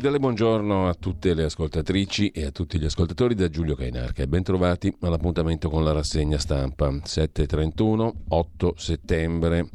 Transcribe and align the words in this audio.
Cordiale 0.00 0.18
buongiorno 0.18 0.88
a 0.88 0.94
tutte 0.94 1.34
le 1.34 1.42
ascoltatrici 1.42 2.30
e 2.30 2.46
a 2.46 2.50
tutti 2.50 2.78
gli 2.78 2.86
ascoltatori 2.86 3.34
da 3.34 3.50
Giulio 3.50 3.74
Cainarca. 3.74 4.22
E 4.22 4.28
bentrovati 4.28 4.90
all'appuntamento 5.00 5.68
con 5.68 5.84
la 5.84 5.92
rassegna 5.92 6.38
stampa. 6.38 6.88
7.31, 6.88 8.10
8 8.28 8.74
settembre 8.78 9.68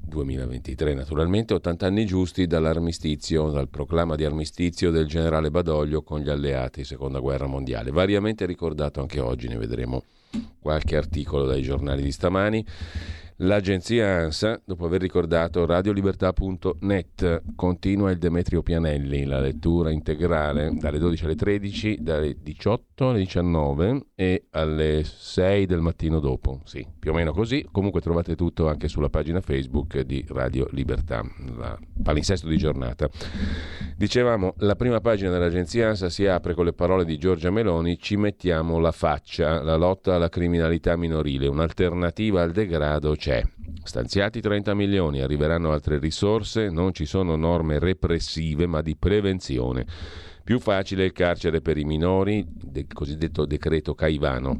2023 0.00 0.94
naturalmente, 0.94 1.52
80 1.52 1.86
anni 1.86 2.06
giusti 2.06 2.46
dall'armistizio, 2.46 3.50
dal 3.50 3.68
proclama 3.68 4.14
di 4.14 4.24
armistizio 4.24 4.90
del 4.90 5.06
generale 5.06 5.50
Badoglio 5.50 6.00
con 6.00 6.20
gli 6.20 6.30
alleati, 6.30 6.82
seconda 6.82 7.18
guerra 7.18 7.46
mondiale, 7.46 7.90
variamente 7.90 8.46
ricordato 8.46 9.00
anche 9.00 9.20
oggi, 9.20 9.46
ne 9.46 9.58
vedremo 9.58 10.04
qualche 10.66 10.96
articolo 10.96 11.46
dai 11.46 11.62
giornali 11.62 12.02
di 12.02 12.10
stamani. 12.10 12.66
L'agenzia 13.40 14.22
ANSA, 14.22 14.62
dopo 14.64 14.86
aver 14.86 15.02
ricordato 15.02 15.66
radiolibertà.net, 15.66 17.42
continua 17.54 18.10
il 18.10 18.16
Demetrio 18.16 18.62
Pianelli, 18.62 19.26
la 19.26 19.40
lettura 19.40 19.90
integrale 19.90 20.72
dalle 20.72 20.98
12 20.98 21.24
alle 21.26 21.34
13, 21.34 21.98
dalle 22.00 22.36
18 22.40 23.10
alle 23.10 23.18
19 23.18 24.06
e 24.14 24.46
alle 24.52 25.02
6 25.04 25.66
del 25.66 25.80
mattino 25.82 26.18
dopo. 26.18 26.62
Sì, 26.64 26.86
più 26.98 27.10
o 27.10 27.14
meno 27.14 27.32
così. 27.32 27.68
Comunque 27.70 28.00
trovate 28.00 28.36
tutto 28.36 28.68
anche 28.68 28.88
sulla 28.88 29.10
pagina 29.10 29.42
Facebook 29.42 30.00
di 30.00 30.24
Radio 30.28 30.66
Libertà, 30.70 31.22
la 31.58 31.78
palinsesto 32.02 32.48
di 32.48 32.56
giornata. 32.56 33.06
Dicevamo, 33.98 34.54
la 34.60 34.76
prima 34.76 35.00
pagina 35.00 35.28
dell'agenzia 35.30 35.88
ANSA 35.88 36.08
si 36.08 36.24
apre 36.24 36.54
con 36.54 36.64
le 36.64 36.72
parole 36.72 37.04
di 37.04 37.18
Giorgia 37.18 37.50
Meloni, 37.50 37.98
ci 37.98 38.16
mettiamo 38.16 38.78
la 38.78 38.92
faccia, 38.92 39.62
la 39.62 39.76
lotta 39.76 40.14
alla 40.14 40.30
criminalità 40.30 40.55
minorile, 40.96 41.46
un'alternativa 41.46 42.42
al 42.42 42.52
degrado 42.52 43.14
c'è. 43.14 43.42
Stanziati 43.82 44.40
30 44.40 44.74
milioni, 44.74 45.20
arriveranno 45.20 45.72
altre 45.72 45.98
risorse, 45.98 46.70
non 46.70 46.92
ci 46.92 47.06
sono 47.06 47.36
norme 47.36 47.78
repressive 47.78 48.66
ma 48.66 48.82
di 48.82 48.96
prevenzione. 48.96 49.86
Più 50.42 50.58
facile 50.60 51.04
il 51.04 51.12
carcere 51.12 51.60
per 51.60 51.76
i 51.76 51.84
minori, 51.84 52.44
del 52.46 52.86
cosiddetto 52.92 53.46
decreto 53.46 53.94
Caivano. 53.94 54.58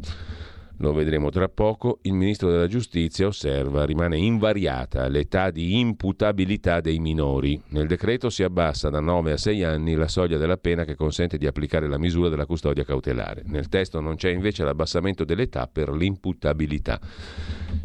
Lo 0.79 0.93
vedremo 0.93 1.31
tra 1.31 1.49
poco. 1.49 2.01
Il 2.03 2.13
ministro 2.13 2.51
della 2.51 2.67
giustizia 2.67 3.27
osserva 3.27 3.87
rimane 3.87 4.19
invariata 4.19 5.09
l'età 5.09 5.51
di 5.51 5.79
imputabilità 5.79 6.81
dei 6.81 6.99
minori. 6.99 7.59
Nel 7.69 7.87
decreto 7.87 8.29
si 8.29 8.43
abbassa 8.43 8.91
da 8.91 9.01
9 9.01 9.33
a 9.33 9.37
6 9.39 9.63
anni 9.63 9.95
la 9.95 10.09
soglia 10.09 10.37
della 10.37 10.59
pena 10.59 10.85
che 10.85 10.95
consente 10.95 11.39
di 11.39 11.47
applicare 11.47 11.89
la 11.89 11.99
misura 11.99 12.29
della 12.29 12.45
custodia 12.45 12.85
cautelare. 12.85 13.43
Nel 13.47 13.69
testo 13.69 14.01
non 14.01 14.17
c'è 14.17 14.31
invece 14.31 14.65
l'abbassamento 14.65 15.25
dell'età 15.25 15.67
per 15.67 15.91
l'imputabilità. 15.91 17.01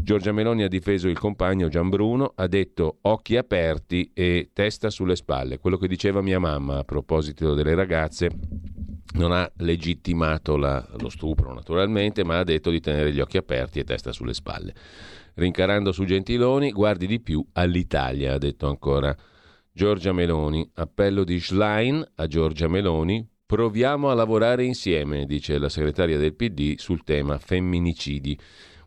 Giorgia 0.03 0.33
Meloni 0.33 0.63
ha 0.63 0.67
difeso 0.67 1.07
il 1.07 1.17
compagno 1.17 1.69
Gianbruno, 1.69 2.33
ha 2.35 2.47
detto 2.47 2.97
occhi 3.03 3.37
aperti 3.37 4.11
e 4.13 4.49
testa 4.51 4.89
sulle 4.89 5.15
spalle. 5.15 5.59
Quello 5.59 5.77
che 5.77 5.87
diceva 5.87 6.21
mia 6.21 6.39
mamma 6.39 6.79
a 6.79 6.83
proposito 6.83 7.53
delle 7.53 7.73
ragazze 7.73 8.29
non 9.13 9.31
ha 9.31 9.49
legittimato 9.57 10.55
la, 10.57 10.85
lo 10.99 11.09
stupro 11.09 11.53
naturalmente, 11.53 12.23
ma 12.23 12.39
ha 12.39 12.43
detto 12.43 12.69
di 12.69 12.79
tenere 12.79 13.11
gli 13.13 13.19
occhi 13.19 13.37
aperti 13.37 13.79
e 13.79 13.83
testa 13.83 14.11
sulle 14.11 14.33
spalle. 14.33 14.73
Rincarando 15.35 15.91
su 15.91 16.03
Gentiloni, 16.03 16.71
guardi 16.71 17.07
di 17.07 17.19
più 17.19 17.45
all'Italia, 17.53 18.33
ha 18.33 18.37
detto 18.37 18.67
ancora 18.67 19.15
Giorgia 19.71 20.11
Meloni. 20.11 20.69
Appello 20.75 21.23
di 21.23 21.39
Schlein 21.39 22.05
a 22.15 22.27
Giorgia 22.27 22.67
Meloni. 22.67 23.27
Proviamo 23.45 24.09
a 24.09 24.13
lavorare 24.13 24.63
insieme, 24.63 25.25
dice 25.25 25.57
la 25.57 25.69
segretaria 25.69 26.17
del 26.17 26.35
PD 26.35 26.77
sul 26.77 27.03
tema 27.03 27.37
femminicidi. 27.37 28.37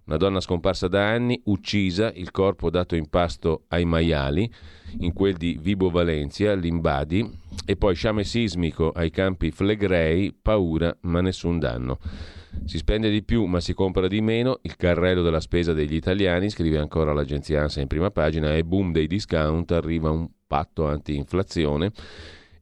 Una 0.07 0.19
donna 0.19 0.41
scomparsa 0.41 0.87
da 0.87 1.09
anni, 1.09 1.41
uccisa, 1.45 2.13
il 2.13 2.31
corpo 2.31 2.69
dato 2.69 2.95
in 2.95 3.09
pasto 3.09 3.65
ai 3.69 3.87
maiali, 3.87 4.53
in 4.99 5.15
quel 5.15 5.35
di 5.35 5.59
Vibo 5.59 5.89
Valencia, 5.89 6.53
Limbadi, 6.53 7.27
e 7.65 7.77
poi 7.77 7.95
sciame 7.95 8.23
sismico 8.25 8.91
ai 8.91 9.11
campi 9.11 9.51
Flegrei, 9.51 10.35
paura 10.35 10.95
ma 11.03 11.23
nessun 11.23 11.59
danno. 11.59 11.99
Si 12.67 12.77
spende 12.77 13.09
di 13.09 13.23
più 13.23 13.47
ma 13.47 13.61
si 13.61 13.73
compra 13.73 14.07
di 14.07 14.21
meno, 14.21 14.59
il 14.63 14.77
carrello 14.77 15.23
della 15.23 15.41
spesa 15.41 15.73
degli 15.73 15.95
italiani, 15.95 16.51
scrive 16.51 16.77
ancora 16.77 17.15
l'agenzia 17.15 17.63
ANSA 17.63 17.81
in 17.81 17.87
prima 17.87 18.11
pagina, 18.11 18.55
e 18.55 18.63
boom 18.63 18.93
dei 18.93 19.07
discount, 19.07 19.73
arriva 19.73 20.11
un 20.11 20.29
patto 20.47 20.87
anti-inflazione 20.87 21.93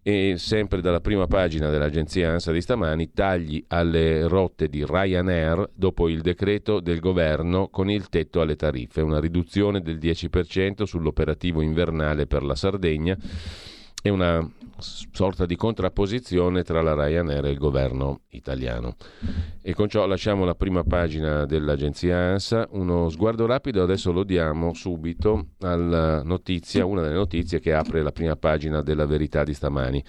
e 0.03 0.35
sempre 0.37 0.81
dalla 0.81 1.01
prima 1.01 1.27
pagina 1.27 1.71
dell'agenzia 1.71 2.33
ANSA 2.33 2.51
di 2.51 2.61
stamani, 2.61 3.13
tagli 3.13 3.65
alle 3.69 4.27
rotte 4.27 4.69
di 4.69 4.85
Ryanair 4.85 5.71
dopo 5.75 6.09
il 6.09 6.23
decreto 6.23 6.81
del 6.81 6.99
governo 6.99 7.69
con 7.69 7.89
il 7.89 8.09
tetto 8.09 8.41
alle 8.41 8.57
tariffe, 8.57 9.01
una 9.01 9.21
riduzione 9.21 9.81
del 9.81 9.99
10% 9.99 10.83
sull'operativo 10.83 11.63
invernale 11.63 12.27
per 12.27 12.43
la 12.43 12.57
Sardegna 12.57 13.17
e 14.03 14.11
una 14.11 14.45
sorta 14.83 15.47
di 15.47 15.57
contrapposizione 15.57 16.63
tra 16.63 16.83
la 16.83 16.95
Ryanair 16.95 17.45
e 17.47 17.51
il 17.51 17.59
governo 17.59 18.23
italiano. 18.31 18.97
E 19.63 19.73
con 19.75 19.89
ciò 19.89 20.05
lasciamo 20.07 20.45
la 20.45 20.55
prima 20.55 20.83
pagina 20.83 21.47
dell'agenzia 21.47 22.17
ANSA. 22.17 22.69
Uno 22.73 23.09
sguardo 23.09 23.47
rapido 23.47 23.83
adesso 23.83 24.13
lo 24.13 24.25
diamo 24.25 24.75
subito 24.75 25.51
alla 25.61 26.23
notizia, 26.23 26.85
una 26.85 27.03
delle 27.03 27.15
notizie 27.15 27.61
che 27.61 27.73
apre 27.73 28.03
la 28.03 28.13
prima 28.13 28.37
pagina 28.37 28.83
della 28.83 29.07
verità 29.07 29.45
di 29.45 29.55
stamani 29.55 30.05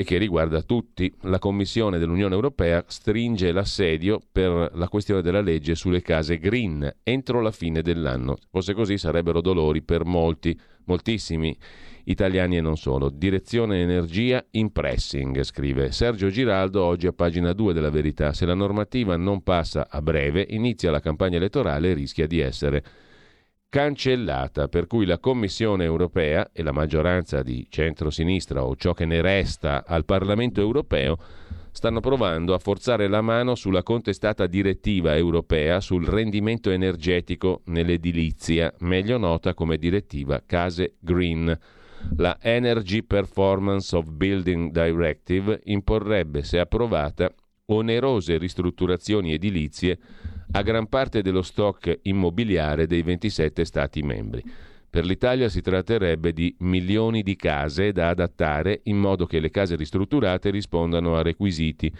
e 0.00 0.04
che 0.04 0.16
riguarda 0.16 0.62
tutti. 0.62 1.14
La 1.24 1.38
Commissione 1.38 1.98
dell'Unione 1.98 2.34
Europea 2.34 2.82
stringe 2.86 3.52
l'assedio 3.52 4.18
per 4.32 4.70
la 4.72 4.88
questione 4.88 5.20
della 5.20 5.42
legge 5.42 5.74
sulle 5.74 6.00
case 6.00 6.38
green 6.38 6.90
entro 7.02 7.42
la 7.42 7.50
fine 7.50 7.82
dell'anno. 7.82 8.38
Fosse 8.50 8.72
così 8.72 8.96
sarebbero 8.96 9.42
dolori 9.42 9.82
per 9.82 10.06
molti, 10.06 10.58
moltissimi 10.84 11.54
italiani 12.04 12.56
e 12.56 12.62
non 12.62 12.78
solo. 12.78 13.10
Direzione 13.10 13.82
energia 13.82 14.42
in 14.52 14.72
pressing, 14.72 15.42
scrive 15.42 15.92
Sergio 15.92 16.30
Giraldo 16.30 16.82
oggi 16.82 17.06
a 17.06 17.12
pagina 17.12 17.52
2 17.52 17.74
della 17.74 17.90
Verità. 17.90 18.32
Se 18.32 18.46
la 18.46 18.54
normativa 18.54 19.18
non 19.18 19.42
passa 19.42 19.86
a 19.90 20.00
breve, 20.00 20.46
inizia 20.48 20.90
la 20.90 21.00
campagna 21.00 21.36
elettorale 21.36 21.90
e 21.90 21.92
rischia 21.92 22.26
di 22.26 22.40
essere 22.40 22.82
cancellata, 23.70 24.66
per 24.66 24.88
cui 24.88 25.06
la 25.06 25.18
Commissione 25.18 25.84
europea 25.84 26.50
e 26.52 26.64
la 26.64 26.72
maggioranza 26.72 27.42
di 27.42 27.66
centro-sinistra 27.70 28.64
o 28.64 28.74
ciò 28.74 28.92
che 28.92 29.06
ne 29.06 29.22
resta 29.22 29.84
al 29.86 30.04
Parlamento 30.04 30.60
europeo 30.60 31.16
stanno 31.70 32.00
provando 32.00 32.52
a 32.52 32.58
forzare 32.58 33.06
la 33.06 33.20
mano 33.20 33.54
sulla 33.54 33.84
contestata 33.84 34.48
direttiva 34.48 35.16
europea 35.16 35.80
sul 35.80 36.04
rendimento 36.04 36.70
energetico 36.70 37.62
nell'edilizia, 37.66 38.74
meglio 38.80 39.18
nota 39.18 39.54
come 39.54 39.78
direttiva 39.78 40.42
Case 40.44 40.96
Green. 40.98 41.56
La 42.16 42.38
Energy 42.40 43.04
Performance 43.04 43.94
of 43.94 44.10
Building 44.10 44.72
Directive 44.72 45.60
imporrebbe, 45.64 46.42
se 46.42 46.58
approvata, 46.58 47.32
onerose 47.66 48.36
ristrutturazioni 48.36 49.32
edilizie 49.32 49.98
a 50.52 50.62
gran 50.62 50.88
parte 50.88 51.22
dello 51.22 51.42
stock 51.42 52.00
immobiliare 52.02 52.86
dei 52.86 53.02
27 53.02 53.64
Stati 53.64 54.02
membri. 54.02 54.42
Per 54.90 55.04
l'Italia 55.04 55.48
si 55.48 55.60
tratterebbe 55.60 56.32
di 56.32 56.54
milioni 56.60 57.22
di 57.22 57.36
case 57.36 57.92
da 57.92 58.08
adattare 58.08 58.80
in 58.84 58.96
modo 58.96 59.26
che 59.26 59.38
le 59.38 59.50
case 59.50 59.76
ristrutturate 59.76 60.50
rispondano 60.50 61.14
a 61.14 61.22
requisiti 61.22 61.92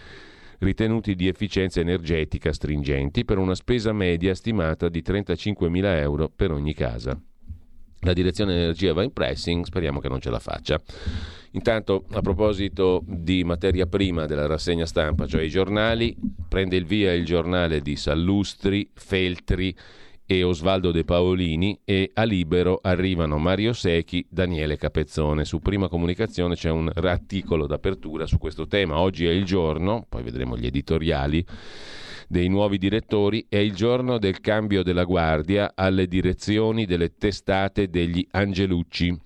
ritenuti 0.58 1.14
di 1.14 1.28
efficienza 1.28 1.80
energetica 1.80 2.52
stringenti 2.52 3.24
per 3.24 3.38
una 3.38 3.54
spesa 3.54 3.92
media 3.92 4.34
stimata 4.34 4.88
di 4.88 5.02
35.000 5.06 5.84
euro 6.00 6.28
per 6.28 6.50
ogni 6.50 6.74
casa. 6.74 7.18
La 8.00 8.12
direzione 8.12 8.54
energia 8.54 8.94
va 8.94 9.02
in 9.02 9.12
pressing, 9.12 9.64
speriamo 9.64 10.00
che 10.00 10.08
non 10.08 10.20
ce 10.20 10.30
la 10.30 10.38
faccia. 10.38 10.80
Intanto, 11.52 12.04
a 12.12 12.20
proposito 12.20 13.02
di 13.06 13.44
materia 13.44 13.86
prima 13.86 14.26
della 14.26 14.46
rassegna 14.46 14.86
stampa, 14.86 15.26
cioè 15.26 15.42
i 15.42 15.50
giornali, 15.50 16.16
prende 16.48 16.76
il 16.76 16.86
via 16.86 17.12
il 17.12 17.24
giornale 17.24 17.80
di 17.80 17.96
Sallustri, 17.96 18.88
Feltri 18.94 19.76
e 20.24 20.44
Osvaldo 20.44 20.92
De 20.92 21.02
Paolini 21.02 21.80
e 21.84 22.12
a 22.14 22.22
Libero 22.22 22.78
arrivano 22.80 23.36
Mario 23.38 23.72
Secchi, 23.72 24.24
Daniele 24.30 24.76
Capezzone. 24.76 25.44
Su 25.44 25.58
Prima 25.58 25.88
Comunicazione 25.88 26.54
c'è 26.54 26.70
un 26.70 26.88
articolo 26.94 27.66
d'apertura 27.66 28.26
su 28.26 28.38
questo 28.38 28.68
tema. 28.68 29.00
Oggi 29.00 29.26
è 29.26 29.30
il 29.30 29.44
giorno, 29.44 30.06
poi 30.08 30.22
vedremo 30.22 30.56
gli 30.56 30.66
editoriali 30.66 31.44
dei 32.30 32.46
nuovi 32.46 32.78
direttori, 32.78 33.44
è 33.48 33.56
il 33.56 33.74
giorno 33.74 34.16
del 34.18 34.38
cambio 34.38 34.84
della 34.84 35.02
guardia 35.02 35.72
alle 35.74 36.06
direzioni 36.06 36.86
delle 36.86 37.16
testate 37.16 37.90
degli 37.90 38.24
Angelucci. 38.30 39.18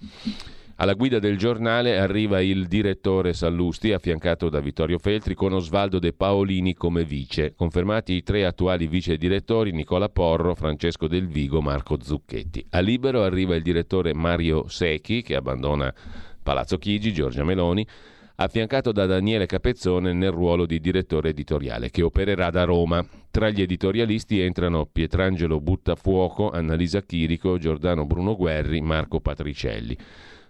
Alla 0.77 0.95
guida 0.95 1.19
del 1.19 1.37
giornale 1.37 1.99
arriva 1.99 2.41
il 2.41 2.67
direttore 2.67 3.35
Sallusti, 3.35 3.93
affiancato 3.93 4.49
da 4.49 4.61
Vittorio 4.61 4.99
Feltri, 4.99 5.35
con 5.35 5.53
Osvaldo 5.53 5.99
De 5.99 6.15
Paolini 6.15 6.73
come 6.73 7.05
vice. 7.05 7.53
Confermati 7.55 8.15
i 8.15 8.23
tre 8.23 8.47
attuali 8.47 8.87
vice 8.87 9.19
direttori, 9.19 9.73
Nicola 9.73 10.09
Porro, 10.09 10.55
Francesco 10.55 11.07
Del 11.07 11.27
Vigo, 11.27 11.61
Marco 11.61 11.99
Zucchetti. 12.01 12.65
A 12.71 12.81
Libero 12.81 13.23
arriva 13.23 13.55
il 13.55 13.63
direttore 13.63 14.15
Mario 14.15 14.67
Secchi, 14.69 15.21
che 15.21 15.37
abbandona 15.37 15.93
Palazzo 16.43 16.79
Chigi, 16.79 17.13
Giorgia 17.13 17.45
Meloni, 17.45 17.87
affiancato 18.37 18.91
da 18.91 19.07
Daniele 19.07 19.47
Capezzone 19.47 20.13
nel 20.13 20.31
ruolo 20.31 20.67
di 20.67 20.81
direttore 20.81 21.31
editoriale, 21.31 21.91
che 21.91 22.03
opererà 22.03 22.51
da 22.51 22.65
Roma. 22.65 23.05
Tra 23.31 23.51
gli 23.51 23.63
editorialisti 23.63 24.41
entrano 24.41 24.87
Pietrangelo 24.87 25.61
Buttafuoco, 25.61 26.51
Annalisa 26.51 27.03
Chirico, 27.03 27.59
Giordano 27.59 28.07
Bruno 28.07 28.37
Guerri, 28.37 28.81
Marco 28.81 29.21
Patricelli. 29.21 29.97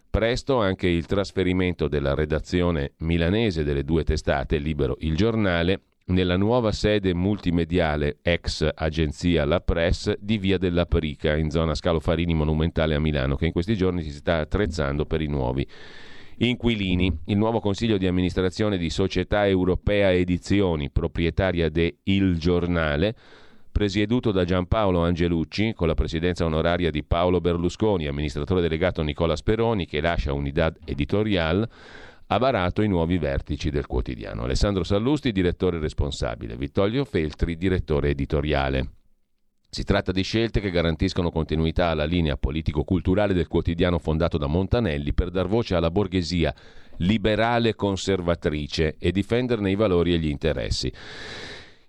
Presto 0.09 0.61
anche 0.61 0.87
il 0.87 1.07
trasferimento 1.07 1.89
della 1.89 2.15
redazione 2.15 2.93
milanese 2.99 3.65
delle 3.65 3.83
due 3.83 4.05
testate, 4.05 4.59
Libero 4.59 4.97
il 5.01 5.17
giornale, 5.17 5.81
nella 6.07 6.37
nuova 6.37 6.71
sede 6.71 7.15
multimediale 7.15 8.19
ex 8.21 8.69
agenzia 8.75 9.47
La 9.47 9.61
Press 9.61 10.15
di 10.21 10.37
Via 10.37 10.59
della 10.59 10.85
Perica, 10.85 11.35
in 11.35 11.51
zona 11.51 11.75
Scalo 11.75 11.99
Farini 11.99 12.35
Monumentale 12.35 12.95
a 12.95 13.01
Milano, 13.01 13.37
che 13.37 13.47
in 13.47 13.53
questi 13.53 13.75
giorni 13.75 14.03
si 14.03 14.11
sta 14.11 14.39
attrezzando 14.39 15.07
per 15.07 15.23
i 15.23 15.27
nuovi 15.27 15.67
inquilini. 16.39 17.21
Il 17.27 17.37
nuovo 17.37 17.61
consiglio 17.61 17.97
di 17.97 18.07
amministrazione 18.07 18.79
di 18.79 18.91
Società 18.91 19.47
Europea 19.47 20.13
Edizioni, 20.13 20.91
proprietaria 20.91 21.69
de 21.69 21.99
Il 22.05 22.39
Giornale, 22.39 23.15
presieduto 23.71 24.31
da 24.31 24.45
Giampaolo 24.45 25.03
Angelucci, 25.03 25.73
con 25.75 25.89
la 25.89 25.95
presidenza 25.95 26.45
onoraria 26.45 26.91
di 26.91 27.03
Paolo 27.03 27.41
Berlusconi, 27.41 28.07
amministratore 28.07 28.61
delegato 28.61 29.03
Nicola 29.03 29.37
Speroni, 29.37 29.87
che 29.87 30.01
lascia 30.01 30.33
Unidad 30.33 30.79
Editorial, 30.85 31.69
ha 32.29 32.39
varato 32.39 32.83
i 32.83 32.89
nuovi 32.89 33.19
vertici 33.19 33.71
del 33.71 33.87
quotidiano. 33.87 34.45
Alessandro 34.45 34.85
Sallusti, 34.85 35.33
direttore 35.33 35.79
responsabile, 35.79 36.57
Vittorio 36.57 37.05
Feltri, 37.05 37.57
direttore 37.57 38.11
editoriale. 38.11 39.04
Si 39.75 39.83
tratta 39.83 40.13
di 40.13 40.23
scelte 40.23 40.61
che 40.61 40.71
garantiscono 40.71 41.33
continuità 41.33 41.89
alla 41.89 42.05
linea 42.05 42.37
politico-culturale 42.37 43.35
del 43.35 43.49
quotidiano 43.49 43.99
fondato 43.99 44.39
da 44.39 44.47
Montanelli 44.47 45.13
per 45.13 45.31
dar 45.31 45.49
voce 45.49 45.75
alla 45.75 45.91
borghesia 45.91 46.55
liberale 46.99 47.75
conservatrice 47.75 48.95
e 49.01 49.11
difenderne 49.11 49.73
i 49.73 49.75
valori 49.75 50.15
e 50.15 50.19
gli 50.19 50.29
interessi. 50.29 50.93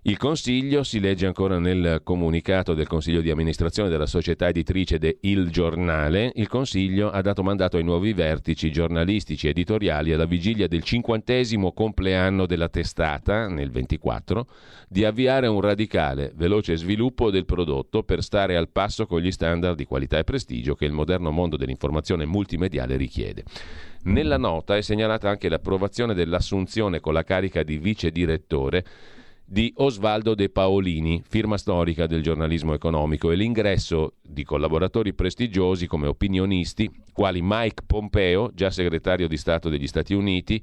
Il 0.06 0.18
Consiglio, 0.18 0.84
si 0.84 1.00
legge 1.00 1.26
ancora 1.26 1.58
nel 1.58 2.00
comunicato 2.04 2.74
del 2.74 2.86
Consiglio 2.86 3.20
di 3.20 3.32
amministrazione 3.32 3.88
della 3.88 4.06
società 4.06 4.46
editrice 4.46 5.00
de 5.00 5.18
Il 5.22 5.50
Giornale, 5.50 6.30
il 6.36 6.46
Consiglio 6.46 7.10
ha 7.10 7.20
dato 7.22 7.42
mandato 7.42 7.76
ai 7.76 7.82
nuovi 7.82 8.12
vertici 8.12 8.70
giornalistici 8.70 9.48
editoriali 9.48 10.12
alla 10.12 10.26
vigilia 10.26 10.68
del 10.68 10.84
cinquantesimo 10.84 11.72
compleanno 11.72 12.46
della 12.46 12.68
testata, 12.68 13.48
nel 13.48 13.72
24, 13.72 14.46
di 14.88 15.04
avviare 15.04 15.48
un 15.48 15.60
radicale, 15.60 16.30
veloce 16.36 16.76
sviluppo 16.76 17.32
del 17.32 17.44
prodotto 17.44 18.04
per 18.04 18.22
stare 18.22 18.56
al 18.56 18.68
passo 18.68 19.06
con 19.06 19.20
gli 19.20 19.32
standard 19.32 19.74
di 19.74 19.86
qualità 19.86 20.18
e 20.18 20.24
prestigio 20.24 20.76
che 20.76 20.84
il 20.84 20.92
moderno 20.92 21.32
mondo 21.32 21.56
dell'informazione 21.56 22.26
multimediale 22.26 22.96
richiede. 22.96 23.42
Nella 24.04 24.38
nota 24.38 24.76
è 24.76 24.82
segnalata 24.82 25.28
anche 25.28 25.48
l'approvazione 25.48 26.14
dell'assunzione 26.14 27.00
con 27.00 27.12
la 27.12 27.24
carica 27.24 27.64
di 27.64 27.76
vice 27.78 28.12
direttore 28.12 28.84
di 29.48 29.72
Osvaldo 29.76 30.34
De 30.34 30.48
Paolini, 30.48 31.22
firma 31.24 31.56
storica 31.56 32.06
del 32.06 32.20
giornalismo 32.20 32.74
economico, 32.74 33.30
e 33.30 33.36
l'ingresso 33.36 34.14
di 34.20 34.42
collaboratori 34.42 35.14
prestigiosi 35.14 35.86
come 35.86 36.08
opinionisti, 36.08 36.90
quali 37.12 37.40
Mike 37.42 37.84
Pompeo, 37.86 38.50
già 38.52 38.70
segretario 38.70 39.28
di 39.28 39.36
Stato 39.36 39.68
degli 39.68 39.86
Stati 39.86 40.14
Uniti, 40.14 40.60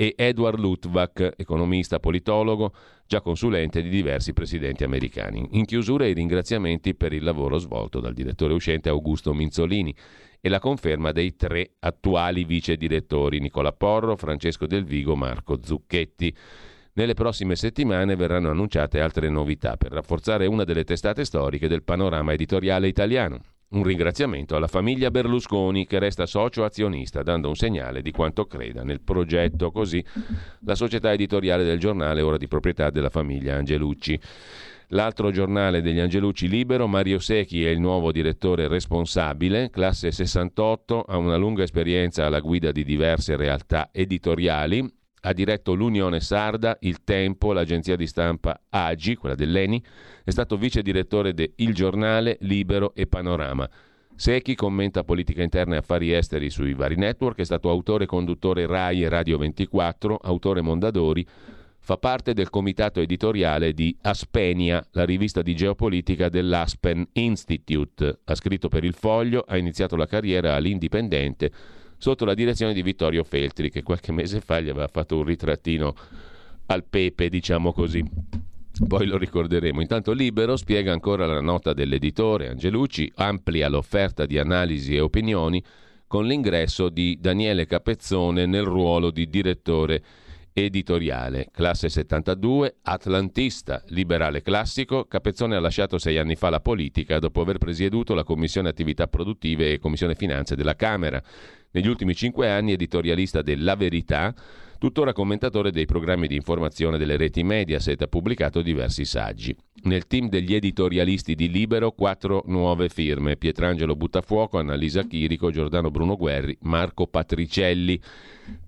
e 0.00 0.14
Edward 0.16 0.60
Luttwak, 0.60 1.32
economista 1.36 1.98
politologo, 1.98 2.72
già 3.06 3.20
consulente 3.20 3.82
di 3.82 3.88
diversi 3.88 4.32
presidenti 4.32 4.84
americani. 4.84 5.44
In 5.52 5.64
chiusura 5.64 6.06
i 6.06 6.12
ringraziamenti 6.12 6.94
per 6.94 7.12
il 7.12 7.24
lavoro 7.24 7.58
svolto 7.58 7.98
dal 7.98 8.12
direttore 8.12 8.52
uscente 8.52 8.90
Augusto 8.90 9.34
Minzolini 9.34 9.92
e 10.40 10.48
la 10.48 10.60
conferma 10.60 11.10
dei 11.10 11.34
tre 11.34 11.70
attuali 11.80 12.44
vice 12.44 12.76
direttori 12.76 13.40
Nicola 13.40 13.72
Porro, 13.72 14.16
Francesco 14.16 14.66
Del 14.66 14.84
Vigo, 14.84 15.16
Marco 15.16 15.58
Zucchetti. 15.60 16.32
Nelle 16.98 17.14
prossime 17.14 17.54
settimane 17.54 18.16
verranno 18.16 18.50
annunciate 18.50 19.00
altre 19.00 19.28
novità 19.28 19.76
per 19.76 19.92
rafforzare 19.92 20.46
una 20.46 20.64
delle 20.64 20.82
testate 20.82 21.24
storiche 21.24 21.68
del 21.68 21.84
panorama 21.84 22.32
editoriale 22.32 22.88
italiano. 22.88 23.38
Un 23.68 23.84
ringraziamento 23.84 24.56
alla 24.56 24.66
famiglia 24.66 25.12
Berlusconi 25.12 25.86
che 25.86 26.00
resta 26.00 26.26
socio 26.26 26.64
azionista, 26.64 27.22
dando 27.22 27.46
un 27.46 27.54
segnale 27.54 28.02
di 28.02 28.10
quanto 28.10 28.46
creda 28.46 28.82
nel 28.82 29.00
progetto. 29.00 29.70
Così 29.70 30.04
la 30.62 30.74
società 30.74 31.12
editoriale 31.12 31.62
del 31.62 31.78
giornale, 31.78 32.20
ora 32.20 32.36
di 32.36 32.48
proprietà 32.48 32.90
della 32.90 33.10
famiglia 33.10 33.54
Angelucci. 33.54 34.18
L'altro 34.88 35.30
giornale 35.30 35.80
degli 35.80 36.00
Angelucci 36.00 36.48
Libero, 36.48 36.88
Mario 36.88 37.20
Secchi 37.20 37.64
è 37.64 37.68
il 37.68 37.78
nuovo 37.78 38.10
direttore 38.10 38.66
responsabile, 38.66 39.70
classe 39.70 40.10
68, 40.10 41.02
ha 41.02 41.16
una 41.16 41.36
lunga 41.36 41.62
esperienza 41.62 42.26
alla 42.26 42.40
guida 42.40 42.72
di 42.72 42.82
diverse 42.82 43.36
realtà 43.36 43.90
editoriali, 43.92 44.96
ha 45.22 45.32
diretto 45.32 45.74
l'Unione 45.74 46.20
Sarda, 46.20 46.76
Il 46.80 47.02
Tempo, 47.04 47.52
l'agenzia 47.52 47.96
di 47.96 48.06
stampa 48.06 48.60
Agi, 48.68 49.16
quella 49.16 49.34
dell'ENI, 49.34 49.82
è 50.24 50.30
stato 50.30 50.56
vice 50.56 50.82
direttore 50.82 51.34
de 51.34 51.52
Il 51.56 51.74
Giornale, 51.74 52.36
Libero 52.40 52.94
e 52.94 53.06
Panorama. 53.06 53.68
Secchi 54.14 54.54
commenta 54.54 55.04
politica 55.04 55.42
interna 55.42 55.76
e 55.76 55.78
affari 55.78 56.12
esteri 56.12 56.50
sui 56.50 56.74
vari 56.74 56.96
network, 56.96 57.38
è 57.38 57.44
stato 57.44 57.70
autore 57.70 58.04
e 58.04 58.08
conduttore 58.08 58.66
RAI 58.66 59.04
e 59.04 59.08
Radio 59.08 59.38
24, 59.38 60.16
autore 60.16 60.60
Mondadori, 60.60 61.24
fa 61.78 61.96
parte 61.96 62.34
del 62.34 62.50
comitato 62.50 63.00
editoriale 63.00 63.72
di 63.72 63.96
Aspenia, 64.02 64.84
la 64.90 65.04
rivista 65.04 65.40
di 65.40 65.54
geopolitica 65.54 66.28
dell'Aspen 66.28 67.06
Institute. 67.12 68.18
Ha 68.24 68.34
scritto 68.34 68.68
per 68.68 68.84
Il 68.84 68.94
Foglio, 68.94 69.44
ha 69.46 69.56
iniziato 69.56 69.96
la 69.96 70.06
carriera 70.06 70.54
all'Indipendente 70.54 71.50
sotto 71.98 72.24
la 72.24 72.34
direzione 72.34 72.72
di 72.72 72.82
Vittorio 72.82 73.24
Feltri, 73.24 73.70
che 73.70 73.82
qualche 73.82 74.12
mese 74.12 74.40
fa 74.40 74.60
gli 74.60 74.68
aveva 74.68 74.88
fatto 74.88 75.16
un 75.16 75.24
ritrattino 75.24 75.94
al 76.66 76.84
pepe, 76.84 77.28
diciamo 77.28 77.72
così. 77.72 78.02
Poi 78.86 79.06
lo 79.06 79.18
ricorderemo. 79.18 79.80
Intanto 79.80 80.12
Libero 80.12 80.56
spiega 80.56 80.92
ancora 80.92 81.26
la 81.26 81.40
nota 81.40 81.72
dell'editore 81.72 82.48
Angelucci, 82.48 83.10
amplia 83.16 83.68
l'offerta 83.68 84.24
di 84.24 84.38
analisi 84.38 84.94
e 84.94 85.00
opinioni 85.00 85.62
con 86.06 86.26
l'ingresso 86.26 86.88
di 86.88 87.18
Daniele 87.20 87.66
Capezzone 87.66 88.46
nel 88.46 88.62
ruolo 88.62 89.10
di 89.10 89.28
direttore 89.28 90.02
editoriale. 90.52 91.48
Classe 91.52 91.88
72, 91.88 92.76
atlantista, 92.82 93.82
liberale 93.88 94.42
classico, 94.42 95.04
Capezzone 95.04 95.56
ha 95.56 95.60
lasciato 95.60 95.98
sei 95.98 96.18
anni 96.18 96.34
fa 96.34 96.50
la 96.50 96.60
politica 96.60 97.18
dopo 97.18 97.40
aver 97.40 97.58
presieduto 97.58 98.14
la 98.14 98.24
Commissione 98.24 98.68
Attività 98.68 99.06
Produttive 99.06 99.72
e 99.72 99.78
Commissione 99.78 100.14
Finanze 100.14 100.56
della 100.56 100.74
Camera. 100.76 101.22
Negli 101.70 101.86
ultimi 101.86 102.14
cinque 102.14 102.48
anni 102.48 102.72
editorialista 102.72 103.42
della 103.42 103.76
Verità, 103.76 104.34
tuttora 104.78 105.12
commentatore 105.12 105.70
dei 105.70 105.84
programmi 105.84 106.26
di 106.26 106.34
informazione 106.34 106.96
delle 106.96 107.18
reti 107.18 107.42
Mediaset, 107.42 108.00
ha 108.00 108.06
pubblicato 108.06 108.62
diversi 108.62 109.04
saggi. 109.04 109.54
Nel 109.82 110.06
team 110.06 110.30
degli 110.30 110.54
editorialisti 110.54 111.34
di 111.34 111.50
Libero 111.50 111.92
quattro 111.92 112.42
nuove 112.46 112.88
firme, 112.88 113.36
Pietrangelo 113.36 113.96
Buttafuoco, 113.96 114.58
Annalisa 114.58 115.02
Chirico, 115.02 115.50
Giordano 115.50 115.90
Bruno 115.90 116.16
Guerri, 116.16 116.56
Marco 116.62 117.06
Patricelli. 117.06 118.00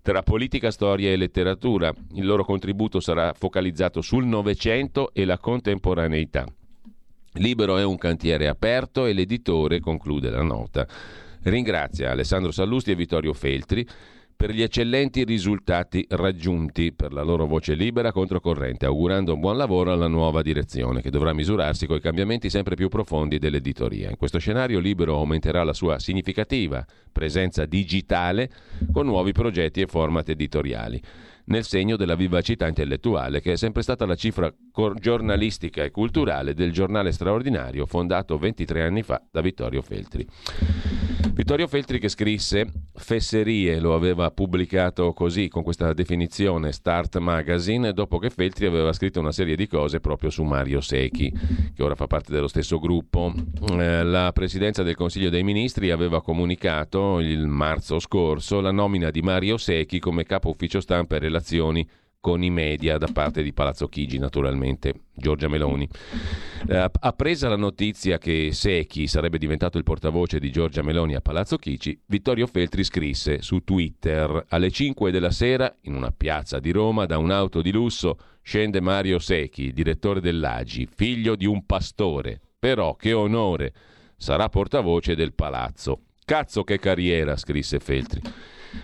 Tra 0.02 0.22
politica, 0.22 0.70
storia 0.70 1.10
e 1.10 1.16
letteratura, 1.16 1.90
il 2.16 2.26
loro 2.26 2.44
contributo 2.44 3.00
sarà 3.00 3.32
focalizzato 3.32 4.02
sul 4.02 4.26
Novecento 4.26 5.14
e 5.14 5.24
la 5.24 5.38
contemporaneità. 5.38 6.44
Libero 7.34 7.78
è 7.78 7.84
un 7.84 7.96
cantiere 7.96 8.46
aperto 8.46 9.06
e 9.06 9.14
l'editore 9.14 9.80
conclude 9.80 10.28
la 10.28 10.42
nota 10.42 10.86
ringrazia 11.44 12.10
Alessandro 12.10 12.50
Sallusti 12.50 12.90
e 12.90 12.94
Vittorio 12.94 13.32
Feltri 13.32 13.86
per 14.40 14.52
gli 14.52 14.62
eccellenti 14.62 15.22
risultati 15.24 16.06
raggiunti 16.08 16.94
per 16.94 17.12
la 17.12 17.20
loro 17.20 17.44
voce 17.44 17.74
libera 17.74 18.10
controcorrente, 18.10 18.86
augurando 18.86 19.34
un 19.34 19.40
buon 19.40 19.58
lavoro 19.58 19.92
alla 19.92 20.06
nuova 20.06 20.40
direzione 20.40 21.02
che 21.02 21.10
dovrà 21.10 21.34
misurarsi 21.34 21.86
con 21.86 21.98
i 21.98 22.00
cambiamenti 22.00 22.48
sempre 22.48 22.74
più 22.74 22.88
profondi 22.88 23.38
dell'editoria. 23.38 24.08
In 24.08 24.16
questo 24.16 24.38
scenario 24.38 24.78
Libero 24.78 25.16
aumenterà 25.16 25.62
la 25.62 25.74
sua 25.74 25.98
significativa 25.98 26.82
presenza 27.12 27.66
digitale 27.66 28.50
con 28.90 29.04
nuovi 29.04 29.32
progetti 29.32 29.82
e 29.82 29.86
format 29.86 30.30
editoriali 30.30 31.02
nel 31.50 31.64
segno 31.64 31.96
della 31.96 32.14
vivacità 32.14 32.66
intellettuale, 32.66 33.40
che 33.40 33.52
è 33.52 33.56
sempre 33.56 33.82
stata 33.82 34.06
la 34.06 34.14
cifra 34.14 34.52
giornalistica 34.98 35.82
e 35.82 35.90
culturale 35.90 36.54
del 36.54 36.72
giornale 36.72 37.12
straordinario 37.12 37.86
fondato 37.86 38.38
23 38.38 38.82
anni 38.82 39.02
fa 39.02 39.22
da 39.30 39.40
Vittorio 39.40 39.82
Feltri. 39.82 40.26
Vittorio 41.32 41.68
Feltri 41.68 41.98
che 41.98 42.08
scrisse 42.08 42.66
Fesserie, 42.94 43.80
lo 43.80 43.94
aveva 43.94 44.30
pubblicato 44.30 45.12
così 45.12 45.48
con 45.48 45.62
questa 45.62 45.92
definizione 45.92 46.72
Start 46.72 47.18
Magazine, 47.18 47.92
dopo 47.92 48.18
che 48.18 48.30
Feltri 48.30 48.66
aveva 48.66 48.92
scritto 48.92 49.20
una 49.20 49.32
serie 49.32 49.56
di 49.56 49.66
cose 49.66 50.00
proprio 50.00 50.28
su 50.28 50.42
Mario 50.42 50.80
Secchi, 50.80 51.32
che 51.74 51.82
ora 51.82 51.94
fa 51.94 52.06
parte 52.06 52.32
dello 52.32 52.48
stesso 52.48 52.78
gruppo. 52.78 53.32
Eh, 53.70 54.02
la 54.02 54.32
Presidenza 54.32 54.82
del 54.82 54.96
Consiglio 54.96 55.30
dei 55.30 55.42
Ministri 55.42 55.90
aveva 55.90 56.20
comunicato 56.22 57.20
il 57.20 57.46
marzo 57.46 57.98
scorso 57.98 58.60
la 58.60 58.72
nomina 58.72 59.10
di 59.10 59.22
Mario 59.22 59.56
Secchi 59.56 59.98
come 59.98 60.24
capo 60.24 60.50
ufficio 60.50 60.80
stampa 60.80 61.16
e 61.16 61.20
relazioni 61.20 61.39
con 62.20 62.42
i 62.42 62.50
media 62.50 62.98
da 62.98 63.08
parte 63.10 63.42
di 63.42 63.54
Palazzo 63.54 63.88
Chigi, 63.88 64.18
naturalmente, 64.18 65.06
Giorgia 65.14 65.48
Meloni. 65.48 65.88
Eh, 66.68 66.90
appresa 67.00 67.48
la 67.48 67.56
notizia 67.56 68.18
che 68.18 68.50
Secchi 68.52 69.06
sarebbe 69.06 69.38
diventato 69.38 69.78
il 69.78 69.84
portavoce 69.84 70.38
di 70.38 70.52
Giorgia 70.52 70.82
Meloni 70.82 71.14
a 71.14 71.22
Palazzo 71.22 71.56
Chigi, 71.56 71.98
Vittorio 72.06 72.46
Feltri 72.46 72.84
scrisse 72.84 73.40
su 73.40 73.64
Twitter 73.64 74.44
alle 74.48 74.70
5 74.70 75.10
della 75.10 75.30
sera, 75.30 75.74
in 75.82 75.94
una 75.94 76.10
piazza 76.10 76.60
di 76.60 76.70
Roma, 76.70 77.06
da 77.06 77.16
un'auto 77.16 77.62
di 77.62 77.72
lusso, 77.72 78.18
scende 78.42 78.80
Mario 78.80 79.18
Secchi, 79.18 79.72
direttore 79.72 80.20
dell'Agi, 80.20 80.86
figlio 80.86 81.34
di 81.36 81.46
un 81.46 81.64
pastore. 81.64 82.40
Però 82.58 82.94
che 82.96 83.14
onore! 83.14 83.72
Sarà 84.18 84.50
portavoce 84.50 85.14
del 85.14 85.32
palazzo. 85.32 86.02
Cazzo 86.26 86.62
che 86.62 86.78
carriera, 86.78 87.38
scrisse 87.38 87.80
Feltri 87.80 88.20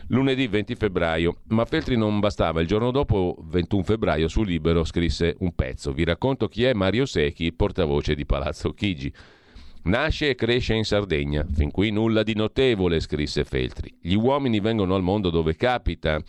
lunedì 0.09 0.47
20 0.47 0.75
febbraio. 0.75 1.37
Ma 1.49 1.65
Feltri 1.65 1.97
non 1.97 2.21
bastava, 2.21 2.61
il 2.61 2.67
giorno 2.67 2.91
dopo, 2.91 3.37
21 3.49 3.83
febbraio, 3.83 4.29
su 4.29 4.43
Libero 4.43 4.85
scrisse 4.85 5.37
un 5.41 5.55
pezzo. 5.55 5.93
Vi 5.93 6.05
racconto 6.05 6.49
chi 6.49 6.65
è 6.65 6.73
Mario 6.73 7.07
Secchi, 7.07 7.53
portavoce 7.53 8.15
di 8.15 8.27
Palazzo 8.27 8.73
Chigi. 8.73 9.13
Nasce 9.87 10.31
e 10.31 10.35
cresce 10.35 10.75
in 10.75 10.85
Sardegna, 10.85 11.47
fin 11.49 11.71
qui 11.71 11.91
nulla 11.91 12.25
di 12.25 12.35
notevole, 12.35 12.99
scrisse 12.99 13.45
Feltri. 13.45 13.97
Gli 14.01 14.15
uomini 14.15 14.59
vengono 14.59 14.97
al 14.97 15.03
mondo 15.03 15.31
dove 15.31 15.55
capita. 15.55 16.21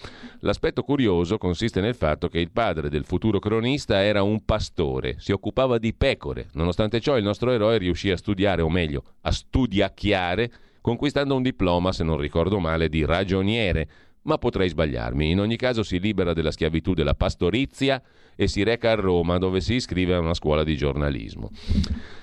L'aspetto 0.42 0.84
curioso 0.84 1.40
consiste 1.40 1.82
nel 1.82 1.96
fatto 1.96 2.28
che 2.28 2.40
il 2.40 2.52
padre 2.52 2.88
del 2.88 3.04
futuro 3.04 3.40
cronista 3.40 4.04
era 4.04 4.22
un 4.22 4.46
pastore, 4.46 5.16
si 5.18 5.32
occupava 5.32 5.80
di 5.80 5.92
pecore. 5.96 6.50
Nonostante 6.54 7.00
ciò 7.00 7.18
il 7.18 7.24
nostro 7.24 7.50
eroe 7.50 7.80
riuscì 7.80 8.12
a 8.12 8.18
studiare, 8.18 8.62
o 8.62 8.70
meglio, 8.70 9.02
a 9.22 9.32
studiacchiare 9.32 10.52
conquistando 10.88 11.36
un 11.36 11.42
diploma, 11.42 11.92
se 11.92 12.06
non 12.06 12.18
ricordo 12.18 12.60
male, 12.60 12.88
di 12.88 13.04
ragioniere, 13.04 13.90
ma 14.22 14.38
potrei 14.38 14.70
sbagliarmi. 14.70 15.30
In 15.30 15.42
ogni 15.42 15.58
caso 15.58 15.84
si 15.84 16.00
libera 16.00 16.32
della 16.32 16.50
schiavitù 16.50 16.94
della 16.94 17.14
pastorizia 17.14 18.02
e 18.38 18.48
si 18.48 18.64
reca 18.64 18.92
a 18.92 18.96
Roma 18.96 19.38
dove 19.38 19.60
si 19.60 19.74
iscrive 19.74 20.14
a 20.14 20.20
una 20.20 20.34
scuola 20.34 20.64
di 20.64 20.78
giornalismo. 20.78 21.52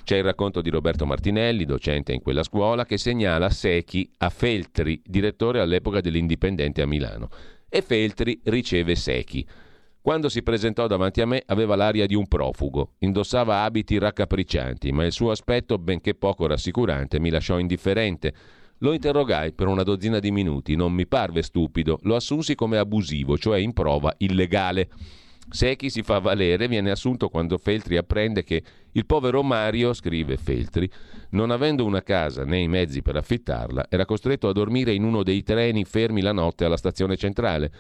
C'è 0.03 0.17
il 0.17 0.23
racconto 0.23 0.63
di 0.63 0.71
Roberto 0.71 1.05
Martinelli, 1.05 1.67
docente 1.67 2.15
in 2.15 2.23
quella 2.23 2.43
scuola, 2.43 2.87
che 2.87 2.97
segnala 2.97 3.51
Secchi 3.51 4.11
a 4.17 4.31
Feltri, 4.31 5.03
direttore 5.05 5.61
all'epoca 5.61 6.01
dell'Indipendente 6.01 6.81
a 6.81 6.87
Milano. 6.87 7.29
E 7.69 7.83
Feltri 7.83 8.41
riceve 8.45 8.95
Secchi. 8.95 9.47
Quando 10.05 10.29
si 10.29 10.43
presentò 10.43 10.87
davanti 10.87 11.23
a 11.23 11.27
me 11.27 11.43
aveva 11.47 11.77
l'aria 11.77 12.05
di 12.05 12.15
un 12.15 12.29
profugo, 12.29 12.97
indossava 12.99 13.63
abiti 13.63 13.97
raccapriccianti, 13.97 14.93
ma 14.93 15.07
il 15.07 15.13
suo 15.13 15.31
aspetto, 15.31 15.79
benché 15.79 16.15
poco 16.15 16.47
rassicurante, 16.47 17.19
mi 17.19 17.31
lasciò 17.31 17.59
indifferente. 17.59 18.35
Lo 18.81 18.93
interrogai 18.93 19.53
per 19.53 19.67
una 19.67 19.83
dozzina 19.83 20.19
di 20.19 20.31
minuti, 20.31 20.77
non 20.77 20.93
mi 20.93 21.07
parve 21.07 21.41
stupido, 21.41 22.01
lo 22.03 22.17
assunsi 22.17 22.55
come 22.55 22.77
abusivo, 22.77 23.39
cioè 23.39 23.57
in 23.57 23.73
prova 23.73 24.13
illegale. 24.19 24.91
Se 25.49 25.75
chi 25.75 25.89
si 25.89 26.03
fa 26.03 26.19
valere 26.19 26.69
viene 26.69 26.91
assunto 26.91 27.31
quando 27.31 27.57
Feltri 27.57 27.97
apprende 27.97 28.45
che 28.45 28.63
il 28.93 29.07
povero 29.07 29.43
Mario, 29.43 29.95
scrive 29.95 30.37
Feltri, 30.37 30.87
non 31.31 31.51
avendo 31.51 31.83
una 31.87 32.03
casa 32.03 32.45
né 32.45 32.59
i 32.59 32.69
mezzi 32.69 33.01
per 33.01 33.17
affittarla, 33.17 33.87
era 33.89 34.05
costretto 34.05 34.49
a 34.49 34.53
dormire 34.53 34.93
in 34.93 35.03
uno 35.03 35.23
dei 35.23 35.43
treni 35.43 35.87
fermi 35.87 36.21
la 36.21 36.33
notte 36.33 36.67
alla 36.67 36.77
stazione 36.77 37.17
centrale 37.17 37.73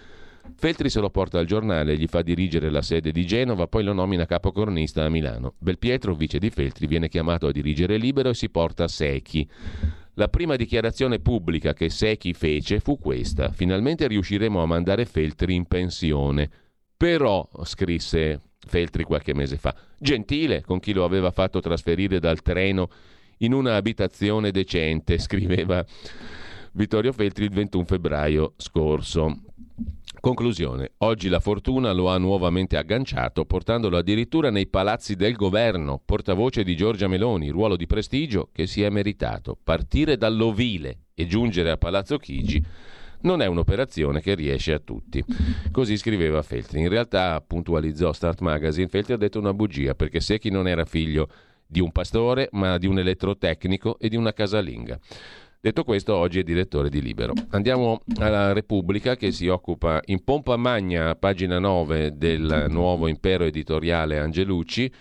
Feltri 0.57 0.89
se 0.89 1.01
lo 1.01 1.11
porta 1.11 1.39
al 1.39 1.47
giornale, 1.47 1.97
gli 1.97 2.07
fa 2.07 2.23
dirigere 2.23 2.71
la 2.71 2.83
sede 2.83 3.13
di 3.13 3.27
Genova, 3.27 3.67
poi 3.67 3.83
lo 3.83 3.93
nomina 3.93 4.27
capocornista 4.27 5.05
a 5.05 5.09
Milano. 5.09 5.55
Belpietro, 5.59 6.15
vice 6.15 6.39
di 6.39 6.51
Feltri, 6.51 6.87
viene 6.87 7.09
chiamato 7.09 7.47
a 7.47 7.53
dirigere 7.53 7.97
Libero 7.97 8.31
e 8.31 8.35
si 8.35 8.49
porta 8.51 8.87
Secchi. 8.87 9.49
La 10.15 10.29
prima 10.29 10.57
dichiarazione 10.57 11.19
pubblica 11.19 11.73
che 11.73 11.91
Secchi 11.91 12.33
fece 12.35 12.81
fu 12.81 12.99
questa: 12.99 13.51
finalmente 13.51 14.07
riusciremo 14.07 14.63
a 14.63 14.67
mandare 14.67 15.07
Feltri 15.07 15.55
in 15.55 15.65
pensione. 15.67 16.49
Però, 16.97 17.49
scrisse 17.65 18.41
Feltri 18.67 19.03
qualche 19.03 19.35
mese 19.35 19.57
fa, 19.57 19.75
gentile 19.99 20.63
con 20.63 20.79
chi 20.79 20.93
lo 20.93 21.05
aveva 21.05 21.31
fatto 21.31 21.61
trasferire 21.61 22.21
dal 22.21 22.43
treno 22.43 22.89
in 23.39 23.53
una 23.53 23.77
abitazione 23.77 24.51
decente, 24.51 25.19
scriveva 25.19 25.85
Vittorio 26.73 27.13
Feltri 27.13 27.45
il 27.45 27.51
21 27.51 27.85
febbraio 27.85 28.55
scorso. 28.57 29.43
Conclusione. 30.25 30.93
Oggi 31.00 31.28
la 31.28 31.38
fortuna 31.38 31.93
lo 31.93 32.09
ha 32.09 32.16
nuovamente 32.16 32.78
agganciato, 32.78 33.45
portandolo 33.45 33.99
addirittura 33.99 34.49
nei 34.49 34.66
palazzi 34.66 35.16
del 35.16 35.35
governo, 35.35 36.00
portavoce 36.02 36.64
di 36.64 36.75
Giorgia 36.75 37.09
Meloni, 37.09 37.50
ruolo 37.50 37.76
di 37.76 37.87
prestigio 37.87 38.49
che 38.50 38.66
si 38.66 38.83
è 38.83 38.88
meritato. 38.88 39.54
Partire 39.62 40.16
dall'ovile 40.16 41.00
e 41.12 41.26
giungere 41.26 41.71
a 41.71 41.76
Palazzo 41.76 42.16
Chigi 42.16 42.64
non 43.21 43.43
è 43.43 43.47
un'operazione 43.47 44.23
che 44.23 44.35
riesce 44.35 44.73
a 44.73 44.78
tutti. 44.78 45.23
Così 45.71 45.99
scriveva 45.99 46.40
Feltri. 46.40 46.81
In 46.81 46.88
realtà, 46.88 47.45
puntualizzò 47.47 48.11
Start 48.14 48.40
Magazine, 48.40 48.88
Feltri 48.88 49.12
ha 49.12 49.19
detto 49.19 49.38
una 49.38 49.52
bugia 49.52 49.95
perché 49.95 50.21
Secchi 50.21 50.49
non 50.49 50.66
era 50.66 50.87
figlio 50.87 51.28
di 51.66 51.81
un 51.81 51.93
pastore, 51.93 52.49
ma 52.52 52.78
di 52.78 52.87
un 52.87 52.99
elettrotecnico 52.99 53.99
e 53.99 54.09
di 54.09 54.16
una 54.16 54.33
casalinga. 54.33 54.99
Detto 55.64 55.83
questo, 55.83 56.14
oggi 56.14 56.40
è 56.40 56.42
direttore 56.42 56.90
di 56.90 57.00
Libero. 57.00 57.33
Andiamo 57.52 58.02
alla 58.18 58.52
Repubblica 58.52 59.16
che 59.16 59.33
si 59.33 59.49
occupa 59.49 59.99
in 60.04 60.23
pompa 60.23 60.59
magna, 60.59 61.14
pagina 61.14 61.59
9 61.59 62.18
del 62.18 62.66
nuovo 62.68 63.09
impero 63.09 63.44
editoriale 63.44 64.18
Angelucci. 64.18 64.92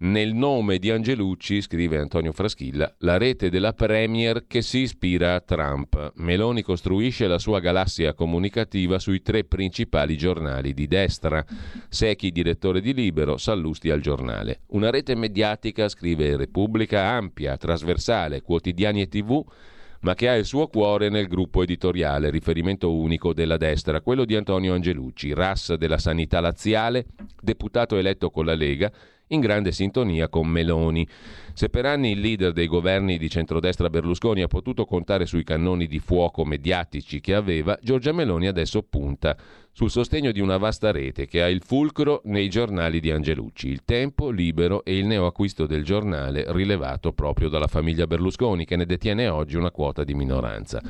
Nel 0.00 0.34
nome 0.34 0.78
di 0.78 0.90
Angelucci, 0.90 1.62
scrive 1.62 1.96
Antonio 1.96 2.32
Fraschilla, 2.32 2.94
la 2.98 3.16
rete 3.16 3.48
della 3.48 3.72
Premier 3.72 4.44
che 4.46 4.60
si 4.60 4.80
ispira 4.80 5.36
a 5.36 5.40
Trump. 5.40 6.12
Meloni 6.16 6.60
costruisce 6.60 7.26
la 7.26 7.38
sua 7.38 7.60
galassia 7.60 8.12
comunicativa 8.12 8.98
sui 8.98 9.22
tre 9.22 9.44
principali 9.44 10.18
giornali 10.18 10.74
di 10.74 10.86
destra. 10.86 11.42
Secchi, 11.88 12.30
direttore 12.30 12.82
di 12.82 12.92
Libero, 12.92 13.38
Sallusti 13.38 13.88
al 13.88 14.00
giornale. 14.02 14.60
Una 14.68 14.90
rete 14.90 15.14
mediatica, 15.14 15.88
scrive 15.88 16.36
Repubblica, 16.36 17.04
ampia, 17.08 17.56
trasversale, 17.56 18.42
quotidiani 18.42 19.00
e 19.00 19.08
tv 19.08 19.42
ma 20.00 20.14
che 20.14 20.28
ha 20.28 20.34
il 20.34 20.44
suo 20.44 20.68
cuore 20.68 21.08
nel 21.08 21.28
gruppo 21.28 21.62
editoriale, 21.62 22.30
riferimento 22.30 22.94
unico 22.94 23.32
della 23.32 23.56
destra, 23.56 24.00
quello 24.00 24.24
di 24.24 24.36
Antonio 24.36 24.74
Angelucci, 24.74 25.34
RAS 25.34 25.74
della 25.74 25.98
sanità 25.98 26.40
laziale, 26.40 27.06
deputato 27.40 27.96
eletto 27.96 28.30
con 28.30 28.46
la 28.46 28.54
Lega, 28.54 28.90
in 29.32 29.40
grande 29.40 29.72
sintonia 29.72 30.28
con 30.28 30.46
Meloni. 30.46 31.06
Se 31.52 31.68
per 31.68 31.86
anni 31.86 32.12
il 32.12 32.20
leader 32.20 32.52
dei 32.52 32.66
governi 32.66 33.18
di 33.18 33.28
centrodestra 33.28 33.90
Berlusconi 33.90 34.42
ha 34.42 34.48
potuto 34.48 34.84
contare 34.84 35.26
sui 35.26 35.44
cannoni 35.44 35.86
di 35.86 35.98
fuoco 35.98 36.44
mediatici 36.44 37.20
che 37.20 37.34
aveva, 37.34 37.78
Giorgia 37.82 38.12
Meloni 38.12 38.46
adesso 38.46 38.82
punta 38.82 39.36
sul 39.72 39.90
sostegno 39.90 40.32
di 40.32 40.40
una 40.40 40.56
vasta 40.56 40.90
rete 40.90 41.26
che 41.26 41.42
ha 41.42 41.48
il 41.48 41.62
fulcro 41.62 42.22
nei 42.24 42.48
giornali 42.48 42.98
di 42.98 43.10
Angelucci, 43.10 43.68
Il 43.68 43.84
Tempo, 43.84 44.30
Libero 44.30 44.84
e 44.84 44.96
il 44.96 45.06
neoacquisto 45.06 45.66
del 45.66 45.84
giornale 45.84 46.44
rilevato 46.48 47.12
proprio 47.12 47.48
dalla 47.48 47.68
famiglia 47.68 48.06
Berlusconi 48.06 48.64
che 48.64 48.76
ne 48.76 48.86
detiene 48.86 49.28
oggi 49.28 49.56
una 49.56 49.70
quota 49.70 50.02
di 50.02 50.14
minoranza. 50.14 50.82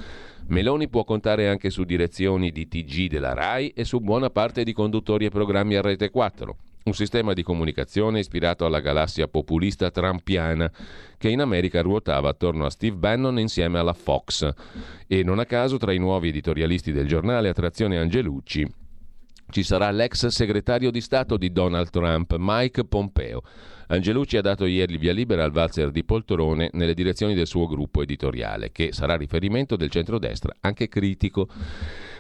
Meloni 0.47 0.89
può 0.89 1.05
contare 1.05 1.49
anche 1.49 1.69
su 1.69 1.85
direzioni 1.85 2.51
di 2.51 2.67
TG 2.67 3.09
della 3.09 3.35
RAI 3.35 3.73
e 3.75 3.85
su 3.85 4.01
buona 4.01 4.31
parte 4.31 4.65
di 4.65 4.73
conduttori 4.73 5.27
e 5.27 5.31
programmi 5.31 5.77
a 5.77 5.83
Rete 5.83 6.11
4 6.11 6.57
un 6.85 6.95
sistema 6.95 7.33
di 7.33 7.43
comunicazione 7.43 8.21
ispirato 8.21 8.65
alla 8.65 8.81
galassia 8.81 9.29
populista 9.29 9.91
trampiana 9.91 10.71
che 11.19 11.29
in 11.29 11.41
America 11.41 11.83
ruotava 11.83 12.31
attorno 12.31 12.65
a 12.65 12.71
Steve 12.71 12.97
Bannon 12.97 13.39
insieme 13.39 13.79
alla 13.79 13.93
Fox. 13.93 14.49
E 15.07 15.23
non 15.23 15.39
a 15.39 15.45
caso 15.45 15.77
tra 15.77 15.93
i 15.93 15.99
nuovi 15.99 16.29
editorialisti 16.29 16.93
del 16.93 17.07
giornale 17.07 17.49
Attrazione 17.49 17.99
Angelucci 17.99 18.67
ci 19.51 19.63
sarà 19.65 19.91
l'ex 19.91 20.27
segretario 20.29 20.91
di 20.91 21.01
Stato 21.01 21.37
di 21.37 21.51
Donald 21.51 21.91
Trump, 21.91 22.37
Mike 22.39 22.85
Pompeo. 22.85 23.43
Angelucci 23.89 24.37
ha 24.37 24.41
dato 24.41 24.65
ieri 24.65 24.97
via 24.97 25.13
libera 25.13 25.43
al 25.43 25.51
valzer 25.51 25.91
di 25.91 26.05
poltrone 26.05 26.71
nelle 26.75 26.95
direzioni 26.95 27.35
del 27.35 27.49
suo 27.49 27.67
gruppo 27.67 28.03
editoriale, 28.03 28.71
che 28.71 28.93
sarà 28.93 29.17
riferimento 29.17 29.75
del 29.75 29.91
centrodestra, 29.91 30.55
anche 30.61 30.89
critico. 30.89 31.49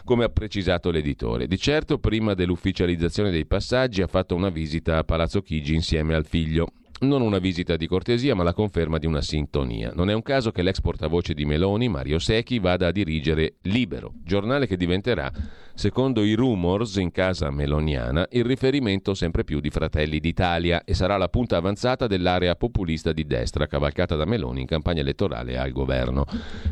Come 0.04 0.24
ha 0.24 0.28
precisato 0.28 0.90
l'editore. 0.90 1.46
Di 1.46 1.58
certo, 1.58 1.98
prima 1.98 2.34
dell'ufficializzazione 2.34 3.30
dei 3.30 3.46
passaggi, 3.46 4.02
ha 4.02 4.06
fatto 4.06 4.34
una 4.34 4.50
visita 4.50 4.98
a 4.98 5.04
Palazzo 5.04 5.42
Chigi 5.42 5.74
insieme 5.74 6.14
al 6.14 6.26
figlio. 6.26 6.68
Non 7.00 7.22
una 7.22 7.38
visita 7.38 7.76
di 7.76 7.86
cortesia, 7.86 8.34
ma 8.34 8.42
la 8.42 8.52
conferma 8.52 8.98
di 8.98 9.06
una 9.06 9.22
sintonia. 9.22 9.90
Non 9.94 10.10
è 10.10 10.12
un 10.12 10.22
caso 10.22 10.50
che 10.50 10.62
l'ex 10.62 10.80
portavoce 10.80 11.32
di 11.32 11.46
Meloni, 11.46 11.88
Mario 11.88 12.18
Secchi, 12.18 12.58
vada 12.58 12.88
a 12.88 12.92
dirigere 12.92 13.54
Libero, 13.62 14.12
giornale 14.22 14.66
che 14.66 14.76
diventerà 14.76 15.32
secondo 15.80 16.22
i 16.22 16.34
rumors 16.34 16.96
in 16.96 17.10
casa 17.10 17.50
meloniana, 17.50 18.26
il 18.32 18.44
riferimento 18.44 19.14
sempre 19.14 19.44
più 19.44 19.60
di 19.60 19.70
Fratelli 19.70 20.20
d'Italia 20.20 20.84
e 20.84 20.92
sarà 20.92 21.16
la 21.16 21.30
punta 21.30 21.56
avanzata 21.56 22.06
dell'area 22.06 22.54
populista 22.54 23.14
di 23.14 23.24
destra 23.24 23.66
cavalcata 23.66 24.14
da 24.14 24.26
Meloni 24.26 24.60
in 24.60 24.66
campagna 24.66 25.00
elettorale 25.00 25.56
al 25.56 25.72
governo. 25.72 26.26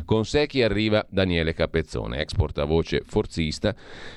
Con 0.05 0.25
sé 0.25 0.45
chi 0.45 0.61
arriva 0.61 1.03
Daniele 1.09 1.55
Capezzone, 1.55 2.19
ex 2.19 2.35
portavoce 2.35 3.01
forzista 3.03 3.73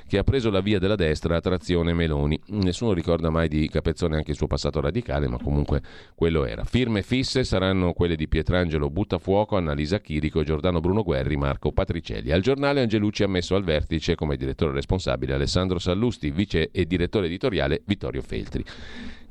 che 0.07 0.19
ha 0.19 0.25
preso 0.25 0.51
la 0.51 0.61
via 0.61 0.79
della 0.79 0.95
destra 0.95 1.37
a 1.37 1.41
trazione 1.41 1.95
Meloni. 1.95 2.39
Nessuno 2.49 2.93
ricorda 2.93 3.31
mai 3.31 3.49
di 3.49 3.71
Capezzone 3.71 4.17
anche 4.17 4.33
il 4.33 4.37
suo 4.37 4.47
passato 4.47 4.79
radicale, 4.83 5.27
ma 5.27 5.39
comunque 5.39 5.81
quello 6.15 6.45
era. 6.45 6.65
Firme 6.65 7.01
fisse 7.01 7.45
saranno 7.45 7.95
quelle 7.95 8.15
di 8.15 8.29
Pietrangelo 8.29 8.91
Buttafuoco, 8.91 9.57
Annalisa 9.57 10.01
Chirico, 10.01 10.43
Giordano 10.43 10.81
Bruno 10.81 11.03
Guerri, 11.03 11.39
Marco 11.39 11.73
Patricelli. 11.73 12.31
Al 12.31 12.43
giornale 12.43 12.83
Angelucci 12.83 13.23
ha 13.23 13.29
messo 13.29 13.55
al 13.55 13.65
vertice 13.65 14.17
come 14.17 14.37
direttore 14.37 14.81
responsabile 14.83 15.35
Alessandro 15.35 15.79
Sallusti, 15.79 16.31
vice 16.31 16.71
e 16.73 16.85
direttore 16.87 17.27
editoriale 17.27 17.83
Vittorio 17.87 18.21
Feltri. 18.21 18.65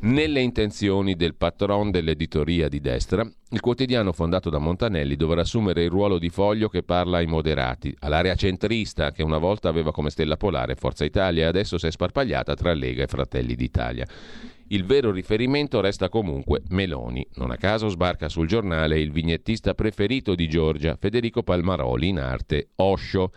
Nelle 0.03 0.39
intenzioni 0.39 1.15
del 1.15 1.35
patron 1.35 1.91
dell'editoria 1.91 2.67
di 2.67 2.79
destra, 2.79 3.21
il 3.49 3.59
quotidiano 3.59 4.13
fondato 4.13 4.49
da 4.49 4.57
Montanelli 4.57 5.15
dovrà 5.15 5.41
assumere 5.41 5.83
il 5.83 5.91
ruolo 5.91 6.17
di 6.17 6.29
foglio 6.29 6.69
che 6.69 6.81
parla 6.81 7.17
ai 7.17 7.27
moderati, 7.27 7.95
all'area 7.99 8.33
centrista 8.33 9.11
che 9.11 9.21
una 9.21 9.37
volta 9.37 9.69
aveva 9.69 9.91
come 9.91 10.09
stella 10.09 10.37
polare 10.37 10.73
Forza 10.73 11.05
Italia 11.05 11.43
e 11.43 11.47
adesso 11.47 11.77
si 11.77 11.85
è 11.85 11.91
sparpagliata 11.91 12.55
tra 12.55 12.73
Lega 12.73 13.03
e 13.03 13.07
Fratelli 13.07 13.53
d'Italia. 13.53 14.07
Il 14.69 14.85
vero 14.85 15.11
riferimento 15.11 15.81
resta 15.81 16.07
comunque 16.07 16.61
Meloni. 16.69 17.27
Non 17.35 17.51
a 17.51 17.57
caso 17.57 17.89
sbarca 17.89 18.29
sul 18.29 18.47
giornale 18.47 19.01
il 19.01 19.11
vignettista 19.11 19.73
preferito 19.73 20.33
di 20.33 20.47
Giorgia, 20.47 20.95
Federico 20.97 21.43
Palmaroli, 21.43 22.07
in 22.07 22.19
arte 22.19 22.69
Osho, 22.75 23.33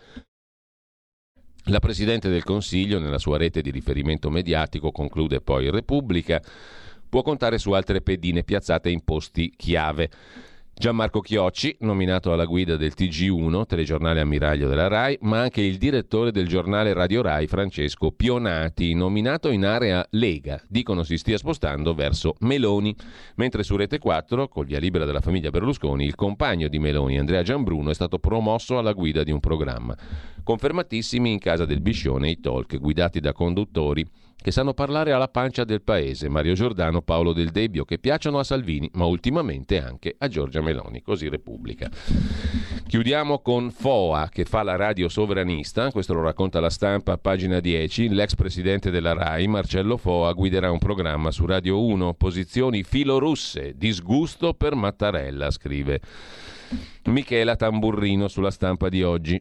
la 1.65 1.79
Presidente 1.79 2.29
del 2.29 2.43
Consiglio, 2.43 2.99
nella 2.99 3.17
sua 3.17 3.37
rete 3.37 3.61
di 3.61 3.71
riferimento 3.71 4.29
mediatico, 4.29 4.91
conclude 4.91 5.41
poi 5.41 5.71
Repubblica, 5.71 6.41
può 7.09 7.23
contare 7.23 7.57
su 7.57 7.71
altre 7.71 8.01
pedine 8.01 8.43
piazzate 8.43 8.89
in 8.89 9.03
posti 9.03 9.51
chiave. 9.55 10.09
Gianmarco 10.77 11.21
Chiocci, 11.21 11.77
nominato 11.79 12.33
alla 12.33 12.43
guida 12.43 12.75
del 12.75 12.93
TG1, 12.95 13.65
telegiornale 13.65 14.19
ammiraglio 14.19 14.67
della 14.67 14.89
RAI, 14.89 15.19
ma 15.21 15.39
anche 15.39 15.61
il 15.61 15.77
direttore 15.77 16.31
del 16.31 16.49
giornale 16.49 16.91
Radio 16.91 17.21
RAI, 17.21 17.47
Francesco 17.47 18.11
Pionati, 18.11 18.93
nominato 18.93 19.49
in 19.49 19.65
area 19.65 20.05
Lega. 20.11 20.61
Dicono 20.67 21.03
si 21.03 21.17
stia 21.17 21.37
spostando 21.37 21.93
verso 21.93 22.35
Meloni, 22.41 22.93
mentre 23.35 23.63
su 23.63 23.77
Rete 23.77 23.99
4, 23.99 24.49
col 24.49 24.65
via 24.65 24.79
libera 24.79 25.05
della 25.05 25.21
famiglia 25.21 25.49
Berlusconi, 25.49 26.03
il 26.03 26.15
compagno 26.15 26.67
di 26.67 26.77
Meloni, 26.77 27.17
Andrea 27.17 27.41
Gianbruno, 27.41 27.89
è 27.89 27.95
stato 27.95 28.19
promosso 28.19 28.77
alla 28.77 28.91
guida 28.91 29.23
di 29.23 29.31
un 29.31 29.39
programma. 29.39 29.95
Confermatissimi 30.45 31.31
in 31.31 31.39
casa 31.39 31.65
del 31.65 31.81
Biscione 31.81 32.29
i 32.29 32.39
talk 32.39 32.77
guidati 32.77 33.19
da 33.19 33.33
conduttori 33.33 34.05
che 34.35 34.51
sanno 34.51 34.75
parlare 34.75 35.11
alla 35.11 35.27
pancia 35.27 35.63
del 35.63 35.81
paese, 35.81 36.29
Mario 36.29 36.53
Giordano, 36.53 37.01
Paolo 37.01 37.33
Del 37.33 37.49
Debbio, 37.49 37.83
che 37.83 37.97
piacciono 37.97 38.37
a 38.37 38.43
Salvini, 38.43 38.87
ma 38.93 39.05
ultimamente 39.05 39.81
anche 39.81 40.13
a 40.15 40.27
Giorgia 40.27 40.61
Meloni, 40.61 41.01
così 41.01 41.29
Repubblica. 41.29 41.89
Chiudiamo 42.85 43.39
con 43.39 43.71
FOA, 43.71 44.29
che 44.29 44.45
fa 44.45 44.61
la 44.61 44.75
radio 44.75 45.09
sovranista, 45.09 45.89
questo 45.89 46.13
lo 46.13 46.21
racconta 46.21 46.59
la 46.59 46.69
stampa 46.69 47.13
a 47.13 47.17
pagina 47.17 47.59
10, 47.59 48.09
l'ex 48.09 48.35
presidente 48.35 48.91
della 48.91 49.13
RAI, 49.13 49.47
Marcello 49.47 49.97
Foa, 49.97 50.31
guiderà 50.33 50.69
un 50.69 50.77
programma 50.77 51.31
su 51.31 51.47
Radio 51.47 51.83
1, 51.83 52.13
posizioni 52.13 52.83
filorusse, 52.83 53.73
disgusto 53.75 54.53
per 54.53 54.75
Mattarella, 54.75 55.49
scrive 55.49 56.01
Michela 57.05 57.55
Tamburrino 57.55 58.27
sulla 58.27 58.51
stampa 58.51 58.89
di 58.89 59.01
oggi. 59.01 59.39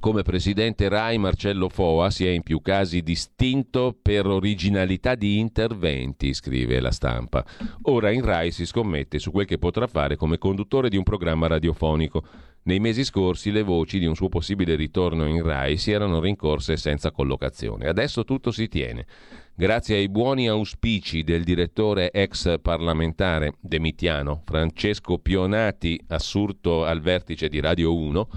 Come 0.00 0.22
presidente 0.22 0.88
RAI 0.88 1.18
Marcello 1.18 1.68
Foa 1.68 2.08
si 2.10 2.26
è 2.26 2.30
in 2.30 2.42
più 2.42 2.62
casi 2.62 3.02
distinto 3.02 3.94
per 4.00 4.26
originalità 4.26 5.14
di 5.14 5.38
interventi, 5.38 6.32
scrive 6.32 6.80
la 6.80 6.90
stampa. 6.90 7.44
Ora 7.82 8.10
in 8.10 8.24
RAI 8.24 8.50
si 8.50 8.64
scommette 8.64 9.18
su 9.18 9.30
quel 9.30 9.44
che 9.44 9.58
potrà 9.58 9.86
fare 9.86 10.16
come 10.16 10.38
conduttore 10.38 10.88
di 10.88 10.96
un 10.96 11.02
programma 11.02 11.48
radiofonico. 11.48 12.24
Nei 12.62 12.80
mesi 12.80 13.04
scorsi 13.04 13.50
le 13.50 13.62
voci 13.62 13.98
di 13.98 14.06
un 14.06 14.14
suo 14.14 14.28
possibile 14.28 14.74
ritorno 14.74 15.26
in 15.26 15.42
RAI 15.42 15.76
si 15.76 15.90
erano 15.90 16.20
rincorse 16.20 16.76
senza 16.76 17.10
collocazione. 17.10 17.88
Adesso 17.88 18.24
tutto 18.24 18.50
si 18.50 18.68
tiene. 18.68 19.06
Grazie 19.54 19.96
ai 19.96 20.08
buoni 20.08 20.48
auspici 20.48 21.24
del 21.24 21.44
direttore 21.44 22.10
ex 22.10 22.60
parlamentare 22.60 23.54
demitiano 23.60 24.42
Francesco 24.44 25.18
Pionati, 25.18 26.00
assurto 26.08 26.84
al 26.84 27.00
vertice 27.00 27.48
di 27.48 27.58
Radio 27.60 27.94
1, 27.94 28.28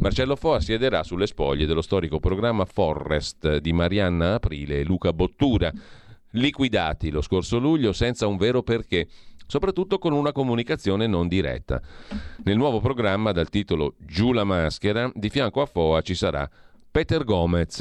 Marcello 0.00 0.34
Foa 0.34 0.60
siederà 0.60 1.02
sulle 1.02 1.26
spoglie 1.26 1.66
dello 1.66 1.82
storico 1.82 2.20
programma 2.20 2.64
Forrest 2.64 3.58
di 3.58 3.74
Marianna 3.74 4.32
Aprile 4.32 4.80
e 4.80 4.84
Luca 4.84 5.12
Bottura, 5.12 5.70
liquidati 6.30 7.10
lo 7.10 7.20
scorso 7.20 7.58
luglio 7.58 7.92
senza 7.92 8.26
un 8.26 8.38
vero 8.38 8.62
perché 8.62 9.06
soprattutto 9.46 9.98
con 9.98 10.14
una 10.14 10.32
comunicazione 10.32 11.06
non 11.06 11.28
diretta. 11.28 11.82
Nel 12.44 12.56
nuovo 12.56 12.80
programma 12.80 13.32
dal 13.32 13.50
titolo 13.50 13.96
Giù 13.98 14.32
la 14.32 14.44
maschera, 14.44 15.12
di 15.14 15.28
fianco 15.28 15.60
a 15.60 15.66
Foa 15.66 16.00
ci 16.00 16.14
sarà 16.14 16.48
Peter 16.90 17.22
Gomez, 17.22 17.76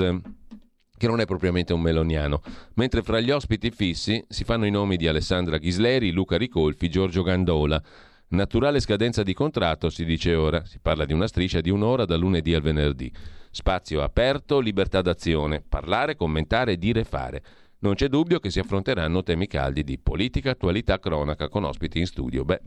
che 0.97 1.08
non 1.08 1.21
è 1.21 1.25
propriamente 1.25 1.71
un 1.71 1.79
meloniano, 1.79 2.41
mentre 2.73 3.01
fra 3.01 3.21
gli 3.21 3.32
ospiti 3.32 3.71
fissi 3.71 4.21
si 4.27 4.43
fanno 4.43 4.65
i 4.65 4.71
nomi 4.71 4.97
di 4.97 5.08
Alessandra 5.08 5.58
Ghisleri, 5.58 6.12
Luca 6.12 6.36
Ricolfi, 6.36 6.89
Giorgio 6.89 7.23
Gandola. 7.23 7.82
Naturale 8.31 8.79
scadenza 8.79 9.23
di 9.23 9.33
contratto, 9.33 9.89
si 9.89 10.05
dice 10.05 10.35
ora. 10.35 10.63
Si 10.63 10.77
parla 10.79 11.05
di 11.05 11.13
una 11.13 11.25
striscia 11.25 11.61
di 11.61 11.71
un'ora 11.71 12.05
da 12.05 12.15
lunedì 12.15 12.53
al 12.53 12.61
venerdì. 12.61 13.11
Spazio 13.49 14.03
aperto, 14.03 14.59
libertà 14.59 15.01
d'azione, 15.01 15.63
parlare, 15.67 16.15
commentare, 16.15 16.77
dire 16.77 17.03
fare. 17.03 17.41
Non 17.79 17.95
c'è 17.95 18.07
dubbio 18.07 18.39
che 18.39 18.51
si 18.51 18.59
affronteranno 18.59 19.23
temi 19.23 19.47
caldi 19.47 19.83
di 19.83 19.97
politica, 19.97 20.51
attualità, 20.51 20.99
cronaca 20.99 21.47
con 21.47 21.63
ospiti 21.63 21.97
in 21.97 22.05
studio. 22.05 22.45
Beh, 22.45 22.61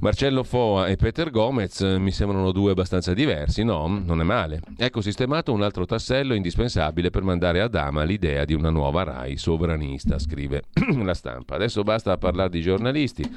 Marcello 0.00 0.42
Foa 0.44 0.86
e 0.86 0.96
Peter 0.96 1.28
Gomez 1.30 1.80
mi 1.82 2.10
sembrano 2.10 2.50
due 2.50 2.70
abbastanza 2.70 3.12
diversi, 3.12 3.64
no? 3.64 3.86
Non 3.86 4.18
è 4.22 4.24
male. 4.24 4.62
Ecco 4.78 5.02
sistemato 5.02 5.52
un 5.52 5.60
altro 5.60 5.84
tassello 5.84 6.32
indispensabile 6.32 7.10
per 7.10 7.22
mandare 7.22 7.60
a 7.60 7.68
dama 7.68 8.02
l'idea 8.04 8.46
di 8.46 8.54
una 8.54 8.70
nuova 8.70 9.02
RAI 9.02 9.36
sovranista, 9.36 10.18
scrive 10.18 10.62
la 11.02 11.14
stampa. 11.14 11.56
Adesso 11.56 11.82
basta 11.82 12.16
parlare 12.16 12.48
di 12.48 12.62
giornalisti. 12.62 13.30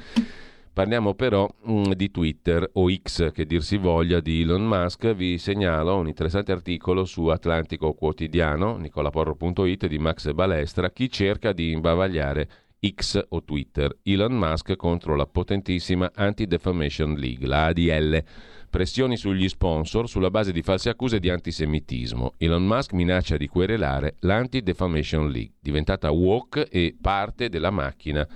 Parliamo 0.74 1.12
però 1.12 1.46
mh, 1.64 1.72
mm, 1.72 1.92
di 1.92 2.10
Twitter 2.10 2.66
o 2.72 2.90
X 2.90 3.30
che 3.32 3.44
dir 3.44 3.62
si 3.62 3.76
voglia 3.76 4.20
di 4.20 4.40
Elon 4.40 4.66
Musk. 4.66 5.12
Vi 5.12 5.36
segnalo 5.36 5.98
un 5.98 6.08
interessante 6.08 6.50
articolo 6.50 7.04
su 7.04 7.26
Atlantico 7.26 7.92
Quotidiano, 7.92 8.78
nicolaporro.it 8.78 9.86
di 9.86 9.98
Max 9.98 10.32
Balestra, 10.32 10.90
chi 10.90 11.10
cerca 11.10 11.52
di 11.52 11.72
imbavagliare 11.72 12.48
X 12.88 13.22
o 13.28 13.44
Twitter. 13.44 13.98
Elon 14.02 14.32
Musk 14.32 14.74
contro 14.76 15.14
la 15.14 15.26
potentissima 15.26 16.10
Anti-Defamation 16.14 17.16
League, 17.16 17.46
la 17.46 17.66
ADL. 17.66 18.24
Pressioni 18.70 19.18
sugli 19.18 19.50
sponsor 19.50 20.08
sulla 20.08 20.30
base 20.30 20.52
di 20.52 20.62
false 20.62 20.88
accuse 20.88 21.20
di 21.20 21.28
antisemitismo. 21.28 22.32
Elon 22.38 22.64
Musk 22.64 22.94
minaccia 22.94 23.36
di 23.36 23.46
querelare 23.46 24.16
l'Anti-Defamation 24.20 25.28
League, 25.28 25.56
diventata 25.60 26.10
woke 26.10 26.66
e 26.70 26.96
parte 26.98 27.50
della 27.50 27.70
macchina 27.70 28.26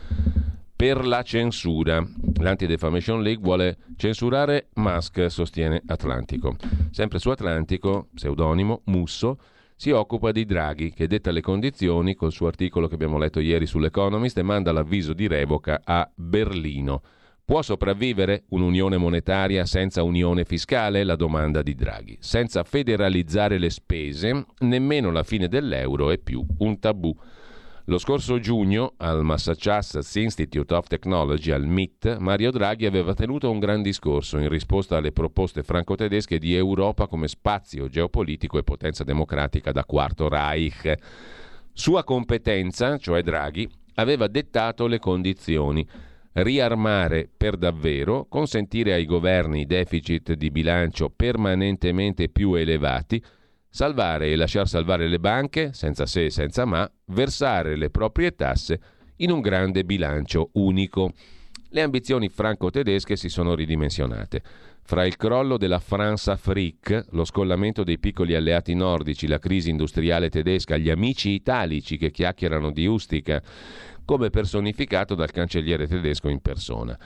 per 0.76 1.06
la 1.06 1.22
censura. 1.22 2.06
L'Anti-Defamation 2.38 3.22
League 3.22 3.42
vuole 3.42 3.78
censurare 3.96 4.68
Musk, 4.74 5.30
sostiene 5.30 5.82
Atlantico. 5.86 6.56
Sempre 6.90 7.18
su 7.18 7.30
Atlantico, 7.30 8.08
pseudonimo 8.14 8.82
Musso, 8.84 9.38
si 9.74 9.90
occupa 9.90 10.32
di 10.32 10.44
Draghi, 10.44 10.92
che 10.92 11.06
detta 11.06 11.30
le 11.30 11.40
condizioni 11.40 12.14
col 12.14 12.32
suo 12.32 12.46
articolo 12.46 12.88
che 12.88 12.94
abbiamo 12.94 13.18
letto 13.18 13.40
ieri 13.40 13.66
sull'Economist 13.66 14.36
e 14.38 14.42
manda 14.42 14.70
l'avviso 14.70 15.14
di 15.14 15.26
revoca 15.26 15.80
a 15.82 16.08
Berlino. 16.14 17.02
Può 17.44 17.62
sopravvivere 17.62 18.44
un'unione 18.48 18.96
monetaria 18.96 19.64
senza 19.66 20.02
unione 20.02 20.44
fiscale? 20.44 21.04
La 21.04 21.14
domanda 21.14 21.62
di 21.62 21.74
Draghi. 21.74 22.16
Senza 22.20 22.64
federalizzare 22.64 23.58
le 23.58 23.70
spese, 23.70 24.46
nemmeno 24.60 25.12
la 25.12 25.22
fine 25.22 25.46
dell'euro 25.46 26.10
è 26.10 26.18
più 26.18 26.44
un 26.58 26.78
tabù. 26.80 27.16
Lo 27.88 27.98
scorso 27.98 28.40
giugno 28.40 28.94
al 28.96 29.22
Massachusetts 29.22 30.12
Institute 30.16 30.74
of 30.74 30.88
Technology, 30.88 31.52
al 31.52 31.68
MIT, 31.68 32.16
Mario 32.18 32.50
Draghi 32.50 32.84
aveva 32.84 33.14
tenuto 33.14 33.48
un 33.48 33.60
gran 33.60 33.80
discorso 33.80 34.38
in 34.38 34.48
risposta 34.48 34.96
alle 34.96 35.12
proposte 35.12 35.62
franco-tedesche 35.62 36.40
di 36.40 36.52
Europa 36.52 37.06
come 37.06 37.28
spazio 37.28 37.88
geopolitico 37.88 38.58
e 38.58 38.64
potenza 38.64 39.04
democratica 39.04 39.70
da 39.70 39.84
quarto 39.84 40.28
Reich. 40.28 40.94
Sua 41.72 42.02
competenza, 42.02 42.98
cioè 42.98 43.22
Draghi, 43.22 43.70
aveva 43.94 44.26
dettato 44.26 44.88
le 44.88 44.98
condizioni. 44.98 45.88
riarmare 46.38 47.30
per 47.34 47.56
davvero, 47.56 48.26
consentire 48.28 48.92
ai 48.92 49.06
governi 49.06 49.64
deficit 49.64 50.34
di 50.34 50.50
bilancio 50.50 51.08
permanentemente 51.08 52.28
più 52.28 52.52
elevati, 52.54 53.22
salvare 53.76 54.30
e 54.30 54.36
lasciar 54.36 54.66
salvare 54.66 55.06
le 55.06 55.18
banche, 55.18 55.74
senza 55.74 56.06
se 56.06 56.24
e 56.24 56.30
senza 56.30 56.64
ma, 56.64 56.90
versare 57.08 57.76
le 57.76 57.90
proprie 57.90 58.34
tasse 58.34 58.80
in 59.16 59.30
un 59.30 59.42
grande 59.42 59.84
bilancio 59.84 60.48
unico. 60.54 61.12
Le 61.68 61.82
ambizioni 61.82 62.30
franco-tedesche 62.30 63.16
si 63.16 63.28
sono 63.28 63.54
ridimensionate. 63.54 64.40
Fra 64.82 65.04
il 65.04 65.18
crollo 65.18 65.58
della 65.58 65.78
France 65.78 66.30
Afrique, 66.30 67.04
lo 67.10 67.26
scollamento 67.26 67.84
dei 67.84 67.98
piccoli 67.98 68.34
alleati 68.34 68.72
nordici, 68.72 69.26
la 69.26 69.38
crisi 69.38 69.68
industriale 69.68 70.30
tedesca, 70.30 70.78
gli 70.78 70.88
amici 70.88 71.32
italici 71.32 71.98
che 71.98 72.10
chiacchierano 72.10 72.70
di 72.70 72.86
Ustica, 72.86 73.42
come 74.06 74.30
personificato 74.30 75.14
dal 75.14 75.30
cancelliere 75.30 75.86
tedesco 75.86 76.30
in 76.30 76.40
persona. 76.40 76.98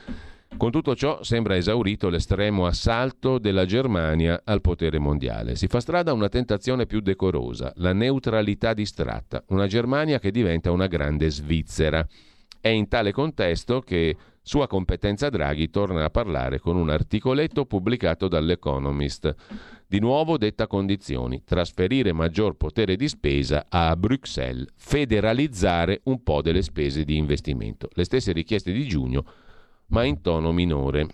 Con 0.57 0.73
tutto 0.73 0.95
ciò 0.95 1.23
sembra 1.23 1.57
esaurito 1.57 2.11
l'estremo 2.11 2.67
assalto 2.67 3.39
della 3.39 3.65
Germania 3.65 4.43
al 4.45 4.61
potere 4.61 4.99
mondiale. 4.99 5.55
Si 5.55 5.69
fa 5.69 5.81
strada 5.81 6.13
una 6.13 6.29
tentazione 6.29 6.87
più 6.87 7.01
decorosa, 7.01 7.73
la 7.77 7.93
neutralità 7.93 8.75
distratta, 8.75 9.43
una 9.49 9.67
Germania 9.67 10.19
che 10.19 10.31
diventa 10.31 10.71
una 10.71 10.87
grande 10.87 11.31
Svizzera. 11.31 12.07
È 12.61 12.69
in 12.69 12.89
tale 12.89 13.11
contesto 13.11 13.81
che 13.81 14.15
sua 14.43 14.67
competenza 14.67 15.31
Draghi 15.31 15.71
torna 15.71 16.05
a 16.05 16.11
parlare 16.11 16.59
con 16.59 16.77
un 16.77 16.91
articoletto 16.91 17.65
pubblicato 17.65 18.27
dall'Economist. 18.27 19.35
Di 19.87 19.99
nuovo 19.99 20.37
detta 20.37 20.67
condizioni, 20.67 21.43
trasferire 21.45 22.13
maggior 22.13 22.57
potere 22.57 22.97
di 22.97 23.09
spesa 23.09 23.67
a 23.69 23.95
Bruxelles, 23.97 24.69
federalizzare 24.77 26.01
un 26.05 26.23
po' 26.23 26.43
delle 26.43 26.63
spese 26.63 27.05
di 27.05 27.17
investimento. 27.17 27.89
Le 27.93 28.05
stesse 28.05 28.33
richieste 28.33 28.73
di 28.73 28.87
giugno 28.87 29.25
ma 29.90 30.05
in 30.05 30.20
tono 30.20 30.53
minore. 30.53 31.07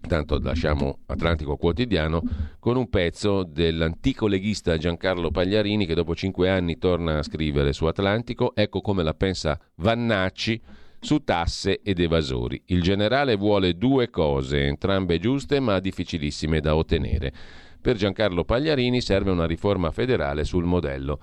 Tanto 0.00 0.38
lasciamo 0.40 1.00
Atlantico 1.06 1.56
Quotidiano 1.56 2.22
con 2.58 2.76
un 2.76 2.88
pezzo 2.88 3.42
dell'antico 3.42 4.26
leghista 4.26 4.78
Giancarlo 4.78 5.30
Pagliarini 5.30 5.86
che 5.86 5.94
dopo 5.94 6.14
cinque 6.14 6.48
anni 6.48 6.78
torna 6.78 7.18
a 7.18 7.22
scrivere 7.22 7.72
su 7.72 7.84
Atlantico. 7.84 8.54
Ecco 8.54 8.80
come 8.80 9.02
la 9.02 9.14
pensa 9.14 9.60
Vannacci 9.76 10.60
su 11.00 11.22
tasse 11.24 11.80
ed 11.82 11.98
evasori. 11.98 12.62
Il 12.66 12.82
generale 12.82 13.36
vuole 13.36 13.76
due 13.76 14.08
cose, 14.08 14.66
entrambe 14.66 15.18
giuste 15.18 15.60
ma 15.60 15.78
difficilissime 15.78 16.60
da 16.60 16.74
ottenere. 16.74 17.32
Per 17.80 17.96
Giancarlo 17.96 18.44
Pagliarini 18.44 19.00
serve 19.00 19.30
una 19.30 19.46
riforma 19.46 19.90
federale 19.90 20.44
sul 20.44 20.64
modello 20.64 21.20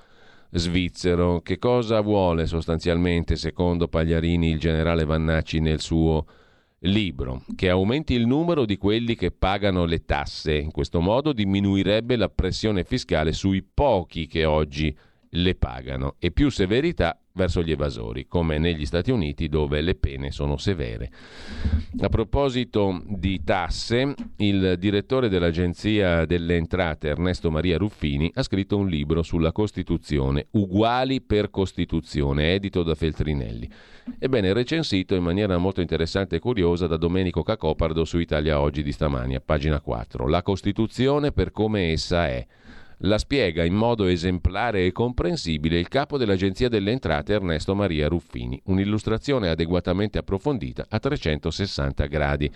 svizzero. 0.51 1.41
Che 1.41 1.57
cosa 1.57 2.01
vuole 2.01 2.45
sostanzialmente, 2.45 3.35
secondo 3.35 3.88
Pagliarini, 3.88 4.51
il 4.51 4.59
generale 4.59 5.05
Vannacci 5.05 5.59
nel 5.59 5.81
suo 5.81 6.25
libro, 6.79 7.43
che 7.55 7.69
aumenti 7.69 8.13
il 8.13 8.27
numero 8.27 8.65
di 8.65 8.77
quelli 8.77 9.15
che 9.15 9.31
pagano 9.31 9.85
le 9.85 10.05
tasse. 10.05 10.55
In 10.57 10.71
questo 10.71 10.99
modo 11.01 11.33
diminuirebbe 11.33 12.15
la 12.15 12.29
pressione 12.29 12.83
fiscale 12.83 13.33
sui 13.33 13.63
pochi 13.63 14.27
che 14.27 14.45
oggi 14.45 14.95
le 15.36 15.56
pagano 15.56 16.15
e 16.19 16.32
più 16.32 16.50
severità 16.50 17.19
verso 17.36 17.62
gli 17.62 17.71
evasori, 17.71 18.28
come 18.28 18.58
negli 18.58 18.86
Stati 18.86 19.12
Uniti 19.12 19.50
dove 19.50 19.82
le 19.82 19.95
pene 19.95 20.32
sono 20.32 20.58
severe. 20.58 21.12
A 22.00 22.10
proposito 22.10 23.04
di 23.06 23.43
tasse, 23.43 24.13
il 24.38 24.76
direttore 24.80 25.28
dell'Agenzia 25.28 26.26
delle 26.26 26.56
Entrate, 26.56 27.10
Ernesto 27.10 27.52
Maria 27.52 27.78
Ruffini, 27.78 28.32
ha 28.34 28.43
scritto 28.43 28.78
un 28.78 28.88
libro 28.88 29.21
sulla 29.21 29.52
Costituzione, 29.52 30.48
Uguali 30.52 31.21
per 31.21 31.50
Costituzione, 31.50 32.54
edito 32.54 32.84
da 32.84 32.95
Feltrinelli. 32.95 33.69
Ebbene, 34.17 34.54
recensito 34.54 35.15
in 35.15 35.24
maniera 35.24 35.58
molto 35.58 35.82
interessante 35.82 36.38
e 36.38 36.39
curiosa 36.39 36.88
da 36.88 36.95
Domenico 36.95 37.43
Cacopardo 37.43 38.06
su 38.06 38.17
Italia 38.17 38.62
Oggi 38.62 38.82
di 38.82 38.93
stamani, 38.93 39.36
a 39.36 39.41
pagina 39.41 39.82
4. 39.82 40.28
La 40.28 40.41
Costituzione 40.41 41.34
per 41.34 41.52
come 41.52 41.91
essa 41.91 42.28
è 42.28 42.45
la 42.99 43.17
spiega 43.17 43.63
in 43.63 43.73
modo 43.73 44.05
esemplare 44.05 44.86
e 44.86 44.91
comprensibile 44.91 45.79
il 45.79 45.88
capo 45.88 46.17
dell'Agenzia 46.17 46.69
delle 46.69 46.91
Entrate 46.91 47.34
Ernesto 47.34 47.75
Maria 47.75 48.08
Ruffini, 48.08 48.62
un'illustrazione 48.65 49.49
adeguatamente 49.49 50.17
approfondita 50.17 50.86
a 50.88 50.99
360 50.99 52.05
gradi. 52.05 52.51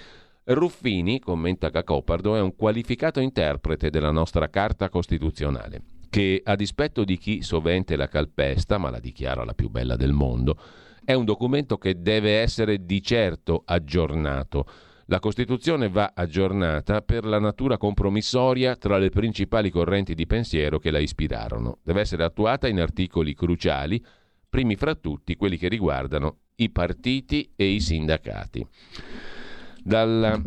Ruffini, 0.45 1.19
commenta 1.19 1.69
Cacopardo, 1.69 2.35
è 2.35 2.41
un 2.41 2.55
qualificato 2.55 3.19
interprete 3.19 3.89
della 3.89 4.11
nostra 4.11 4.49
Carta 4.49 4.89
Costituzionale, 4.89 5.81
che 6.09 6.41
a 6.43 6.55
dispetto 6.55 7.03
di 7.03 7.17
chi 7.17 7.41
sovente 7.43 7.95
la 7.95 8.07
calpesta, 8.07 8.77
ma 8.77 8.89
la 8.89 8.99
dichiara 8.99 9.43
la 9.43 9.53
più 9.53 9.69
bella 9.69 9.95
del 9.95 10.13
mondo, 10.13 10.57
è 11.03 11.13
un 11.13 11.25
documento 11.25 11.77
che 11.77 12.01
deve 12.01 12.39
essere 12.39 12.85
di 12.85 13.01
certo 13.01 13.63
aggiornato 13.65 14.65
la 15.09 15.19
Costituzione 15.19 15.89
va 15.89 16.11
aggiornata 16.13 17.01
per 17.01 17.25
la 17.25 17.39
natura 17.39 17.77
compromissoria 17.77 18.75
tra 18.75 18.99
le 18.99 19.09
principali 19.09 19.71
correnti 19.71 20.13
di 20.13 20.27
pensiero 20.27 20.77
che 20.77 20.91
la 20.91 20.99
ispirarono. 20.99 21.79
Deve 21.81 22.01
essere 22.01 22.23
attuata 22.23 22.67
in 22.67 22.79
articoli 22.79 23.33
cruciali, 23.33 24.03
primi 24.47 24.75
fra 24.75 24.93
tutti 24.93 25.35
quelli 25.35 25.57
che 25.57 25.67
riguardano 25.67 26.37
i 26.57 26.69
partiti 26.69 27.51
e 27.55 27.65
i 27.65 27.79
sindacati. 27.79 28.63
Dal 29.83 30.43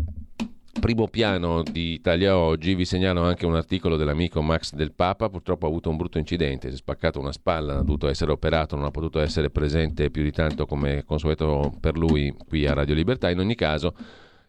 primo 0.79 1.09
piano 1.09 1.65
di 1.65 1.95
Italia 1.95 2.37
Oggi 2.37 2.77
vi 2.77 2.85
segnalo 2.85 3.23
anche 3.23 3.47
un 3.47 3.57
articolo 3.57 3.97
dell'amico 3.97 4.43
Max 4.43 4.75
del 4.75 4.93
Papa, 4.93 5.29
purtroppo 5.29 5.67
ha 5.67 5.71
avuto 5.71 5.91
un 5.91 5.97
brutto 5.97 6.19
incidente, 6.19 6.69
si 6.69 6.75
è 6.75 6.79
spaccato 6.79 7.19
una 7.19 7.33
spalla, 7.33 7.79
ha 7.79 7.83
dovuto 7.83 8.07
essere 8.07 8.31
operato, 8.31 8.77
non 8.77 8.85
ha 8.85 8.93
potuto 8.93 9.19
essere 9.19 9.51
presente 9.51 10.11
più 10.11 10.23
di 10.23 10.31
tanto 10.31 10.67
come 10.67 11.03
consueto 11.05 11.77
per 11.81 11.99
lui 11.99 12.33
qui 12.47 12.65
a 12.65 12.75
Radio 12.75 12.95
Libertà, 12.95 13.29
in 13.29 13.41
ogni 13.41 13.57
caso 13.57 13.95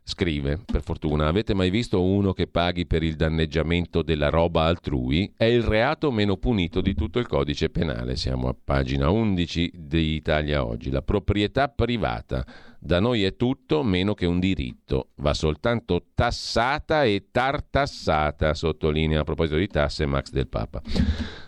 Scrive, 0.05 0.59
per 0.65 0.81
fortuna, 0.81 1.27
avete 1.27 1.53
mai 1.53 1.69
visto 1.69 2.03
uno 2.03 2.33
che 2.33 2.47
paghi 2.47 2.85
per 2.85 3.03
il 3.03 3.15
danneggiamento 3.15 4.01
della 4.01 4.29
roba 4.29 4.65
altrui? 4.65 5.31
È 5.37 5.45
il 5.45 5.63
reato 5.63 6.11
meno 6.11 6.35
punito 6.35 6.81
di 6.81 6.93
tutto 6.93 7.19
il 7.19 7.27
codice 7.27 7.69
penale. 7.69 8.17
Siamo 8.17 8.49
a 8.49 8.55
pagina 8.61 9.09
11 9.09 9.71
di 9.73 10.15
Italia 10.15 10.65
Oggi. 10.65 10.91
La 10.91 11.01
proprietà 11.01 11.69
privata. 11.69 12.45
Da 12.77 12.99
noi 12.99 13.23
è 13.23 13.37
tutto 13.37 13.81
meno 13.81 14.13
che 14.13 14.25
un 14.25 14.41
diritto. 14.41 15.11
Va 15.15 15.33
soltanto 15.33 16.07
tassata 16.13 17.05
e 17.05 17.27
tartassata, 17.31 18.53
sottolinea 18.53 19.21
a 19.21 19.23
proposito 19.23 19.55
di 19.55 19.67
tasse 19.67 20.05
Max 20.05 20.31
del 20.31 20.49
Papa. 20.49 20.81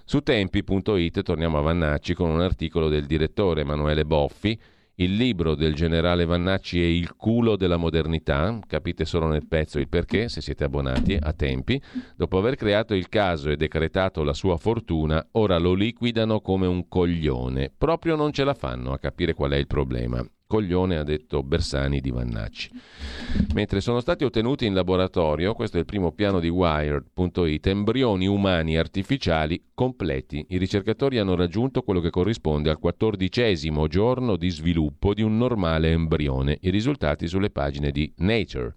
Su 0.05 0.21
tempi.it 0.21 1.23
torniamo 1.23 1.57
a 1.57 1.61
Vannacci 1.61 2.13
con 2.13 2.29
un 2.29 2.39
articolo 2.39 2.87
del 2.87 3.05
direttore 3.05 3.61
Emanuele 3.61 4.05
Boffi 4.05 4.57
il 4.97 5.15
libro 5.15 5.55
del 5.55 5.73
generale 5.73 6.23
Vannacci 6.23 6.81
è 6.81 6.85
il 6.85 7.15
culo 7.15 7.57
della 7.57 7.75
modernità, 7.75 8.57
capite 8.65 9.03
solo 9.03 9.27
nel 9.27 9.45
pezzo 9.45 9.77
il 9.77 9.89
perché, 9.89 10.29
se 10.29 10.39
siete 10.39 10.63
abbonati 10.63 11.17
a 11.19 11.33
tempi. 11.33 11.81
Dopo 12.15 12.37
aver 12.37 12.55
creato 12.55 12.93
il 12.93 13.09
caso 13.09 13.49
e 13.49 13.57
decretato 13.57 14.23
la 14.23 14.33
sua 14.33 14.55
fortuna, 14.55 15.25
ora 15.31 15.57
lo 15.57 15.73
liquidano 15.73 16.39
come 16.39 16.65
un 16.65 16.87
coglione. 16.87 17.73
Proprio 17.77 18.15
non 18.15 18.31
ce 18.31 18.45
la 18.45 18.53
fanno 18.53 18.93
a 18.93 18.99
capire 18.99 19.33
qual 19.33 19.51
è 19.51 19.57
il 19.57 19.67
problema. 19.67 20.25
Coglione 20.55 20.95
ha 20.95 21.03
detto 21.03 21.43
Bersani 21.43 21.99
di 21.99 22.11
Vannacci. 22.11 22.69
Mentre 23.55 23.81
sono 23.81 23.99
stati 23.99 24.23
ottenuti 24.23 24.65
in 24.65 24.73
laboratorio, 24.73 25.53
questo 25.53 25.75
è 25.75 25.81
il 25.81 25.85
primo 25.85 26.13
piano 26.13 26.39
di 26.39 26.47
Wired.it, 26.47 27.67
embrioni 27.67 28.25
umani 28.25 28.77
artificiali 28.77 29.61
completi. 29.73 30.45
I 30.51 30.57
ricercatori 30.57 31.17
hanno 31.17 31.35
raggiunto 31.35 31.81
quello 31.81 31.99
che 31.99 32.09
corrisponde 32.09 32.69
al 32.69 32.79
quattordicesimo 32.79 33.87
giorno 33.87 34.37
di 34.37 34.47
sviluppo 34.49 35.13
di 35.13 35.23
un 35.23 35.35
normale 35.35 35.91
embrione. 35.91 36.57
I 36.61 36.69
risultati 36.69 37.27
sulle 37.27 37.49
pagine 37.49 37.91
di 37.91 38.09
Nature. 38.19 38.75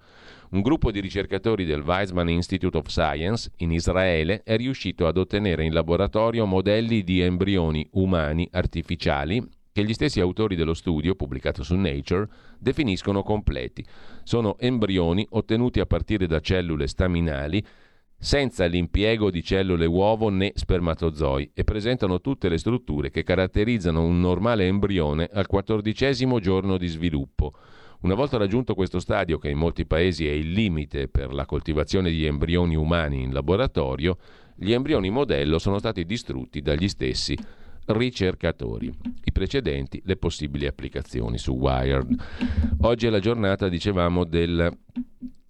Un 0.50 0.62
gruppo 0.62 0.90
di 0.90 0.98
ricercatori 0.98 1.64
del 1.64 1.82
Weizmann 1.82 2.28
Institute 2.28 2.76
of 2.76 2.88
Science 2.88 3.52
in 3.58 3.70
Israele 3.70 4.42
è 4.42 4.56
riuscito 4.56 5.06
ad 5.06 5.16
ottenere 5.16 5.64
in 5.64 5.72
laboratorio 5.72 6.44
modelli 6.44 7.04
di 7.04 7.20
embrioni 7.20 7.86
umani 7.92 8.48
artificiali 8.50 9.46
che 9.78 9.84
gli 9.84 9.92
stessi 9.94 10.18
autori 10.18 10.56
dello 10.56 10.74
studio, 10.74 11.14
pubblicato 11.14 11.62
su 11.62 11.76
Nature, 11.76 12.28
definiscono 12.58 13.22
completi. 13.22 13.84
Sono 14.24 14.58
embrioni 14.58 15.24
ottenuti 15.30 15.78
a 15.78 15.86
partire 15.86 16.26
da 16.26 16.40
cellule 16.40 16.88
staminali 16.88 17.64
senza 18.18 18.64
l'impiego 18.64 19.30
di 19.30 19.40
cellule 19.40 19.86
uovo 19.86 20.30
né 20.30 20.50
spermatozoi 20.52 21.52
e 21.54 21.62
presentano 21.62 22.20
tutte 22.20 22.48
le 22.48 22.58
strutture 22.58 23.12
che 23.12 23.22
caratterizzano 23.22 24.02
un 24.02 24.18
normale 24.18 24.66
embrione 24.66 25.28
al 25.32 25.46
quattordicesimo 25.46 26.40
giorno 26.40 26.76
di 26.76 26.88
sviluppo. 26.88 27.52
Una 28.00 28.14
volta 28.14 28.36
raggiunto 28.36 28.74
questo 28.74 28.98
stadio, 28.98 29.38
che 29.38 29.48
in 29.48 29.58
molti 29.58 29.86
paesi 29.86 30.26
è 30.26 30.32
il 30.32 30.50
limite 30.50 31.06
per 31.06 31.32
la 31.32 31.46
coltivazione 31.46 32.10
di 32.10 32.24
embrioni 32.24 32.74
umani 32.74 33.22
in 33.22 33.32
laboratorio, 33.32 34.18
gli 34.56 34.72
embrioni 34.72 35.08
modello 35.08 35.60
sono 35.60 35.78
stati 35.78 36.04
distrutti 36.04 36.60
dagli 36.62 36.88
stessi 36.88 37.36
ricercatori. 37.88 38.92
I 39.24 39.32
precedenti, 39.32 40.00
le 40.04 40.16
possibili 40.16 40.66
applicazioni 40.66 41.38
su 41.38 41.52
Wired. 41.52 42.14
Oggi 42.80 43.06
è 43.06 43.10
la 43.10 43.20
giornata, 43.20 43.68
dicevamo, 43.68 44.24
del 44.24 44.76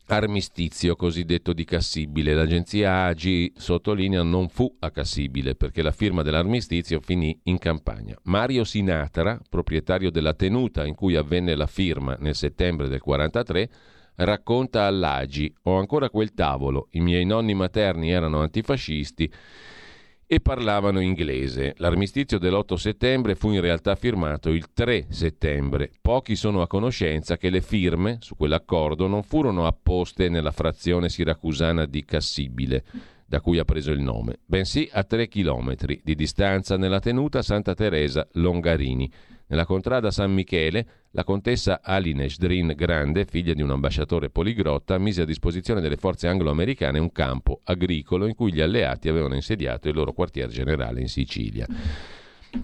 armistizio 0.08 0.96
cosiddetto 0.96 1.52
di 1.52 1.64
Cassibile. 1.64 2.34
L'agenzia 2.34 3.04
AGI 3.04 3.52
sottolinea 3.56 4.22
non 4.22 4.48
fu 4.48 4.74
a 4.78 4.90
Cassibile 4.90 5.54
perché 5.54 5.82
la 5.82 5.90
firma 5.90 6.22
dell'armistizio 6.22 7.00
finì 7.00 7.38
in 7.44 7.58
campagna. 7.58 8.16
Mario 8.24 8.64
Sinatra, 8.64 9.38
proprietario 9.48 10.10
della 10.10 10.34
tenuta 10.34 10.86
in 10.86 10.94
cui 10.94 11.16
avvenne 11.16 11.54
la 11.54 11.66
firma 11.66 12.16
nel 12.20 12.34
settembre 12.34 12.88
del 12.88 13.00
43, 13.00 13.70
racconta 14.16 14.84
all'Agi: 14.84 15.52
Ho 15.64 15.78
ancora 15.78 16.10
quel 16.10 16.32
tavolo, 16.32 16.88
i 16.92 17.00
miei 17.00 17.24
nonni 17.24 17.54
materni 17.54 18.10
erano 18.10 18.40
antifascisti 18.40 19.30
e 20.30 20.40
parlavano 20.40 21.00
inglese. 21.00 21.72
L'armistizio 21.78 22.38
dell'8 22.38 22.74
settembre 22.74 23.34
fu 23.34 23.50
in 23.50 23.62
realtà 23.62 23.94
firmato 23.94 24.50
il 24.50 24.66
3 24.74 25.06
settembre. 25.08 25.90
Pochi 26.02 26.36
sono 26.36 26.60
a 26.60 26.66
conoscenza 26.66 27.38
che 27.38 27.48
le 27.48 27.62
firme 27.62 28.18
su 28.20 28.36
quell'accordo 28.36 29.06
non 29.06 29.22
furono 29.22 29.66
apposte 29.66 30.28
nella 30.28 30.50
frazione 30.50 31.08
siracusana 31.08 31.86
di 31.86 32.04
Cassibile, 32.04 32.84
da 33.24 33.40
cui 33.40 33.58
ha 33.58 33.64
preso 33.64 33.90
il 33.90 34.00
nome, 34.00 34.40
bensì 34.44 34.86
a 34.92 35.02
3 35.02 35.28
chilometri 35.28 36.02
di 36.04 36.14
distanza 36.14 36.76
nella 36.76 37.00
tenuta 37.00 37.40
Santa 37.40 37.72
Teresa 37.72 38.28
Longarini. 38.32 39.10
Nella 39.48 39.64
contrada 39.64 40.10
San 40.10 40.32
Michele, 40.32 40.86
la 41.12 41.24
contessa 41.24 41.80
Aline 41.82 42.28
Shdrin 42.28 42.74
Grande, 42.76 43.24
figlia 43.24 43.54
di 43.54 43.62
un 43.62 43.70
ambasciatore 43.70 44.28
poligrotta, 44.28 44.98
mise 44.98 45.22
a 45.22 45.24
disposizione 45.24 45.80
delle 45.80 45.96
forze 45.96 46.28
anglo-americane 46.28 46.98
un 46.98 47.10
campo 47.10 47.60
agricolo 47.64 48.26
in 48.26 48.34
cui 48.34 48.52
gli 48.52 48.60
alleati 48.60 49.08
avevano 49.08 49.34
insediato 49.34 49.88
il 49.88 49.94
loro 49.94 50.12
quartier 50.12 50.50
generale 50.50 51.00
in 51.00 51.08
Sicilia. 51.08 51.66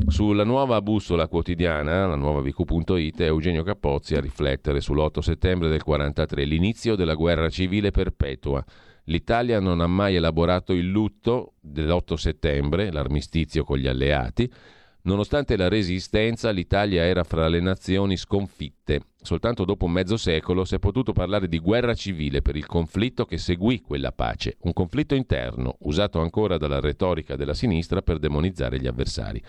Sulla 0.09 0.45
nuova 0.45 0.83
bussola 0.83 1.27
quotidiana, 1.27 2.07
la 2.07 2.17
nuova 2.17 2.43
VQ.it, 2.43 3.21
Eugenio 3.21 3.63
Capozzi 3.63 4.15
a 4.15 4.21
riflettere 4.21 4.81
sull'8 4.81 5.21
settembre 5.21 5.69
del 5.69 5.81
1943, 5.85 6.45
l'inizio 6.45 6.97
della 6.97 7.15
guerra 7.15 7.49
civile 7.49 7.93
perpetua. 7.93 8.63
L'Italia 9.05 9.59
non 9.59 9.81
ha 9.81 9.87
mai 9.87 10.17
elaborato 10.17 10.75
il 10.75 10.89
lutto 10.89 11.55
dell'8 11.61 12.15
settembre, 12.15 12.93
l'armistizio 12.93 13.65
con 13.65 13.79
gli 13.79 13.87
alleati, 13.87 14.51
Nonostante 15.07 15.59
la 15.59 15.69
resistenza, 15.69 16.49
l'Italia 16.49 17.05
era 17.05 17.25
fra 17.25 17.47
le 17.49 17.61
nazioni 17.61 18.17
sconfitte. 18.17 19.03
Soltanto 19.21 19.67
dopo 19.67 19.87
mezzo 19.87 20.17
secolo 20.17 20.65
si 20.65 20.77
è 20.77 20.79
potuto 20.79 21.13
parlare 21.13 21.47
di 21.47 21.59
guerra 21.59 21.93
civile 21.93 22.41
per 22.41 22.57
il 22.57 22.65
conflitto 22.65 23.27
che 23.27 23.37
seguì 23.37 23.83
quella 23.83 24.13
pace, 24.13 24.57
un 24.63 24.73
conflitto 24.73 25.15
interno, 25.15 25.77
usato 25.81 26.23
ancora 26.23 26.57
dalla 26.57 26.81
retorica 26.81 27.37
della 27.37 27.53
sinistra 27.53 28.01
per 28.01 28.19
demonizzare 28.19 28.81
gli 28.81 28.87
avversari. 28.87 29.43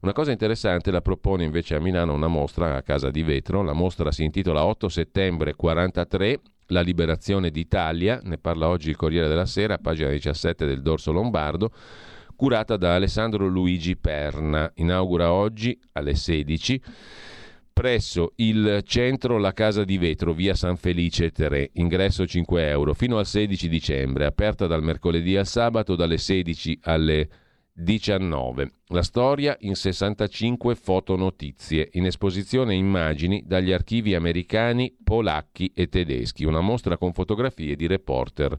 Una 0.00 0.14
cosa 0.14 0.30
interessante 0.30 0.90
la 0.90 1.02
propone 1.02 1.44
invece 1.44 1.74
a 1.74 1.80
Milano 1.80 2.14
una 2.14 2.28
mostra 2.28 2.74
a 2.76 2.82
Casa 2.82 3.10
di 3.10 3.22
Vetro, 3.22 3.62
la 3.62 3.74
mostra 3.74 4.10
si 4.10 4.24
intitola 4.24 4.64
8 4.64 4.88
settembre 4.88 5.54
43, 5.56 6.40
la 6.68 6.80
liberazione 6.80 7.50
d'Italia, 7.50 8.18
ne 8.24 8.38
parla 8.38 8.68
oggi 8.68 8.88
il 8.88 8.96
Corriere 8.96 9.28
della 9.28 9.44
Sera, 9.44 9.76
pagina 9.76 10.08
17 10.08 10.64
del 10.64 10.80
Dorso 10.80 11.12
Lombardo 11.12 11.70
curata 12.36 12.76
da 12.76 12.94
Alessandro 12.94 13.48
Luigi 13.48 13.96
Perna. 13.96 14.70
Inaugura 14.76 15.32
oggi 15.32 15.76
alle 15.92 16.14
16 16.14 16.82
presso 17.72 18.32
il 18.36 18.82
centro 18.86 19.36
La 19.36 19.52
Casa 19.52 19.84
di 19.84 19.98
Vetro, 19.98 20.32
via 20.32 20.54
San 20.54 20.76
Felice 20.76 21.30
3, 21.30 21.72
ingresso 21.74 22.26
5 22.26 22.68
euro, 22.68 22.94
fino 22.94 23.18
al 23.18 23.26
16 23.26 23.68
dicembre, 23.68 24.24
aperta 24.24 24.66
dal 24.66 24.82
mercoledì 24.82 25.36
al 25.36 25.46
sabato 25.46 25.94
dalle 25.94 26.16
16 26.16 26.78
alle 26.84 27.28
19. 27.74 28.72
La 28.86 29.02
storia 29.02 29.54
in 29.60 29.74
65 29.74 30.74
fotonotizie, 30.74 31.90
in 31.92 32.06
esposizione 32.06 32.74
immagini 32.74 33.42
dagli 33.44 33.72
archivi 33.72 34.14
americani, 34.14 34.96
polacchi 35.04 35.70
e 35.74 35.88
tedeschi, 35.88 36.44
una 36.44 36.62
mostra 36.62 36.96
con 36.96 37.12
fotografie 37.12 37.76
di 37.76 37.86
reporter 37.86 38.56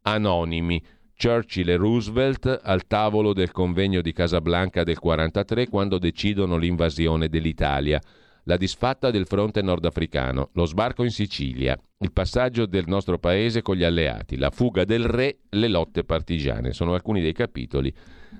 anonimi. 0.00 0.82
Churchill 1.18 1.70
e 1.70 1.76
Roosevelt 1.76 2.60
al 2.62 2.86
tavolo 2.86 3.32
del 3.32 3.50
convegno 3.50 4.02
di 4.02 4.12
Casablanca 4.12 4.84
del 4.84 4.98
1943 5.00 5.68
quando 5.68 5.98
decidono 5.98 6.58
l'invasione 6.58 7.28
dell'Italia, 7.28 8.00
la 8.44 8.56
disfatta 8.56 9.10
del 9.10 9.26
fronte 9.26 9.62
nordafricano, 9.62 10.50
lo 10.52 10.66
sbarco 10.66 11.02
in 11.02 11.10
Sicilia, 11.10 11.76
il 11.98 12.12
passaggio 12.12 12.66
del 12.66 12.84
nostro 12.86 13.18
paese 13.18 13.62
con 13.62 13.76
gli 13.76 13.82
alleati, 13.82 14.36
la 14.36 14.50
fuga 14.50 14.84
del 14.84 15.04
re, 15.04 15.38
le 15.48 15.68
lotte 15.68 16.04
partigiane. 16.04 16.72
Sono 16.72 16.94
alcuni 16.94 17.22
dei 17.22 17.32
capitoli 17.32 17.92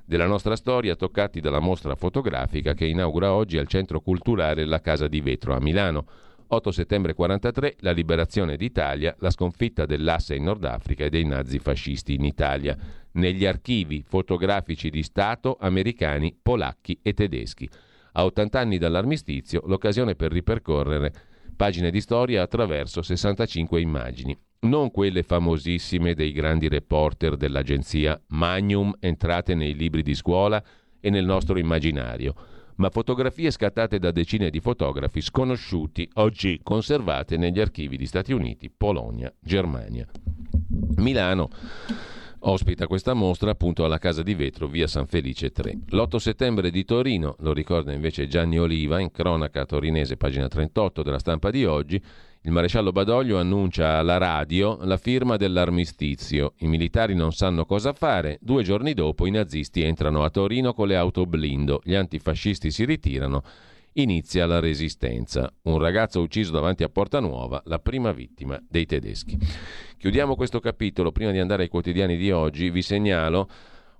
della 0.04 0.26
nostra 0.26 0.54
storia 0.54 0.94
toccati 0.94 1.40
dalla 1.40 1.58
mostra 1.58 1.96
fotografica 1.96 2.74
che 2.74 2.84
inaugura 2.84 3.32
oggi 3.32 3.58
al 3.58 3.66
Centro 3.66 4.00
Culturale 4.00 4.64
La 4.64 4.80
Casa 4.80 5.08
di 5.08 5.20
Vetro 5.20 5.54
a 5.54 5.60
Milano. 5.60 6.06
8 6.48 6.70
settembre 6.70 7.12
43, 7.14 7.76
la 7.80 7.90
liberazione 7.90 8.56
d'Italia, 8.56 9.16
la 9.18 9.30
sconfitta 9.30 9.84
dell'asse 9.84 10.36
in 10.36 10.44
Nord 10.44 10.64
Africa 10.64 11.04
e 11.04 11.10
dei 11.10 11.24
nazifascisti 11.24 12.14
in 12.14 12.24
Italia, 12.24 12.76
negli 13.12 13.44
archivi 13.44 14.04
fotografici 14.06 14.88
di 14.88 15.02
Stato 15.02 15.56
americani, 15.58 16.36
polacchi 16.40 17.00
e 17.02 17.14
tedeschi. 17.14 17.68
A 18.12 18.24
80 18.24 18.60
anni 18.60 18.78
dall'armistizio, 18.78 19.62
l'occasione 19.66 20.14
per 20.14 20.30
ripercorrere 20.30 21.12
pagine 21.56 21.90
di 21.90 22.00
storia 22.00 22.42
attraverso 22.42 23.02
65 23.02 23.80
immagini. 23.80 24.38
Non 24.60 24.92
quelle 24.92 25.24
famosissime 25.24 26.14
dei 26.14 26.30
grandi 26.30 26.68
reporter 26.68 27.36
dell'agenzia 27.36 28.20
Magnum 28.28 28.94
entrate 29.00 29.54
nei 29.54 29.74
libri 29.74 30.02
di 30.02 30.14
scuola 30.14 30.62
e 31.00 31.10
nel 31.10 31.24
nostro 31.24 31.58
immaginario 31.58 32.34
ma 32.76 32.90
fotografie 32.90 33.50
scattate 33.50 33.98
da 33.98 34.10
decine 34.10 34.50
di 34.50 34.60
fotografi 34.60 35.20
sconosciuti, 35.20 36.08
oggi 36.14 36.60
conservate 36.62 37.36
negli 37.36 37.60
archivi 37.60 37.96
di 37.96 38.06
Stati 38.06 38.32
Uniti, 38.32 38.70
Polonia, 38.70 39.32
Germania. 39.40 40.06
Milano 40.96 41.48
ospita 42.40 42.86
questa 42.86 43.14
mostra 43.14 43.50
appunto 43.50 43.84
alla 43.84 43.98
Casa 43.98 44.22
di 44.22 44.34
Vetro, 44.34 44.66
via 44.68 44.86
San 44.86 45.06
Felice 45.06 45.50
3. 45.50 45.78
L'8 45.88 46.16
settembre 46.16 46.70
di 46.70 46.84
Torino, 46.84 47.36
lo 47.40 47.52
ricorda 47.52 47.92
invece 47.92 48.28
Gianni 48.28 48.58
Oliva 48.58 49.00
in 49.00 49.10
cronaca 49.10 49.64
torinese, 49.64 50.16
pagina 50.16 50.46
38 50.46 51.02
della 51.02 51.18
stampa 51.18 51.50
di 51.50 51.64
oggi, 51.64 52.00
il 52.46 52.52
maresciallo 52.52 52.92
Badoglio 52.92 53.38
annuncia 53.40 53.98
alla 53.98 54.18
radio 54.18 54.78
la 54.82 54.98
firma 54.98 55.36
dell'armistizio. 55.36 56.52
I 56.58 56.68
militari 56.68 57.12
non 57.12 57.32
sanno 57.32 57.64
cosa 57.64 57.92
fare. 57.92 58.38
Due 58.40 58.62
giorni 58.62 58.94
dopo 58.94 59.26
i 59.26 59.32
nazisti 59.32 59.82
entrano 59.82 60.22
a 60.22 60.30
Torino 60.30 60.72
con 60.72 60.86
le 60.86 60.94
auto 60.94 61.26
blindo. 61.26 61.80
Gli 61.82 61.96
antifascisti 61.96 62.70
si 62.70 62.84
ritirano. 62.84 63.42
Inizia 63.94 64.46
la 64.46 64.60
resistenza. 64.60 65.52
Un 65.62 65.78
ragazzo 65.78 66.20
ucciso 66.20 66.52
davanti 66.52 66.84
a 66.84 66.88
Porta 66.88 67.18
Nuova, 67.18 67.60
la 67.64 67.80
prima 67.80 68.12
vittima 68.12 68.62
dei 68.68 68.86
tedeschi. 68.86 69.36
Chiudiamo 69.98 70.36
questo 70.36 70.60
capitolo. 70.60 71.10
Prima 71.10 71.32
di 71.32 71.40
andare 71.40 71.64
ai 71.64 71.68
quotidiani 71.68 72.16
di 72.16 72.30
oggi, 72.30 72.70
vi 72.70 72.82
segnalo 72.82 73.48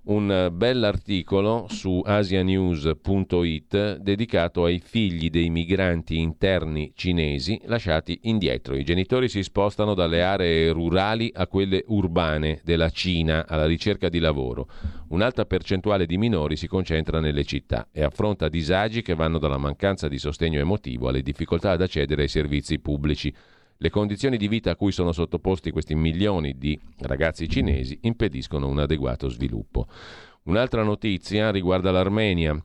un 0.07 0.49
bell'articolo 0.53 1.67
su 1.69 2.01
asianews.it 2.05 3.97
dedicato 3.97 4.63
ai 4.63 4.79
figli 4.79 5.29
dei 5.29 5.49
migranti 5.49 6.19
interni 6.19 6.91
cinesi 6.95 7.59
lasciati 7.65 8.19
indietro. 8.23 8.75
I 8.75 8.83
genitori 8.83 9.27
si 9.27 9.43
spostano 9.43 9.93
dalle 9.93 10.23
aree 10.23 10.71
rurali 10.71 11.31
a 11.33 11.47
quelle 11.47 11.83
urbane 11.87 12.61
della 12.63 12.89
Cina 12.89 13.45
alla 13.47 13.65
ricerca 13.65 14.09
di 14.09 14.19
lavoro. 14.19 14.67
Un'alta 15.09 15.45
percentuale 15.45 16.05
di 16.05 16.17
minori 16.17 16.55
si 16.55 16.67
concentra 16.67 17.19
nelle 17.19 17.43
città 17.43 17.87
e 17.91 18.03
affronta 18.03 18.49
disagi 18.49 19.01
che 19.01 19.15
vanno 19.15 19.39
dalla 19.39 19.57
mancanza 19.57 20.07
di 20.07 20.17
sostegno 20.17 20.59
emotivo 20.59 21.09
alle 21.09 21.21
difficoltà 21.21 21.71
ad 21.71 21.81
accedere 21.81 22.23
ai 22.23 22.27
servizi 22.27 22.79
pubblici. 22.79 23.33
Le 23.79 23.89
condizioni 23.91 24.37
di 24.37 24.47
vita 24.47 24.71
a 24.71 24.75
cui 24.75 24.91
sono 24.91 25.11
sottoposti 25.11 25.69
questi 25.69 25.93
milioni 25.93 26.57
di 26.57 26.79
ragazzi 26.99 27.47
cinesi 27.47 27.99
impediscono 28.01 28.67
un 28.67 28.79
adeguato 28.79 29.29
sviluppo. 29.29 29.85
Un'altra 30.47 30.81
notizia 30.81 31.51
riguarda 31.51 31.91
l'Armenia, 31.91 32.59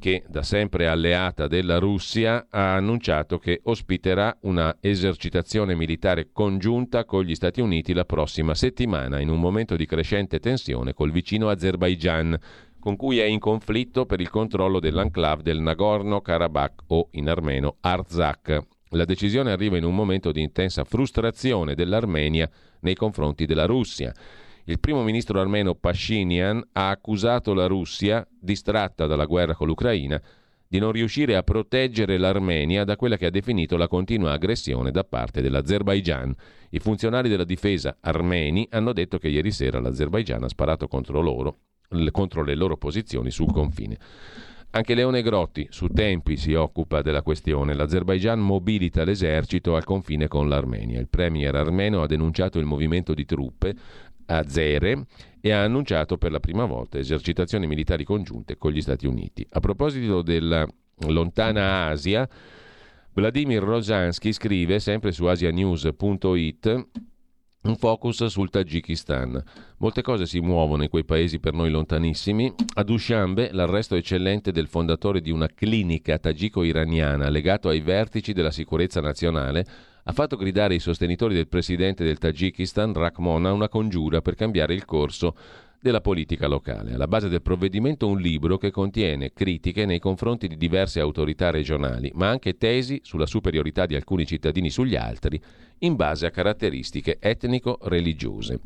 che 0.00 0.24
da 0.26 0.42
sempre 0.42 0.88
alleata 0.88 1.46
della 1.46 1.78
Russia 1.78 2.46
ha 2.50 2.74
annunciato 2.74 3.38
che 3.38 3.60
ospiterà 3.64 4.36
una 4.42 4.78
esercitazione 4.80 5.74
militare 5.74 6.30
congiunta 6.32 7.04
con 7.04 7.22
gli 7.22 7.34
Stati 7.34 7.60
Uniti 7.60 7.92
la 7.92 8.06
prossima 8.06 8.54
settimana, 8.54 9.20
in 9.20 9.28
un 9.28 9.38
momento 9.38 9.76
di 9.76 9.86
crescente 9.86 10.40
tensione 10.40 10.94
col 10.94 11.12
vicino 11.12 11.50
Azerbaigian, 11.50 12.36
con 12.80 12.96
cui 12.96 13.18
è 13.18 13.24
in 13.24 13.38
conflitto 13.38 14.06
per 14.06 14.20
il 14.20 14.30
controllo 14.30 14.80
dell'enclave 14.80 15.42
del 15.42 15.60
Nagorno-Karabakh 15.60 16.84
o 16.88 17.08
in 17.12 17.28
armeno 17.28 17.76
Arzakh. 17.80 18.75
La 18.90 19.04
decisione 19.04 19.50
arriva 19.50 19.76
in 19.76 19.84
un 19.84 19.94
momento 19.94 20.30
di 20.30 20.40
intensa 20.40 20.84
frustrazione 20.84 21.74
dell'Armenia 21.74 22.48
nei 22.80 22.94
confronti 22.94 23.44
della 23.44 23.66
Russia. 23.66 24.14
Il 24.64 24.78
primo 24.78 25.02
ministro 25.02 25.40
armeno 25.40 25.74
Pashinyan 25.74 26.68
ha 26.72 26.90
accusato 26.90 27.52
la 27.52 27.66
Russia, 27.66 28.26
distratta 28.30 29.06
dalla 29.06 29.24
guerra 29.24 29.54
con 29.54 29.66
l'Ucraina, 29.66 30.20
di 30.68 30.78
non 30.78 30.92
riuscire 30.92 31.36
a 31.36 31.42
proteggere 31.42 32.16
l'Armenia 32.16 32.84
da 32.84 32.96
quella 32.96 33.16
che 33.16 33.26
ha 33.26 33.30
definito 33.30 33.76
la 33.76 33.88
continua 33.88 34.32
aggressione 34.32 34.90
da 34.90 35.04
parte 35.04 35.40
dell'Azerbaigian. 35.40 36.34
I 36.70 36.78
funzionari 36.78 37.28
della 37.28 37.44
difesa 37.44 37.96
armeni 38.00 38.66
hanno 38.70 38.92
detto 38.92 39.18
che 39.18 39.28
ieri 39.28 39.50
sera 39.50 39.80
l'Azerbaigian 39.80 40.42
ha 40.42 40.48
sparato 40.48 40.88
contro 40.88 41.20
loro, 41.20 41.58
contro 42.10 42.42
le 42.42 42.54
loro 42.54 42.76
posizioni 42.76 43.30
sul 43.30 43.52
confine. 43.52 43.96
Anche 44.76 44.92
Leone 44.92 45.22
Grotti 45.22 45.66
su 45.70 45.86
Tempi 45.88 46.36
si 46.36 46.52
occupa 46.52 47.00
della 47.00 47.22
questione. 47.22 47.72
L'Azerbaigian 47.72 48.38
mobilita 48.38 49.04
l'esercito 49.04 49.74
al 49.74 49.84
confine 49.84 50.28
con 50.28 50.50
l'Armenia. 50.50 51.00
Il 51.00 51.08
premier 51.08 51.54
armeno 51.54 52.02
ha 52.02 52.06
denunciato 52.06 52.58
il 52.58 52.66
movimento 52.66 53.14
di 53.14 53.24
truppe 53.24 53.74
a 54.26 54.46
Zere 54.46 55.06
e 55.40 55.50
ha 55.50 55.62
annunciato 55.62 56.18
per 56.18 56.30
la 56.30 56.40
prima 56.40 56.66
volta 56.66 56.98
esercitazioni 56.98 57.66
militari 57.66 58.04
congiunte 58.04 58.58
con 58.58 58.70
gli 58.70 58.82
Stati 58.82 59.06
Uniti. 59.06 59.46
A 59.52 59.60
proposito 59.60 60.20
della 60.20 60.68
lontana 61.06 61.86
Asia, 61.86 62.28
Vladimir 63.14 63.62
Rosansky 63.62 64.30
scrive 64.30 64.78
sempre 64.78 65.10
su 65.10 65.24
asianews.it 65.24 66.86
un 67.66 67.76
focus 67.76 68.26
sul 68.26 68.50
Tagikistan. 68.50 69.42
Molte 69.78 70.02
cose 70.02 70.26
si 70.26 70.40
muovono 70.40 70.84
in 70.84 70.88
quei 70.88 71.04
paesi 71.04 71.38
per 71.38 71.52
noi 71.52 71.70
lontanissimi. 71.70 72.52
A 72.74 72.82
Dushanbe, 72.82 73.50
l'arresto 73.52 73.96
eccellente 73.96 74.52
del 74.52 74.68
fondatore 74.68 75.20
di 75.20 75.30
una 75.30 75.48
clinica 75.48 76.18
tagico-iraniana 76.18 77.28
legato 77.28 77.68
ai 77.68 77.80
vertici 77.80 78.32
della 78.32 78.50
sicurezza 78.50 79.00
nazionale 79.00 79.64
ha 80.08 80.12
fatto 80.12 80.36
gridare 80.36 80.74
i 80.74 80.78
sostenitori 80.78 81.34
del 81.34 81.48
presidente 81.48 82.04
del 82.04 82.18
Tagikistan, 82.18 82.92
Rakhmon, 82.92 83.46
a 83.46 83.52
una 83.52 83.68
congiura 83.68 84.20
per 84.20 84.36
cambiare 84.36 84.72
il 84.72 84.84
corso 84.84 85.34
della 85.80 86.00
politica 86.00 86.46
locale. 86.46 86.94
Alla 86.94 87.06
base 87.06 87.28
del 87.28 87.42
provvedimento 87.42 88.06
un 88.06 88.18
libro 88.18 88.58
che 88.58 88.70
contiene 88.70 89.32
critiche 89.32 89.86
nei 89.86 89.98
confronti 89.98 90.48
di 90.48 90.56
diverse 90.56 91.00
autorità 91.00 91.50
regionali, 91.50 92.10
ma 92.14 92.28
anche 92.28 92.56
tesi 92.56 93.00
sulla 93.02 93.26
superiorità 93.26 93.86
di 93.86 93.94
alcuni 93.94 94.26
cittadini 94.26 94.70
sugli 94.70 94.96
altri 94.96 95.40
in 95.80 95.94
base 95.94 96.26
a 96.26 96.30
caratteristiche 96.30 97.18
etnico-religiose. 97.20 98.60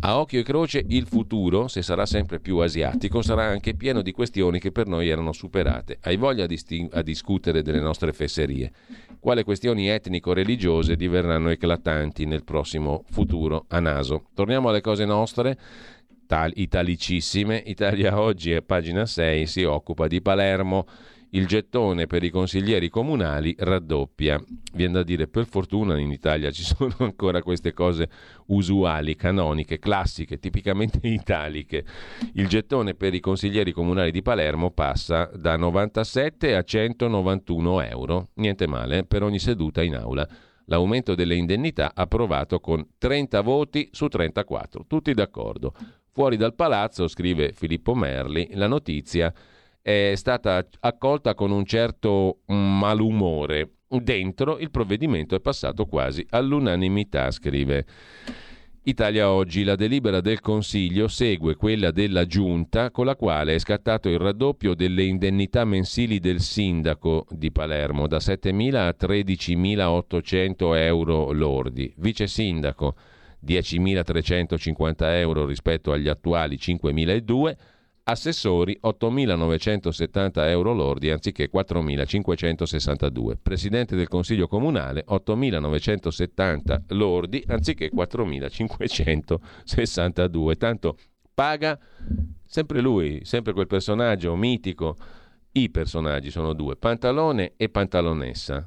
A 0.00 0.18
occhio 0.18 0.40
e 0.40 0.42
croce 0.42 0.82
il 0.86 1.06
futuro, 1.06 1.68
se 1.68 1.82
sarà 1.82 2.06
sempre 2.06 2.40
più 2.40 2.58
asiatico, 2.58 3.20
sarà 3.20 3.44
anche 3.44 3.74
pieno 3.74 4.00
di 4.00 4.12
questioni 4.12 4.58
che 4.58 4.70
per 4.70 4.86
noi 4.86 5.08
erano 5.08 5.32
superate. 5.32 5.98
Hai 6.02 6.16
voglia 6.16 6.46
di 6.46 6.56
sti- 6.56 6.88
a 6.92 7.02
discutere 7.02 7.62
delle 7.62 7.80
nostre 7.80 8.12
fesserie? 8.12 8.72
Quale 9.18 9.42
questioni 9.42 9.88
etnico-religiose 9.88 10.96
diverranno 10.96 11.50
eclatanti 11.50 12.24
nel 12.24 12.44
prossimo 12.44 13.04
futuro 13.10 13.64
a 13.68 13.80
naso? 13.80 14.26
Torniamo 14.34 14.68
alle 14.68 14.80
cose 14.80 15.04
nostre 15.04 15.58
italicissime. 16.54 17.62
Italia 17.66 18.20
Oggi, 18.20 18.52
a 18.54 18.62
pagina 18.62 19.06
6, 19.06 19.46
si 19.46 19.62
occupa 19.64 20.06
di 20.06 20.20
Palermo. 20.20 20.86
Il 21.30 21.46
gettone 21.46 22.06
per 22.06 22.22
i 22.22 22.30
consiglieri 22.30 22.88
comunali 22.88 23.54
raddoppia. 23.58 24.42
Viene 24.72 24.94
da 24.94 25.02
dire, 25.02 25.28
per 25.28 25.46
fortuna 25.46 25.98
in 25.98 26.10
Italia 26.10 26.50
ci 26.50 26.62
sono 26.64 26.94
ancora 27.00 27.42
queste 27.42 27.72
cose 27.72 28.08
usuali, 28.46 29.14
canoniche, 29.14 29.78
classiche, 29.78 30.38
tipicamente 30.38 31.00
italiche. 31.08 31.84
Il 32.34 32.48
gettone 32.48 32.94
per 32.94 33.12
i 33.12 33.20
consiglieri 33.20 33.72
comunali 33.72 34.10
di 34.10 34.22
Palermo 34.22 34.70
passa 34.70 35.30
da 35.34 35.56
97 35.56 36.54
a 36.54 36.62
191 36.62 37.80
euro. 37.82 38.28
Niente 38.34 38.66
male, 38.66 39.04
per 39.04 39.22
ogni 39.22 39.38
seduta 39.38 39.82
in 39.82 39.96
aula 39.96 40.26
l'aumento 40.68 41.14
delle 41.14 41.34
indennità 41.34 41.92
approvato 41.94 42.60
con 42.60 42.86
30 42.98 43.40
voti 43.40 43.88
su 43.90 44.08
34, 44.08 44.84
tutti 44.86 45.12
d'accordo. 45.12 45.74
Fuori 46.18 46.36
dal 46.36 46.56
palazzo, 46.56 47.06
scrive 47.06 47.52
Filippo 47.52 47.94
Merli, 47.94 48.48
la 48.54 48.66
notizia 48.66 49.32
è 49.80 50.14
stata 50.16 50.66
accolta 50.80 51.34
con 51.34 51.52
un 51.52 51.64
certo 51.64 52.38
malumore. 52.46 53.74
Dentro 53.86 54.58
il 54.58 54.72
provvedimento 54.72 55.36
è 55.36 55.40
passato 55.40 55.86
quasi 55.86 56.26
all'unanimità, 56.30 57.30
scrive 57.30 57.86
Italia 58.82 59.30
Oggi. 59.30 59.62
La 59.62 59.76
delibera 59.76 60.20
del 60.20 60.40
Consiglio 60.40 61.06
segue 61.06 61.54
quella 61.54 61.92
della 61.92 62.26
Giunta 62.26 62.90
con 62.90 63.06
la 63.06 63.14
quale 63.14 63.54
è 63.54 63.58
scattato 63.60 64.08
il 64.08 64.18
raddoppio 64.18 64.74
delle 64.74 65.04
indennità 65.04 65.64
mensili 65.64 66.18
del 66.18 66.40
sindaco 66.40 67.26
di 67.30 67.52
Palermo 67.52 68.08
da 68.08 68.16
7.000 68.16 68.74
a 68.74 68.96
13.800 68.98 70.76
euro 70.78 71.30
lordi. 71.30 71.94
Vice 71.96 72.26
sindaco 72.26 72.96
10.350 73.46 75.14
euro 75.14 75.46
rispetto 75.46 75.92
agli 75.92 76.08
attuali 76.08 76.56
5.002, 76.56 77.56
assessori 78.04 78.78
8.970 78.82 80.48
euro 80.48 80.72
lordi 80.72 81.10
anziché 81.10 81.50
4.562, 81.52 83.34
presidente 83.42 83.96
del 83.96 84.08
Consiglio 84.08 84.46
Comunale 84.46 85.04
8.970 85.08 86.80
lordi 86.88 87.44
anziché 87.46 87.90
4.562, 87.94 90.56
tanto 90.56 90.96
paga 91.34 91.78
sempre 92.44 92.80
lui, 92.80 93.20
sempre 93.24 93.52
quel 93.52 93.66
personaggio 93.66 94.34
mitico, 94.34 94.96
i 95.52 95.70
personaggi 95.70 96.30
sono 96.30 96.54
due, 96.54 96.76
Pantalone 96.76 97.52
e 97.56 97.68
Pantalonessa, 97.68 98.66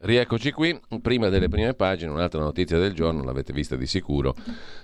Rieccoci 0.00 0.52
qui, 0.52 0.78
prima 1.02 1.28
delle 1.28 1.48
prime 1.48 1.74
pagine, 1.74 2.12
un'altra 2.12 2.40
notizia 2.40 2.78
del 2.78 2.92
giorno, 2.92 3.24
l'avete 3.24 3.52
vista 3.52 3.74
di 3.74 3.86
sicuro. 3.86 4.32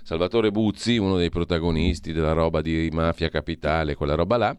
Salvatore 0.03 0.51
Buzzi, 0.51 0.97
uno 0.97 1.15
dei 1.15 1.29
protagonisti 1.29 2.11
della 2.11 2.33
roba 2.33 2.59
di 2.59 2.89
Mafia 2.91 3.29
Capitale, 3.29 3.95
quella 3.95 4.15
roba 4.15 4.35
là, 4.35 4.57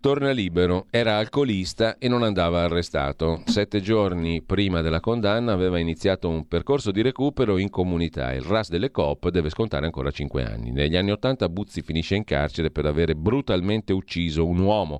torna 0.00 0.32
libero, 0.32 0.86
era 0.90 1.18
alcolista 1.18 1.98
e 1.98 2.08
non 2.08 2.24
andava 2.24 2.64
arrestato. 2.64 3.42
Sette 3.46 3.80
giorni 3.80 4.42
prima 4.42 4.80
della 4.80 4.98
condanna 4.98 5.52
aveva 5.52 5.78
iniziato 5.78 6.28
un 6.28 6.48
percorso 6.48 6.90
di 6.90 7.00
recupero 7.00 7.56
in 7.56 7.70
comunità. 7.70 8.32
Il 8.32 8.42
RAS 8.42 8.70
delle 8.70 8.90
COP 8.90 9.28
deve 9.28 9.50
scontare 9.50 9.84
ancora 9.84 10.10
cinque 10.10 10.44
anni. 10.44 10.72
Negli 10.72 10.96
anni 10.96 11.12
Ottanta 11.12 11.48
Buzzi 11.48 11.80
finisce 11.82 12.16
in 12.16 12.24
carcere 12.24 12.72
per 12.72 12.86
avere 12.86 13.14
brutalmente 13.14 13.92
ucciso 13.92 14.48
un 14.48 14.58
uomo. 14.58 14.98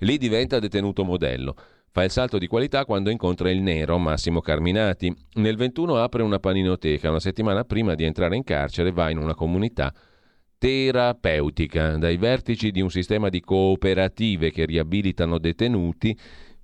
Lì 0.00 0.18
diventa 0.18 0.58
detenuto 0.58 1.02
modello. 1.02 1.56
Fa 1.98 2.04
il 2.04 2.12
salto 2.12 2.38
di 2.38 2.46
qualità 2.46 2.84
quando 2.84 3.10
incontra 3.10 3.50
il 3.50 3.60
nero 3.60 3.98
Massimo 3.98 4.40
Carminati. 4.40 5.12
Nel 5.32 5.56
21 5.56 5.96
apre 5.96 6.22
una 6.22 6.38
paninoteca. 6.38 7.10
Una 7.10 7.18
settimana 7.18 7.64
prima 7.64 7.96
di 7.96 8.04
entrare 8.04 8.36
in 8.36 8.44
carcere 8.44 8.92
va 8.92 9.10
in 9.10 9.18
una 9.18 9.34
comunità 9.34 9.92
terapeutica, 10.58 11.96
dai 11.96 12.16
vertici 12.16 12.70
di 12.70 12.80
un 12.80 12.90
sistema 12.90 13.28
di 13.28 13.40
cooperative 13.40 14.52
che 14.52 14.64
riabilitano 14.64 15.38
detenuti 15.38 16.16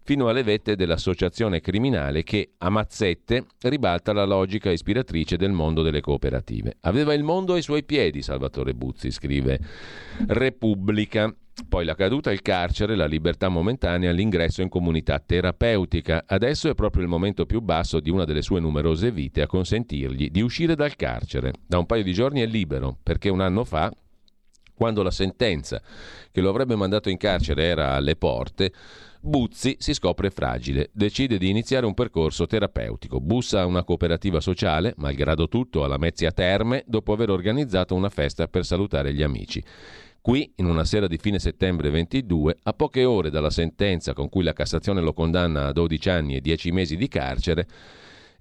fino 0.05 0.29
alle 0.29 0.43
vette 0.43 0.77
dell'associazione 0.77 1.61
criminale 1.61 2.23
che 2.23 2.53
a 2.59 2.69
mazzette 2.69 3.47
ribalta 3.63 4.13
la 4.13 4.25
logica 4.25 4.71
ispiratrice 4.71 5.37
del 5.37 5.51
mondo 5.51 5.83
delle 5.83 6.03
cooperative. 6.03 6.77
Aveva 6.83 7.15
il 7.15 7.23
mondo 7.23 7.55
ai 7.55 7.63
suoi 7.63 7.85
piedi 7.85 8.21
Salvatore 8.21 8.75
Buzzi, 8.75 9.11
scrive 9.11 9.59
Repubblica. 10.29 11.35
Poi 11.69 11.85
la 11.85 11.95
caduta, 11.95 12.33
il 12.33 12.43
carcere, 12.43 12.97
la 12.97 13.07
libertà 13.07 13.49
momentanea, 13.49 14.11
l'ingresso 14.11 14.61
in 14.61 14.69
comunità 14.69 15.21
terapeutica. 15.21 16.25
Adesso 16.27 16.69
è 16.69 16.75
proprio 16.75 17.03
il 17.03 17.09
momento 17.09 17.47
più 17.47 17.61
basso 17.61 18.01
di 18.01 18.11
una 18.11 18.25
delle 18.25 18.43
sue 18.43 18.61
numerose 18.61 19.13
vite 19.13 19.41
a 19.41 19.47
consentirgli 19.47 20.31
di 20.31 20.43
uscire 20.43 20.75
dal 20.75 20.97
carcere. 20.97 21.53
Da 21.67 21.79
un 21.79 21.87
paio 21.87 22.03
di 22.03 22.13
giorni 22.13 22.41
è 22.41 22.47
libero, 22.47 22.99
perché 23.01 23.29
un 23.29 23.41
anno 23.41 23.65
fa, 23.65 23.91
quando 24.75 25.03
la 25.03 25.11
sentenza 25.11 25.81
che 26.31 26.41
lo 26.41 26.51
avrebbe 26.51 26.77
mandato 26.77 27.09
in 27.09 27.17
carcere 27.17 27.65
era 27.65 27.95
alle 27.95 28.17
porte, 28.17 28.73
Buzzi 29.27 29.77
si 29.79 29.95
scopre 29.95 30.29
fragile, 30.29 30.91
decide 30.93 31.39
di 31.39 31.49
iniziare 31.49 31.87
un 31.87 31.95
percorso 31.95 32.47
terapeutico, 32.47 33.21
bussa 33.21 33.63
a 33.63 33.65
una 33.65 33.83
cooperativa 33.83 34.39
sociale, 34.39 34.93
malgrado 34.99 35.49
tutto 35.49 35.83
alla 35.83 35.97
Mezzia 35.97 36.31
Terme, 36.31 36.85
dopo 36.87 37.15
aver 37.15 37.31
organizzato 37.31 37.95
una 37.95 38.11
festa 38.11 38.49
per 38.49 38.67
salutare 38.67 39.15
gli 39.15 39.23
amici. 39.23 39.65
Qui, 40.21 40.53
in 40.57 40.67
una 40.67 40.85
sera 40.85 41.07
di 41.07 41.17
fine 41.17 41.39
settembre 41.39 41.89
22, 41.89 42.59
a 42.65 42.75
poche 42.75 43.05
ore 43.05 43.31
dalla 43.31 43.49
sentenza 43.49 44.13
con 44.13 44.29
cui 44.29 44.43
la 44.43 44.53
Cassazione 44.53 45.01
lo 45.01 45.15
condanna 45.15 45.69
a 45.69 45.73
12 45.73 46.11
anni 46.11 46.37
e 46.37 46.43
10 46.43 46.73
mesi 46.73 46.97
di 46.97 47.09
carcere, 47.09 47.67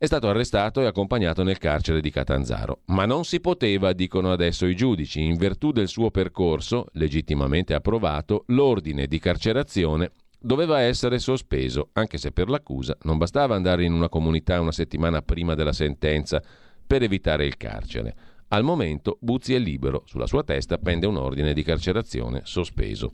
è 0.03 0.07
stato 0.07 0.27
arrestato 0.27 0.81
e 0.81 0.85
accompagnato 0.85 1.43
nel 1.43 1.57
carcere 1.57 2.01
di 2.01 2.09
Catanzaro. 2.09 2.81
Ma 2.87 3.05
non 3.05 3.23
si 3.23 3.39
poteva, 3.39 3.93
dicono 3.93 4.33
adesso 4.33 4.65
i 4.65 4.75
giudici, 4.75 5.23
in 5.23 5.37
virtù 5.37 5.71
del 5.71 5.87
suo 5.87 6.11
percorso, 6.11 6.87
legittimamente 6.95 7.73
approvato, 7.73 8.43
l'ordine 8.47 9.07
di 9.07 9.17
carcerazione 9.17 10.11
doveva 10.37 10.81
essere 10.81 11.19
sospeso, 11.19 11.91
anche 11.93 12.17
se 12.17 12.33
per 12.33 12.49
l'accusa 12.49 12.97
non 13.03 13.17
bastava 13.17 13.55
andare 13.55 13.85
in 13.85 13.93
una 13.93 14.09
comunità 14.09 14.59
una 14.59 14.73
settimana 14.73 15.21
prima 15.21 15.55
della 15.55 15.71
sentenza 15.71 16.43
per 16.85 17.01
evitare 17.01 17.45
il 17.45 17.55
carcere. 17.55 18.13
Al 18.53 18.63
momento 18.63 19.17
Buzzi 19.19 19.55
è 19.55 19.57
libero, 19.57 20.03
sulla 20.05 20.27
sua 20.27 20.43
testa 20.43 20.77
pende 20.77 21.07
un 21.07 21.17
ordine 21.17 21.53
di 21.53 21.63
carcerazione 21.63 22.41
sospeso. 22.43 23.09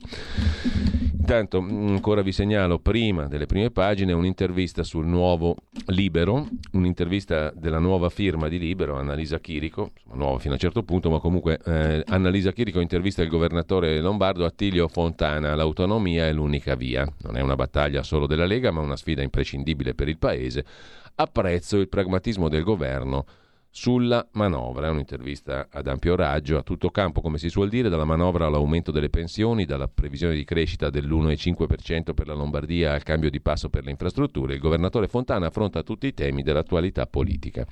Intanto 1.18 1.62
mm, 1.62 1.88
ancora 1.88 2.20
vi 2.20 2.30
segnalo 2.30 2.78
prima 2.78 3.26
delle 3.26 3.46
prime 3.46 3.70
pagine 3.70 4.12
un'intervista 4.12 4.82
sul 4.82 5.06
nuovo 5.06 5.56
Libero, 5.86 6.46
un'intervista 6.72 7.50
della 7.56 7.78
nuova 7.78 8.10
firma 8.10 8.48
di 8.48 8.58
Libero, 8.58 8.98
Annalisa 8.98 9.40
Chirico, 9.40 9.92
nuova 10.12 10.38
fino 10.38 10.50
a 10.50 10.56
un 10.56 10.60
certo 10.60 10.82
punto, 10.82 11.08
ma 11.08 11.20
comunque 11.20 11.58
eh, 11.64 12.04
Annalisa 12.08 12.52
Chirico 12.52 12.80
intervista 12.80 13.22
il 13.22 13.30
governatore 13.30 13.98
lombardo 14.02 14.44
Attilio 14.44 14.88
Fontana, 14.88 15.54
l'autonomia 15.54 16.26
è 16.26 16.34
l'unica 16.34 16.74
via, 16.74 17.10
non 17.22 17.38
è 17.38 17.40
una 17.40 17.56
battaglia 17.56 18.02
solo 18.02 18.26
della 18.26 18.44
Lega, 18.44 18.70
ma 18.72 18.82
una 18.82 18.96
sfida 18.96 19.22
imprescindibile 19.22 19.94
per 19.94 20.08
il 20.10 20.18
Paese. 20.18 20.66
Apprezzo 21.14 21.78
il 21.78 21.88
pragmatismo 21.88 22.50
del 22.50 22.62
governo 22.62 23.24
sulla 23.70 24.26
manovra. 24.32 24.88
È 24.88 24.90
un'intervista 24.90 25.68
ad 25.70 25.86
ampio 25.86 26.16
raggio, 26.16 26.58
a 26.58 26.62
tutto 26.62 26.90
campo, 26.90 27.20
come 27.20 27.38
si 27.38 27.48
suol 27.48 27.68
dire, 27.68 27.88
dalla 27.88 28.04
manovra 28.04 28.46
all'aumento 28.46 28.90
delle 28.90 29.08
pensioni, 29.08 29.64
dalla 29.64 29.88
previsione 29.88 30.34
di 30.34 30.44
crescita 30.44 30.90
dell'1,5% 30.90 32.12
per 32.12 32.26
la 32.26 32.34
Lombardia 32.34 32.92
al 32.92 33.02
cambio 33.02 33.30
di 33.30 33.40
passo 33.40 33.70
per 33.70 33.84
le 33.84 33.90
infrastrutture. 33.90 34.54
Il 34.54 34.60
governatore 34.60 35.08
Fontana 35.08 35.46
affronta 35.46 35.82
tutti 35.82 36.06
i 36.06 36.14
temi 36.14 36.42
dell'attualità 36.42 37.06
politica. 37.06 37.66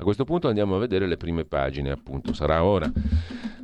A 0.00 0.02
questo 0.02 0.24
punto 0.24 0.48
andiamo 0.48 0.76
a 0.76 0.78
vedere 0.78 1.06
le 1.06 1.18
prime 1.18 1.44
pagine, 1.44 1.90
appunto, 1.90 2.32
sarà 2.32 2.64
ora 2.64 2.90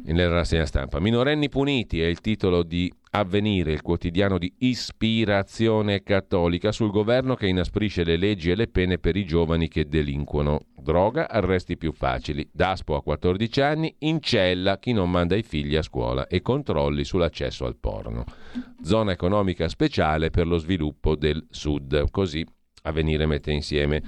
nella 0.04 0.34
rassegna 0.34 0.66
stampa. 0.66 1.00
Minorenni 1.00 1.48
puniti 1.48 2.02
è 2.02 2.04
il 2.04 2.20
titolo 2.20 2.62
di 2.62 2.92
Avvenire, 3.12 3.72
il 3.72 3.80
quotidiano 3.80 4.36
di 4.36 4.52
ispirazione 4.58 6.02
cattolica 6.02 6.72
sul 6.72 6.90
governo 6.90 7.36
che 7.36 7.46
inasprisce 7.46 8.04
le 8.04 8.18
leggi 8.18 8.50
e 8.50 8.54
le 8.54 8.68
pene 8.68 8.98
per 8.98 9.16
i 9.16 9.24
giovani 9.24 9.68
che 9.68 9.88
delinquono. 9.88 10.60
Droga, 10.76 11.30
arresti 11.30 11.78
più 11.78 11.92
facili, 11.92 12.46
Daspo 12.52 12.96
a 12.96 13.02
14 13.02 13.60
anni, 13.62 13.94
in 14.00 14.20
cella 14.20 14.78
chi 14.78 14.92
non 14.92 15.10
manda 15.10 15.36
i 15.36 15.42
figli 15.42 15.74
a 15.74 15.82
scuola 15.82 16.26
e 16.26 16.42
controlli 16.42 17.02
sull'accesso 17.02 17.64
al 17.64 17.76
porno. 17.76 18.24
Zona 18.82 19.12
economica 19.12 19.68
speciale 19.68 20.28
per 20.28 20.46
lo 20.46 20.58
sviluppo 20.58 21.16
del 21.16 21.46
Sud. 21.48 22.10
Così 22.10 22.44
Avvenire 22.82 23.26
mette 23.26 23.50
insieme 23.50 24.02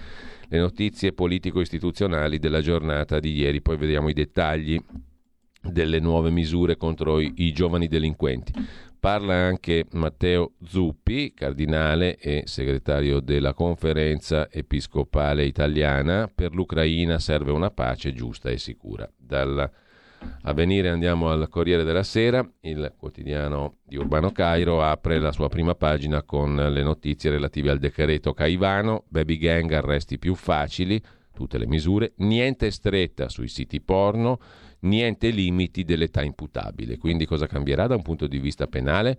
le 0.48 0.58
notizie 0.58 1.12
politico-istituzionali 1.12 2.38
della 2.38 2.60
giornata 2.60 3.20
di 3.20 3.32
ieri, 3.34 3.60
poi 3.60 3.76
vediamo 3.76 4.08
i 4.08 4.14
dettagli 4.14 4.80
delle 5.60 5.98
nuove 6.00 6.30
misure 6.30 6.76
contro 6.76 7.20
i, 7.20 7.32
i 7.36 7.52
giovani 7.52 7.88
delinquenti. 7.88 8.52
Parla 8.98 9.34
anche 9.34 9.86
Matteo 9.92 10.54
Zuppi, 10.64 11.32
cardinale 11.32 12.16
e 12.16 12.42
segretario 12.46 13.20
della 13.20 13.54
conferenza 13.54 14.50
episcopale 14.50 15.44
italiana. 15.44 16.28
Per 16.32 16.52
l'Ucraina 16.52 17.20
serve 17.20 17.52
una 17.52 17.70
pace 17.70 18.12
giusta 18.12 18.50
e 18.50 18.58
sicura. 18.58 19.08
Dalla 19.16 19.70
a 20.42 20.52
venire 20.52 20.88
andiamo 20.88 21.30
al 21.30 21.48
Corriere 21.48 21.84
della 21.84 22.02
Sera, 22.02 22.48
il 22.60 22.94
quotidiano 22.96 23.76
di 23.84 23.96
Urbano 23.96 24.30
Cairo 24.32 24.82
apre 24.82 25.18
la 25.18 25.32
sua 25.32 25.48
prima 25.48 25.74
pagina 25.74 26.22
con 26.22 26.56
le 26.56 26.82
notizie 26.82 27.30
relative 27.30 27.70
al 27.70 27.78
decreto 27.78 28.32
Caivano, 28.32 29.04
baby 29.08 29.36
gang 29.36 29.72
arresti 29.72 30.18
più 30.18 30.34
facili, 30.34 31.00
tutte 31.32 31.58
le 31.58 31.66
misure, 31.66 32.12
niente 32.16 32.70
stretta 32.70 33.28
sui 33.28 33.48
siti 33.48 33.80
porno, 33.80 34.40
niente 34.80 35.30
limiti 35.30 35.84
dell'età 35.84 36.22
imputabile. 36.22 36.98
Quindi 36.98 37.26
cosa 37.26 37.46
cambierà 37.46 37.86
da 37.86 37.94
un 37.94 38.02
punto 38.02 38.26
di 38.26 38.38
vista 38.38 38.66
penale? 38.66 39.18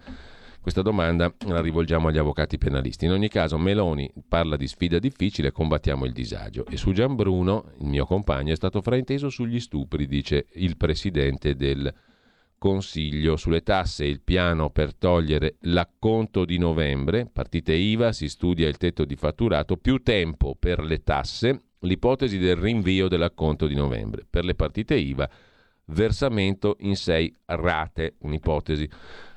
Questa 0.61 0.81
domanda 0.81 1.33
la 1.47 1.61
rivolgiamo 1.61 2.09
agli 2.09 2.17
avvocati 2.17 2.57
penalisti. 2.57 3.05
In 3.05 3.11
ogni 3.11 3.29
caso, 3.29 3.57
Meloni 3.57 4.11
parla 4.27 4.57
di 4.57 4.67
sfida 4.67 4.99
difficile, 4.99 5.53
combattiamo 5.53 6.05
il 6.05 6.11
disagio. 6.11 6.65
E 6.65 6.75
su 6.75 6.91
Gianbruno, 6.91 7.71
il 7.79 7.87
mio 7.87 8.05
compagno, 8.05 8.51
è 8.51 8.55
stato 8.57 8.81
frainteso 8.81 9.29
sugli 9.29 9.59
stupri, 9.59 10.05
dice 10.05 10.47
il 10.55 10.75
presidente 10.75 11.55
del 11.55 11.91
Consiglio. 12.57 13.37
Sulle 13.37 13.63
tasse 13.63 14.03
il 14.03 14.19
piano 14.19 14.69
per 14.69 14.93
togliere 14.93 15.55
l'acconto 15.61 16.43
di 16.43 16.57
novembre, 16.57 17.25
partite 17.31 17.73
IVA, 17.73 18.11
si 18.11 18.27
studia 18.27 18.67
il 18.67 18.75
tetto 18.75 19.05
di 19.05 19.15
fatturato, 19.15 19.77
più 19.77 20.03
tempo 20.03 20.55
per 20.59 20.81
le 20.81 21.03
tasse, 21.03 21.61
l'ipotesi 21.79 22.37
del 22.37 22.57
rinvio 22.57 23.07
dell'acconto 23.07 23.65
di 23.65 23.75
novembre. 23.75 24.25
Per 24.29 24.43
le 24.43 24.55
partite 24.55 24.95
IVA, 24.95 25.27
versamento 25.85 26.75
in 26.81 26.97
sei 26.97 27.33
rate, 27.45 28.15
un'ipotesi. 28.19 28.89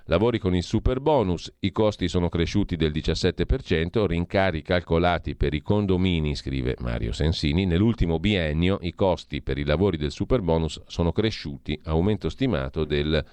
Lavori 0.06 0.40
con 0.40 0.54
il 0.54 0.64
super 0.64 1.00
bonus, 1.00 1.52
i 1.60 1.70
costi 1.70 2.08
sono 2.08 2.28
cresciuti 2.28 2.74
del 2.74 2.90
17%, 2.90 4.04
rincari 4.06 4.62
calcolati 4.62 5.36
per 5.36 5.54
i 5.54 5.62
condomini, 5.62 6.34
scrive 6.34 6.74
Mario 6.80 7.12
Sensini, 7.12 7.66
nell'ultimo 7.66 8.18
biennio 8.18 8.78
i 8.80 8.94
costi 8.94 9.42
per 9.42 9.58
i 9.58 9.64
lavori 9.64 9.96
del 9.96 10.10
super 10.10 10.40
bonus 10.40 10.82
sono 10.86 11.12
cresciuti, 11.12 11.78
aumento 11.84 12.28
stimato 12.28 12.84
del 12.84 13.24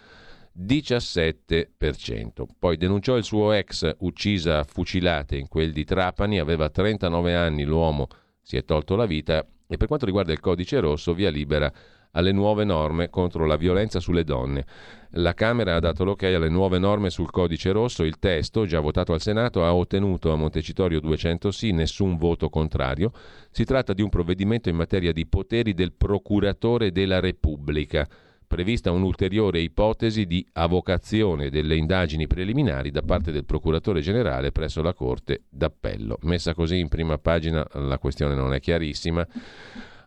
17%. 0.55 2.45
Poi 2.59 2.77
denunciò 2.77 3.17
il 3.17 3.23
suo 3.23 3.51
ex 3.53 3.95
uccisa 3.99 4.59
a 4.59 4.63
fucilate 4.63 5.37
in 5.37 5.47
quel 5.47 5.71
di 5.71 5.85
Trapani, 5.85 6.37
aveva 6.39 6.69
39 6.69 7.33
anni 7.35 7.63
l'uomo, 7.63 8.07
si 8.43 8.57
è 8.57 8.63
tolto 8.63 8.95
la 8.95 9.07
vita 9.07 9.43
e 9.67 9.77
per 9.77 9.87
quanto 9.87 10.05
riguarda 10.05 10.33
il 10.33 10.39
codice 10.39 10.79
rosso 10.79 11.13
via 11.13 11.29
libera 11.29 11.71
alle 12.11 12.31
nuove 12.31 12.63
norme 12.63 13.09
contro 13.09 13.45
la 13.45 13.55
violenza 13.55 13.99
sulle 13.99 14.23
donne. 14.23 14.65
La 15.13 15.33
Camera 15.33 15.75
ha 15.75 15.79
dato 15.79 16.03
l'ok 16.03 16.23
alle 16.23 16.49
nuove 16.49 16.77
norme 16.77 17.09
sul 17.09 17.31
codice 17.31 17.71
rosso, 17.71 18.03
il 18.03 18.19
testo, 18.19 18.65
già 18.65 18.79
votato 18.79 19.13
al 19.13 19.21
Senato, 19.21 19.65
ha 19.65 19.73
ottenuto 19.73 20.31
a 20.31 20.35
Montecitorio 20.35 20.99
200 20.99 21.51
sì, 21.51 21.71
nessun 21.71 22.17
voto 22.17 22.49
contrario. 22.49 23.11
Si 23.51 23.65
tratta 23.65 23.93
di 23.93 24.01
un 24.01 24.09
provvedimento 24.09 24.69
in 24.69 24.75
materia 24.75 25.11
di 25.11 25.25
poteri 25.25 25.73
del 25.73 25.93
procuratore 25.93 26.91
della 26.91 27.19
Repubblica 27.19 28.07
prevista 28.49 28.89
un'ulteriore 28.89 29.59
ipotesi 29.59 30.25
di 30.25 30.43
avocazione 30.53 31.51
delle 31.51 31.75
indagini 31.75 32.25
preliminari 32.25 32.89
da 32.89 33.03
parte 33.03 33.31
del 33.31 33.45
procuratore 33.45 34.01
generale 34.01 34.51
presso 34.51 34.81
la 34.81 34.95
Corte 34.95 35.43
d'Appello. 35.47 36.17
Messa 36.21 36.55
così 36.55 36.79
in 36.79 36.87
prima 36.87 37.19
pagina 37.19 37.63
la 37.73 37.99
questione 37.99 38.33
non 38.33 38.55
è 38.55 38.59
chiarissima. 38.59 39.25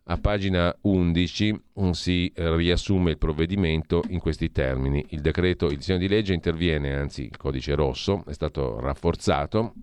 A 0.05 0.19
pagina 0.19 0.77
11 0.81 1.53
mm, 1.81 1.91
si 1.91 2.33
riassume 2.35 3.13
il 3.13 3.19
provvedimento 3.19 4.03
in 4.09 4.19
questi 4.19 4.51
termini. 4.51 5.05
Il 5.11 5.21
decreto, 5.21 5.67
il 5.67 5.77
disegno 5.77 5.99
di 5.99 6.09
legge 6.09 6.35
interviene, 6.35 6.95
anzi 6.95 7.23
il 7.23 7.37
codice 7.37 7.75
rosso 7.75 8.25
è 8.27 8.33
stato 8.33 8.81
rafforzato 8.81 9.75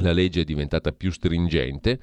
la 0.00 0.12
legge 0.12 0.42
è 0.42 0.44
diventata 0.44 0.92
più 0.92 1.10
stringente, 1.10 2.00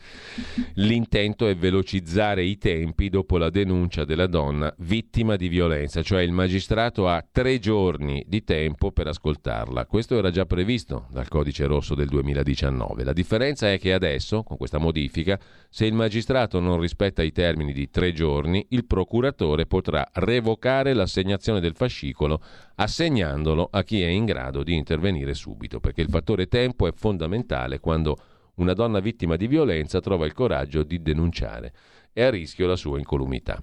l'intento 0.76 1.48
è 1.48 1.56
velocizzare 1.56 2.44
i 2.44 2.58
tempi 2.58 3.10
dopo 3.10 3.38
la 3.38 3.50
denuncia 3.50 4.06
della 4.06 4.28
donna 4.28 4.74
vittima 4.80 5.36
di 5.36 5.48
violenza, 5.48 6.02
cioè 6.02 6.22
il 6.22 6.32
magistrato 6.32 7.08
ha 7.08 7.26
tre 7.30 7.60
giorni 7.60 8.24
di 8.28 8.44
tempo 8.44 8.92
per 8.92 9.08
ascoltarla. 9.08 9.86
Questo 9.86 10.18
era 10.18 10.32
già 10.32 10.46
previsto 10.46 11.08
dal 11.12 11.28
codice 11.28 11.66
rosso 11.66 11.96
del 11.96 12.08
2019. 12.08 13.04
La 13.04 13.14
differenza 13.14 13.72
è 13.72 13.80
che 13.80 13.94
adesso, 13.94 14.44
con 14.44 14.58
questa 14.58 14.78
modifica, 14.78 15.40
se 15.70 15.86
il 15.86 15.94
magistrato 15.94 16.60
non 16.60 16.80
rispetta 16.80 17.24
i 17.24 17.32
termini 17.32 17.74
di 17.74 17.90
tre 17.90 18.14
giorni, 18.14 18.66
il 18.70 18.86
procuratore 18.86 19.66
potrà 19.66 20.08
revocare 20.14 20.94
l'assegnazione 20.94 21.60
del 21.60 21.76
fascicolo 21.76 22.42
assegnandolo 22.80 23.70
a 23.72 23.84
chi 23.84 24.02
è 24.02 24.08
in 24.08 24.26
grado 24.26 24.64
di 24.64 24.76
intervenire 24.76 25.34
subito, 25.34 25.80
perché 25.80 26.02
il 26.02 26.10
fattore 26.10 26.48
tempo 26.48 26.88
è 26.88 26.92
fondamentale 26.94 27.80
quando 27.80 28.18
una 28.56 28.74
donna 28.74 29.00
vittima 29.00 29.36
di 29.36 29.48
violenza 29.48 30.00
trova 30.00 30.26
il 30.26 30.34
coraggio 30.34 30.84
di 30.84 31.02
denunciare. 31.02 31.74
È 32.12 32.24
a 32.24 32.30
rischio 32.30 32.68
la 32.68 32.76
sua 32.76 32.98
incolumità. 32.98 33.62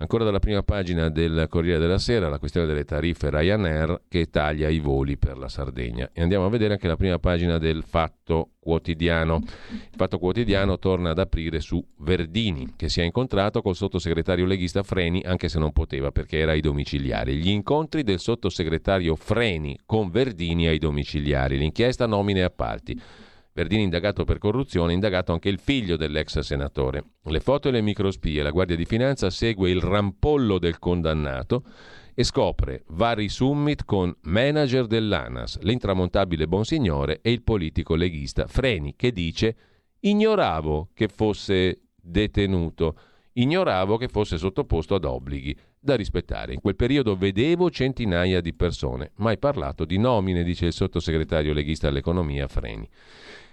Ancora 0.00 0.22
dalla 0.22 0.38
prima 0.38 0.62
pagina 0.62 1.08
del 1.08 1.46
Corriere 1.48 1.80
della 1.80 1.98
Sera 1.98 2.28
la 2.28 2.38
questione 2.38 2.68
delle 2.68 2.84
tariffe 2.84 3.30
Ryanair 3.30 4.02
che 4.08 4.30
taglia 4.30 4.68
i 4.68 4.78
voli 4.78 5.16
per 5.16 5.36
la 5.36 5.48
Sardegna. 5.48 6.08
E 6.12 6.22
andiamo 6.22 6.46
a 6.46 6.48
vedere 6.48 6.74
anche 6.74 6.86
la 6.86 6.94
prima 6.94 7.18
pagina 7.18 7.58
del 7.58 7.82
Fatto 7.82 8.50
Quotidiano. 8.60 9.42
Il 9.70 9.96
Fatto 9.96 10.20
Quotidiano 10.20 10.78
torna 10.78 11.10
ad 11.10 11.18
aprire 11.18 11.58
su 11.58 11.84
Verdini, 11.96 12.74
che 12.76 12.88
si 12.88 13.00
è 13.00 13.04
incontrato 13.04 13.60
col 13.60 13.74
sottosegretario 13.74 14.46
leghista 14.46 14.84
Freni, 14.84 15.20
anche 15.24 15.48
se 15.48 15.58
non 15.58 15.72
poteva 15.72 16.12
perché 16.12 16.38
era 16.38 16.52
ai 16.52 16.60
domiciliari. 16.60 17.34
Gli 17.34 17.48
incontri 17.48 18.04
del 18.04 18.20
sottosegretario 18.20 19.16
Freni 19.16 19.76
con 19.84 20.10
Verdini 20.10 20.68
ai 20.68 20.78
domiciliari. 20.78 21.58
L'inchiesta 21.58 22.06
nomine 22.06 22.38
e 22.38 22.44
appalti. 22.44 23.00
Verdini 23.58 23.82
indagato 23.82 24.22
per 24.22 24.38
corruzione, 24.38 24.92
indagato 24.92 25.32
anche 25.32 25.48
il 25.48 25.58
figlio 25.58 25.96
dell'ex 25.96 26.38
senatore. 26.38 27.02
Le 27.24 27.40
foto 27.40 27.66
e 27.66 27.72
le 27.72 27.80
microspie, 27.80 28.40
la 28.40 28.52
Guardia 28.52 28.76
di 28.76 28.84
Finanza 28.84 29.30
segue 29.30 29.68
il 29.68 29.80
rampollo 29.80 30.60
del 30.60 30.78
condannato 30.78 31.64
e 32.14 32.22
scopre 32.22 32.84
vari 32.90 33.28
summit 33.28 33.84
con 33.84 34.14
manager 34.22 34.86
dell'ANAS, 34.86 35.58
l'intramontabile 35.62 36.46
Bonsignore 36.46 37.18
e 37.20 37.32
il 37.32 37.42
politico 37.42 37.96
leghista 37.96 38.46
Freni 38.46 38.94
che 38.94 39.10
dice 39.10 39.56
ignoravo 39.98 40.90
che 40.94 41.08
fosse 41.08 41.80
detenuto, 42.00 42.96
ignoravo 43.32 43.96
che 43.96 44.06
fosse 44.06 44.38
sottoposto 44.38 44.94
ad 44.94 45.04
obblighi 45.04 45.56
da 45.80 45.96
rispettare. 45.96 46.54
In 46.54 46.60
quel 46.60 46.76
periodo 46.76 47.16
vedevo 47.16 47.70
centinaia 47.70 48.40
di 48.40 48.54
persone, 48.54 49.10
mai 49.16 49.36
parlato 49.36 49.84
di 49.84 49.98
nomine, 49.98 50.44
dice 50.44 50.66
il 50.66 50.72
sottosegretario 50.72 51.52
leghista 51.52 51.88
all'economia 51.88 52.46
Freni. 52.46 52.88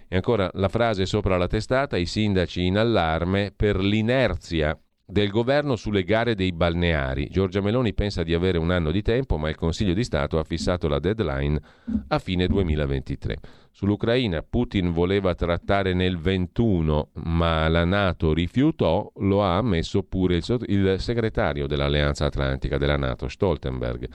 E 0.08 0.16
ancora 0.16 0.50
la 0.54 0.70
frase 0.70 1.06
sopra 1.06 1.38
la 1.38 1.48
testata, 1.48 1.98
i 1.98 2.06
sindaci 2.06 2.66
in 2.66 2.78
allarme 2.78 3.52
per 3.56 3.78
l'inerzia 3.78 4.78
del 5.08 5.30
governo 5.30 5.76
sulle 5.76 6.04
gare 6.04 6.34
dei 6.34 6.52
balneari. 6.52 7.28
Giorgia 7.30 7.62
Meloni 7.62 7.94
pensa 7.94 8.24
di 8.24 8.34
avere 8.34 8.58
un 8.58 8.72
anno 8.72 8.92
di 8.92 9.02
tempo, 9.02 9.38
ma 9.38 9.50
il 9.50 9.56
Consiglio 9.56 9.94
di 9.94 10.04
Stato 10.04 10.40
ha 10.40 10.44
fissato 10.44 10.88
la 10.88 11.00
deadline 11.00 11.60
a 12.08 12.20
fine 12.20 12.48
2023. 12.48 13.38
Sull'Ucraina 13.72 14.42
Putin 14.42 14.92
voleva 14.92 15.36
trattare 15.36 15.94
nel 15.94 16.18
21, 16.18 17.10
ma 17.26 17.68
la 17.68 17.84
Nato 17.84 18.34
rifiutò, 18.34 19.12
lo 19.18 19.44
ha 19.44 19.58
ammesso 19.58 20.02
pure 20.04 20.38
il, 20.38 20.64
il 20.68 20.96
segretario 21.00 21.68
dell'Alleanza 21.68 22.26
Atlantica 22.26 22.78
della 22.78 22.98
Nato, 22.98 23.28
Stoltenberg. 23.28 24.08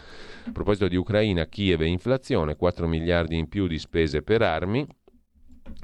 A 0.47 0.53
proposito 0.53 0.89
di 0.89 0.97
Ucraina, 0.97 1.47
Kiev 1.47 1.83
e 1.83 1.87
inflazione, 1.87 2.57
4 2.57 2.89
miliardi 2.89 3.37
in 3.37 3.49
più 3.49 3.67
di 3.67 3.79
spese 3.79 4.23
per 4.23 4.43
armi 4.43 4.87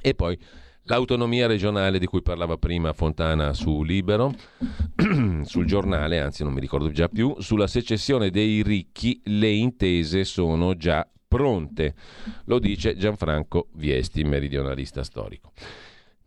e 0.00 0.14
poi 0.14 0.38
L'autonomia 0.88 1.48
regionale 1.48 1.98
di 1.98 2.06
cui 2.06 2.22
parlava 2.22 2.58
prima 2.58 2.92
Fontana 2.92 3.52
su 3.54 3.82
Libero, 3.82 4.32
sul 5.42 5.66
giornale, 5.66 6.20
anzi 6.20 6.44
non 6.44 6.52
mi 6.52 6.60
ricordo 6.60 6.92
già 6.92 7.08
più, 7.08 7.34
sulla 7.40 7.66
secessione 7.66 8.30
dei 8.30 8.62
ricchi 8.62 9.20
le 9.24 9.48
intese 9.48 10.22
sono 10.22 10.76
già 10.76 11.04
pronte, 11.26 11.94
lo 12.44 12.60
dice 12.60 12.96
Gianfranco 12.96 13.66
Viesti, 13.72 14.22
meridionalista 14.22 15.02
storico. 15.02 15.50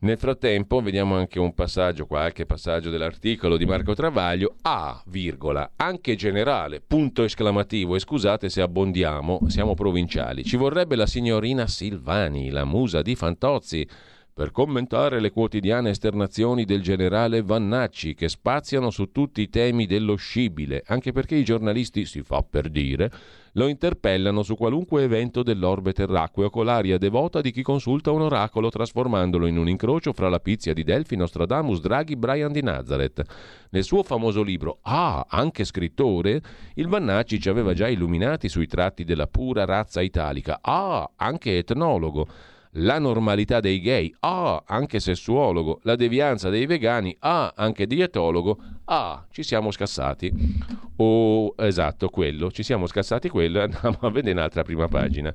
Nel 0.02 0.18
frattempo 0.18 0.80
vediamo 0.80 1.18
anche 1.18 1.40
un 1.40 1.54
passaggio, 1.54 2.06
qualche 2.06 2.46
passaggio 2.46 2.90
dell'articolo 2.90 3.58
di 3.58 3.66
Marco 3.66 3.94
Travaglio, 3.94 4.56
A, 4.62 5.04
virgola, 5.08 5.72
anche 5.76 6.16
generale, 6.16 6.80
punto 6.80 7.26
esclamativo, 7.26 7.96
e 7.96 8.00
scusate 8.00 8.48
se 8.48 8.62
abbondiamo, 8.62 9.42
siamo 9.48 9.74
provinciali, 9.74 10.46
ci 10.46 10.56
vorrebbe 10.56 10.96
la 10.96 11.06
signorina 11.06 11.68
Silvani, 11.68 12.50
la 12.50 12.64
musa 12.64 13.02
di 13.02 13.14
Fantozzi, 13.14 13.86
per 14.34 14.52
commentare 14.52 15.20
le 15.20 15.32
quotidiane 15.32 15.90
esternazioni 15.90 16.64
del 16.64 16.82
generale 16.82 17.42
Vannacci 17.42 18.16
che 18.16 18.30
spaziano 18.30 18.92
su 18.92 19.12
tutti 19.12 19.42
i 19.42 19.50
temi 19.50 19.86
dello 19.86 20.16
scibile, 20.16 20.82
anche 20.88 21.12
perché 21.12 21.36
i 21.36 21.44
giornalisti, 21.44 22.06
si 22.06 22.22
fa 22.22 22.42
per 22.42 22.70
dire, 22.70 23.12
lo 23.54 23.68
interpellano 23.68 24.44
su 24.44 24.56
qualunque 24.56 25.04
evento 25.04 25.44
dell'orbe 25.44 25.94
terracqueo 25.94 26.50
con 26.50 26.66
l'aria 26.66 26.98
devota 26.98 27.42
di 27.42 27.52
chi 27.52 27.62
consulta 27.62 28.12
un 28.12 28.22
oracolo 28.22 28.70
trasformandolo 28.70 29.48
in 29.48 29.58
un 29.58 29.70
incrocio 29.70 30.14
fra 30.14 30.30
la 30.30 30.40
pizia 30.40 30.74
di 30.74 30.84
Delfi, 30.84 31.16
Nostradamus, 31.16 31.82
Draghi, 31.82 32.16
Brian 32.16 32.52
di 32.52 32.62
Nazareth. 32.62 33.24
Nel 33.72 33.84
suo 33.84 34.04
famoso 34.04 34.42
libro 34.42 34.80
Ah, 34.84 35.26
anche 35.30 35.64
scrittore, 35.64 36.42
il 36.76 36.88
Vannacci 36.88 37.40
ci 37.40 37.50
aveva 37.50 37.74
già 37.74 37.88
illuminati 37.88 38.50
sui 38.50 38.68
tratti 38.68 39.04
della 39.04 39.28
pura 39.28 39.66
razza 39.66 40.02
italica. 40.02 40.60
Ah, 40.62 41.10
anche 41.16 41.58
etnologo 41.58 42.28
la 42.74 43.00
normalità 43.00 43.60
dei 43.60 43.80
gay, 43.82 44.14
ah, 44.20 44.64
anche 44.66 45.00
sessuologo, 45.00 45.80
la 45.84 45.96
devianza 45.96 46.50
dei 46.50 46.66
vegani, 46.66 47.16
ah, 47.20 47.54
anche 47.56 47.88
dietologo, 47.88 48.60
ah, 48.86 49.26
ci 49.32 49.44
siamo 49.44 49.72
scassati. 49.72 50.32
Oh, 50.98 51.56
esatto, 51.58 52.10
quello, 52.10 52.52
ci 52.52 52.64
siamo 52.64 52.86
scassati 52.86 53.30
quello, 53.30 53.62
andiamo 53.64 53.98
a 54.02 54.12
vedere 54.12 54.38
un'altra 54.38 54.64
prima 54.64 54.88
pagina. 54.88 55.34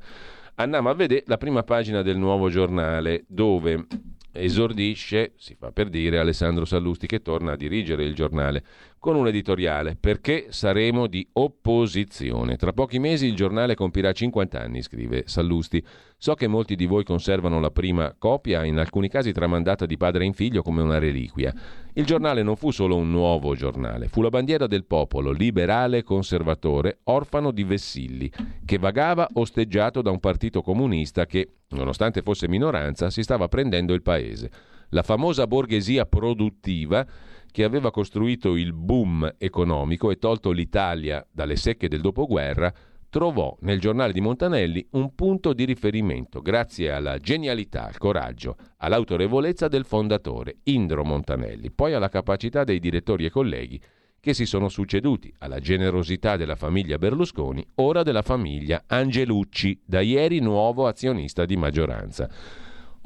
Andiamo 0.57 0.89
a 0.89 0.95
vedere 0.95 1.25
la 1.27 1.37
prima 1.37 1.65
pagina 1.65 2.03
del 2.03 2.17
nuovo 2.17 2.49
giornale 2.49 3.25
dove 3.27 3.87
esordisce, 4.31 5.33
si 5.37 5.55
fa 5.55 5.73
per 5.73 5.89
dire, 5.89 6.19
Alessandro 6.19 6.65
Sallusti 6.65 7.07
che 7.07 7.23
torna 7.23 7.53
a 7.53 7.57
dirigere 7.57 8.05
il 8.05 8.15
giornale 8.15 8.65
con 9.05 9.17
un 9.17 9.27
editoriale 9.27 9.99
perché 10.01 10.47
saremo 10.49 11.07
di 11.07 11.29
opposizione. 11.35 12.57
Tra 12.57 12.73
pochi 12.73 12.99
mesi 12.99 13.27
il 13.27 13.37
giornale 13.37 13.75
compirà 13.75 14.13
50 14.13 14.59
anni, 14.59 14.81
scrive 14.81 15.25
Sallusti. 15.27 15.85
So 16.17 16.33
che 16.33 16.47
molti 16.47 16.75
di 16.75 16.87
voi 16.87 17.05
conservano 17.05 17.61
la 17.61 17.71
prima 17.71 18.15
copia, 18.17 18.65
in 18.65 18.79
alcuni 18.79 19.11
casi 19.11 19.31
tramandata 19.33 19.85
di 19.85 19.99
padre 19.99 20.25
in 20.25 20.33
figlio 20.33 20.63
come 20.63 20.81
una 20.81 20.97
reliquia. 20.97 21.53
Il 21.93 22.07
giornale 22.07 22.43
non 22.43 22.57
fu 22.57 22.71
solo 22.71 22.97
un 22.97 23.11
nuovo 23.11 23.55
giornale, 23.55 24.09
fu 24.09 24.23
la 24.23 24.31
bandiera 24.31 24.67
del 24.67 24.87
popolo, 24.87 25.33
liberale 25.33 26.03
conservatore, 26.03 27.01
orfano 27.05 27.51
di 27.51 27.63
vessilli, 27.63 28.33
che 28.65 28.79
vagava 28.79 29.29
osteggiato 29.35 30.01
da 30.01 30.13
un 30.13 30.19
partito 30.19 30.63
comunista 30.63 31.27
che, 31.27 31.57
nonostante 31.69 32.23
fosse 32.23 32.49
minoranza, 32.49 33.11
si 33.11 33.23
stava 33.23 33.49
prendendo 33.49 33.93
il 33.93 34.01
paese. 34.01 34.51
La 34.89 35.03
famosa 35.03 35.47
borghesia 35.47 36.07
produttiva 36.07 37.07
che 37.55 37.63
aveva 37.63 37.93
costruito 37.93 38.57
il 38.57 38.73
boom 38.73 39.33
economico 39.39 40.11
e 40.11 40.19
tolto 40.19 40.51
l'Italia 40.51 41.25
dalle 41.31 41.55
secche 41.55 41.87
del 41.87 42.01
dopoguerra, 42.01 42.75
trovò 43.09 43.57
nel 43.61 43.79
giornale 43.79 44.13
di 44.13 44.21
Montanelli 44.21 44.85
un 44.91 45.15
punto 45.15 45.53
di 45.53 45.65
riferimento 45.65 46.43
grazie 46.43 46.91
alla 46.91 47.17
genialità, 47.19 47.87
al 47.87 47.97
coraggio, 47.97 48.57
all'autorevolezza 48.79 49.69
del 49.69 49.85
fondatore, 49.85 50.57
Indro 50.65 51.05
Montanelli, 51.05 51.71
poi 51.71 51.95
alla 51.95 52.09
capacità 52.09 52.65
dei 52.65 52.81
direttori 52.81 53.25
e 53.25 53.31
colleghi 53.31 53.81
che 54.19 54.35
si 54.35 54.47
sono 54.47 54.69
succeduti, 54.69 55.33
alla 55.39 55.61
generosità 55.61 56.37
della 56.37 56.57
famiglia 56.57 56.99
Berlusconi, 56.99 57.65
ora 57.77 58.03
della 58.03 58.23
famiglia 58.23 58.83
Angelucci, 58.89 59.81
da 59.85 60.01
ieri 60.01 60.41
nuovo 60.41 60.89
azionista 60.89 61.45
di 61.45 61.57
maggioranza. 61.57 62.29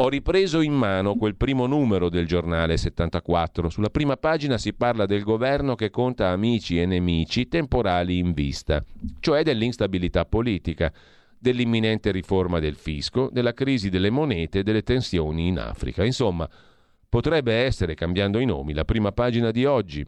Ho 0.00 0.08
ripreso 0.08 0.60
in 0.60 0.74
mano 0.74 1.16
quel 1.16 1.34
primo 1.34 1.66
numero 1.66 2.08
del 2.08 2.24
giornale 2.24 2.76
74. 2.76 3.68
Sulla 3.68 3.90
prima 3.90 4.16
pagina 4.16 4.56
si 4.56 4.72
parla 4.72 5.06
del 5.06 5.24
governo 5.24 5.74
che 5.74 5.90
conta 5.90 6.28
amici 6.28 6.80
e 6.80 6.86
nemici 6.86 7.48
temporali 7.48 8.18
in 8.18 8.32
vista, 8.32 8.80
cioè 9.18 9.42
dell'instabilità 9.42 10.24
politica, 10.24 10.92
dell'imminente 11.36 12.12
riforma 12.12 12.60
del 12.60 12.76
fisco, 12.76 13.28
della 13.32 13.52
crisi 13.52 13.88
delle 13.88 14.10
monete, 14.10 14.62
delle 14.62 14.84
tensioni 14.84 15.48
in 15.48 15.58
Africa. 15.58 16.04
Insomma, 16.04 16.48
potrebbe 17.08 17.54
essere, 17.54 17.94
cambiando 17.94 18.38
i 18.38 18.44
nomi, 18.44 18.74
la 18.74 18.84
prima 18.84 19.10
pagina 19.10 19.50
di 19.50 19.64
oggi, 19.64 20.06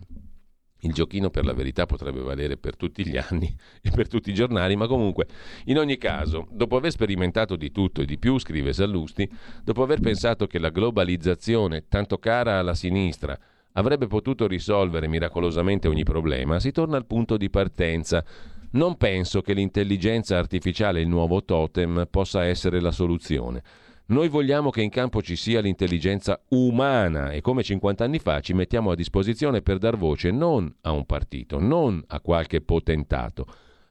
il 0.81 0.93
giochino 0.93 1.31
per 1.31 1.45
la 1.45 1.53
verità 1.53 1.87
potrebbe 1.87 2.21
valere 2.21 2.57
per 2.57 2.77
tutti 2.77 3.07
gli 3.07 3.17
anni 3.17 3.55
e 3.83 3.91
per 3.91 4.09
tutti 4.09 4.31
i 4.31 4.35
giornali, 4.35 4.77
ma 4.77 4.87
comunque, 4.87 5.27
in 5.65 5.79
ogni 5.79 5.99
caso, 5.99 6.47
dopo 6.51 6.77
aver 6.77 6.91
sperimentato 6.91 7.57
di 7.57 7.71
tutto 7.71 8.03
e 8.03 8.05
di 8.05 8.19
più, 8.19 8.39
scrive 8.39 8.73
Sallusti, 8.73 9.29
dopo 9.65 9.83
aver 9.83 10.01
pensato 10.01 10.47
che 10.47 10.59
la 10.59 10.71
globalizzazione, 10.71 11.85
tanto 11.89 12.19
cara 12.19 12.59
alla 12.59 12.75
sinistra, 12.75 13.39
avrebbe 13.73 14.07
potuto 14.07 14.47
risolvere 14.47 15.07
miracolosamente 15.07 15.89
ogni 15.89 16.05
problema, 16.05 16.59
si 16.59 16.73
torna 16.73 16.97
al 16.97 17.07
punto 17.07 17.37
di 17.37 17.51
partenza. 17.51 18.25
Non 18.73 18.97
penso 18.97 19.43
che 19.43 19.53
l'intelligenza 19.53 20.39
artificiale, 20.39 21.01
il 21.01 21.09
nuovo 21.09 21.45
totem, 21.45 22.07
possa 22.09 22.45
essere 22.45 22.81
la 22.81 22.93
soluzione. 22.93 23.63
Noi 24.11 24.29
vogliamo 24.29 24.71
che 24.71 24.83
in 24.83 24.91
campo 24.91 25.23
ci 25.23 25.37
sia 25.37 25.61
l'intelligenza 25.61 26.41
umana 26.49 27.31
e 27.31 27.41
come 27.41 27.63
50 27.63 28.03
anni 28.03 28.19
fa 28.19 28.41
ci 28.41 28.55
mettiamo 28.55 28.91
a 28.91 28.97
disposizione 28.97 29.63
per 29.63 29.79
dar 29.79 29.97
voce 29.97 30.33
non 30.33 30.73
a 30.81 30.91
un 30.91 31.07
partito, 31.07 31.61
non 31.61 32.03
a 32.09 32.21
qualche 32.21 32.61
potentato, 32.61 33.47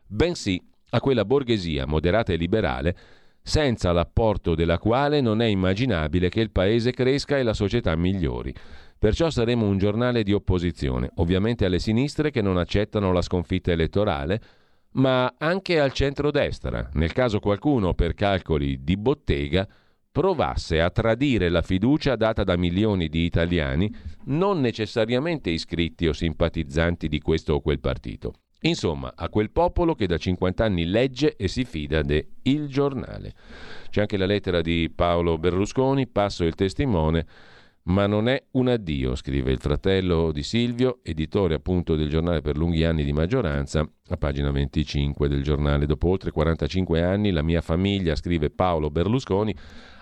bensì 0.06 0.62
a 0.90 1.00
quella 1.00 1.24
borghesia 1.24 1.86
moderata 1.86 2.34
e 2.34 2.36
liberale 2.36 2.98
senza 3.42 3.94
l'apporto 3.94 4.56
della 4.56 4.78
quale 4.78 5.22
non 5.22 5.42
è 5.42 5.46
immaginabile 5.46 6.28
che 6.28 6.42
il 6.42 6.52
paese 6.52 6.92
cresca 6.92 7.38
e 7.38 7.44
la 7.44 7.54
società 7.54 7.96
migliori. 7.96 8.54
Perciò 8.98 9.30
saremo 9.30 9.66
un 9.66 9.78
giornale 9.78 10.24
di 10.24 10.34
opposizione, 10.34 11.12
ovviamente 11.16 11.64
alle 11.64 11.80
sinistre 11.80 12.30
che 12.30 12.42
non 12.42 12.58
accettano 12.58 13.14
la 13.14 13.22
sconfitta 13.22 13.72
elettorale, 13.72 14.42
ma 14.96 15.34
anche 15.38 15.80
al 15.80 15.94
centro-destra, 15.94 16.90
nel 16.96 17.14
caso 17.14 17.40
qualcuno 17.40 17.94
per 17.94 18.16
calcoli 18.16 18.84
di 18.84 18.98
bottega 18.98 19.66
provasse 20.20 20.82
a 20.82 20.90
tradire 20.90 21.48
la 21.48 21.62
fiducia 21.62 22.18
data 22.18 22.44
da 22.44 22.58
milioni 22.58 23.08
di 23.08 23.24
italiani 23.24 23.90
non 24.26 24.60
necessariamente 24.60 25.50
iscritti 25.50 26.08
o 26.08 26.12
simpatizzanti 26.12 27.08
di 27.08 27.22
questo 27.22 27.54
o 27.54 27.62
quel 27.62 27.80
partito. 27.80 28.34
Insomma, 28.64 29.14
a 29.16 29.30
quel 29.30 29.50
popolo 29.50 29.96
che 29.96 30.08
da 30.08 30.18
50 30.18 30.62
anni 30.62 30.84
legge 30.84 31.38
e 31.38 31.48
si 31.48 31.64
fida 31.64 32.02
de 32.02 32.32
Il 32.42 32.68
Giornale. 32.68 33.34
C'è 33.90 34.02
anche 34.02 34.18
la 34.18 34.26
lettera 34.26 34.60
di 34.60 34.92
Paolo 34.94 35.38
Berlusconi, 35.38 36.06
passo 36.06 36.44
il 36.44 36.56
testimone, 36.56 37.26
ma 37.84 38.06
non 38.06 38.28
è 38.28 38.44
un 38.52 38.68
addio, 38.68 39.16
scrive 39.16 39.54
il 39.54 39.60
fratello 39.60 40.34
di 40.34 40.44
Silvio, 40.44 41.00
editore 41.02 41.54
appunto 41.56 41.96
del 41.96 42.10
giornale 42.10 42.42
per 42.42 42.58
lunghi 42.58 42.84
anni 42.84 43.06
di 43.06 43.14
maggioranza, 43.14 43.90
a 44.10 44.18
pagina 44.18 44.52
25 44.52 45.30
del 45.30 45.44
giornale. 45.44 45.86
Dopo 45.86 46.10
oltre 46.10 46.32
45 46.32 47.02
anni 47.02 47.32
la 47.32 47.42
mia 47.42 47.62
famiglia, 47.62 48.16
scrive 48.16 48.50
Paolo 48.50 48.90
Berlusconi, 48.90 49.56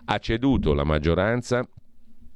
ha 0.10 0.20
ceduto 0.20 0.74
la 0.74 0.86
maggioranza 0.86 1.68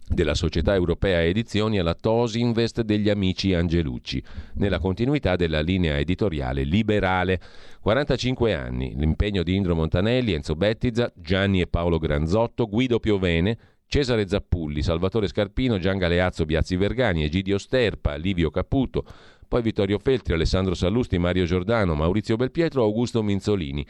della 0.06 0.34
società 0.34 0.74
europea 0.74 1.24
edizioni 1.24 1.80
alla 1.80 1.94
Tosinvest 1.94 2.82
degli 2.82 3.10
amici 3.10 3.54
Angelucci, 3.54 4.22
nella 4.56 4.80
continuità 4.80 5.38
della 5.38 5.62
linea 5.62 5.98
editoriale 5.98 6.64
liberale. 6.64 7.40
45 7.80 8.54
anni, 8.54 8.94
l'impegno 8.98 9.42
di 9.42 9.56
Indro 9.56 9.74
Montanelli, 9.74 10.34
Enzo 10.34 10.56
Bettiza, 10.56 11.12
Gianni 11.16 11.62
e 11.62 11.68
Paolo 11.68 11.98
Granzotto, 11.98 12.68
Guido 12.68 13.00
Piovene, 13.00 13.58
Cesare 13.88 14.28
Zappulli, 14.28 14.82
Salvatore 14.82 15.28
Scarpino, 15.28 15.80
Gian 15.80 15.98
Galeazzo 15.98 16.46
Biazzi 16.46 16.76
Vergani, 16.76 17.24
Egidio 17.24 17.58
Sterpa, 17.58 18.16
Livio 18.16 18.50
Caputo, 18.50 19.06
poi 19.48 19.62
Vittorio 19.62 19.98
Feltri, 19.98 20.34
Alessandro 20.34 20.74
Sallusti, 20.74 21.18
Mario 21.18 21.46
Giordano, 21.46 21.96
Maurizio 21.96 22.36
Belpietro, 22.36 22.84
Augusto 22.84 23.24
Minzolini 23.24 23.86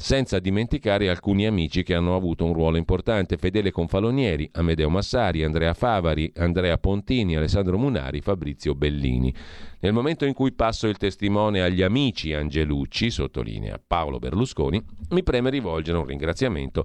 senza 0.00 0.38
dimenticare 0.38 1.08
alcuni 1.08 1.44
amici 1.44 1.82
che 1.82 1.92
hanno 1.92 2.14
avuto 2.14 2.44
un 2.44 2.52
ruolo 2.52 2.76
importante, 2.76 3.36
Fedele 3.36 3.72
Confalonieri, 3.72 4.48
Amedeo 4.52 4.88
Massari, 4.88 5.42
Andrea 5.42 5.74
Favari, 5.74 6.32
Andrea 6.36 6.78
Pontini, 6.78 7.34
Alessandro 7.34 7.76
Munari, 7.76 8.20
Fabrizio 8.20 8.76
Bellini. 8.76 9.34
Nel 9.80 9.92
momento 9.92 10.24
in 10.24 10.34
cui 10.34 10.52
passo 10.52 10.86
il 10.86 10.96
testimone 10.96 11.62
agli 11.62 11.82
amici 11.82 12.32
Angelucci, 12.32 13.10
sottolinea 13.10 13.80
Paolo 13.84 14.20
Berlusconi, 14.20 14.80
mi 15.10 15.24
preme 15.24 15.50
rivolgere 15.50 15.98
un 15.98 16.06
ringraziamento 16.06 16.84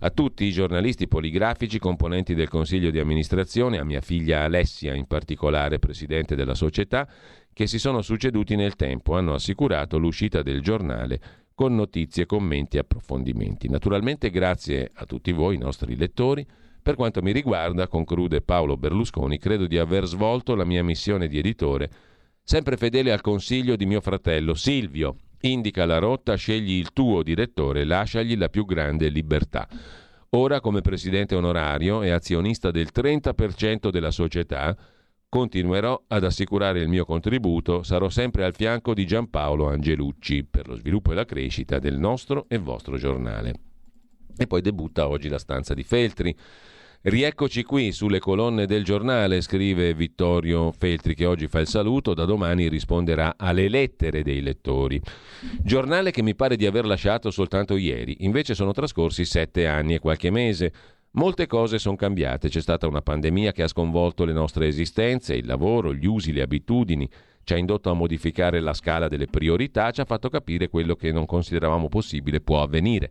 a 0.00 0.08
tutti 0.08 0.44
i 0.44 0.52
giornalisti 0.52 1.08
poligrafici 1.08 1.78
componenti 1.78 2.34
del 2.34 2.48
Consiglio 2.48 2.90
di 2.90 2.98
amministrazione, 2.98 3.78
a 3.78 3.84
mia 3.84 4.00
figlia 4.00 4.44
Alessia 4.44 4.94
in 4.94 5.06
particolare, 5.06 5.78
presidente 5.78 6.34
della 6.34 6.54
società, 6.54 7.06
che 7.52 7.66
si 7.66 7.78
sono 7.78 8.00
succeduti 8.00 8.56
nel 8.56 8.76
tempo, 8.76 9.14
hanno 9.14 9.34
assicurato 9.34 9.98
l'uscita 9.98 10.40
del 10.40 10.62
giornale 10.62 11.20
con 11.56 11.74
notizie, 11.74 12.26
commenti 12.26 12.76
e 12.76 12.80
approfondimenti. 12.80 13.70
Naturalmente 13.70 14.28
grazie 14.28 14.90
a 14.92 15.06
tutti 15.06 15.32
voi, 15.32 15.56
nostri 15.56 15.96
lettori. 15.96 16.46
Per 16.82 16.94
quanto 16.94 17.22
mi 17.22 17.32
riguarda, 17.32 17.88
conclude 17.88 18.42
Paolo 18.42 18.76
Berlusconi, 18.76 19.38
credo 19.38 19.66
di 19.66 19.78
aver 19.78 20.04
svolto 20.04 20.54
la 20.54 20.66
mia 20.66 20.84
missione 20.84 21.28
di 21.28 21.38
editore, 21.38 21.90
sempre 22.42 22.76
fedele 22.76 23.10
al 23.10 23.22
consiglio 23.22 23.74
di 23.74 23.86
mio 23.86 24.02
fratello 24.02 24.52
Silvio. 24.52 25.16
Indica 25.40 25.86
la 25.86 25.96
rotta, 25.96 26.34
scegli 26.34 26.72
il 26.72 26.92
tuo 26.92 27.22
direttore, 27.22 27.84
lasciagli 27.84 28.36
la 28.36 28.50
più 28.50 28.66
grande 28.66 29.08
libertà. 29.08 29.66
Ora, 30.30 30.60
come 30.60 30.82
presidente 30.82 31.34
onorario 31.34 32.02
e 32.02 32.10
azionista 32.10 32.70
del 32.70 32.90
30% 32.94 33.88
della 33.88 34.10
società, 34.10 34.76
Continuerò 35.28 36.04
ad 36.06 36.24
assicurare 36.24 36.80
il 36.80 36.88
mio 36.88 37.04
contributo, 37.04 37.82
sarò 37.82 38.08
sempre 38.08 38.44
al 38.44 38.54
fianco 38.54 38.94
di 38.94 39.04
Giampaolo 39.04 39.68
Angelucci 39.68 40.44
per 40.44 40.68
lo 40.68 40.76
sviluppo 40.76 41.12
e 41.12 41.14
la 41.16 41.24
crescita 41.24 41.78
del 41.78 41.98
nostro 41.98 42.46
e 42.48 42.58
vostro 42.58 42.96
giornale. 42.96 43.54
E 44.36 44.46
poi 44.46 44.60
debutta 44.60 45.08
oggi 45.08 45.28
la 45.28 45.38
stanza 45.38 45.74
di 45.74 45.82
Feltri. 45.82 46.34
Rieccoci 47.02 47.62
qui 47.62 47.92
sulle 47.92 48.18
colonne 48.18 48.66
del 48.66 48.82
giornale, 48.82 49.40
scrive 49.40 49.94
Vittorio 49.94 50.72
Feltri 50.72 51.14
che 51.14 51.26
oggi 51.26 51.46
fa 51.48 51.60
il 51.60 51.68
saluto, 51.68 52.14
da 52.14 52.24
domani 52.24 52.68
risponderà 52.68 53.34
alle 53.36 53.68
lettere 53.68 54.22
dei 54.22 54.40
lettori. 54.40 55.00
Giornale 55.62 56.10
che 56.10 56.22
mi 56.22 56.34
pare 56.34 56.56
di 56.56 56.66
aver 56.66 56.84
lasciato 56.84 57.30
soltanto 57.30 57.76
ieri, 57.76 58.16
invece 58.20 58.54
sono 58.54 58.72
trascorsi 58.72 59.24
sette 59.24 59.66
anni 59.66 59.94
e 59.94 59.98
qualche 59.98 60.30
mese. 60.30 60.72
Molte 61.16 61.46
cose 61.46 61.78
sono 61.78 61.96
cambiate, 61.96 62.50
c'è 62.50 62.60
stata 62.60 62.86
una 62.86 63.00
pandemia 63.00 63.52
che 63.52 63.62
ha 63.62 63.68
sconvolto 63.68 64.26
le 64.26 64.34
nostre 64.34 64.66
esistenze, 64.66 65.34
il 65.34 65.46
lavoro, 65.46 65.94
gli 65.94 66.04
usi, 66.04 66.30
le 66.30 66.42
abitudini, 66.42 67.08
ci 67.42 67.54
ha 67.54 67.56
indotto 67.56 67.88
a 67.88 67.94
modificare 67.94 68.60
la 68.60 68.74
scala 68.74 69.08
delle 69.08 69.26
priorità, 69.26 69.90
ci 69.92 70.02
ha 70.02 70.04
fatto 70.04 70.28
capire 70.28 70.68
quello 70.68 70.94
che 70.94 71.12
non 71.12 71.24
consideravamo 71.24 71.88
possibile 71.88 72.42
può 72.42 72.60
avvenire. 72.60 73.10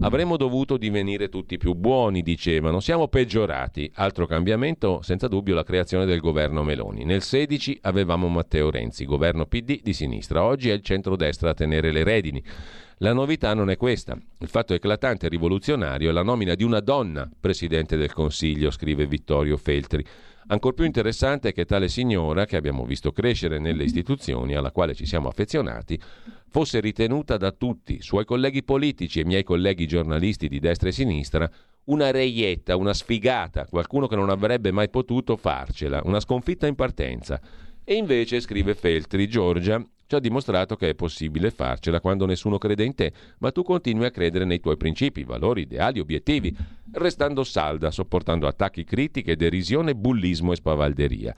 Avremmo 0.00 0.38
dovuto 0.38 0.78
divenire 0.78 1.28
tutti 1.28 1.58
più 1.58 1.74
buoni, 1.74 2.22
dicevano, 2.22 2.80
siamo 2.80 3.08
peggiorati. 3.08 3.90
Altro 3.96 4.26
cambiamento, 4.26 5.00
senza 5.02 5.28
dubbio, 5.28 5.54
la 5.54 5.64
creazione 5.64 6.06
del 6.06 6.20
governo 6.20 6.62
Meloni. 6.62 7.04
Nel 7.04 7.20
16 7.20 7.80
avevamo 7.82 8.28
Matteo 8.28 8.70
Renzi, 8.70 9.04
governo 9.04 9.44
PD 9.44 9.82
di 9.82 9.92
sinistra, 9.92 10.42
oggi 10.42 10.70
è 10.70 10.72
il 10.72 10.82
centrodestra 10.82 11.50
a 11.50 11.54
tenere 11.54 11.92
le 11.92 12.02
redini. 12.02 12.42
La 13.02 13.12
novità 13.12 13.52
non 13.52 13.68
è 13.68 13.76
questa. 13.76 14.16
Il 14.38 14.46
fatto 14.46 14.74
eclatante 14.74 15.26
e 15.26 15.28
rivoluzionario 15.28 16.08
è 16.08 16.12
la 16.12 16.22
nomina 16.22 16.54
di 16.54 16.62
una 16.62 16.78
donna 16.78 17.28
presidente 17.40 17.96
del 17.96 18.12
Consiglio, 18.12 18.70
scrive 18.70 19.08
Vittorio 19.08 19.56
Feltri. 19.56 20.06
Ancor 20.46 20.74
più 20.74 20.84
interessante 20.84 21.48
è 21.48 21.52
che 21.52 21.64
tale 21.64 21.88
signora, 21.88 22.44
che 22.44 22.54
abbiamo 22.54 22.84
visto 22.84 23.10
crescere 23.10 23.58
nelle 23.58 23.82
istituzioni, 23.82 24.54
alla 24.54 24.70
quale 24.70 24.94
ci 24.94 25.04
siamo 25.04 25.26
affezionati, 25.26 26.00
fosse 26.48 26.78
ritenuta 26.78 27.36
da 27.36 27.50
tutti, 27.50 28.00
suoi 28.00 28.24
colleghi 28.24 28.62
politici 28.62 29.18
e 29.18 29.24
miei 29.24 29.42
colleghi 29.42 29.88
giornalisti 29.88 30.46
di 30.46 30.60
destra 30.60 30.90
e 30.90 30.92
sinistra, 30.92 31.50
una 31.86 32.12
reietta, 32.12 32.76
una 32.76 32.94
sfigata, 32.94 33.66
qualcuno 33.66 34.06
che 34.06 34.14
non 34.14 34.30
avrebbe 34.30 34.70
mai 34.70 34.88
potuto 34.88 35.36
farcela, 35.36 36.02
una 36.04 36.20
sconfitta 36.20 36.68
in 36.68 36.76
partenza. 36.76 37.40
E 37.82 37.94
invece, 37.94 38.38
scrive 38.38 38.76
Feltri, 38.76 39.26
Giorgia 39.26 39.84
ci 40.12 40.18
ha 40.18 40.20
dimostrato 40.20 40.76
che 40.76 40.90
è 40.90 40.94
possibile 40.94 41.50
farcela 41.50 41.98
quando 41.98 42.26
nessuno 42.26 42.58
crede 42.58 42.84
in 42.84 42.94
te, 42.94 43.12
ma 43.38 43.50
tu 43.50 43.62
continui 43.62 44.04
a 44.04 44.10
credere 44.10 44.44
nei 44.44 44.60
tuoi 44.60 44.76
principi, 44.76 45.24
valori, 45.24 45.62
ideali, 45.62 46.00
obiettivi, 46.00 46.54
restando 46.92 47.44
salda, 47.44 47.90
sopportando 47.90 48.46
attacchi, 48.46 48.84
critiche, 48.84 49.36
derisione, 49.36 49.94
bullismo 49.94 50.52
e 50.52 50.56
spavalderia. 50.56 51.34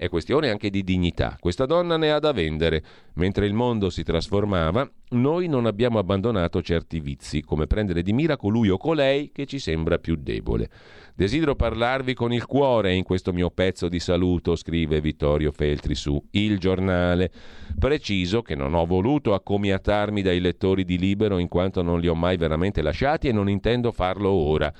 È 0.00 0.08
questione 0.08 0.48
anche 0.48 0.70
di 0.70 0.84
dignità. 0.84 1.36
Questa 1.40 1.66
donna 1.66 1.96
ne 1.96 2.12
ha 2.12 2.20
da 2.20 2.30
vendere. 2.30 2.84
Mentre 3.14 3.46
il 3.46 3.52
mondo 3.52 3.90
si 3.90 4.04
trasformava, 4.04 4.88
noi 5.08 5.48
non 5.48 5.66
abbiamo 5.66 5.98
abbandonato 5.98 6.62
certi 6.62 7.00
vizi, 7.00 7.42
come 7.42 7.66
prendere 7.66 8.02
di 8.02 8.12
mira 8.12 8.36
colui 8.36 8.68
o 8.68 8.76
colei 8.76 9.32
che 9.32 9.44
ci 9.44 9.58
sembra 9.58 9.98
più 9.98 10.14
debole. 10.14 10.70
Desidero 11.16 11.56
parlarvi 11.56 12.14
con 12.14 12.32
il 12.32 12.46
cuore 12.46 12.94
in 12.94 13.02
questo 13.02 13.32
mio 13.32 13.50
pezzo 13.50 13.88
di 13.88 13.98
saluto, 13.98 14.54
scrive 14.54 15.00
Vittorio 15.00 15.50
Feltri 15.50 15.96
su 15.96 16.16
Il 16.30 16.60
Giornale. 16.60 17.32
Preciso 17.76 18.40
che 18.40 18.54
non 18.54 18.74
ho 18.74 18.86
voluto 18.86 19.34
accomiatarmi 19.34 20.22
dai 20.22 20.38
lettori 20.38 20.84
di 20.84 20.96
Libero 20.96 21.38
in 21.38 21.48
quanto 21.48 21.82
non 21.82 21.98
li 21.98 22.06
ho 22.06 22.14
mai 22.14 22.36
veramente 22.36 22.82
lasciati 22.82 23.26
e 23.26 23.32
non 23.32 23.50
intendo 23.50 23.90
farlo 23.90 24.30
ora. 24.30 24.72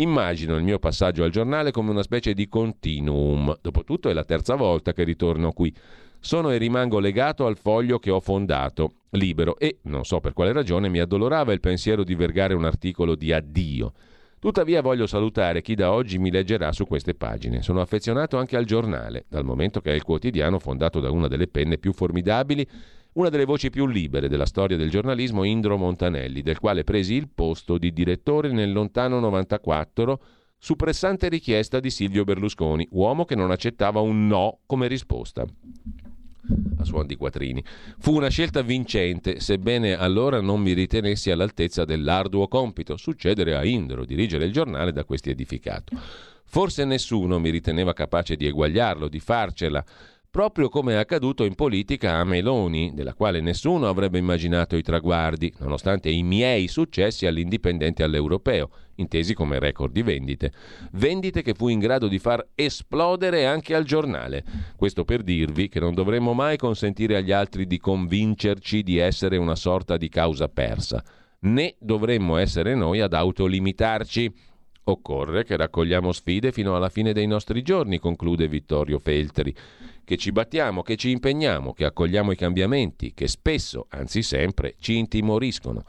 Immagino 0.00 0.56
il 0.56 0.62
mio 0.62 0.78
passaggio 0.78 1.24
al 1.24 1.30
giornale 1.30 1.72
come 1.72 1.90
una 1.90 2.02
specie 2.02 2.32
di 2.32 2.48
continuum. 2.48 3.54
Dopotutto 3.60 4.08
è 4.08 4.14
la 4.14 4.24
terza 4.24 4.54
volta 4.54 4.94
che 4.94 5.04
ritorno 5.04 5.52
qui. 5.52 5.74
Sono 6.18 6.50
e 6.50 6.56
rimango 6.56 6.98
legato 6.98 7.44
al 7.44 7.58
foglio 7.58 7.98
che 7.98 8.10
ho 8.10 8.20
fondato, 8.20 8.92
libero, 9.10 9.58
e, 9.58 9.80
non 9.82 10.04
so 10.04 10.20
per 10.20 10.32
quale 10.32 10.52
ragione, 10.52 10.88
mi 10.88 11.00
addolorava 11.00 11.52
il 11.52 11.60
pensiero 11.60 12.02
di 12.02 12.14
vergare 12.14 12.54
un 12.54 12.64
articolo 12.64 13.14
di 13.14 13.30
addio. 13.30 13.92
Tuttavia 14.38 14.80
voglio 14.80 15.06
salutare 15.06 15.60
chi 15.60 15.74
da 15.74 15.92
oggi 15.92 16.18
mi 16.18 16.30
leggerà 16.30 16.72
su 16.72 16.86
queste 16.86 17.14
pagine. 17.14 17.60
Sono 17.60 17.82
affezionato 17.82 18.38
anche 18.38 18.56
al 18.56 18.64
giornale, 18.64 19.26
dal 19.28 19.44
momento 19.44 19.82
che 19.82 19.92
è 19.92 19.94
il 19.94 20.02
quotidiano 20.02 20.58
fondato 20.58 21.00
da 21.00 21.10
una 21.10 21.28
delle 21.28 21.46
penne 21.46 21.76
più 21.76 21.92
formidabili 21.92 22.66
una 23.14 23.28
delle 23.28 23.44
voci 23.44 23.70
più 23.70 23.86
libere 23.86 24.28
della 24.28 24.46
storia 24.46 24.76
del 24.76 24.90
giornalismo, 24.90 25.44
Indro 25.44 25.76
Montanelli, 25.76 26.42
del 26.42 26.58
quale 26.58 26.84
presi 26.84 27.14
il 27.14 27.28
posto 27.28 27.78
di 27.78 27.92
direttore 27.92 28.52
nel 28.52 28.72
lontano 28.72 29.18
94 29.18 30.20
su 30.58 30.76
pressante 30.76 31.28
richiesta 31.28 31.80
di 31.80 31.90
Silvio 31.90 32.24
Berlusconi, 32.24 32.86
uomo 32.90 33.24
che 33.24 33.34
non 33.34 33.50
accettava 33.50 34.00
un 34.00 34.26
no 34.26 34.58
come 34.66 34.88
risposta. 34.88 35.44
A 36.78 36.84
suon 36.84 37.06
di 37.06 37.16
quattrini. 37.16 37.62
Fu 37.98 38.14
una 38.14 38.28
scelta 38.28 38.62
vincente, 38.62 39.40
sebbene 39.40 39.94
allora 39.94 40.40
non 40.40 40.60
mi 40.60 40.72
ritenessi 40.72 41.30
all'altezza 41.30 41.84
dell'arduo 41.84 42.48
compito, 42.48 42.96
succedere 42.96 43.56
a 43.56 43.64
Indro, 43.64 44.04
dirigere 44.04 44.44
il 44.44 44.52
giornale 44.52 44.92
da 44.92 45.04
questi 45.04 45.30
edificato. 45.30 45.96
Forse 46.44 46.84
nessuno 46.84 47.38
mi 47.38 47.50
riteneva 47.50 47.92
capace 47.92 48.36
di 48.36 48.46
eguagliarlo, 48.46 49.08
di 49.08 49.20
farcela, 49.20 49.84
proprio 50.30 50.68
come 50.68 50.92
è 50.92 50.96
accaduto 50.96 51.44
in 51.44 51.56
politica 51.56 52.18
a 52.18 52.24
Meloni, 52.24 52.92
della 52.94 53.14
quale 53.14 53.40
nessuno 53.40 53.88
avrebbe 53.88 54.18
immaginato 54.18 54.76
i 54.76 54.82
traguardi, 54.82 55.52
nonostante 55.58 56.08
i 56.08 56.22
miei 56.22 56.68
successi 56.68 57.26
all'indipendente 57.26 58.04
all'europeo, 58.04 58.70
intesi 58.96 59.34
come 59.34 59.58
record 59.58 59.92
di 59.92 60.02
vendite. 60.02 60.52
Vendite 60.92 61.42
che 61.42 61.54
fu 61.54 61.66
in 61.66 61.80
grado 61.80 62.06
di 62.06 62.20
far 62.20 62.46
esplodere 62.54 63.44
anche 63.46 63.74
al 63.74 63.82
giornale. 63.84 64.44
Questo 64.76 65.04
per 65.04 65.22
dirvi 65.22 65.68
che 65.68 65.80
non 65.80 65.94
dovremmo 65.94 66.32
mai 66.32 66.56
consentire 66.56 67.16
agli 67.16 67.32
altri 67.32 67.66
di 67.66 67.78
convincerci 67.78 68.84
di 68.84 68.98
essere 68.98 69.36
una 69.36 69.56
sorta 69.56 69.96
di 69.96 70.08
causa 70.08 70.48
persa, 70.48 71.02
né 71.40 71.74
dovremmo 71.80 72.36
essere 72.36 72.76
noi 72.76 73.00
ad 73.00 73.14
autolimitarci. 73.14 74.32
Occorre 74.82 75.44
che 75.44 75.56
raccogliamo 75.56 76.10
sfide 76.10 76.52
fino 76.52 76.74
alla 76.74 76.88
fine 76.88 77.12
dei 77.12 77.26
nostri 77.26 77.62
giorni, 77.62 77.98
conclude 77.98 78.48
Vittorio 78.48 78.98
Feltri 78.98 79.54
che 80.10 80.16
ci 80.16 80.32
battiamo, 80.32 80.82
che 80.82 80.96
ci 80.96 81.10
impegniamo, 81.10 81.72
che 81.72 81.84
accogliamo 81.84 82.32
i 82.32 82.36
cambiamenti, 82.36 83.14
che 83.14 83.28
spesso, 83.28 83.86
anzi 83.90 84.24
sempre, 84.24 84.74
ci 84.80 84.96
intimoriscono, 84.96 85.84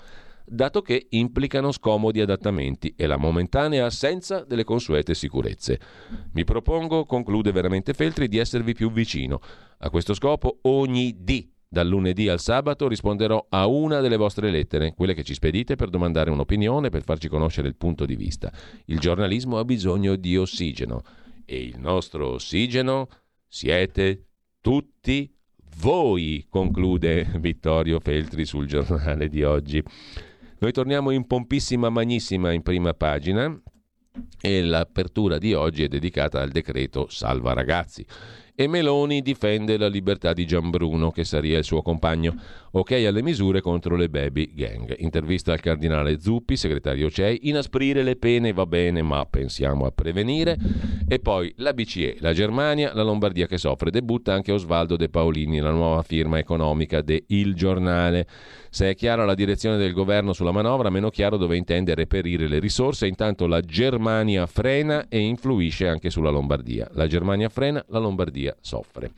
dato 0.46 0.84
che 0.84 1.08
implicano 1.10 1.72
scomodi 1.72 2.22
adattamenti 2.22 2.94
e 2.96 3.08
la 3.08 3.18
momentanea 3.18 3.84
assenza 3.84 4.44
delle 4.44 4.64
consuete 4.64 5.16
sicurezze. 5.16 5.80
Mi 6.34 6.44
propongo, 6.44 7.06
conclude 7.06 7.52
veramente 7.52 7.96
Feltri, 7.96 8.28
di 8.28 8.38
esservi 8.38 8.76
più 8.76 8.92
vicino. 8.92 9.40
A 9.80 9.90
questo 9.90 10.14
scopo 10.14 10.60
ogni 10.62 11.24
dì 11.24 11.52
dal 11.68 11.88
lunedì 11.88 12.30
al 12.30 12.40
sabato 12.40 12.88
risponderò 12.88 13.48
a 13.50 13.66
una 13.66 14.02
delle 14.02 14.18
vostre 14.18 14.52
lettere, 14.52 14.94
quelle 14.94 15.16
che 15.16 15.24
ci 15.24 15.34
spedite 15.34 15.76
per 15.76 15.90
domandare 15.90 16.30
un'opinione, 16.30 16.90
per 16.90 17.04
farci 17.04 17.28
conoscere 17.28 17.68
il 17.70 17.76
punto 17.76 18.06
di 18.06 18.16
vista. 18.16 18.52
Il 18.86 19.00
giornalismo 19.00 19.58
ha 19.58 19.66
bisogno 19.66 20.16
di 20.16 20.38
ossigeno 20.38 21.02
e 21.44 21.60
il 21.60 21.80
nostro 21.80 22.34
ossigeno 22.34 23.08
siete 23.54 24.28
tutti 24.62 25.30
voi, 25.80 26.46
conclude 26.50 27.34
Vittorio 27.38 28.00
Feltri 28.00 28.46
sul 28.46 28.66
giornale 28.66 29.28
di 29.28 29.44
oggi. 29.44 29.84
Noi 30.60 30.72
torniamo 30.72 31.12
in 31.12 31.28
pompissima 31.28 31.90
magnissima 31.90 32.54
in 32.54 32.62
prima 32.62 32.94
pagina 32.94 33.62
e 34.40 34.64
l'apertura 34.64 35.38
di 35.38 35.54
oggi 35.54 35.84
è 35.84 35.90
dedicata 35.90 36.40
al 36.40 36.50
decreto 36.50 37.08
Salva 37.10 37.52
Ragazzi 37.52 38.06
e 38.56 38.68
Meloni 38.68 39.22
difende 39.22 39.78
la 39.78 39.88
libertà 39.88 40.34
di 40.34 40.46
Gianbruno, 40.46 41.12
che 41.12 41.24
sarebbe 41.24 41.40
il 41.58 41.64
suo 41.64 41.82
compagno. 41.82 42.36
Ok 42.74 42.92
alle 42.92 43.22
misure 43.22 43.62
contro 43.62 43.96
le 43.96 44.10
baby 44.10 44.54
gang. 44.54 44.96
Intervista 45.00 45.52
al 45.52 45.60
cardinale 45.60 46.20
Zuppi, 46.20 46.56
segretario 46.56 47.10
CEI. 47.10 47.50
Inasprire 47.50 48.04
le 48.04 48.16
pene 48.16 48.54
va 48.54 48.66
bene, 48.66 49.02
ma 49.02 49.26
pensiamo 49.26 49.86
a 49.86 49.92
prevenire. 49.92 50.58
E 51.08 51.20
poi 51.20 51.54
la 51.58 51.74
BCE, 51.74 52.18
la 52.20 52.34
Germania, 52.34 52.94
la 52.94 53.04
Lombardia 53.04 53.48
che 53.48 53.58
soffre. 53.58 53.92
Debutta 53.92 54.34
anche 54.34 54.52
Osvaldo 54.52 54.96
De 54.96 55.10
Paolini, 55.10 55.60
la 55.60 55.72
nuova 55.72 56.04
firma 56.04 56.38
economica 56.38 57.02
de 57.02 57.24
Il 57.28 57.56
Giornale. 57.56 58.28
Se 58.74 58.90
è 58.90 58.96
chiara 58.96 59.26
la 59.26 59.36
direzione 59.36 59.76
del 59.76 59.92
governo 59.92 60.32
sulla 60.32 60.54
manovra, 60.54 60.90
meno 60.90 61.10
chiaro 61.10 61.36
dove 61.36 61.58
intende 61.58 61.94
reperire 61.94 62.48
le 62.48 62.58
risorse. 62.58 63.06
Intanto 63.06 63.46
la 63.46 63.60
Germania 63.60 64.46
frena 64.46 65.10
e 65.10 65.20
influisce 65.20 65.90
anche 65.90 66.10
sulla 66.10 66.30
Lombardia. 66.30 66.88
La 66.94 67.06
Germania 67.06 67.50
frena, 67.50 67.84
la 67.90 68.00
Lombardia 68.00 68.56
soffre. 68.62 69.12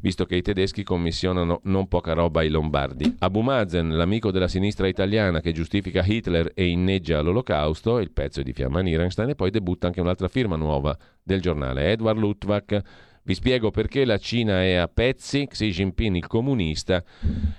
Visto 0.00 0.24
che 0.24 0.36
i 0.36 0.40
tedeschi 0.40 0.82
commissionano 0.82 1.60
non 1.64 1.88
poca 1.88 2.14
roba 2.14 2.40
ai 2.40 2.48
lombardi. 2.48 3.16
Abu 3.18 3.40
Mazen, 3.42 3.94
l'amico 3.98 4.30
della 4.30 4.48
sinistra 4.48 4.88
italiana 4.88 5.42
che 5.42 5.52
giustifica 5.52 6.02
Hitler 6.02 6.50
e 6.54 6.66
inneggia 6.66 7.20
l'olocausto, 7.20 7.98
il 7.98 8.12
pezzo 8.12 8.40
di 8.40 8.54
Fiamma 8.54 8.80
Nierenstein, 8.80 9.28
e 9.28 9.34
poi 9.34 9.50
debutta 9.50 9.88
anche 9.88 10.00
un'altra 10.00 10.28
firma 10.28 10.56
nuova 10.56 10.96
del 11.22 11.42
giornale, 11.42 11.90
Edward 11.90 12.18
Luttwak 12.18 12.82
vi 13.22 13.34
spiego 13.34 13.70
perché 13.70 14.04
la 14.04 14.18
Cina 14.18 14.62
è 14.62 14.74
a 14.74 14.88
pezzi, 14.88 15.46
Xi 15.46 15.70
Jinping 15.70 16.16
il 16.16 16.26
comunista 16.26 17.04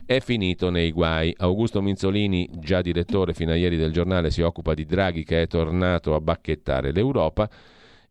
è 0.05 0.20
finito 0.20 0.70
nei 0.70 0.91
guai. 0.91 1.34
Augusto 1.38 1.82
Minzolini, 1.82 2.49
già 2.59 2.82
direttore 2.82 3.34
fino 3.34 3.51
a 3.51 3.55
ieri 3.55 3.78
del 3.78 3.91
giornale, 3.91 4.32
si 4.32 4.41
occupa 4.41 4.74
di 4.74 4.86
Draghi 4.86 5.24
che 5.24 5.43
è 5.43 5.47
tornato 5.47 6.16
a 6.16 6.20
bacchettare 6.20 6.91
l'Europa 6.91 7.49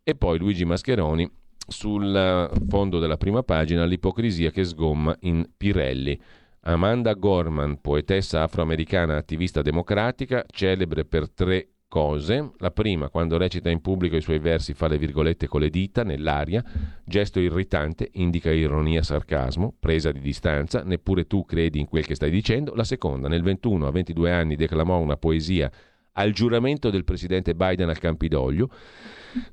e 0.03 0.15
poi 0.15 0.39
Luigi 0.39 0.65
Mascheroni 0.65 1.29
sul 1.67 2.51
fondo 2.69 2.99
della 2.99 3.17
prima 3.17 3.43
pagina 3.43 3.85
l'ipocrisia 3.85 4.51
che 4.51 4.65
sgomma 4.65 5.17
in 5.21 5.45
Pirelli. 5.57 6.19
Amanda 6.63 7.15
Gorman, 7.15 7.81
poetessa 7.81 8.43
afroamericana 8.43 9.17
attivista 9.17 9.63
democratica, 9.63 10.45
celebre 10.47 11.05
per 11.05 11.31
tre 11.31 11.69
cose. 11.91 12.53
La 12.59 12.71
prima, 12.71 13.11
quando 13.11 13.37
recita 13.37 13.69
in 13.69 13.81
pubblico 13.83 14.17
i 14.17 14.23
suoi 14.23 14.39
versi, 14.39 14.73
fa 14.73 14.87
le 14.87 14.97
virgolette 14.97 15.49
con 15.49 15.61
le 15.61 15.69
dita 15.69 16.05
nell'aria, 16.05 16.65
gesto 17.05 17.41
irritante, 17.41 18.09
indica 18.13 18.51
ironia, 18.51 19.03
sarcasmo, 19.03 19.75
presa 19.79 20.13
di 20.13 20.21
distanza, 20.21 20.83
neppure 20.85 21.27
tu 21.27 21.45
credi 21.45 21.81
in 21.81 21.87
quel 21.87 22.07
che 22.07 22.15
stai 22.15 22.31
dicendo. 22.31 22.75
La 22.75 22.85
seconda, 22.85 23.29
nel 23.29 23.43
21 23.43 23.87
a 23.89 23.91
22 23.91 24.33
anni 24.33 24.55
declamò 24.55 24.99
una 24.99 25.17
poesia 25.17 25.71
al 26.13 26.33
giuramento 26.33 26.91
del 26.91 27.05
presidente 27.05 27.55
Biden 27.55 27.89
al 27.89 27.99
Campidoglio, 27.99 28.71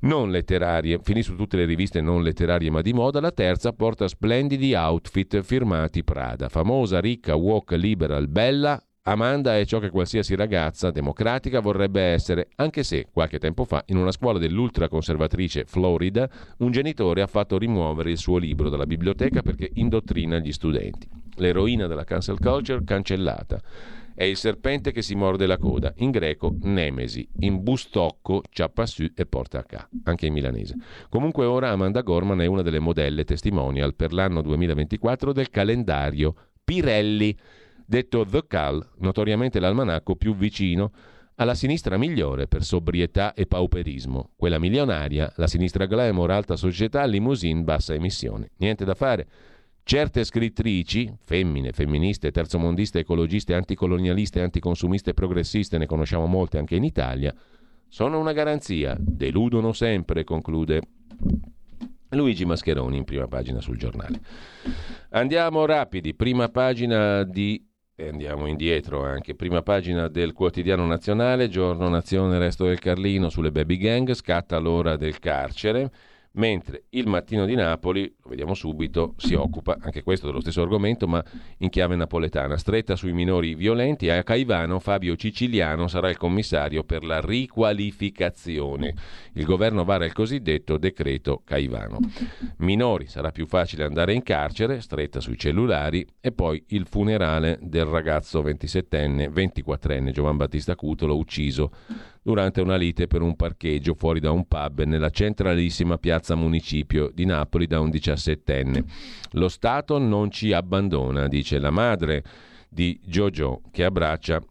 non 0.02 0.32
letterarie, 0.32 1.00
finì 1.02 1.22
su 1.24 1.36
tutte 1.36 1.58
le 1.58 1.66
riviste 1.66 2.02
non 2.02 2.24
letterarie 2.24 2.70
ma 2.70 2.82
di 2.82 2.94
moda, 2.94 3.20
la 3.20 3.32
terza 3.32 3.74
porta 3.74 4.08
splendidi 4.08 4.74
outfit 4.74 5.42
firmati 5.42 6.04
Prada, 6.04 6.50
famosa, 6.50 7.00
ricca, 7.00 7.36
walk, 7.36 7.72
liberal, 7.72 8.28
bella, 8.28 8.82
Amanda 9.08 9.58
è 9.58 9.64
ciò 9.64 9.80
che 9.80 9.90
qualsiasi 9.90 10.36
ragazza 10.36 10.92
democratica 10.92 11.62
vorrebbe 11.62 12.02
essere, 12.02 12.50
anche 12.56 12.84
se 12.84 13.08
qualche 13.10 13.40
tempo 13.40 13.64
fa 13.64 13.82
in 13.88 13.96
una 13.96 14.12
scuola 14.12 14.38
dell'ultraconservatrice 14.38 15.64
Florida 15.64 16.30
un 16.58 16.72
genitore 16.72 17.22
ha 17.22 17.28
fatto 17.28 17.58
rimuovere 17.58 18.12
il 18.12 18.18
suo 18.18 18.38
libro 18.38 18.68
dalla 18.68 18.86
biblioteca 18.86 19.42
perché 19.42 19.72
indottrina 19.76 20.40
gli 20.40 20.52
studenti. 20.52 21.08
L'eroina 21.36 21.88
della 21.88 22.04
cancel 22.04 22.38
culture 22.38 22.84
cancellata. 22.84 23.62
È 24.14 24.26
il 24.26 24.36
serpente 24.36 24.92
che 24.92 25.02
si 25.02 25.16
morde 25.16 25.46
la 25.46 25.58
coda, 25.58 25.94
in 25.98 26.12
greco 26.12 26.54
Nemesi, 26.64 27.26
in 27.40 27.64
bustocco 27.64 28.42
ciappa 28.50 28.86
su 28.86 29.10
e 29.16 29.26
porta 29.26 29.60
a 29.60 29.64
ca, 29.64 29.88
anche 30.04 30.26
in 30.26 30.34
milanese. 30.34 30.76
Comunque 31.08 31.46
ora 31.46 31.70
Amanda 31.70 32.02
Gorman 32.02 32.42
è 32.42 32.46
una 32.46 32.62
delle 32.62 32.80
modelle 32.80 33.24
testimonial 33.24 33.96
per 33.96 34.12
l'anno 34.12 34.42
2024 34.42 35.32
del 35.32 35.50
calendario 35.50 36.36
Pirelli 36.62 37.38
detto 37.88 38.26
The 38.26 38.46
Cal, 38.46 38.86
notoriamente 38.98 39.60
l'almanacco 39.60 40.16
più 40.16 40.36
vicino 40.36 40.92
alla 41.36 41.56
sinistra 41.56 41.98
migliore 41.98 42.48
per 42.48 42.64
sobrietà 42.64 43.34
e 43.34 43.46
pauperismo, 43.46 44.32
quella 44.36 44.60
milionaria, 44.60 45.32
la 45.38 45.48
sinistra 45.48 45.86
glamour, 45.86 46.32
alta 46.32 46.56
società, 46.56 47.06
limousine, 47.06 47.64
bassa 47.64 47.94
emissione. 47.94 48.50
Niente 48.58 48.86
da 48.86 48.96
fare. 48.96 49.28
Certe 49.84 50.26
scrittrici, 50.26 51.16
femmine, 51.24 51.72
femministe, 51.72 52.32
terzomondiste, 52.32 53.00
ecologiste, 53.00 53.54
anticolonialiste, 53.54 54.42
anticonsumiste, 54.42 55.14
progressiste, 55.14 55.78
ne 55.78 55.86
conosciamo 55.86 56.26
molte 56.26 56.58
anche 56.58 56.76
in 56.76 56.84
Italia, 56.84 57.34
sono 57.88 58.20
una 58.20 58.34
garanzia, 58.34 58.98
deludono 59.00 59.72
sempre, 59.72 60.24
conclude 60.24 60.82
Luigi 62.10 62.46
Mascheroni 62.46 62.98
in 62.98 63.06
prima 63.06 63.28
pagina 63.28 63.62
sul 63.62 63.78
giornale. 63.78 64.20
Andiamo 65.12 65.66
rapidi, 65.66 66.14
prima 66.14 66.50
pagina 66.50 67.24
di 67.24 67.67
e 68.00 68.10
andiamo 68.10 68.46
indietro 68.46 69.04
anche. 69.04 69.34
Prima 69.34 69.64
pagina 69.64 70.08
del 70.08 70.34
quotidiano 70.34 70.86
nazionale, 70.86 71.50
giorno 71.50 71.90
nazione, 71.90 72.38
resto 72.38 72.66
del 72.66 72.78
Carlino 72.78 73.30
sulle 73.30 73.52
baby 73.52 73.78
gang, 73.78 74.14
scatta 74.14 74.60
l'ora 74.60 74.96
del 74.98 75.18
carcere 75.18 75.90
mentre 76.38 76.86
il 76.90 77.08
mattino 77.08 77.46
di 77.46 77.56
Napoli, 77.56 78.14
lo 78.24 78.30
vediamo 78.30 78.54
subito, 78.54 79.14
si 79.18 79.34
occupa 79.34 79.78
anche 79.80 80.04
questo 80.04 80.28
dello 80.28 80.40
stesso 80.40 80.62
argomento, 80.62 81.08
ma 81.08 81.24
in 81.60 81.70
chiave 81.70 81.96
napoletana, 81.96 82.58
stretta 82.58 82.96
sui 82.96 83.12
minori 83.12 83.56
violenti. 83.56 84.10
A 84.10 84.24
Caivano 84.24 84.80
Fabio 84.80 85.16
Ciciliano 85.16 85.88
sarà 85.88 86.10
il 86.10 86.18
commissario 86.18 86.84
per 86.84 87.04
la 87.04 87.20
riqualificazione. 87.20 88.94
Il 89.34 89.46
governo 89.46 89.84
vara 89.84 90.06
il 90.06 90.14
cosiddetto 90.14 90.78
decreto 90.78 91.42
Caivano. 91.44 92.00
Minori, 92.58 93.08
sarà 93.08 93.32
più 93.32 93.46
facile 93.46 93.84
andare 93.84 94.14
in 94.14 94.24
carcere, 94.24 94.82
stretta 94.82 95.20
sui 95.20 95.38
cellulari, 95.38 96.06
e 96.20 96.32
poi 96.32 96.64
il 96.70 96.88
funerale 96.88 97.58
del 97.62 97.86
ragazzo 97.86 98.42
27enne, 98.42 99.32
24enne 99.32 100.12
Giovan 100.12 100.38
Battista 100.38 100.76
Cutolo, 100.76 101.18
ucciso 101.18 101.72
durante 102.28 102.60
una 102.60 102.76
lite 102.76 103.08
per 103.08 103.22
un 103.22 103.38
parcheggio 103.38 103.94
fuori 103.94 104.20
da 104.20 104.32
un 104.32 104.46
pub 104.50 104.82
nella 104.84 105.10
centralissima 105.10 105.98
piazza 105.98 106.36
Municipio 106.36 107.10
di 107.14 107.24
Napoli 107.24 107.68
da 107.68 107.80
un 107.80 107.90
diciassettenne. 107.90 108.84
Lo 109.32 109.48
Stato 109.48 109.98
non 109.98 110.30
ci 110.30 110.52
abbandona, 110.52 111.30
dice 111.30 111.58
la 111.58 111.72
madre 111.72 112.22
di 112.68 113.00
Jojo 113.02 113.62
che 113.72 113.86
abbraccia 113.86 114.44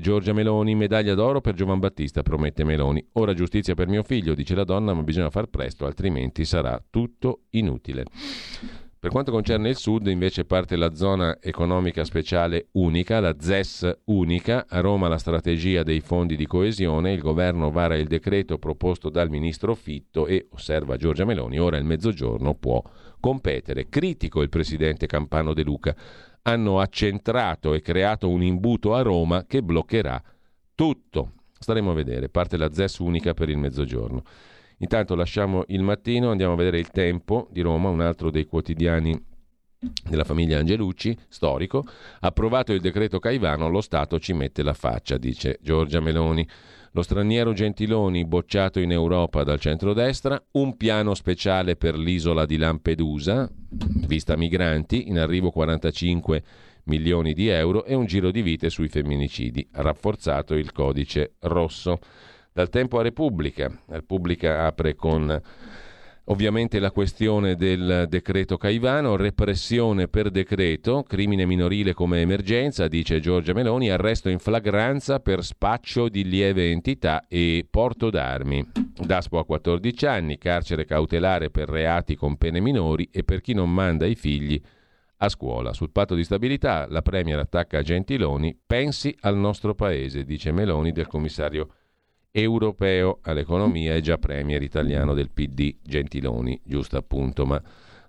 Giorgia 0.00 0.34
Meloni, 0.34 0.74
medaglia 0.74 1.14
d'oro 1.14 1.40
per 1.40 1.54
Giovan 1.54 1.78
Battista, 1.78 2.22
promette 2.22 2.62
Meloni. 2.62 3.02
Ora 3.12 3.32
giustizia 3.32 3.72
per 3.72 3.88
mio 3.88 4.02
figlio, 4.02 4.34
dice 4.34 4.54
la 4.54 4.64
donna, 4.64 4.92
ma 4.92 5.02
bisogna 5.02 5.30
far 5.30 5.46
presto, 5.46 5.86
altrimenti 5.86 6.44
sarà 6.44 6.78
tutto 6.90 7.44
inutile. 7.52 8.04
Per 9.04 9.12
quanto 9.12 9.32
concerne 9.32 9.68
il 9.68 9.76
sud, 9.76 10.06
invece, 10.06 10.46
parte 10.46 10.76
la 10.76 10.94
zona 10.94 11.36
economica 11.38 12.04
speciale 12.04 12.68
unica, 12.72 13.20
la 13.20 13.36
ZES 13.38 13.98
unica. 14.04 14.64
A 14.66 14.80
Roma 14.80 15.08
la 15.08 15.18
strategia 15.18 15.82
dei 15.82 16.00
fondi 16.00 16.36
di 16.36 16.46
coesione. 16.46 17.12
Il 17.12 17.20
governo 17.20 17.70
vara 17.70 17.98
il 17.98 18.06
decreto 18.06 18.56
proposto 18.56 19.10
dal 19.10 19.28
ministro 19.28 19.74
Fitto 19.74 20.26
e, 20.26 20.46
osserva 20.52 20.96
Giorgia 20.96 21.26
Meloni, 21.26 21.58
ora 21.58 21.76
il 21.76 21.84
mezzogiorno 21.84 22.54
può 22.54 22.82
competere. 23.20 23.90
Critico 23.90 24.40
il 24.40 24.48
presidente 24.48 25.04
Campano 25.04 25.52
De 25.52 25.64
Luca. 25.64 25.94
Hanno 26.40 26.80
accentrato 26.80 27.74
e 27.74 27.82
creato 27.82 28.30
un 28.30 28.42
imbuto 28.42 28.94
a 28.94 29.02
Roma 29.02 29.44
che 29.44 29.62
bloccherà 29.62 30.22
tutto. 30.74 31.32
Staremo 31.58 31.90
a 31.90 31.94
vedere. 31.94 32.30
Parte 32.30 32.56
la 32.56 32.72
ZES 32.72 33.00
unica 33.00 33.34
per 33.34 33.50
il 33.50 33.58
mezzogiorno. 33.58 34.22
Intanto 34.84 35.14
lasciamo 35.14 35.64
il 35.68 35.80
mattino, 35.80 36.30
andiamo 36.30 36.52
a 36.52 36.56
vedere 36.56 36.78
il 36.78 36.90
Tempo 36.90 37.48
di 37.50 37.62
Roma, 37.62 37.88
un 37.88 38.02
altro 38.02 38.30
dei 38.30 38.44
quotidiani 38.44 39.18
della 40.06 40.24
famiglia 40.24 40.58
Angelucci, 40.58 41.16
storico, 41.26 41.86
approvato 42.20 42.74
il 42.74 42.82
decreto 42.82 43.18
Caivano, 43.18 43.70
lo 43.70 43.80
Stato 43.80 44.20
ci 44.20 44.34
mette 44.34 44.62
la 44.62 44.74
faccia, 44.74 45.16
dice 45.16 45.58
Giorgia 45.62 46.00
Meloni. 46.00 46.46
Lo 46.90 47.00
straniero 47.00 47.54
Gentiloni, 47.54 48.26
bocciato 48.26 48.78
in 48.78 48.92
Europa 48.92 49.42
dal 49.42 49.58
centrodestra, 49.58 50.40
un 50.52 50.76
piano 50.76 51.14
speciale 51.14 51.76
per 51.76 51.96
l'isola 51.96 52.44
di 52.44 52.58
Lampedusa, 52.58 53.50
vista 54.06 54.36
migranti, 54.36 55.08
in 55.08 55.18
arrivo 55.18 55.50
45 55.50 56.42
milioni 56.84 57.32
di 57.32 57.48
euro 57.48 57.86
e 57.86 57.94
un 57.94 58.04
giro 58.04 58.30
di 58.30 58.42
vite 58.42 58.68
sui 58.68 58.88
femminicidi, 58.88 59.66
rafforzato 59.72 60.54
il 60.54 60.72
codice 60.72 61.36
rosso. 61.40 61.98
Dal 62.56 62.68
tempo 62.68 63.00
a 63.00 63.02
Repubblica. 63.02 63.68
Repubblica 63.88 64.64
apre 64.64 64.94
con 64.94 65.42
Ovviamente 66.26 66.78
la 66.78 66.92
questione 66.92 67.56
del 67.56 68.06
decreto 68.08 68.56
Caivano, 68.56 69.16
repressione 69.16 70.06
per 70.06 70.30
decreto, 70.30 71.02
crimine 71.02 71.46
minorile 71.46 71.94
come 71.94 72.20
emergenza, 72.20 72.86
dice 72.86 73.18
Giorgia 73.18 73.54
Meloni, 73.54 73.90
arresto 73.90 74.28
in 74.28 74.38
flagranza 74.38 75.18
per 75.18 75.42
spaccio 75.42 76.08
di 76.08 76.22
lieve 76.24 76.70
entità 76.70 77.26
e 77.26 77.66
porto 77.68 78.08
d'armi. 78.08 78.64
Daspo 79.04 79.40
a 79.40 79.44
14 79.44 80.06
anni, 80.06 80.38
carcere 80.38 80.84
cautelare 80.84 81.50
per 81.50 81.68
reati 81.68 82.14
con 82.14 82.36
pene 82.36 82.60
minori 82.60 83.08
e 83.10 83.24
per 83.24 83.40
chi 83.40 83.52
non 83.52 83.70
manda 83.70 84.06
i 84.06 84.14
figli 84.14 84.62
a 85.16 85.28
scuola. 85.28 85.72
Sul 85.72 85.90
patto 85.90 86.14
di 86.14 86.22
stabilità 86.22 86.86
la 86.88 87.02
Premier 87.02 87.40
attacca 87.40 87.82
Gentiloni, 87.82 88.56
pensi 88.64 89.12
al 89.22 89.36
nostro 89.36 89.74
paese, 89.74 90.22
dice 90.22 90.52
Meloni 90.52 90.92
del 90.92 91.08
commissario 91.08 91.68
europeo 92.36 93.20
all'economia 93.22 93.94
e 93.94 94.00
già 94.00 94.18
premier 94.18 94.60
italiano 94.60 95.14
del 95.14 95.30
PD 95.30 95.76
Gentiloni, 95.80 96.60
giusto 96.64 96.96
appunto, 96.96 97.46
ma 97.46 97.62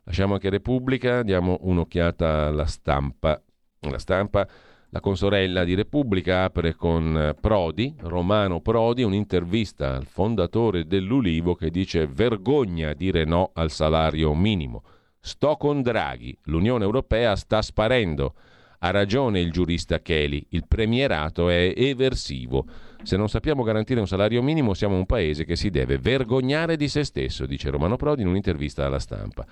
lasciamo 0.04 0.34
anche 0.34 0.50
Repubblica, 0.50 1.22
diamo 1.22 1.60
un'occhiata 1.62 2.48
alla 2.48 2.66
stampa. 2.66 3.40
La 3.82 4.00
stampa, 4.00 4.48
la 4.90 5.00
consorella 5.00 5.64
di 5.64 5.76
Repubblica 5.76 6.44
apre 6.44 6.74
con 6.74 7.36
Prodi, 7.40 7.94
Romano 8.00 8.62
Prodi, 8.62 9.04
un'intervista 9.04 9.96
al 9.96 10.08
fondatore 10.08 10.88
dell'Ulivo 10.88 11.54
che 11.54 11.70
dice 11.70 12.08
vergogna 12.08 12.94
dire 12.94 13.26
no 13.26 13.52
al 13.54 13.70
salario 13.70 14.34
minimo. 14.34 14.82
Sto 15.20 15.56
con 15.56 15.84
Draghi, 15.84 16.36
l'Unione 16.46 16.84
Europea 16.84 17.36
sta 17.36 17.62
sparendo. 17.62 18.34
Ha 18.80 18.90
ragione 18.90 19.40
il 19.40 19.52
giurista 19.52 20.02
Kelly, 20.02 20.48
il 20.50 20.66
premierato 20.68 21.48
è 21.50 21.74
eversivo. 21.76 22.66
Se 23.06 23.18
non 23.18 23.30
sappiamo 23.30 23.62
garantire 23.62 24.00
un 24.00 24.08
salario 24.08 24.42
minimo 24.42 24.74
siamo 24.74 24.96
un 24.96 25.06
paese 25.06 25.46
che 25.46 25.56
si 25.56 25.70
deve 25.70 26.00
vergognare 26.00 26.76
di 26.76 26.88
se 26.88 27.04
stesso, 27.04 27.46
dice 27.46 27.70
Romano 27.70 27.98
Prodi 27.98 28.24
in 28.24 28.28
un'intervista 28.28 28.84
alla 28.84 28.98
stampa. 28.98 29.46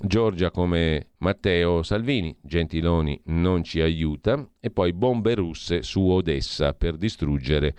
Giorgia 0.00 0.50
come 0.50 1.10
Matteo 1.18 1.84
Salvini, 1.84 2.36
Gentiloni 2.40 3.20
non 3.26 3.62
ci 3.62 3.80
aiuta 3.80 4.44
e 4.58 4.70
poi 4.70 4.92
bombe 4.92 5.36
russe 5.36 5.84
su 5.84 6.08
Odessa 6.08 6.74
per 6.74 6.96
distruggere 6.96 7.74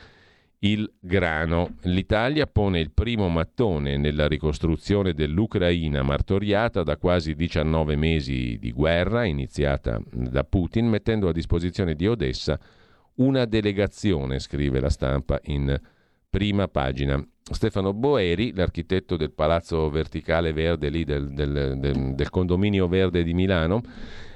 il 0.59 0.89
grano. 1.01 1.75
L'Italia 1.81 2.47
pone 2.47 2.79
il 2.79 2.91
primo 2.91 3.27
mattone 3.27 3.97
nella 3.97 4.29
ricostruzione 4.29 5.13
dell'Ucraina 5.13 6.01
martoriata 6.01 6.81
da 6.81 6.95
quasi 6.95 7.35
19 7.35 7.97
mesi 7.97 8.57
di 8.57 8.71
guerra 8.71 9.25
iniziata 9.25 10.01
da 10.09 10.45
Putin, 10.45 10.87
mettendo 10.87 11.27
a 11.27 11.33
disposizione 11.33 11.93
di 11.93 12.07
Odessa 12.07 12.57
una 13.15 13.45
delegazione, 13.45 14.39
scrive 14.39 14.79
la 14.79 14.89
stampa 14.89 15.39
in 15.45 15.79
prima 16.29 16.67
pagina. 16.67 17.23
Stefano 17.43 17.93
Boeri, 17.93 18.53
l'architetto 18.55 19.17
del 19.17 19.31
palazzo 19.31 19.89
verticale 19.89 20.53
verde 20.53 20.89
lì 20.89 21.03
del, 21.03 21.33
del, 21.33 21.77
del, 21.77 22.15
del 22.15 22.29
condominio 22.29 22.87
verde 22.87 23.21
di 23.23 23.33
Milano, 23.33 23.81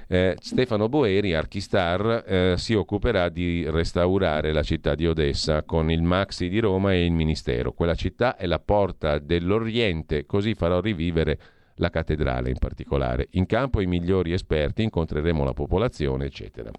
eh, 0.10 0.36
Stefano 0.40 0.88
Boeri, 0.90 1.34
Archistar, 1.34 2.24
eh, 2.26 2.54
si 2.58 2.74
occuperà 2.74 3.30
di 3.30 3.70
restaurare 3.70 4.54
la 4.54 4.64
città 4.64 4.96
di 4.96 5.08
Odessa 5.08 5.64
con 5.64 5.92
il 5.92 6.02
Maxi 6.02 6.50
di 6.50 6.60
Roma 6.60 6.94
e 6.94 7.06
il 7.06 7.12
Ministero. 7.12 7.74
Quella 7.74 7.96
città 7.96 8.36
è 8.36 8.46
la 8.46 8.60
porta 8.60 9.20
dell'Oriente, 9.20 10.26
così 10.26 10.54
farò 10.54 10.80
rivivere 10.80 11.40
la 11.76 11.90
cattedrale 11.90 12.50
in 12.50 12.58
particolare. 12.58 13.28
In 13.32 13.46
campo 13.46 13.82
i 13.82 13.86
migliori 13.86 14.34
esperti, 14.34 14.84
incontreremo 14.84 15.44
la 15.44 15.54
popolazione, 15.54 16.26
eccetera. 16.26 16.72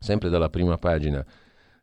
Sempre 0.00 0.30
dalla 0.30 0.48
prima 0.48 0.78
pagina 0.78 1.24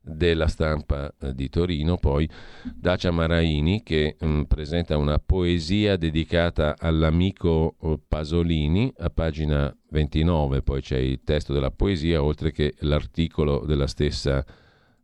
della 0.08 0.48
stampa 0.48 1.14
eh, 1.20 1.34
di 1.36 1.50
Torino, 1.50 1.98
poi 1.98 2.28
Dacia 2.74 3.12
Maraini 3.12 3.84
che 3.84 4.16
mh, 4.20 4.28
mm, 4.28 4.42
presenta 4.44 4.98
una 4.98 5.20
poesia 5.20 5.98
dedicata 5.98 6.76
all'amico 6.78 7.76
eh, 7.82 8.00
Pasolini 8.08 8.92
a 8.98 9.10
pagina 9.10 9.76
29, 9.90 10.62
poi 10.62 10.82
c'è 10.82 10.98
il 10.98 11.22
testo 11.24 11.54
della 11.54 11.72
poesia 11.72 12.24
oltre 12.24 12.52
che 12.52 12.74
l'articolo 12.80 13.66
della 13.66 13.88
stessa 13.88 14.44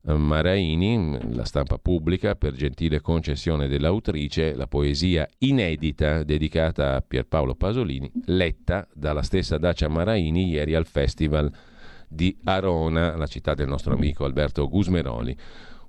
eh, 0.05 0.14
Maraini, 0.14 0.97
mm, 0.97 1.16
la 1.34 1.45
stampa 1.45 1.78
pubblica 1.78 2.36
per 2.36 2.53
gentile 2.53 3.01
concessione 3.01 3.68
dell'autrice, 3.68 4.55
la 4.55 4.68
poesia 4.68 5.28
inedita 5.39 6.24
dedicata 6.24 6.95
a 6.95 7.01
Pierpaolo 7.01 7.55
Pasolini, 7.55 8.09
letta 8.26 8.88
dalla 8.93 9.22
stessa 9.22 9.57
Dacia 9.57 9.88
Maraini 9.88 10.47
ieri 10.47 10.76
al 10.76 10.88
Festival 10.88 11.51
di 12.14 12.38
Arona, 12.43 13.16
la 13.16 13.28
città 13.28 13.53
del 13.53 13.68
nostro 13.68 13.93
amico 13.93 14.24
Alberto 14.26 14.68
Gusmeroli. 14.68 15.36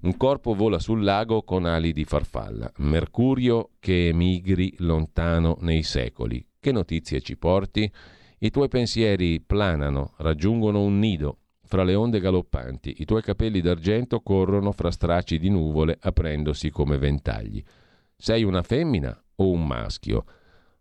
Un 0.01 0.17
corpo 0.17 0.55
vola 0.55 0.79
sul 0.79 1.03
lago 1.03 1.43
con 1.43 1.65
ali 1.65 1.93
di 1.93 2.05
farfalla. 2.05 2.71
Mercurio 2.79 3.71
che 3.79 4.09
emigri 4.09 4.75
lontano 4.79 5.57
nei 5.61 5.83
secoli. 5.83 6.45
Che 6.59 6.73
notizie 6.73 7.21
ci 7.21 7.37
porti? 7.37 7.91
I 8.39 8.51
tuoi 8.51 8.69
pensieri 8.69 9.41
planano, 9.41 10.13
raggiungono 10.19 10.83
un 10.83 10.99
nido 10.99 11.39
fra 11.63 11.85
le 11.85 11.95
onde 11.95 12.21
galoppanti. 12.21 12.97
I 12.99 13.05
tuoi 13.05 13.23
capelli 13.23 13.61
d'argento 13.61 14.21
corrono 14.21 14.73
fra 14.73 14.91
stracci 14.91 15.39
di 15.39 15.49
nuvole 15.49 15.97
aprendosi 16.01 16.71
come 16.71 16.99
ventagli. 16.99 17.63
Sei 18.17 18.45
una 18.45 18.63
femmina 18.63 19.19
o 19.37 19.51
un 19.51 19.67
maschio? 19.67 20.25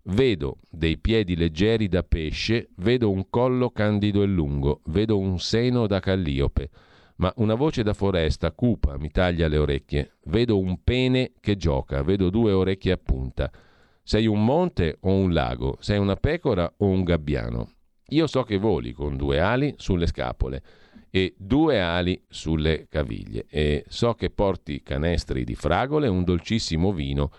Vedo 0.05 0.57
dei 0.69 0.97
piedi 0.97 1.33
leggeri 1.37 1.87
da 1.87 2.03
pesce, 2.03 2.67
vedo 2.75 3.09
un 3.09 3.29
collo 3.29 3.69
candido 3.69 4.21
e 4.21 4.25
lungo, 4.25 4.81
vedo 4.87 5.17
un 5.17 5.39
seno 5.39 5.87
da 5.87 6.01
calliope, 6.01 6.69
ma 7.17 7.31
una 7.37 7.55
voce 7.55 7.83
da 7.83 7.93
foresta 7.93 8.51
cupa 8.51 8.97
mi 8.97 9.09
taglia 9.11 9.47
le 9.47 9.57
orecchie. 9.57 10.15
Vedo 10.25 10.59
un 10.59 10.83
pene 10.83 11.31
che 11.39 11.55
gioca, 11.55 12.03
vedo 12.03 12.29
due 12.29 12.51
orecchie 12.51 12.91
a 12.91 12.97
punta. 12.97 13.49
Sei 14.03 14.27
un 14.27 14.43
monte 14.43 14.97
o 14.99 15.13
un 15.13 15.31
lago? 15.31 15.77
Sei 15.79 15.97
una 15.97 16.17
pecora 16.17 16.69
o 16.79 16.85
un 16.85 17.05
gabbiano? 17.05 17.69
Io 18.09 18.27
so 18.27 18.43
che 18.43 18.57
voli 18.57 18.91
con 18.91 19.15
due 19.15 19.39
ali 19.39 19.73
sulle 19.77 20.07
scapole 20.07 20.63
e 21.09 21.33
due 21.37 21.79
ali 21.79 22.21
sulle 22.27 22.87
caviglie 22.89 23.45
e 23.49 23.85
so 23.87 24.15
che 24.15 24.29
porti 24.29 24.83
canestri 24.83 25.45
di 25.45 25.55
fragole 25.55 26.07
e 26.07 26.09
un 26.09 26.25
dolcissimo 26.25 26.91
vino 26.91 27.31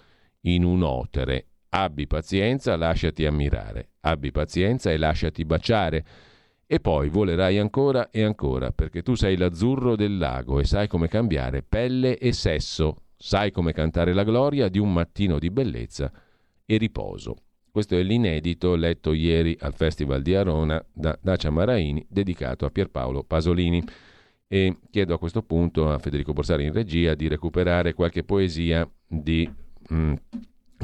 in 0.42 0.64
un 0.64 0.82
otere 0.82 1.48
Abbi 1.76 2.06
pazienza, 2.06 2.76
lasciati 2.76 3.26
ammirare, 3.26 3.88
abbi 4.02 4.30
pazienza 4.30 4.92
e 4.92 4.96
lasciati 4.96 5.44
baciare. 5.44 6.04
E 6.68 6.78
poi 6.78 7.08
volerai 7.08 7.58
ancora 7.58 8.10
e 8.10 8.22
ancora, 8.22 8.70
perché 8.70 9.02
tu 9.02 9.16
sei 9.16 9.36
l'azzurro 9.36 9.96
del 9.96 10.16
lago 10.16 10.60
e 10.60 10.64
sai 10.64 10.86
come 10.86 11.08
cambiare 11.08 11.64
pelle 11.64 12.16
e 12.16 12.32
sesso, 12.32 13.06
sai 13.16 13.50
come 13.50 13.72
cantare 13.72 14.12
la 14.12 14.22
gloria 14.22 14.68
di 14.68 14.78
un 14.78 14.92
mattino 14.92 15.40
di 15.40 15.50
bellezza 15.50 16.12
e 16.64 16.76
riposo. 16.76 17.38
Questo 17.72 17.96
è 17.96 18.04
l'inedito 18.04 18.76
letto 18.76 19.12
ieri 19.12 19.56
al 19.58 19.74
Festival 19.74 20.22
di 20.22 20.36
Arona 20.36 20.80
da 20.92 21.18
Dacia 21.20 21.50
Maraini, 21.50 22.06
dedicato 22.08 22.66
a 22.66 22.70
Pierpaolo 22.70 23.24
Pasolini. 23.24 23.82
E 24.46 24.76
chiedo 24.90 25.14
a 25.14 25.18
questo 25.18 25.42
punto 25.42 25.90
a 25.90 25.98
Federico 25.98 26.32
Borsari 26.32 26.66
in 26.66 26.72
regia 26.72 27.16
di 27.16 27.26
recuperare 27.26 27.94
qualche 27.94 28.22
poesia 28.22 28.88
di 29.08 29.50
mm, 29.92 30.14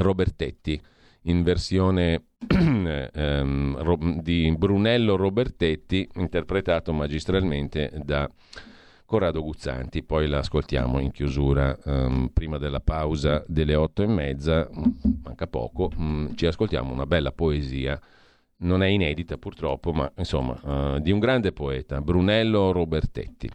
Robertetti 0.01 0.81
in 1.25 1.43
versione 1.43 2.25
ehm, 2.49 4.21
di 4.21 4.55
Brunello 4.57 5.17
Robertetti 5.17 6.09
interpretato 6.15 6.93
magistralmente 6.93 7.93
da 8.05 8.29
Corrado 9.05 9.43
Guzzanti. 9.43 10.03
Poi 10.03 10.29
la 10.29 10.39
ascoltiamo 10.39 11.01
in 11.01 11.11
chiusura 11.11 11.77
ehm, 11.85 12.31
prima 12.33 12.59
della 12.59 12.81
pausa 12.81 13.45
delle 13.47 13.75
otto 13.75 14.03
e 14.03 14.07
mezza, 14.07 14.69
manca 15.23 15.47
poco, 15.47 15.91
mh, 15.95 16.03
mm, 16.03 16.27
ci 16.35 16.47
ascoltiamo 16.47 16.93
una 16.93 17.07
bella 17.07 17.33
poesia 17.33 18.01
non 18.61 18.83
è 18.83 18.87
inedita 18.89 19.39
purtroppo, 19.39 19.93
ma 19.93 20.11
insomma, 20.17 20.59
uh, 20.63 21.01
di 21.01 21.11
un 21.11 21.19
grande 21.19 21.53
poeta, 21.53 22.01
Brunello 22.01 22.73
Robertetti. 22.73 23.49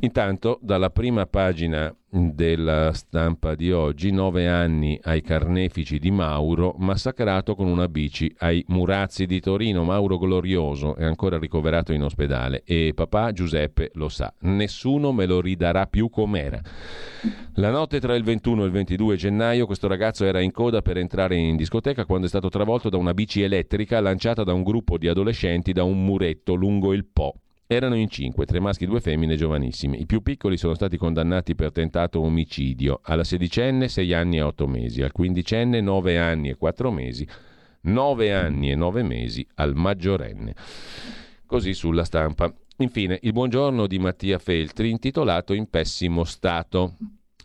Intanto, 0.00 0.58
dalla 0.60 0.90
prima 0.90 1.26
pagina 1.26 1.94
della 2.14 2.92
stampa 2.92 3.56
di 3.56 3.72
oggi, 3.72 4.12
nove 4.12 4.46
anni 4.46 4.96
ai 5.02 5.20
carnefici 5.20 5.98
di 5.98 6.12
Mauro, 6.12 6.76
massacrato 6.78 7.56
con 7.56 7.66
una 7.66 7.88
bici 7.88 8.32
ai 8.38 8.64
Murazzi 8.68 9.26
di 9.26 9.40
Torino. 9.40 9.82
Mauro 9.82 10.16
glorioso 10.16 10.94
è 10.94 11.04
ancora 11.04 11.38
ricoverato 11.38 11.92
in 11.92 12.04
ospedale 12.04 12.62
e 12.64 12.92
papà 12.94 13.32
Giuseppe 13.32 13.90
lo 13.94 14.08
sa. 14.08 14.32
Nessuno 14.40 15.10
me 15.10 15.26
lo 15.26 15.40
ridarà 15.40 15.86
più 15.86 16.08
com'era. 16.08 16.60
La 17.54 17.70
notte 17.70 17.98
tra 17.98 18.14
il 18.14 18.22
21 18.22 18.62
e 18.62 18.66
il 18.66 18.72
22 18.72 19.16
gennaio 19.16 19.66
questo 19.66 19.88
ragazzo 19.88 20.24
era 20.24 20.40
in 20.40 20.52
coda 20.52 20.82
per 20.82 20.98
entrare 20.98 21.34
in 21.34 21.56
discoteca 21.56 22.04
quando 22.04 22.26
è 22.26 22.28
stato 22.28 22.48
travolto 22.48 22.88
da 22.88 22.96
una 22.96 23.14
bici 23.14 23.42
elettrica 23.42 24.00
lanciata 24.00 24.44
da 24.44 24.52
un 24.52 24.62
gruppo 24.62 24.98
di 24.98 25.08
adolescenti 25.08 25.72
da 25.72 25.82
un 25.82 26.04
muretto 26.04 26.54
lungo 26.54 26.92
il 26.92 27.06
Po 27.06 27.38
erano 27.66 27.96
in 27.96 28.08
cinque, 28.08 28.46
tre 28.46 28.60
maschi 28.60 28.84
e 28.84 28.86
due 28.86 29.00
femmine 29.00 29.36
giovanissimi. 29.36 30.00
I 30.00 30.06
più 30.06 30.20
piccoli 30.20 30.56
sono 30.56 30.74
stati 30.74 30.96
condannati 30.96 31.54
per 31.54 31.72
tentato 31.72 32.20
omicidio. 32.20 33.00
Alla 33.02 33.24
sedicenne 33.24 33.88
sei 33.88 34.12
anni 34.12 34.36
e 34.36 34.42
otto 34.42 34.66
mesi, 34.66 35.02
al 35.02 35.12
quindicenne 35.12 35.80
nove 35.80 36.18
anni 36.18 36.50
e 36.50 36.56
quattro 36.56 36.90
mesi, 36.90 37.26
nove 37.82 38.32
anni 38.32 38.70
e 38.70 38.74
nove 38.74 39.02
mesi 39.02 39.46
al 39.54 39.74
maggiorenne. 39.74 40.54
Così 41.46 41.74
sulla 41.74 42.04
stampa. 42.04 42.52
Infine, 42.78 43.18
il 43.22 43.32
buongiorno 43.32 43.86
di 43.86 43.98
Mattia 43.98 44.38
Feltri 44.38 44.90
intitolato 44.90 45.52
In 45.54 45.70
pessimo 45.70 46.24
stato. 46.24 46.96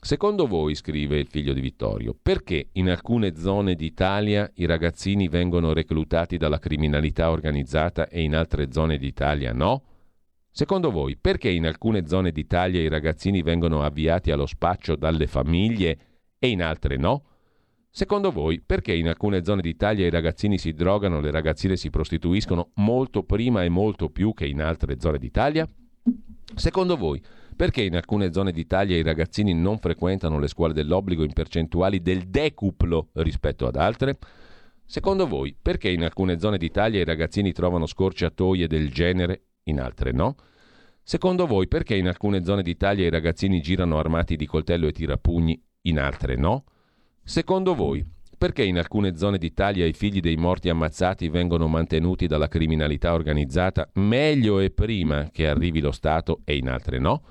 Secondo 0.02 0.48
voi, 0.48 0.76
scrive 0.76 1.20
il 1.20 1.28
figlio 1.28 1.54
di 1.54 1.60
Vittorio, 1.60 2.16
perché 2.20 2.70
in 2.74 2.90
alcune 2.90 3.36
zone 3.36 3.76
d'Italia 3.76 4.50
i 4.56 4.66
ragazzini 4.66 5.28
vengono 5.28 5.74
reclutati 5.74 6.38
dalla 6.38 6.58
criminalità 6.58 7.30
organizzata 7.30 8.08
e 8.08 8.22
in 8.22 8.34
altre 8.34 8.72
zone 8.72 8.98
d'Italia 8.98 9.52
no? 9.52 9.84
Secondo 10.60 10.92
voi, 10.92 11.16
perché 11.16 11.50
in 11.50 11.66
alcune 11.66 12.06
zone 12.06 12.34
d'Italia 12.34 12.82
i 12.82 12.90
ragazzini 12.90 13.42
vengono 13.42 13.82
avviati 13.82 14.30
allo 14.30 14.46
spaccio 14.46 14.98
dalle 14.98 15.26
famiglie 15.26 15.98
e 16.38 16.50
in 16.50 16.62
altre 16.62 16.98
no? 16.98 17.24
Secondo 17.90 18.30
voi, 18.30 18.60
perché 18.60 18.94
in 18.94 19.08
alcune 19.08 19.46
zone 19.46 19.62
d'Italia 19.62 20.06
i 20.06 20.10
ragazzini 20.10 20.58
si 20.58 20.74
drogano, 20.74 21.22
le 21.22 21.32
ragazzine 21.32 21.78
si 21.78 21.90
prostituiscono 21.90 22.72
molto 22.74 23.24
prima 23.24 23.64
e 23.64 23.70
molto 23.70 24.10
più 24.10 24.34
che 24.34 24.48
in 24.48 24.62
altre 24.62 25.00
zone 25.00 25.18
d'Italia? 25.18 25.66
Secondo 26.56 26.98
voi, 26.98 27.24
perché 27.56 27.84
in 27.84 27.96
alcune 27.96 28.34
zone 28.34 28.52
d'Italia 28.52 28.98
i 28.98 29.02
ragazzini 29.02 29.54
non 29.54 29.78
frequentano 29.78 30.40
le 30.40 30.50
scuole 30.50 30.74
dell'obbligo 30.74 31.24
in 31.24 31.32
percentuali 31.32 32.02
del 32.02 32.28
decuplo 32.28 33.12
rispetto 33.14 33.66
ad 33.66 33.78
altre? 33.78 34.18
Secondo 34.86 35.26
voi, 35.26 35.56
perché 35.60 35.90
in 35.90 36.04
alcune 36.04 36.38
zone 36.38 36.58
d'Italia 36.58 37.00
i 37.00 37.06
ragazzini 37.06 37.54
trovano 37.54 37.86
scorciatoie 37.86 38.68
del 38.68 38.92
genere, 38.92 39.44
in 39.64 39.80
altre 39.80 40.12
no? 40.12 40.36
Secondo 41.10 41.48
voi, 41.48 41.68
perché 41.68 41.96
in 41.96 42.08
alcune 42.08 42.44
zone 42.44 42.62
d'Italia 42.62 43.04
i 43.04 43.10
ragazzini 43.10 43.62
girano 43.62 43.98
armati 43.98 44.36
di 44.36 44.46
coltello 44.46 44.86
e 44.86 44.92
tirapugni, 44.92 45.60
in 45.88 45.98
altre 45.98 46.36
no? 46.36 46.66
Secondo 47.24 47.74
voi, 47.74 48.06
perché 48.38 48.64
in 48.64 48.78
alcune 48.78 49.18
zone 49.18 49.40
d'Italia 49.40 49.88
i 49.88 49.94
figli 49.94 50.20
dei 50.20 50.36
morti 50.36 50.70
ammazzati 50.70 51.28
vengono 51.30 51.68
mantenuti 51.68 52.28
dalla 52.28 52.48
criminalità 52.48 53.16
organizzata 53.16 53.90
meglio 53.94 54.60
e 54.60 54.70
prima 54.70 55.32
che 55.32 55.48
arrivi 55.48 55.80
lo 55.80 55.92
Stato 55.92 56.42
e 56.44 56.58
in 56.58 56.70
altre 56.70 57.00
no? 57.00 57.24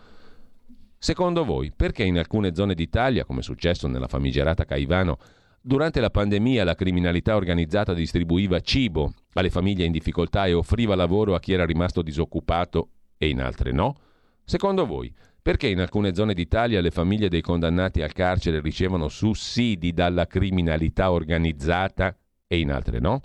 Secondo 0.99 1.45
voi, 1.45 1.71
perché 1.71 2.03
in 2.03 2.19
alcune 2.19 2.57
zone 2.57 2.75
d'Italia, 2.75 3.25
come 3.25 3.39
è 3.39 3.45
successo 3.45 3.87
nella 3.87 4.09
famigerata 4.09 4.65
Caivano, 4.65 5.19
durante 5.61 6.01
la 6.01 6.11
pandemia 6.11 6.65
la 6.65 6.75
criminalità 6.75 7.37
organizzata 7.37 7.95
distribuiva 7.95 8.59
cibo 8.59 9.13
alle 9.35 9.51
famiglie 9.51 9.85
in 9.85 9.93
difficoltà 9.93 10.47
e 10.47 10.53
offriva 10.53 10.97
lavoro 10.97 11.37
a 11.37 11.39
chi 11.39 11.53
era 11.53 11.65
rimasto 11.65 12.03
disoccupato 12.03 12.89
e 13.19 13.29
in 13.29 13.41
altre 13.41 13.73
no? 13.73 13.97
Secondo 14.45 14.87
voi, 14.87 15.13
perché 15.43 15.69
in 15.69 15.81
alcune 15.81 16.15
zone 16.15 16.35
d'Italia 16.35 16.81
le 16.81 16.91
famiglie 16.91 17.29
dei 17.29 17.43
condannati 17.43 18.01
al 18.01 18.13
carcere 18.13 18.61
ricevono 18.61 19.09
sussidi 19.09 19.93
dalla 19.93 20.27
criminalità 20.27 21.11
organizzata 21.11 22.17
e 22.47 22.59
in 22.59 22.71
altre 22.71 22.99
no? 23.01 23.21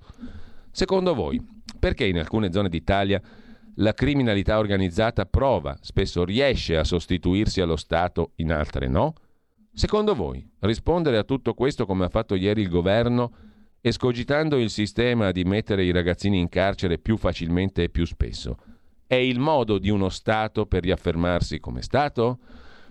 Secondo 0.71 1.13
voi, 1.13 1.41
perché 1.79 2.05
in 2.05 2.17
alcune 2.17 2.51
zone 2.51 2.69
d'Italia 2.69 3.21
la 3.77 3.93
criminalità 3.93 4.57
organizzata 4.57 5.25
prova, 5.25 5.77
spesso 5.81 6.23
riesce 6.23 6.77
a 6.77 6.83
sostituirsi 6.83 7.61
allo 7.61 7.75
Stato, 7.75 8.31
in 8.35 8.51
altre 8.51 8.87
no? 8.87 9.13
Secondo 9.73 10.13
voi, 10.13 10.47
rispondere 10.59 11.17
a 11.17 11.23
tutto 11.23 11.53
questo 11.53 11.85
come 11.85 12.05
ha 12.05 12.09
fatto 12.09 12.35
ieri 12.35 12.61
il 12.61 12.69
governo, 12.69 13.33
escogitando 13.81 14.57
il 14.57 14.69
sistema 14.69 15.31
di 15.31 15.43
mettere 15.43 15.83
i 15.83 15.91
ragazzini 15.91 16.39
in 16.39 16.47
carcere 16.47 16.99
più 16.99 17.17
facilmente 17.17 17.83
e 17.83 17.89
più 17.89 18.05
spesso, 18.05 18.57
è 19.13 19.17
il 19.17 19.37
modo 19.39 19.77
di 19.77 19.89
uno 19.89 20.09
Stato 20.09 20.65
per 20.65 20.81
riaffermarsi 20.81 21.59
come 21.59 21.83
Stato? 21.83 22.39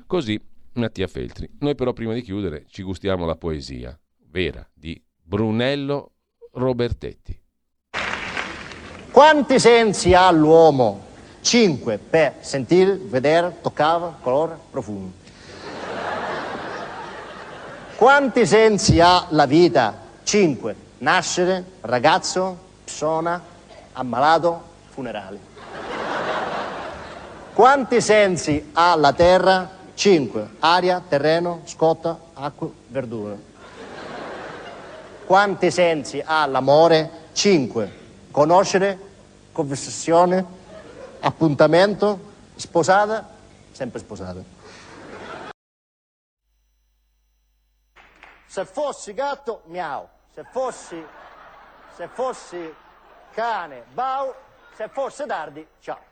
Così 0.07 0.41
Mattia 0.75 1.09
Feltri. 1.09 1.51
Noi 1.59 1.75
però 1.75 1.93
prima 1.93 2.14
di 2.14 2.23
chiudere 2.23 2.64
ci 2.68 2.83
gustiamo 2.83 3.27
la 3.27 3.35
poesia 3.35 3.99
vera 4.31 4.64
di 4.73 5.01
Brunello 5.20 6.12
Robertetti. 6.53 7.39
Quanti 9.11 9.59
sensi 9.59 10.14
ha 10.14 10.31
l'uomo? 10.31 11.11
Cinque 11.41 11.99
per 11.99 12.37
sentire, 12.41 12.95
vedere, 12.95 13.59
toccare, 13.61 14.14
colore, 14.20 14.57
profumo. 14.70 15.12
Quanti 17.97 18.47
sensi 18.47 19.01
ha 19.01 19.27
la 19.31 19.47
vita? 19.47 19.99
Cinque. 20.23 20.77
Nascere, 20.99 21.64
ragazzo, 21.81 22.57
persona, 22.85 23.43
ammalato, 23.93 24.62
funerali. 24.91 25.51
Quanti 27.55 28.01
sensi 28.01 28.71
ha 28.73 28.95
la 28.97 29.13
terra? 29.13 29.69
Cinque. 29.95 30.57
Aria, 30.59 31.03
terreno, 31.07 31.63
scotta, 31.65 32.19
acqua, 32.35 32.71
verdura. 32.89 33.37
Quanti 35.25 35.71
sensi 35.71 36.23
ha 36.25 36.47
l'amore? 36.47 37.21
Cinque 37.33 38.01
conoscere, 38.33 38.99
conversazione, 39.53 40.45
appuntamento, 41.21 42.19
sposata, 42.57 43.29
sempre 43.71 44.01
sposata. 44.01 44.43
Se 48.47 48.65
fossi 48.65 49.15
gatto, 49.15 49.63
miau. 49.67 50.09
Se 50.35 50.45
fossi, 50.51 51.07
se 51.95 52.09
fossi 52.09 52.75
cane, 53.33 53.85
bau. 53.93 54.35
Se 54.75 54.89
fosse 54.89 55.27
tardi, 55.27 55.67
ciao. 55.81 56.12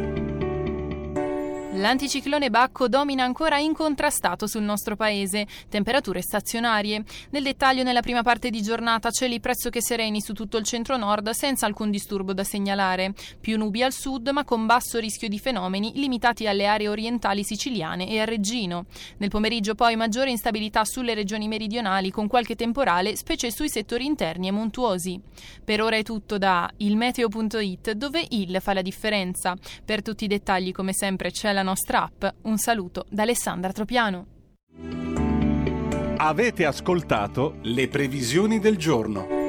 L'anticiclone 1.73 2.49
Bacco 2.49 2.89
domina 2.89 3.23
ancora 3.23 3.57
incontrastato 3.57 4.45
sul 4.45 4.61
nostro 4.61 4.97
paese, 4.97 5.47
temperature 5.69 6.21
stazionarie. 6.21 7.01
Nel 7.29 7.43
dettaglio 7.43 7.83
nella 7.83 8.01
prima 8.01 8.23
parte 8.23 8.49
di 8.49 8.61
giornata 8.61 9.09
cieli 9.09 9.39
pressoché 9.39 9.81
sereni 9.81 10.19
su 10.19 10.33
tutto 10.33 10.57
il 10.57 10.65
centro-nord 10.65 11.29
senza 11.29 11.65
alcun 11.65 11.89
disturbo 11.89 12.33
da 12.33 12.43
segnalare. 12.43 13.13
Più 13.39 13.57
nubi 13.57 13.83
al 13.83 13.93
sud 13.93 14.27
ma 14.31 14.43
con 14.43 14.65
basso 14.65 14.99
rischio 14.99 15.29
di 15.29 15.39
fenomeni 15.39 15.93
limitati 15.95 16.45
alle 16.45 16.65
aree 16.65 16.89
orientali 16.89 17.41
siciliane 17.41 18.09
e 18.09 18.19
a 18.19 18.25
Reggino. 18.25 18.87
Nel 19.19 19.29
pomeriggio 19.29 19.73
poi 19.73 19.95
maggiore 19.95 20.29
instabilità 20.29 20.83
sulle 20.83 21.13
regioni 21.13 21.47
meridionali 21.47 22.11
con 22.11 22.27
qualche 22.27 22.55
temporale, 22.55 23.15
specie 23.15 23.49
sui 23.49 23.69
settori 23.69 24.05
interni 24.05 24.49
e 24.49 24.51
montuosi. 24.51 25.17
Per 25.63 25.81
ora 25.81 25.95
è 25.95 26.03
tutto 26.03 26.37
da 26.37 26.69
ilmeteo.it 26.75 27.93
dove 27.93 28.25
il 28.31 28.57
fa 28.59 28.73
la 28.73 28.81
differenza. 28.81 29.55
Per 29.85 30.01
tutti 30.01 30.25
i 30.25 30.27
dettagli 30.27 30.73
come 30.73 30.91
sempre 30.91 31.31
c'è 31.31 31.53
la 31.53 31.59
nostra 31.63 32.03
app. 32.03 32.25
Un 32.43 32.57
saluto 32.57 33.05
da 33.09 33.23
Alessandra 33.23 33.71
Tropiano. 33.71 34.25
Avete 36.17 36.65
ascoltato 36.65 37.57
le 37.63 37.87
previsioni 37.87 38.59
del 38.59 38.77
giorno. 38.77 39.40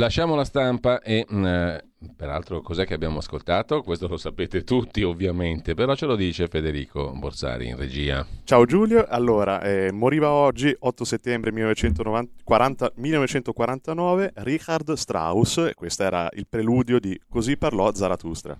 Lasciamo 0.00 0.34
la 0.34 0.46
stampa 0.46 1.02
e 1.02 1.26
mh, 1.28 1.36
mm, 1.36 2.08
peraltro 2.16 2.62
cos'è 2.62 2.86
che 2.86 2.94
abbiamo 2.94 3.18
ascoltato? 3.18 3.82
Questo 3.82 4.08
lo 4.08 4.16
sapete 4.16 4.64
tutti 4.64 5.02
ovviamente, 5.02 5.74
però 5.74 5.94
ce 5.94 6.06
lo 6.06 6.16
dice 6.16 6.48
Federico 6.48 7.12
Borsari 7.14 7.68
in 7.68 7.76
regia. 7.76 8.26
Ciao 8.44 8.64
Giulio, 8.64 9.04
allora 9.06 9.60
eh, 9.60 9.92
moriva 9.92 10.30
oggi 10.30 10.74
8 10.76 11.04
settembre 11.04 11.52
1940, 11.52 12.92
1949 12.94 14.32
Richard 14.36 14.90
Strauss, 14.94 15.72
questo 15.74 16.02
era 16.02 16.30
il 16.32 16.46
preludio 16.48 16.98
di 16.98 17.20
Così 17.28 17.58
parlò 17.58 17.92
Zarathustra. 17.92 18.58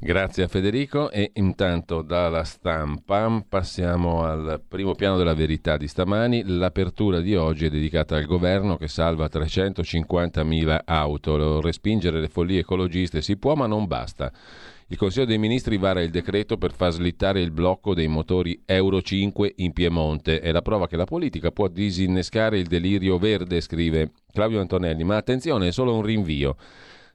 Grazie 0.00 0.44
a 0.44 0.48
Federico 0.48 1.10
e 1.10 1.30
intanto 1.34 2.02
dalla 2.02 2.42
stampa 2.42 3.44
passiamo 3.48 4.24
al 4.24 4.60
primo 4.66 4.94
piano 4.94 5.16
della 5.16 5.34
verità 5.34 5.76
di 5.76 5.86
stamani. 5.86 6.42
L'apertura 6.44 7.20
di 7.20 7.36
oggi 7.36 7.66
è 7.66 7.70
dedicata 7.70 8.16
al 8.16 8.24
governo 8.24 8.76
che 8.76 8.88
salva 8.88 9.26
350.000 9.26 10.80
auto. 10.84 11.60
Respingere 11.60 12.20
le 12.20 12.28
follie 12.28 12.60
ecologiste 12.60 13.22
si 13.22 13.36
può 13.36 13.54
ma 13.54 13.66
non 13.66 13.86
basta. 13.86 14.32
Il 14.88 14.96
Consiglio 14.96 15.26
dei 15.26 15.38
Ministri 15.38 15.76
vara 15.76 16.02
il 16.02 16.10
decreto 16.10 16.56
per 16.56 16.72
far 16.72 16.90
slittare 16.90 17.40
il 17.40 17.52
blocco 17.52 17.94
dei 17.94 18.08
motori 18.08 18.60
Euro 18.66 19.00
5 19.00 19.52
in 19.58 19.72
Piemonte. 19.72 20.40
È 20.40 20.50
la 20.50 20.62
prova 20.62 20.88
che 20.88 20.96
la 20.96 21.04
politica 21.04 21.52
può 21.52 21.68
disinnescare 21.68 22.58
il 22.58 22.66
delirio 22.66 23.16
verde, 23.16 23.60
scrive 23.60 24.10
Claudio 24.32 24.60
Antonelli. 24.60 25.04
Ma 25.04 25.16
attenzione, 25.16 25.68
è 25.68 25.70
solo 25.72 25.94
un 25.94 26.02
rinvio. 26.02 26.56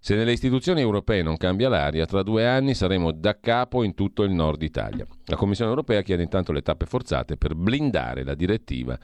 Se 0.06 0.14
nelle 0.14 0.34
istituzioni 0.34 0.82
europee 0.82 1.24
non 1.24 1.36
cambia 1.36 1.68
l'aria, 1.68 2.06
tra 2.06 2.22
due 2.22 2.46
anni 2.46 2.76
saremo 2.76 3.12
da 3.12 3.40
capo 3.40 3.82
in 3.82 3.96
tutto 3.96 4.22
il 4.22 4.30
nord 4.30 4.62
Italia. 4.62 5.04
La 5.26 5.36
Commissione 5.36 5.72
europea 5.72 6.04
chiede 6.04 6.22
intanto 6.22 6.52
le 6.52 6.62
tappe 6.62 6.86
forzate 6.86 7.38
per 7.38 7.56
blindare 7.56 8.24
la 8.24 8.36
direttiva 8.36 9.00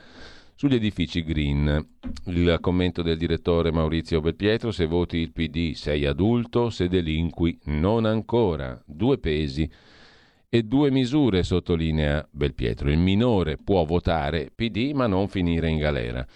sugli 0.54 0.76
edifici 0.76 1.24
green. 1.24 1.84
Il 2.26 2.56
commento 2.62 3.02
del 3.02 3.18
direttore 3.18 3.72
Maurizio 3.72 4.22
Belpietro, 4.22 4.70
se 4.70 4.86
voti 4.86 5.18
il 5.18 5.32
PD 5.32 5.74
sei 5.74 6.06
adulto, 6.06 6.70
se 6.70 6.88
delinqui 6.88 7.58
non 7.64 8.06
ancora. 8.06 8.80
Due 8.86 9.18
pesi 9.18 9.68
e 10.54 10.64
due 10.64 10.91
misure, 10.91 11.43
sottolinea 11.43 12.28
Belpietro. 12.30 12.91
Il 12.91 12.97
minore 12.97 13.56
può 13.56 13.86
votare 13.86 14.52
PD 14.54 14.91
ma 14.93 15.08
non 15.08 15.30
finire 15.30 15.70
in 15.70 15.78
galera. 15.78 16.28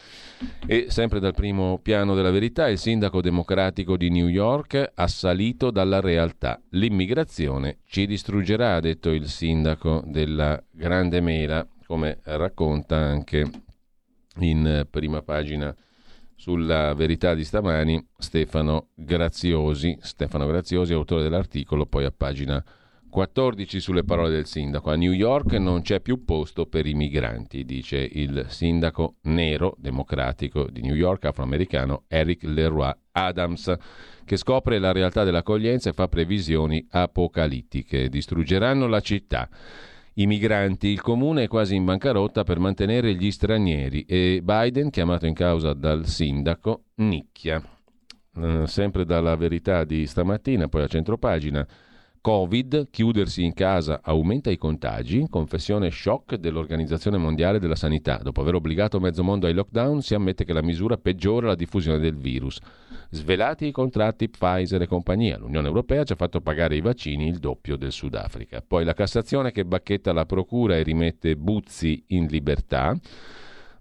E 0.65 0.85
sempre 0.87 1.19
dal 1.19 1.33
primo 1.33 1.79
piano 1.79 2.15
della 2.15 2.31
verità, 2.31 2.69
il 2.69 2.77
sindaco 2.77 3.19
democratico 3.19 3.97
di 3.97 4.09
New 4.09 4.29
York 4.29 4.93
assalito 4.95 5.69
dalla 5.69 5.99
realtà. 5.99 6.61
L'immigrazione 6.69 7.79
ci 7.85 8.05
distruggerà, 8.05 8.75
ha 8.75 8.79
detto 8.79 9.09
il 9.09 9.27
sindaco 9.27 10.01
della 10.05 10.63
Grande 10.71 11.19
Mela, 11.19 11.67
come 11.85 12.19
racconta 12.23 12.95
anche 12.95 13.45
in 14.37 14.87
prima 14.89 15.23
pagina 15.23 15.75
sulla 16.37 16.93
verità 16.93 17.33
di 17.33 17.43
stamani 17.43 18.01
Stefano 18.17 18.91
Graziosi, 18.93 19.97
Stefano 19.99 20.47
Graziosi, 20.47 20.93
autore 20.93 21.21
dell'articolo, 21.21 21.85
poi 21.85 22.05
a 22.05 22.13
pagina 22.15 22.63
14 23.15 23.79
sulle 23.79 24.03
parole 24.03 24.29
del 24.29 24.45
sindaco. 24.45 24.91
A 24.91 24.97
New 24.97 25.13
York 25.13 25.53
non 25.53 25.83
c'è 25.83 26.01
più 26.01 26.25
posto 26.25 26.65
per 26.65 26.85
i 26.85 26.93
migranti, 26.93 27.63
dice 27.63 27.95
il 27.95 28.47
sindaco 28.49 29.15
nero 29.21 29.77
democratico 29.79 30.67
di 30.69 30.81
New 30.81 30.95
York, 30.95 31.23
afroamericano 31.23 32.03
Eric 32.09 32.43
Leroy 32.43 32.91
Adams, 33.13 33.73
che 34.25 34.35
scopre 34.35 34.79
la 34.79 34.91
realtà 34.91 35.23
dell'accoglienza 35.23 35.89
e 35.89 35.93
fa 35.93 36.09
previsioni 36.09 36.85
apocalittiche. 36.89 38.09
Distruggeranno 38.09 38.85
la 38.85 38.99
città. 38.99 39.47
I 40.15 40.25
migranti, 40.25 40.89
il 40.89 40.99
comune 40.99 41.43
è 41.43 41.47
quasi 41.47 41.73
in 41.73 41.85
bancarotta 41.85 42.43
per 42.43 42.59
mantenere 42.59 43.15
gli 43.15 43.31
stranieri 43.31 44.03
e 44.03 44.41
Biden, 44.43 44.89
chiamato 44.89 45.25
in 45.25 45.33
causa 45.33 45.73
dal 45.73 46.05
sindaco, 46.05 46.87
nicchia. 46.95 47.63
Eh, 48.37 48.67
sempre 48.67 49.05
dalla 49.05 49.37
verità 49.37 49.85
di 49.85 50.05
stamattina, 50.05 50.67
poi 50.67 50.83
a 50.83 50.87
centropagina. 50.87 51.65
Covid, 52.25 52.89
chiudersi 52.89 53.43
in 53.43 53.53
casa 53.53 53.99
aumenta 54.01 54.49
i 54.49 54.57
contagi, 54.57 55.27
confessione 55.29 55.91
shock 55.91 56.33
dell'Organizzazione 56.37 57.17
Mondiale 57.17 57.59
della 57.59 57.75
Sanità. 57.75 58.17
Dopo 58.17 58.41
aver 58.41 58.55
obbligato 58.55 58.99
mezzo 58.99 59.23
mondo 59.23 59.45
ai 59.45 59.53
lockdown, 59.53 60.01
si 60.01 60.15
ammette 60.15 60.43
che 60.43 60.51
la 60.51 60.63
misura 60.63 60.97
peggiora 60.97 61.45
la 61.45 61.55
diffusione 61.55 61.99
del 61.99 62.17
virus. 62.17 62.59
Svelati 63.11 63.67
i 63.67 63.71
contratti 63.71 64.27
Pfizer 64.27 64.81
e 64.81 64.87
compagnia. 64.87 65.37
L'Unione 65.37 65.67
Europea 65.67 66.03
ci 66.03 66.13
ha 66.13 66.15
fatto 66.15 66.41
pagare 66.41 66.75
i 66.75 66.81
vaccini 66.81 67.27
il 67.27 67.37
doppio 67.37 67.75
del 67.75 67.91
Sudafrica. 67.91 68.63
Poi 68.67 68.83
la 68.85 68.95
Cassazione 68.95 69.51
che 69.51 69.63
bacchetta 69.63 70.11
la 70.11 70.25
Procura 70.25 70.77
e 70.77 70.81
rimette 70.81 71.35
Buzzi 71.35 72.05
in 72.07 72.25
libertà. 72.25 72.97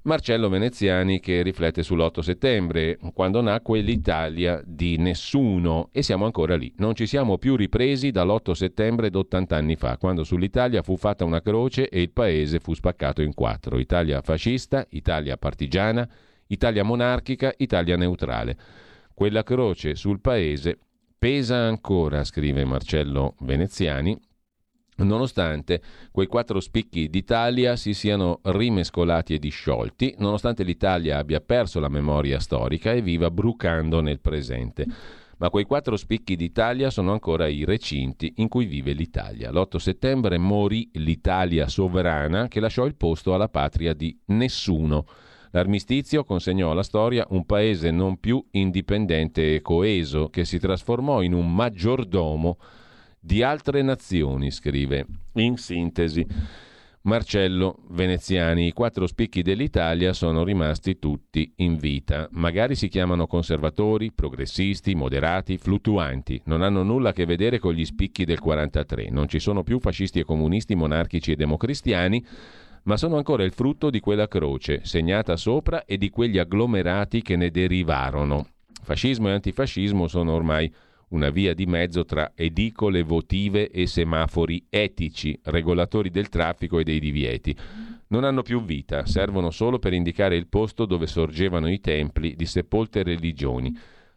Marcello 0.07 0.51
Veneziani 0.51 1.19
che 1.19 1.41
riflette 1.41 1.81
sull'8 1.81 2.21
settembre, 2.21 2.99
quando 3.15 3.41
nacque 3.41 3.81
l'Italia 3.81 4.61
di 4.63 4.99
nessuno 4.99 5.89
e 5.93 6.03
siamo 6.03 6.27
ancora 6.27 6.57
lì. 6.57 6.71
Non 6.77 6.95
ci 6.95 7.07
siamo 7.07 7.39
più 7.39 7.57
ripresi 7.57 8.11
dall'8 8.11 8.51
settembre 8.51 9.09
d'80 9.09 9.55
anni 9.55 9.77
fa, 9.77 9.97
quando 9.97 10.23
sull'Italia 10.23 10.83
fu 10.83 10.99
fatta 10.99 11.25
una 11.25 11.41
croce 11.41 11.89
e 11.89 12.03
il 12.03 12.11
paese 12.11 12.61
fu 12.61 12.75
spaccato 12.75 13.23
in 13.23 13.33
quattro. 13.33 13.79
Italia 13.79 14.21
fascista, 14.21 14.87
Italia 14.91 15.39
partigiana, 15.39 16.07
Italia 16.49 16.85
monarchica, 16.85 17.55
Italia 17.57 17.97
neutrale. 17.97 18.59
Quella 19.15 19.43
croce 19.43 19.95
sul 19.95 20.21
paese 20.21 20.77
pesa 21.19 21.57
ancora, 21.57 22.25
scrive 22.25 22.67
Marcello 22.67 23.37
Veneziani, 23.39 24.21
Nonostante 24.97 25.83
quei 26.13 26.29
quattro 26.29 26.61
spicchi 26.61 27.09
d'Italia 27.09 27.75
si 27.75 27.95
siano 27.95 28.39
rimescolati 28.43 29.35
e 29.35 29.39
disciolti, 29.41 30.15
nonostante 30.19 30.63
l'Italia 30.63 31.19
abbia 31.19 31.41
perso 31.41 31.81
la 31.81 31.89
memoria 31.89 32.39
storica 32.39 32.93
e 32.93 33.03
viva 33.03 33.31
brucando 33.31 34.01
nel 34.01 34.21
presente. 34.21 34.87
Ma 35.39 35.51
quei 35.51 35.65
quattro 35.65 35.97
spicchi 35.97 36.37
d'Italia 36.37 36.91
sono 36.91 37.11
ancora 37.11 37.49
i 37.49 37.65
recinti 37.65 38.35
in 38.37 38.49
cui 38.49 38.67
vive 38.67 38.93
l'Italia. 38.93 39.51
L'8 39.51 39.77
settembre 39.79 40.39
morì 40.39 40.89
l'Italia 40.93 41.67
sovrana 41.67 42.47
che 42.47 42.61
lasciò 42.61 42.85
il 42.87 42.95
posto 42.95 43.35
alla 43.35 43.49
patria 43.49 43.95
di 43.95 44.17
nessuno. 44.27 45.07
L'armistizio 45.51 46.23
consegnò 46.25 46.71
alla 46.71 46.85
storia 46.85 47.27
un 47.31 47.45
paese 47.47 47.91
non 47.91 48.19
più 48.19 48.45
indipendente 48.53 49.57
e 49.57 49.61
coeso, 49.61 50.29
che 50.29 50.45
si 50.45 50.61
trasformò 50.61 51.21
in 51.23 51.33
un 51.33 51.53
maggiordomo 51.53 52.59
di 53.25 53.43
altre 53.43 53.81
nazioni, 53.81 54.51
scrive 54.51 55.07
in 55.35 55.57
sintesi. 55.57 56.27
Marcello 57.05 57.79
Veneziani, 57.89 58.67
i 58.67 58.73
quattro 58.73 59.07
spicchi 59.07 59.41
dell'Italia 59.41 60.13
sono 60.13 60.45
rimasti 60.45 60.99
tutti 60.99 61.53
in 61.57 61.77
vita. 61.77 62.29
Magari 62.33 62.75
si 62.75 62.89
chiamano 62.89 63.27
conservatori, 63.27 64.13
progressisti, 64.13 64.95
moderati, 64.95 65.57
fluttuanti. 65.57 66.41
Non 66.45 66.61
hanno 66.61 66.83
nulla 66.83 67.11
a 67.11 67.13
che 67.13 67.25
vedere 67.25 67.59
con 67.59 67.73
gli 67.73 67.85
spicchi 67.85 68.27
del 68.27 68.41
43. 68.41 69.09
Non 69.11 69.27
ci 69.29 69.39
sono 69.39 69.63
più 69.63 69.81
fascisti 69.81 70.19
e 70.19 70.25
comunisti, 70.25 70.75
monarchici 70.75 71.33
e 71.33 71.37
democristiani, 71.37 72.25
ma 72.85 72.99
sono 72.99 73.17
ancora 73.17 73.45
il 73.45 73.53
frutto 73.53 73.89
di 73.89 74.01
quella 74.01 74.29
croce, 74.29 74.81
segnata 74.85 75.37
sopra, 75.37 75.85
e 75.87 75.97
di 75.97 76.11
quegli 76.11 76.39
agglomerati 76.39 77.23
che 77.23 77.37
ne 77.37 77.51
derivarono. 77.51 78.49
Fascismo 78.83 79.29
e 79.29 79.33
antifascismo 79.33 80.09
sono 80.09 80.33
ormai 80.33 80.73
una 81.15 81.31
via 81.31 81.55
di 81.55 81.65
mezzo 81.65 82.05
tra 82.05 82.33
edicole 82.35 83.05
votive 83.05 83.71
e 83.71 83.87
semafori 83.87 84.67
etici, 84.69 85.39
regolatori 85.45 86.11
del 86.11 86.29
traffico 86.29 86.81
e 86.81 86.85
dei 86.85 86.99
divieti. 86.99 87.57
Non 88.09 88.25
hanno 88.25 88.43
più 88.43 88.63
vita, 88.63 89.07
servono 89.07 89.51
solo 89.51 89.79
per 89.79 89.93
indicare 89.93 90.37
il 90.37 90.49
posto 90.49 90.85
dove 90.85 91.07
sorgevano 91.07 91.71
i 91.71 91.81
templi 91.81 92.35
di 92.35 92.47
sepolte 92.47 93.05
religioni. 93.05 93.73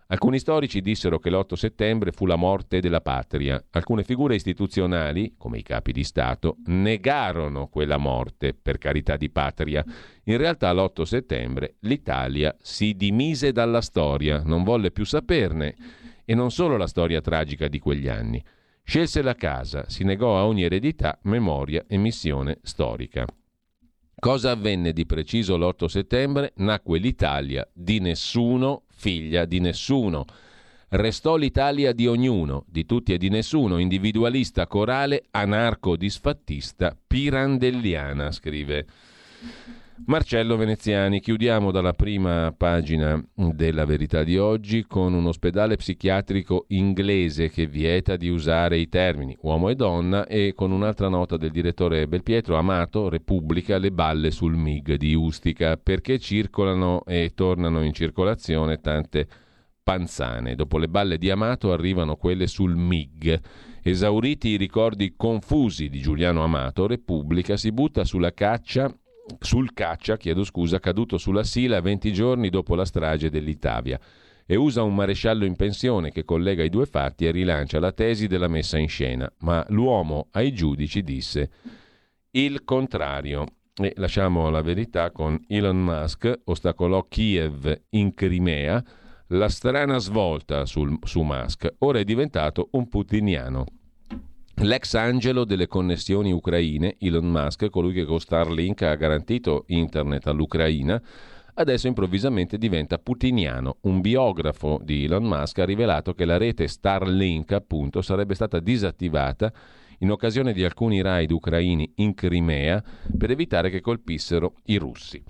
Alcuni 0.10 0.40
storici 0.40 0.82
dissero 0.82 1.20
che 1.20 1.30
l'8 1.30 1.54
settembre 1.54 2.12
fu 2.12 2.26
la 2.26 2.36
morte 2.36 2.80
della 2.80 3.02
patria. 3.02 3.64
Alcune 3.72 4.04
figure 4.04 4.36
istituzionali, 4.36 5.36
come 5.38 5.60
i 5.60 5.64
capi 5.64 5.92
di 5.92 6.04
Stato, 6.04 6.58
negarono 6.66 7.68
quella 7.68 7.98
morte 7.98 8.56
per 8.60 8.78
carità 8.78 9.18
di 9.18 9.30
patria. 9.30 9.84
In 10.24 10.38
realtà 10.38 10.72
l'8 10.74 11.04
settembre 11.04 11.76
l'Italia 11.82 12.56
si 12.60 12.96
dimise 12.96 13.52
dalla 13.52 13.82
storia, 13.82 14.42
non 14.44 14.64
volle 14.64 14.92
più 14.92 15.06
saperne 15.06 15.76
e 16.30 16.36
non 16.36 16.52
solo 16.52 16.76
la 16.76 16.88
storia 16.88 17.22
tragica 17.22 17.70
di 17.70 17.80
quegli 17.80 18.10
anni. 18.10 18.44
Scelse 18.84 19.22
la 19.22 19.34
casa, 19.34 19.88
si 19.88 20.04
negò 20.04 20.38
a 20.38 20.46
ogni 20.46 20.64
eredità, 20.64 21.18
memoria 21.24 21.86
e 21.88 21.96
missione 21.96 22.60
storica. 22.64 23.26
Cosa 24.20 24.52
avvenne 24.52 24.92
di 24.92 25.06
preciso 25.06 25.56
l'8 25.56 25.86
settembre? 25.86 26.52
Nacque 26.58 27.00
l'Italia 27.00 27.66
di 27.72 28.00
nessuno, 28.00 28.84
figlia 28.90 29.46
di 29.46 29.62
nessuno. 29.62 30.26
Restò 30.90 31.38
l'Italia 31.38 31.94
di 31.94 32.08
ognuno, 32.08 32.66
di 32.68 32.86
tutti 32.86 33.14
e 33.14 33.18
di 33.18 33.30
nessuno, 33.30 33.78
individualista, 33.78 34.68
corale, 34.68 35.24
anarco-disfattista, 35.32 36.98
pirandelliana, 37.08 38.32
scrive 38.32 38.86
Marcello 40.06 40.56
Veneziani, 40.58 41.20
chiudiamo 41.20 41.72
dalla 41.72 41.92
prima 41.92 42.54
pagina 42.56 43.22
della 43.34 43.84
verità 43.84 44.24
di 44.24 44.38
oggi 44.38 44.86
con 44.86 45.14
un 45.14 45.26
ospedale 45.26 45.76
psichiatrico 45.76 46.66
inglese 46.70 47.50
che 47.50 47.66
vieta 47.66 48.16
di 48.16 48.30
usare 48.30 48.78
i 48.78 48.90
termini 48.90 49.36
uomo 49.42 49.70
e 49.70 49.76
donna 49.76 50.28
e 50.28 50.54
con 50.56 50.72
un'altra 50.72 51.10
nota 51.10 51.36
del 51.36 51.52
direttore 51.52 52.08
Belpietro, 52.08 52.58
Amato, 52.58 53.10
Repubblica, 53.10 53.80
le 53.80 53.92
balle 53.92 54.30
sul 54.30 54.56
MIG 54.56 54.96
di 54.96 55.16
Ustica, 55.16 55.78
perché 55.78 56.20
circolano 56.20 57.04
e 57.06 57.32
tornano 57.34 57.84
in 57.84 57.92
circolazione 57.92 58.80
tante 58.80 59.28
Panzane. 59.84 60.56
Dopo 60.56 60.78
le 60.78 60.88
balle 60.88 61.18
di 61.18 61.32
Amato 61.32 61.74
arrivano 61.74 62.18
quelle 62.18 62.46
sul 62.46 62.76
MIG. 62.76 63.40
Esauriti 63.82 64.50
i 64.50 64.58
ricordi 64.58 65.16
confusi 65.18 65.90
di 65.90 66.00
Giuliano 66.00 66.44
Amato, 66.44 66.86
Repubblica 66.86 67.58
si 67.58 67.72
butta 67.72 68.06
sulla 68.06 68.32
caccia 68.32 68.94
sul 69.40 69.74
caccia, 69.74 70.18
chiedo 70.18 70.44
scusa, 70.44 70.80
caduto 70.80 71.18
sulla 71.18 71.44
Sila 71.44 71.82
20 71.82 72.14
giorni 72.14 72.50
dopo 72.50 72.76
la 72.76 72.86
strage 72.86 73.30
dell'Itavia 73.30 74.00
e 74.50 74.56
usa 74.56 74.82
un 74.82 74.96
maresciallo 74.96 75.44
in 75.44 75.58
pensione 75.58 76.12
che 76.12 76.24
collega 76.24 76.64
i 76.64 76.70
due 76.70 76.86
fatti 76.86 77.26
e 77.26 77.32
rilancia 77.32 77.80
la 77.80 77.92
tesi 77.92 78.28
della 78.28 78.48
messa 78.48 78.78
in 78.78 78.88
scena. 78.88 79.32
Ma 79.40 79.64
l'uomo 79.70 80.30
ai 80.32 80.54
giudici 80.54 81.04
disse 81.04 81.52
il 82.32 82.64
contrario. 82.64 83.46
E 83.80 83.94
lasciamo 83.98 84.50
la 84.50 84.62
verità 84.62 85.12
con 85.12 85.40
Elon 85.48 85.84
Musk, 85.84 86.34
ostacolò 86.46 87.08
Kiev 87.08 87.82
in 87.90 88.16
Crimea, 88.16 88.84
la 89.28 89.50
strana 89.50 90.00
svolta 90.00 90.66
sul, 90.66 90.98
su 91.04 91.22
Musk, 91.22 91.76
ora 91.80 92.00
è 92.00 92.04
diventato 92.04 92.70
un 92.72 92.88
putiniano. 92.88 93.66
L'ex 94.62 94.96
angelo 94.96 95.46
delle 95.46 95.68
connessioni 95.68 96.32
ucraine, 96.32 96.96
Elon 96.98 97.30
Musk, 97.30 97.70
colui 97.70 97.94
che 97.94 98.06
con 98.06 98.20
Starlink 98.20 98.82
ha 98.82 98.96
garantito 98.96 99.66
internet 99.68 100.26
all'Ucraina, 100.26 101.00
adesso 101.54 101.86
improvvisamente 101.86 102.58
diventa 102.58 102.98
putiniano. 102.98 103.78
Un 103.82 104.02
biografo 104.02 104.80
di 104.82 105.06
Elon 105.06 105.26
Musk 105.26 105.60
ha 105.60 105.66
rivelato 105.66 106.16
che 106.16 106.26
la 106.26 106.38
rete 106.38 106.68
Starlink, 106.68 107.52
appunto, 107.52 108.02
sarebbe 108.02 108.34
stata 108.34 108.60
disattivata 108.60 109.54
in 110.00 110.10
occasione 110.10 110.54
di 110.54 110.64
alcuni 110.64 111.02
raid 111.02 111.30
ucraini 111.30 111.94
in 111.98 112.16
Crimea 112.16 112.84
per 113.16 113.30
evitare 113.30 113.70
che 113.70 113.80
colpissero 113.80 114.56
i 114.66 114.78
russi. 114.78 115.24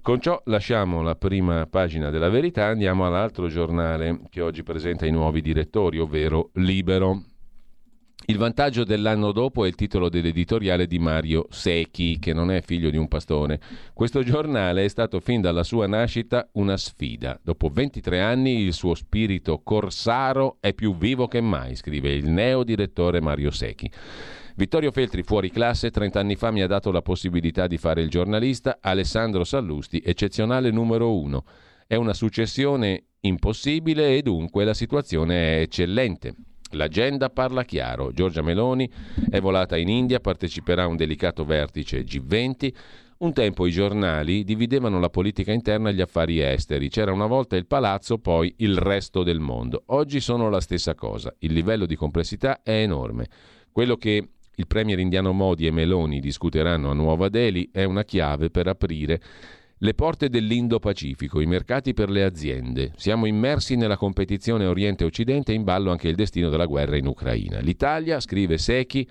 Con 0.00 0.20
ciò 0.20 0.40
lasciamo 0.44 1.02
la 1.02 1.16
prima 1.16 1.66
pagina 1.66 2.10
della 2.10 2.28
verità, 2.28 2.66
andiamo 2.66 3.06
all'altro 3.06 3.48
giornale 3.48 4.20
che 4.30 4.40
oggi 4.40 4.62
presenta 4.62 5.04
i 5.04 5.10
nuovi 5.10 5.40
direttori, 5.40 5.98
ovvero 5.98 6.50
Libero. 6.54 7.24
Il 8.28 8.38
vantaggio 8.38 8.82
dell'anno 8.82 9.30
dopo 9.30 9.64
è 9.64 9.68
il 9.68 9.76
titolo 9.76 10.08
dell'editoriale 10.08 10.88
di 10.88 10.98
Mario 10.98 11.46
Secchi, 11.48 12.18
che 12.18 12.32
non 12.32 12.50
è 12.50 12.60
figlio 12.60 12.90
di 12.90 12.96
un 12.96 13.06
pastore. 13.06 13.60
Questo 13.94 14.24
giornale 14.24 14.82
è 14.82 14.88
stato 14.88 15.20
fin 15.20 15.40
dalla 15.40 15.62
sua 15.62 15.86
nascita 15.86 16.48
una 16.54 16.76
sfida. 16.76 17.38
Dopo 17.40 17.68
23 17.68 18.20
anni 18.20 18.62
il 18.62 18.72
suo 18.72 18.96
spirito 18.96 19.60
corsaro 19.62 20.56
è 20.58 20.74
più 20.74 20.96
vivo 20.96 21.28
che 21.28 21.40
mai, 21.40 21.76
scrive 21.76 22.12
il 22.14 22.28
neo 22.28 22.64
direttore 22.64 23.20
Mario 23.20 23.52
Secchi. 23.52 23.88
Vittorio 24.56 24.90
Feltri 24.90 25.22
fuori 25.22 25.48
classe, 25.48 25.92
30 25.92 26.18
anni 26.18 26.34
fa 26.34 26.50
mi 26.50 26.62
ha 26.62 26.66
dato 26.66 26.90
la 26.90 27.02
possibilità 27.02 27.68
di 27.68 27.78
fare 27.78 28.02
il 28.02 28.10
giornalista, 28.10 28.78
Alessandro 28.80 29.44
Sallusti, 29.44 30.02
eccezionale 30.04 30.72
numero 30.72 31.16
uno. 31.16 31.44
È 31.86 31.94
una 31.94 32.12
successione 32.12 33.04
impossibile 33.20 34.16
e 34.16 34.22
dunque 34.22 34.64
la 34.64 34.74
situazione 34.74 35.58
è 35.58 35.60
eccellente. 35.60 36.34
L'agenda 36.70 37.30
parla 37.30 37.64
chiaro. 37.64 38.12
Giorgia 38.12 38.42
Meloni 38.42 38.90
è 39.30 39.40
volata 39.40 39.76
in 39.76 39.88
India, 39.88 40.20
parteciperà 40.20 40.82
a 40.82 40.86
un 40.86 40.96
delicato 40.96 41.44
vertice 41.44 42.04
G20. 42.04 42.74
Un 43.18 43.32
tempo 43.32 43.66
i 43.66 43.70
giornali 43.70 44.44
dividevano 44.44 45.00
la 45.00 45.08
politica 45.08 45.52
interna 45.52 45.88
e 45.88 45.94
gli 45.94 46.02
affari 46.02 46.40
esteri. 46.40 46.90
C'era 46.90 47.12
una 47.12 47.26
volta 47.26 47.56
il 47.56 47.66
palazzo, 47.66 48.18
poi 48.18 48.52
il 48.58 48.76
resto 48.76 49.22
del 49.22 49.40
mondo. 49.40 49.84
Oggi 49.86 50.20
sono 50.20 50.50
la 50.50 50.60
stessa 50.60 50.94
cosa. 50.94 51.34
Il 51.38 51.52
livello 51.52 51.86
di 51.86 51.96
complessità 51.96 52.60
è 52.62 52.82
enorme. 52.82 53.26
Quello 53.72 53.96
che 53.96 54.28
il 54.54 54.66
premier 54.66 54.98
indiano 54.98 55.32
Modi 55.32 55.66
e 55.66 55.70
Meloni 55.70 56.20
discuteranno 56.20 56.90
a 56.90 56.94
Nuova 56.94 57.28
Delhi 57.28 57.68
è 57.72 57.84
una 57.84 58.04
chiave 58.04 58.50
per 58.50 58.66
aprire 58.66 59.20
le 59.80 59.92
porte 59.92 60.30
dell'Indo-Pacifico, 60.30 61.40
i 61.40 61.46
mercati 61.46 61.92
per 61.92 62.08
le 62.08 62.24
aziende. 62.24 62.92
Siamo 62.96 63.26
immersi 63.26 63.76
nella 63.76 63.98
competizione 63.98 64.64
Oriente-Occidente 64.64 65.52
e 65.52 65.54
in 65.54 65.64
ballo 65.64 65.90
anche 65.90 66.08
il 66.08 66.14
destino 66.14 66.48
della 66.48 66.64
guerra 66.64 66.96
in 66.96 67.06
Ucraina. 67.06 67.58
L'Italia, 67.58 68.18
scrive 68.20 68.56
Secchi, 68.56 69.06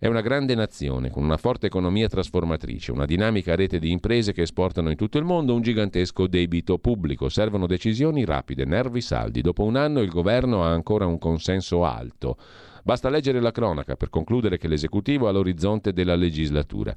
è 0.00 0.08
una 0.08 0.22
grande 0.22 0.54
nazione 0.56 1.10
con 1.10 1.22
una 1.22 1.36
forte 1.36 1.66
economia 1.66 2.08
trasformatrice, 2.08 2.90
una 2.90 3.04
dinamica 3.04 3.54
rete 3.54 3.78
di 3.78 3.92
imprese 3.92 4.32
che 4.32 4.42
esportano 4.42 4.90
in 4.90 4.96
tutto 4.96 5.18
il 5.18 5.24
mondo 5.24 5.54
un 5.54 5.60
gigantesco 5.60 6.26
debito 6.26 6.78
pubblico. 6.78 7.28
Servono 7.28 7.66
decisioni 7.66 8.24
rapide, 8.24 8.64
nervi 8.64 9.02
saldi. 9.02 9.42
Dopo 9.42 9.62
un 9.62 9.76
anno 9.76 10.00
il 10.00 10.08
governo 10.08 10.64
ha 10.64 10.72
ancora 10.72 11.06
un 11.06 11.18
consenso 11.18 11.84
alto. 11.84 12.36
Basta 12.82 13.10
leggere 13.10 13.40
la 13.40 13.52
cronaca 13.52 13.94
per 13.94 14.08
concludere 14.08 14.56
che 14.56 14.66
l'esecutivo 14.66 15.28
ha 15.28 15.32
l'orizzonte 15.32 15.92
della 15.92 16.16
legislatura. 16.16 16.94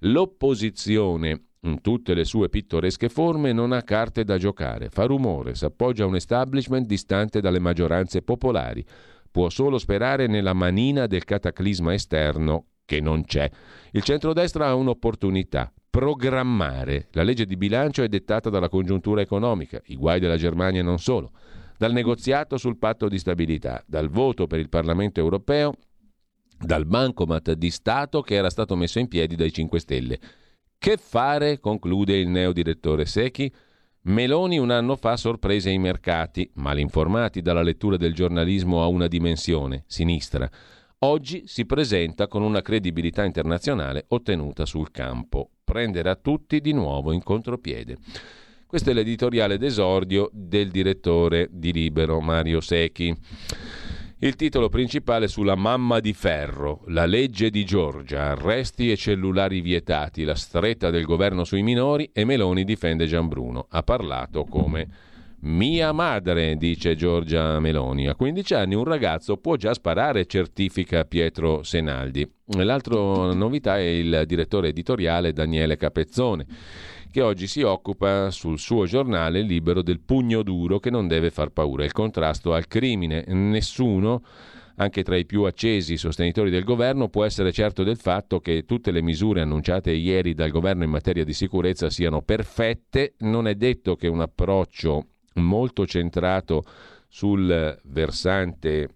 L'opposizione 0.00 1.49
in 1.62 1.80
tutte 1.82 2.14
le 2.14 2.24
sue 2.24 2.48
pittoresche 2.48 3.08
forme 3.08 3.52
non 3.52 3.72
ha 3.72 3.82
carte 3.82 4.24
da 4.24 4.38
giocare, 4.38 4.88
fa 4.88 5.04
rumore, 5.04 5.54
s'appoggia 5.54 6.04
a 6.04 6.06
un 6.06 6.16
establishment 6.16 6.86
distante 6.86 7.40
dalle 7.40 7.58
maggioranze 7.58 8.22
popolari, 8.22 8.84
può 9.30 9.50
solo 9.50 9.76
sperare 9.78 10.26
nella 10.26 10.54
manina 10.54 11.06
del 11.06 11.24
cataclisma 11.24 11.92
esterno 11.92 12.66
che 12.86 13.00
non 13.00 13.24
c'è. 13.24 13.48
Il 13.92 14.02
centrodestra 14.02 14.68
ha 14.68 14.74
un'opportunità, 14.74 15.72
programmare. 15.90 17.08
La 17.12 17.22
legge 17.22 17.44
di 17.44 17.56
bilancio 17.56 18.02
è 18.02 18.08
dettata 18.08 18.48
dalla 18.48 18.68
congiuntura 18.68 19.20
economica, 19.20 19.80
i 19.86 19.96
guai 19.96 20.18
della 20.18 20.36
Germania 20.36 20.82
non 20.82 20.98
solo, 20.98 21.32
dal 21.76 21.92
negoziato 21.92 22.56
sul 22.56 22.78
patto 22.78 23.06
di 23.06 23.18
stabilità, 23.18 23.84
dal 23.86 24.08
voto 24.08 24.46
per 24.46 24.58
il 24.60 24.68
Parlamento 24.70 25.20
europeo, 25.20 25.74
dal 26.58 26.86
bancomat 26.86 27.52
di 27.52 27.70
Stato 27.70 28.22
che 28.22 28.34
era 28.34 28.50
stato 28.50 28.76
messo 28.76 28.98
in 28.98 29.08
piedi 29.08 29.34
dai 29.36 29.52
5 29.52 29.78
Stelle 29.78 30.18
che 30.80 30.96
fare, 30.96 31.60
conclude 31.60 32.16
il 32.16 32.28
neodirettore 32.28 33.04
Secchi? 33.04 33.52
Meloni 34.04 34.58
un 34.58 34.70
anno 34.70 34.96
fa 34.96 35.18
sorprese 35.18 35.68
i 35.68 35.76
mercati, 35.76 36.50
malinformati 36.54 37.42
dalla 37.42 37.60
lettura 37.60 37.98
del 37.98 38.14
giornalismo 38.14 38.82
a 38.82 38.86
una 38.86 39.06
dimensione, 39.06 39.84
sinistra. 39.86 40.50
Oggi 41.00 41.42
si 41.46 41.66
presenta 41.66 42.28
con 42.28 42.40
una 42.40 42.62
credibilità 42.62 43.24
internazionale 43.24 44.06
ottenuta 44.08 44.64
sul 44.64 44.90
campo. 44.90 45.50
Prenderà 45.62 46.16
tutti 46.16 46.62
di 46.62 46.72
nuovo 46.72 47.12
in 47.12 47.22
contropiede. 47.22 47.98
Questo 48.66 48.88
è 48.88 48.94
l'editoriale 48.94 49.58
d'esordio 49.58 50.30
del 50.32 50.70
direttore 50.70 51.48
di 51.52 51.74
Libero, 51.74 52.20
Mario 52.22 52.62
Secchi. 52.62 53.14
Il 54.22 54.36
titolo 54.36 54.68
principale 54.68 55.28
sulla 55.28 55.54
mamma 55.54 55.98
di 55.98 56.12
ferro, 56.12 56.82
la 56.88 57.06
legge 57.06 57.48
di 57.48 57.64
Giorgia, 57.64 58.32
arresti 58.32 58.90
e 58.90 58.96
cellulari 58.96 59.62
vietati, 59.62 60.24
la 60.24 60.34
stretta 60.34 60.90
del 60.90 61.06
governo 61.06 61.42
sui 61.44 61.62
minori 61.62 62.10
e 62.12 62.26
Meloni 62.26 62.64
difende 62.64 63.06
Gianbruno. 63.06 63.64
Ha 63.70 63.82
parlato 63.82 64.44
come 64.44 64.88
mia 65.40 65.92
madre, 65.92 66.56
dice 66.56 66.96
Giorgia 66.96 67.58
Meloni. 67.60 68.08
A 68.08 68.14
15 68.14 68.52
anni 68.52 68.74
un 68.74 68.84
ragazzo 68.84 69.38
può 69.38 69.56
già 69.56 69.72
sparare, 69.72 70.26
certifica 70.26 71.06
Pietro 71.06 71.62
Senaldi. 71.62 72.30
L'altra 72.58 73.32
novità 73.32 73.78
è 73.78 73.86
il 73.86 74.24
direttore 74.26 74.68
editoriale 74.68 75.32
Daniele 75.32 75.78
Capezzone 75.78 76.46
che 77.10 77.20
oggi 77.22 77.46
si 77.46 77.62
occupa 77.62 78.30
sul 78.30 78.58
suo 78.58 78.86
giornale 78.86 79.42
libero 79.42 79.82
del 79.82 80.00
pugno 80.00 80.42
duro 80.42 80.78
che 80.78 80.90
non 80.90 81.08
deve 81.08 81.30
far 81.30 81.50
paura, 81.50 81.84
il 81.84 81.92
contrasto 81.92 82.54
al 82.54 82.66
crimine. 82.66 83.24
Nessuno 83.26 84.22
anche 84.76 85.02
tra 85.02 85.16
i 85.16 85.26
più 85.26 85.42
accesi 85.42 85.98
sostenitori 85.98 86.48
del 86.48 86.64
governo, 86.64 87.10
può 87.10 87.24
essere 87.24 87.52
certo 87.52 87.82
del 87.82 87.98
fatto 87.98 88.40
che 88.40 88.64
tutte 88.64 88.90
le 88.90 89.02
misure 89.02 89.42
annunciate 89.42 89.90
ieri 89.90 90.32
dal 90.32 90.50
governo 90.50 90.84
in 90.84 90.90
materia 90.90 91.22
di 91.22 91.34
sicurezza 91.34 91.90
siano 91.90 92.22
perfette. 92.22 93.14
Non 93.18 93.46
è 93.46 93.54
detto 93.56 93.94
che 93.94 94.08
un 94.08 94.20
approccio 94.20 95.06
molto 95.34 95.86
centrato 95.86 96.64
sul 97.08 97.78
versante 97.84 98.88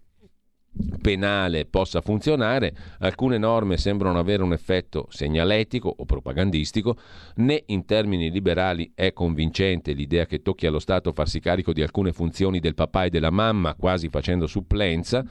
penale 1.01 1.65
possa 1.65 2.01
funzionare, 2.01 2.75
alcune 2.99 3.37
norme 3.37 3.77
sembrano 3.77 4.19
avere 4.19 4.43
un 4.43 4.53
effetto 4.53 5.07
segnaletico 5.09 5.93
o 5.95 6.05
propagandistico, 6.05 6.97
né 7.35 7.63
in 7.67 7.85
termini 7.85 8.31
liberali 8.31 8.91
è 8.93 9.13
convincente 9.13 9.93
l'idea 9.93 10.25
che 10.25 10.41
tocchi 10.41 10.65
allo 10.65 10.79
Stato 10.79 11.11
farsi 11.11 11.39
carico 11.39 11.73
di 11.73 11.81
alcune 11.81 12.11
funzioni 12.11 12.59
del 12.59 12.75
papà 12.75 13.05
e 13.05 13.09
della 13.09 13.29
mamma, 13.29 13.75
quasi 13.75 14.09
facendo 14.09 14.47
supplenza, 14.47 15.25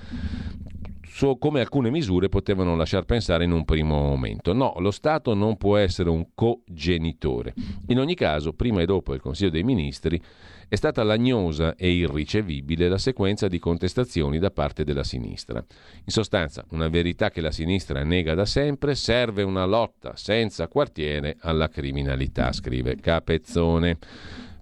so 1.14 1.36
come 1.36 1.60
alcune 1.60 1.90
misure 1.90 2.28
potevano 2.28 2.74
lasciar 2.74 3.04
pensare 3.04 3.44
in 3.44 3.52
un 3.52 3.64
primo 3.64 3.94
momento. 3.94 4.52
No, 4.52 4.74
lo 4.78 4.90
Stato 4.90 5.32
non 5.32 5.56
può 5.56 5.76
essere 5.76 6.10
un 6.10 6.28
cogenitore. 6.34 7.54
In 7.86 8.00
ogni 8.00 8.16
caso, 8.16 8.52
prima 8.52 8.80
e 8.80 8.86
dopo 8.86 9.14
il 9.14 9.20
Consiglio 9.20 9.50
dei 9.50 9.62
Ministri, 9.62 10.20
è 10.68 10.74
stata 10.74 11.02
lagnosa 11.02 11.74
e 11.76 11.90
irricevibile 11.90 12.88
la 12.88 12.98
sequenza 12.98 13.48
di 13.48 13.58
contestazioni 13.58 14.38
da 14.38 14.50
parte 14.50 14.84
della 14.84 15.04
sinistra. 15.04 15.58
In 15.58 16.12
sostanza, 16.12 16.64
una 16.70 16.88
verità 16.88 17.30
che 17.30 17.40
la 17.40 17.50
sinistra 17.50 18.02
nega 18.02 18.34
da 18.34 18.44
sempre, 18.44 18.94
serve 18.94 19.42
una 19.42 19.64
lotta 19.64 20.16
senza 20.16 20.68
quartiere 20.68 21.36
alla 21.40 21.68
criminalità, 21.68 22.52
scrive 22.52 22.96
Capezzone. 22.96 23.98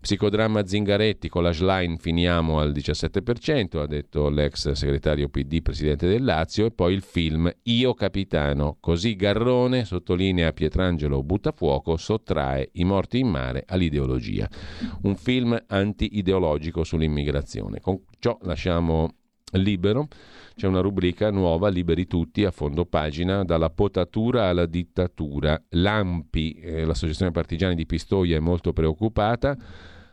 Psicodramma 0.03 0.67
Zingaretti 0.67 1.29
con 1.29 1.45
la 1.45 1.53
Schlein 1.53 1.97
finiamo 1.97 2.59
al 2.59 2.73
17%, 2.73 3.79
ha 3.79 3.87
detto 3.87 4.29
l'ex 4.31 4.73
segretario 4.73 5.29
PD, 5.29 5.63
presidente 5.63 6.09
del 6.09 6.25
Lazio, 6.25 6.67
e 6.67 6.71
poi 6.73 6.93
il 6.93 7.03
film 7.03 7.49
Io 7.63 7.95
Capitano, 7.95 8.79
così 8.81 9.15
Garrone, 9.15 9.85
sottolinea 9.85 10.53
Pietrangelo 10.53 11.23
Buttafuoco, 11.23 11.97
sottrae 11.97 12.71
i 12.73 12.85
morti 12.85 13.21
in 13.21 13.29
mare 13.29 13.63
all'ideologia. 13.65 14.49
Un 15.03 15.15
film 15.15 15.57
anti-ideologico 15.69 16.83
sull'immigrazione. 16.83 17.79
Con 17.79 18.01
ciò 18.19 18.37
lasciamo 18.43 19.09
libero. 19.53 20.09
C'è 20.57 20.67
una 20.67 20.81
rubrica 20.81 21.31
nuova, 21.31 21.69
Liberi 21.69 22.09
tutti, 22.09 22.45
a 22.45 22.51
fondo 22.51 22.87
pagina, 22.87 23.45
dalla 23.45 23.71
potatura 23.71 24.49
alla 24.49 24.67
dittatura. 24.67 25.63
L'AMPI, 25.69 26.55
eh, 26.55 26.85
l'Associazione 26.85 27.31
Partigiani 27.31 27.77
di 27.77 27.87
Pistoia, 27.87 28.37
è 28.37 28.41
molto 28.41 28.73
preoccupata 28.73 29.57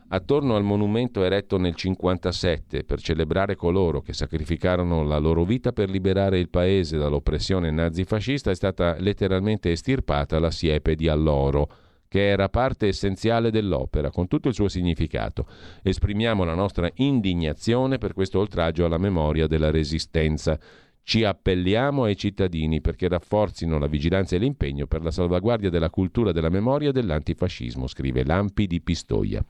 attorno 0.10 0.56
al 0.56 0.64
monumento 0.64 1.24
eretto 1.24 1.58
nel 1.58 1.76
1957 1.76 2.84
per 2.84 3.00
celebrare 3.02 3.56
coloro 3.56 4.02
che 4.02 4.14
sacrificarono 4.14 5.04
la 5.04 5.18
loro 5.18 5.44
vita 5.44 5.72
per 5.72 5.90
liberare 5.90 6.40
il 6.40 6.50
paese 6.50 6.98
dall'oppressione 6.98 7.70
nazifascista 7.72 8.52
è 8.52 8.56
stata 8.56 8.96
letteralmente 9.00 9.72
estirpata 9.72 10.40
la 10.40 10.52
siepe 10.52 10.96
di 10.96 11.08
alloro 11.08 11.70
che 12.08 12.28
era 12.28 12.50
parte 12.50 12.88
essenziale 12.88 13.52
dell'opera, 13.52 14.10
con 14.10 14.28
tutto 14.28 14.48
il 14.48 14.56
suo 14.56 14.68
significato. 14.68 15.46
Esprimiamo 15.84 16.44
la 16.44 16.56
nostra 16.56 16.90
indignazione 16.96 18.00
per 18.00 18.14
questo 18.14 18.40
oltraggio 18.40 18.84
alla 18.84 18.98
memoria 18.98 19.46
della 19.46 19.70
Resistenza. 19.70 20.60
Ci 21.04 21.24
appelliamo 21.24 22.06
ai 22.06 22.18
cittadini 22.18 22.82
perché 22.82 23.08
rafforzino 23.08 23.78
la 23.78 23.86
vigilanza 23.86 24.36
e 24.36 24.40
l'impegno 24.40 24.88
per 24.88 25.04
la 25.04 25.12
salvaguardia 25.12 25.70
della 25.70 25.92
cultura 25.92 26.32
della 26.32 26.50
memoria 26.50 26.90
e 26.90 26.94
dell'antifascismo, 26.94 27.86
scrive 27.86 28.26
Lampi 28.26 28.66
di 28.66 28.82
Pistoia. 28.82 29.46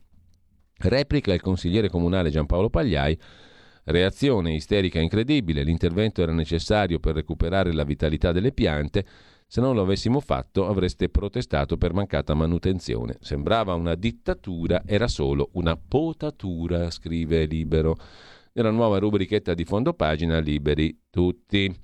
Replica 0.82 1.34
il 1.34 1.42
consigliere 1.42 1.90
comunale 1.90 2.30
Giampaolo 2.30 2.70
Pagliai. 2.70 3.18
Reazione 3.84 4.54
isterica 4.54 5.00
incredibile, 5.00 5.64
l'intervento 5.64 6.22
era 6.22 6.32
necessario 6.32 7.00
per 7.00 7.16
recuperare 7.16 7.74
la 7.74 7.84
vitalità 7.84 8.32
delle 8.32 8.54
piante, 8.54 9.06
se 9.46 9.60
non 9.60 9.76
lo 9.76 9.82
avessimo 9.82 10.22
fatto 10.22 10.68
avreste 10.68 11.10
protestato 11.10 11.76
per 11.76 11.92
mancata 11.92 12.34
manutenzione. 12.34 13.18
Sembrava 13.20 13.74
una 13.74 13.96
dittatura, 13.96 14.84
era 14.86 15.08
solo 15.08 15.50
una 15.54 15.76
potatura, 15.76 16.90
scrive 16.92 17.46
Libero. 17.46 17.98
Nella 18.54 18.72
nuova 18.72 19.00
rubrichetta 19.00 19.54
di 19.54 19.66
fondo 19.66 19.94
pagina 19.94 20.40
Liberi 20.40 20.98
tutti. 21.10 21.76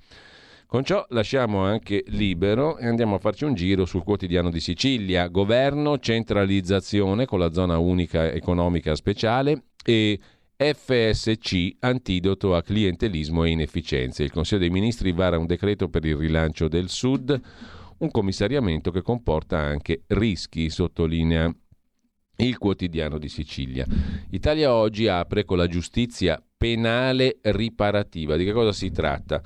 Con 0.68 0.82
ciò 0.82 1.06
lasciamo 1.10 1.62
anche 1.62 2.02
libero 2.08 2.76
e 2.76 2.88
andiamo 2.88 3.14
a 3.14 3.18
farci 3.20 3.44
un 3.44 3.54
giro 3.54 3.84
sul 3.84 4.02
quotidiano 4.02 4.50
di 4.50 4.58
Sicilia. 4.58 5.28
Governo, 5.28 6.00
centralizzazione 6.00 7.24
con 7.24 7.38
la 7.38 7.52
zona 7.52 7.78
unica 7.78 8.32
economica 8.32 8.96
speciale 8.96 9.66
e 9.84 10.18
FSC, 10.56 11.76
antidoto 11.78 12.56
a 12.56 12.62
clientelismo 12.62 13.44
e 13.44 13.50
inefficienze. 13.50 14.24
Il 14.24 14.32
Consiglio 14.32 14.62
dei 14.62 14.70
Ministri 14.70 15.12
vara 15.12 15.38
un 15.38 15.46
decreto 15.46 15.88
per 15.88 16.04
il 16.04 16.16
rilancio 16.16 16.66
del 16.66 16.88
Sud, 16.88 17.40
un 17.98 18.10
commissariamento 18.10 18.90
che 18.90 19.02
comporta 19.02 19.58
anche 19.58 20.02
rischi, 20.08 20.68
sottolinea 20.68 21.48
il 22.38 22.58
quotidiano 22.58 23.18
di 23.18 23.28
Sicilia. 23.28 23.86
Italia 24.30 24.74
oggi 24.74 25.06
apre 25.06 25.44
con 25.44 25.58
la 25.58 25.68
giustizia 25.68 26.42
penale 26.56 27.38
riparativa. 27.42 28.34
Di 28.34 28.44
che 28.44 28.52
cosa 28.52 28.72
si 28.72 28.90
tratta? 28.90 29.40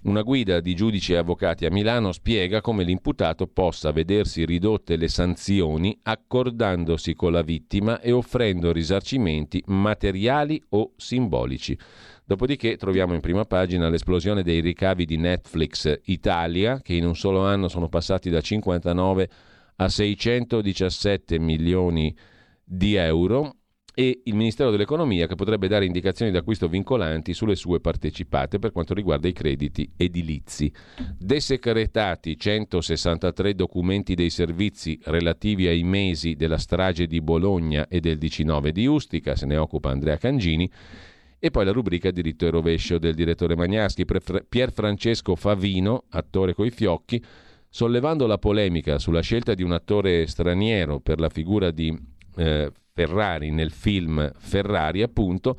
Una 0.00 0.22
guida 0.22 0.60
di 0.60 0.76
giudici 0.76 1.12
e 1.12 1.16
avvocati 1.16 1.66
a 1.66 1.72
Milano 1.72 2.12
spiega 2.12 2.60
come 2.60 2.84
l'imputato 2.84 3.48
possa 3.48 3.90
vedersi 3.90 4.44
ridotte 4.44 4.94
le 4.94 5.08
sanzioni 5.08 5.98
accordandosi 6.02 7.14
con 7.14 7.32
la 7.32 7.42
vittima 7.42 8.00
e 8.00 8.12
offrendo 8.12 8.70
risarcimenti 8.70 9.60
materiali 9.66 10.62
o 10.70 10.92
simbolici. 10.96 11.76
Dopodiché 12.24 12.76
troviamo 12.76 13.14
in 13.14 13.20
prima 13.20 13.44
pagina 13.44 13.88
l'esplosione 13.88 14.44
dei 14.44 14.60
ricavi 14.60 15.04
di 15.04 15.16
Netflix 15.16 16.00
Italia, 16.04 16.80
che 16.80 16.94
in 16.94 17.04
un 17.04 17.16
solo 17.16 17.44
anno 17.44 17.66
sono 17.66 17.88
passati 17.88 18.30
da 18.30 18.40
59 18.40 19.30
a 19.76 19.88
617 19.88 21.38
milioni 21.40 22.14
di 22.62 22.94
euro, 22.94 23.56
e 23.98 24.20
il 24.26 24.36
Ministero 24.36 24.70
dell'Economia 24.70 25.26
che 25.26 25.34
potrebbe 25.34 25.66
dare 25.66 25.84
indicazioni 25.84 26.30
d'acquisto 26.30 26.68
vincolanti 26.68 27.34
sulle 27.34 27.56
sue 27.56 27.80
partecipate 27.80 28.60
per 28.60 28.70
quanto 28.70 28.94
riguarda 28.94 29.26
i 29.26 29.32
crediti 29.32 29.90
edilizi. 29.96 30.72
Desecretati 31.18 32.38
163 32.38 33.56
documenti 33.56 34.14
dei 34.14 34.30
servizi 34.30 35.00
relativi 35.06 35.66
ai 35.66 35.82
mesi 35.82 36.36
della 36.36 36.58
strage 36.58 37.08
di 37.08 37.20
Bologna 37.20 37.88
e 37.88 37.98
del 37.98 38.18
19 38.18 38.70
di 38.70 38.86
Ustica, 38.86 39.34
se 39.34 39.46
ne 39.46 39.56
occupa 39.56 39.90
Andrea 39.90 40.16
Cangini. 40.16 40.70
E 41.40 41.50
poi 41.50 41.64
la 41.64 41.72
rubrica 41.72 42.12
diritto 42.12 42.46
e 42.46 42.50
rovescio 42.50 42.98
del 42.98 43.16
direttore 43.16 43.56
Magnaschi, 43.56 44.04
Pier 44.48 44.72
Francesco 44.72 45.34
Favino, 45.34 46.04
attore 46.10 46.54
coi 46.54 46.70
fiocchi, 46.70 47.20
sollevando 47.68 48.28
la 48.28 48.38
polemica 48.38 49.00
sulla 49.00 49.22
scelta 49.22 49.54
di 49.54 49.64
un 49.64 49.72
attore 49.72 50.28
straniero 50.28 51.00
per 51.00 51.18
la 51.18 51.28
figura 51.28 51.72
di 51.72 51.92
eh, 52.36 52.70
Ferrari 52.98 53.52
nel 53.52 53.70
film 53.70 54.28
Ferrari, 54.38 55.02
appunto, 55.02 55.56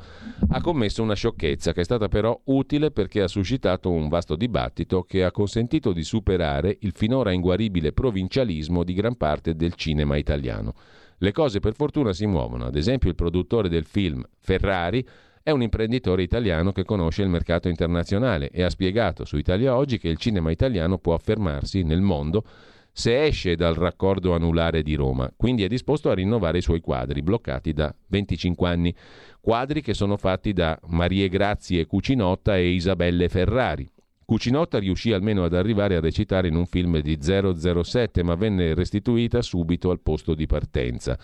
ha 0.50 0.60
commesso 0.60 1.02
una 1.02 1.14
sciocchezza 1.14 1.72
che 1.72 1.80
è 1.80 1.84
stata 1.86 2.10
però 2.10 2.38
utile 2.46 2.92
perché 2.92 3.22
ha 3.22 3.30
suscitato 3.30 3.90
un 3.90 4.10
vasto 4.10 4.36
dibattito 4.36 5.04
che 5.04 5.24
ha 5.24 5.32
consentito 5.32 5.94
di 5.94 6.04
superare 6.04 6.76
il 6.82 6.92
finora 6.94 7.32
inguaribile 7.32 7.94
provincialismo 7.94 8.84
di 8.84 8.94
gran 8.94 9.16
parte 9.16 9.56
del 9.56 9.76
cinema 9.76 10.18
italiano. 10.18 10.74
Le 11.20 11.32
cose 11.32 11.62
per 11.62 11.76
fortuna 11.76 12.12
si 12.12 12.26
muovono, 12.26 12.66
ad 12.66 12.76
esempio 12.76 13.08
il 13.08 13.16
produttore 13.16 13.70
del 13.70 13.86
film 13.86 14.22
Ferrari 14.42 15.08
è 15.42 15.52
un 15.52 15.62
imprenditore 15.62 16.24
italiano 16.24 16.74
che 16.74 16.84
conosce 16.84 17.22
il 17.22 17.30
mercato 17.30 17.70
internazionale 17.70 18.50
e 18.50 18.64
ha 18.64 18.70
spiegato 18.70 19.24
su 19.24 19.38
Italia 19.38 19.78
Oggi 19.78 19.98
che 19.98 20.10
il 20.10 20.18
cinema 20.18 20.52
italiano 20.52 20.98
può 20.98 21.14
affermarsi 21.14 21.84
nel 21.84 22.02
mondo 22.02 22.44
se 22.92 23.26
esce 23.26 23.56
dal 23.56 23.76
raccordo 23.76 24.34
anulare 24.34 24.84
di 24.84 24.96
Roma, 24.96 25.32
quindi 25.36 25.64
è 25.64 25.68
disposto 25.68 26.10
a 26.10 26.14
rinnovare 26.14 26.58
i 26.58 26.62
suoi 26.62 26.82
quadri, 26.82 27.22
bloccati 27.22 27.74
da 27.74 27.94
25 28.08 28.68
anni. 28.68 28.96
Quadri 29.40 29.82
che 29.82 29.94
sono 29.94 30.18
fatti 30.18 30.54
da 30.54 30.78
Marie 30.88 31.30
Grazie 31.30 31.86
Cucinotta 31.86 32.58
e 32.58 32.70
Isabelle 32.70 33.30
Ferrari. 33.30 33.90
Cucinotta 34.26 34.78
riuscì 34.78 35.12
almeno 35.12 35.44
ad 35.44 35.54
arrivare 35.56 35.96
a 35.96 36.00
recitare 36.00 36.50
in 36.50 36.56
un 36.56 36.68
film 36.68 37.00
di 37.00 37.18
007, 37.20 38.22
ma 38.22 38.36
venne 38.36 38.76
restituita 38.76 39.42
subito 39.42 39.90
al 39.90 40.02
posto 40.02 40.36
di 40.36 40.46
partenza. 40.46 41.18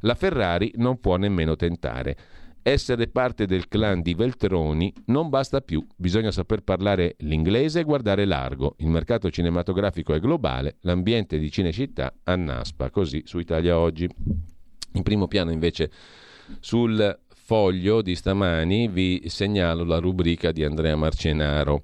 La 0.00 0.14
Ferrari 0.14 0.72
non 0.76 0.98
può 0.98 1.16
nemmeno 1.16 1.54
tentare. 1.54 2.16
Essere 2.62 3.08
parte 3.08 3.46
del 3.46 3.68
clan 3.68 4.02
di 4.02 4.14
Veltroni 4.14 4.92
non 5.06 5.28
basta 5.28 5.60
più, 5.60 5.84
bisogna 5.96 6.30
saper 6.30 6.62
parlare 6.62 7.16
l'inglese 7.20 7.80
e 7.80 7.84
guardare 7.84 8.24
largo. 8.24 8.74
Il 8.78 8.88
mercato 8.88 9.30
cinematografico 9.30 10.12
è 10.12 10.20
globale, 10.20 10.76
l'ambiente 10.80 11.38
di 11.38 11.50
Cinecittà 11.50 12.12
annaspa, 12.24 12.90
così 12.90 13.22
su 13.24 13.38
Italia 13.38 13.78
Oggi. 13.78 14.08
In 14.92 15.02
primo 15.02 15.28
piano 15.28 15.50
invece 15.50 15.90
sul 16.60 17.18
foglio 17.48 18.02
di 18.02 18.14
stamani 18.14 18.88
vi 18.88 19.22
segnalo 19.26 19.82
la 19.84 19.98
rubrica 19.98 20.52
di 20.52 20.64
Andrea 20.64 20.96
Marcenaro, 20.96 21.80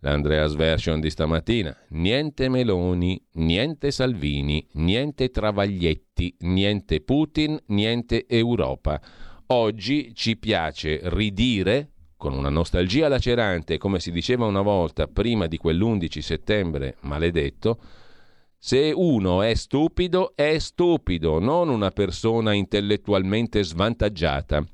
l'Andreas 0.00 0.54
Version 0.54 1.00
di 1.00 1.08
stamattina. 1.08 1.74
Niente 1.90 2.50
Meloni, 2.50 3.18
niente 3.32 3.90
Salvini, 3.90 4.66
niente 4.72 5.30
Travaglietti, 5.30 6.36
niente 6.40 7.00
Putin, 7.00 7.58
niente 7.68 8.26
Europa. 8.28 9.00
Oggi 9.48 10.12
ci 10.12 10.36
piace 10.36 10.98
ridire 11.04 11.90
con 12.16 12.32
una 12.32 12.48
nostalgia 12.48 13.06
lacerante, 13.06 13.78
come 13.78 14.00
si 14.00 14.10
diceva 14.10 14.44
una 14.44 14.60
volta 14.60 15.06
prima 15.06 15.46
di 15.46 15.56
quell'11 15.56 16.18
settembre 16.18 16.96
maledetto, 17.02 17.78
se 18.58 18.90
uno 18.92 19.42
è 19.42 19.54
stupido, 19.54 20.34
è 20.34 20.58
stupido, 20.58 21.38
non 21.38 21.68
una 21.68 21.90
persona 21.90 22.54
intellettualmente 22.54 23.62
svantaggiata. 23.62 24.66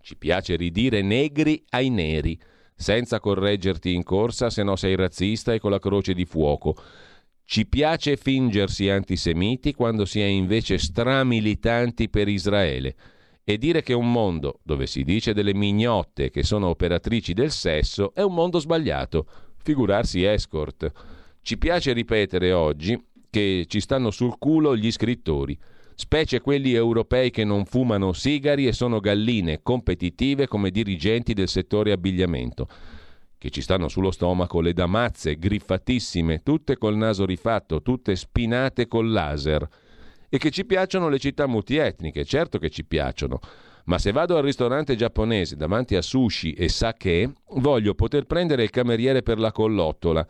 Ci 0.00 0.16
piace 0.16 0.56
ridire 0.56 1.02
negri 1.02 1.62
ai 1.70 1.90
neri, 1.90 2.40
senza 2.74 3.20
correggerti 3.20 3.92
in 3.92 4.02
corsa 4.02 4.48
se 4.48 4.62
no 4.62 4.76
sei 4.76 4.96
razzista 4.96 5.52
e 5.52 5.60
con 5.60 5.70
la 5.70 5.78
croce 5.78 6.14
di 6.14 6.24
fuoco. 6.24 6.74
Ci 7.44 7.66
piace 7.66 8.16
fingersi 8.16 8.88
antisemiti 8.88 9.74
quando 9.74 10.06
si 10.06 10.22
è 10.22 10.26
invece 10.26 10.78
stramilitanti 10.78 12.08
per 12.08 12.28
Israele 12.28 12.96
e 13.48 13.58
dire 13.58 13.80
che 13.80 13.92
un 13.92 14.10
mondo 14.10 14.58
dove 14.64 14.88
si 14.88 15.04
dice 15.04 15.32
delle 15.32 15.54
mignotte 15.54 16.30
che 16.30 16.42
sono 16.42 16.66
operatrici 16.66 17.32
del 17.32 17.52
sesso 17.52 18.12
è 18.12 18.20
un 18.20 18.34
mondo 18.34 18.58
sbagliato, 18.58 19.24
figurarsi 19.62 20.24
escort. 20.24 20.90
Ci 21.42 21.56
piace 21.56 21.92
ripetere 21.92 22.50
oggi 22.50 23.00
che 23.30 23.66
ci 23.68 23.78
stanno 23.78 24.10
sul 24.10 24.36
culo 24.36 24.76
gli 24.76 24.90
scrittori, 24.90 25.56
specie 25.94 26.40
quelli 26.40 26.72
europei 26.72 27.30
che 27.30 27.44
non 27.44 27.66
fumano 27.66 28.12
sigari 28.12 28.66
e 28.66 28.72
sono 28.72 28.98
galline 28.98 29.62
competitive 29.62 30.48
come 30.48 30.70
dirigenti 30.70 31.32
del 31.32 31.46
settore 31.46 31.92
abbigliamento, 31.92 32.66
che 33.38 33.50
ci 33.50 33.60
stanno 33.60 33.86
sullo 33.86 34.10
stomaco 34.10 34.60
le 34.60 34.72
damazze 34.72 35.38
griffatissime, 35.38 36.42
tutte 36.42 36.76
col 36.78 36.96
naso 36.96 37.24
rifatto, 37.24 37.80
tutte 37.80 38.16
spinate 38.16 38.88
col 38.88 39.08
laser 39.08 39.68
E 40.28 40.38
che 40.38 40.50
ci 40.50 40.64
piacciono 40.64 41.08
le 41.08 41.18
città 41.18 41.46
multietniche, 41.46 42.24
certo 42.24 42.58
che 42.58 42.70
ci 42.70 42.84
piacciono. 42.84 43.38
Ma 43.84 43.98
se 43.98 44.10
vado 44.10 44.36
al 44.36 44.42
ristorante 44.42 44.96
giapponese 44.96 45.56
davanti 45.56 45.94
a 45.94 46.02
sushi 46.02 46.52
e 46.52 46.68
sake, 46.68 47.32
voglio 47.56 47.94
poter 47.94 48.24
prendere 48.24 48.64
il 48.64 48.70
cameriere 48.70 49.22
per 49.22 49.38
la 49.38 49.52
collottola. 49.52 50.26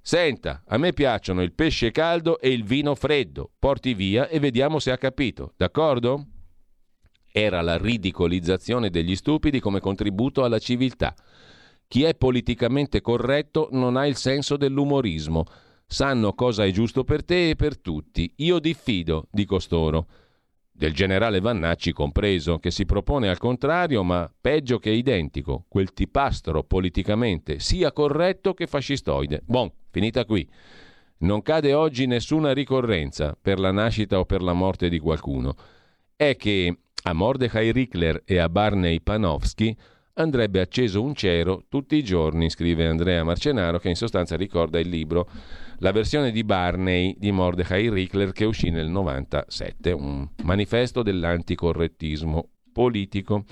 Senta, 0.00 0.62
a 0.66 0.78
me 0.78 0.92
piacciono 0.92 1.42
il 1.42 1.52
pesce 1.52 1.90
caldo 1.90 2.38
e 2.38 2.50
il 2.50 2.64
vino 2.64 2.94
freddo. 2.94 3.50
Porti 3.58 3.92
via 3.92 4.28
e 4.28 4.38
vediamo 4.38 4.78
se 4.78 4.92
ha 4.92 4.96
capito, 4.96 5.52
d'accordo? 5.56 6.26
Era 7.30 7.60
la 7.60 7.76
ridicolizzazione 7.76 8.88
degli 8.88 9.14
stupidi 9.14 9.60
come 9.60 9.80
contributo 9.80 10.44
alla 10.44 10.58
civiltà. 10.58 11.14
Chi 11.88 12.04
è 12.04 12.14
politicamente 12.14 13.00
corretto 13.02 13.68
non 13.72 13.96
ha 13.96 14.06
il 14.06 14.16
senso 14.16 14.56
dell'umorismo. 14.56 15.44
Sanno 15.88 16.32
cosa 16.34 16.64
è 16.64 16.70
giusto 16.72 17.04
per 17.04 17.24
te 17.24 17.50
e 17.50 17.56
per 17.56 17.78
tutti. 17.78 18.32
Io 18.36 18.58
diffido 18.58 19.28
di 19.30 19.44
costoro 19.44 20.06
del 20.76 20.92
generale 20.92 21.40
Vannacci 21.40 21.92
compreso, 21.92 22.58
che 22.58 22.70
si 22.70 22.84
propone 22.84 23.28
al 23.28 23.38
contrario, 23.38 24.02
ma 24.02 24.30
peggio 24.38 24.78
che 24.78 24.90
identico, 24.90 25.64
quel 25.68 25.92
tipastro 25.94 26.64
politicamente 26.64 27.60
sia 27.60 27.92
corretto 27.92 28.52
che 28.52 28.66
fascistoide. 28.66 29.42
Bon, 29.46 29.70
finita 29.90 30.24
qui. 30.24 30.46
Non 31.18 31.40
cade 31.40 31.72
oggi 31.72 32.06
nessuna 32.06 32.52
ricorrenza 32.52 33.36
per 33.40 33.58
la 33.58 33.70
nascita 33.70 34.18
o 34.18 34.26
per 34.26 34.42
la 34.42 34.52
morte 34.52 34.90
di 34.90 34.98
qualcuno. 34.98 35.54
È 36.14 36.36
che 36.36 36.76
a 37.04 37.12
Mordechai 37.14 37.72
Rickler 37.72 38.22
e 38.26 38.38
a 38.38 38.50
Barney 38.50 39.00
Panofsky 39.00 39.74
andrebbe 40.14 40.60
acceso 40.60 41.02
un 41.02 41.14
cero 41.14 41.62
tutti 41.68 41.96
i 41.96 42.04
giorni, 42.04 42.50
scrive 42.50 42.86
Andrea 42.86 43.24
Marcenaro, 43.24 43.78
che 43.78 43.88
in 43.88 43.96
sostanza 43.96 44.36
ricorda 44.36 44.78
il 44.78 44.88
libro 44.88 45.28
la 45.78 45.92
versione 45.92 46.30
di 46.30 46.44
Barney 46.44 47.16
di 47.18 47.32
Mordecai 47.32 47.90
Rickler 47.90 48.32
che 48.32 48.44
uscì 48.44 48.70
nel 48.70 48.88
97, 48.88 49.92
un 49.92 50.26
manifesto 50.42 51.02
dell'anticorrettismo 51.02 52.48
politico. 52.76 53.44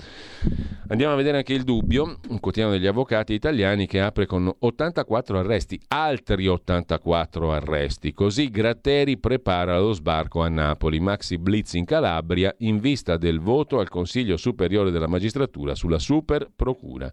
Andiamo 0.89 1.13
a 1.13 1.15
vedere 1.15 1.37
anche 1.37 1.53
il 1.53 1.63
dubbio, 1.63 2.19
un 2.27 2.39
quotidiano 2.39 2.75
degli 2.75 2.85
avvocati 2.85 3.33
italiani 3.33 3.87
che 3.87 3.99
apre 3.99 4.27
con 4.27 4.53
84 4.59 5.39
arresti, 5.39 5.81
altri 5.87 6.47
84 6.47 7.51
arresti. 7.51 8.13
Così 8.13 8.51
Gratteri 8.51 9.17
prepara 9.17 9.79
lo 9.79 9.93
sbarco 9.93 10.43
a 10.43 10.47
Napoli, 10.47 10.99
maxi 10.99 11.39
blitz 11.39 11.73
in 11.73 11.85
Calabria 11.85 12.53
in 12.59 12.77
vista 12.79 13.17
del 13.17 13.39
voto 13.39 13.79
al 13.79 13.89
Consiglio 13.89 14.37
Superiore 14.37 14.91
della 14.91 15.07
Magistratura 15.07 15.73
sulla 15.73 15.97
super 15.97 16.51
procura. 16.55 17.11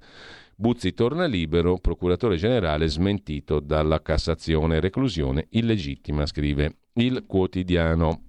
Buzzi 0.63 0.95
torna 0.95 1.27
libero, 1.27 1.79
procuratore 1.79 2.37
generale 2.37 2.87
smentito 2.87 3.59
dalla 3.59 4.01
Cassazione, 4.01 4.79
reclusione 4.79 5.49
illegittima, 5.51 6.25
scrive 6.25 6.77
il 6.93 7.25
quotidiano. 7.27 8.27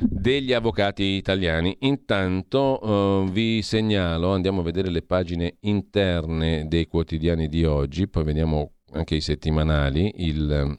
Degli 0.00 0.54
avvocati 0.54 1.02
italiani. 1.02 1.76
Intanto 1.80 2.80
uh, 2.82 3.30
vi 3.30 3.60
segnalo, 3.60 4.32
andiamo 4.32 4.60
a 4.60 4.64
vedere 4.64 4.88
le 4.88 5.02
pagine 5.02 5.56
interne 5.60 6.66
dei 6.66 6.86
quotidiani 6.86 7.48
di 7.48 7.66
oggi, 7.66 8.08
poi 8.08 8.24
vediamo 8.24 8.76
anche 8.92 9.16
i 9.16 9.20
settimanali, 9.20 10.10
il, 10.24 10.78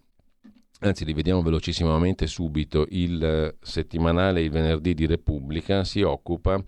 anzi 0.80 1.06
li 1.06 1.14
vediamo 1.14 1.44
velocissimamente 1.44 2.26
subito, 2.26 2.88
il 2.90 3.56
settimanale 3.62 4.42
il 4.42 4.50
venerdì 4.50 4.96
di 4.96 5.06
Repubblica 5.06 5.84
si 5.84 6.02
occupa 6.02 6.60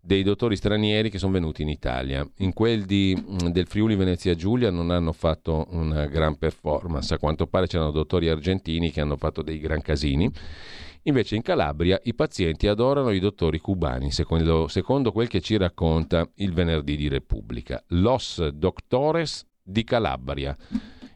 dei 0.00 0.22
dottori 0.22 0.56
stranieri 0.56 1.10
che 1.10 1.18
sono 1.18 1.32
venuti 1.32 1.62
in 1.62 1.68
Italia. 1.68 2.26
In 2.38 2.52
quel 2.52 2.84
di, 2.84 3.14
mm, 3.16 3.48
del 3.48 3.66
Friuli 3.66 3.94
Venezia 3.94 4.34
Giulia 4.34 4.70
non 4.70 4.90
hanno 4.90 5.12
fatto 5.12 5.66
una 5.70 6.06
gran 6.06 6.36
performance, 6.36 7.12
a 7.12 7.18
quanto 7.18 7.46
pare 7.46 7.66
c'erano 7.66 7.90
dottori 7.90 8.28
argentini 8.28 8.90
che 8.90 9.00
hanno 9.00 9.16
fatto 9.16 9.42
dei 9.42 9.58
gran 9.58 9.82
casini. 9.82 10.30
Invece 11.04 11.36
in 11.36 11.42
Calabria 11.42 11.98
i 12.04 12.14
pazienti 12.14 12.66
adorano 12.66 13.10
i 13.10 13.20
dottori 13.20 13.58
cubani, 13.58 14.10
secondo, 14.10 14.68
secondo 14.68 15.12
quel 15.12 15.28
che 15.28 15.40
ci 15.40 15.56
racconta 15.56 16.28
il 16.36 16.52
venerdì 16.52 16.96
di 16.96 17.08
Repubblica. 17.08 17.82
Los 17.88 18.46
Doctores 18.48 19.46
di 19.62 19.84
Calabria 19.84 20.56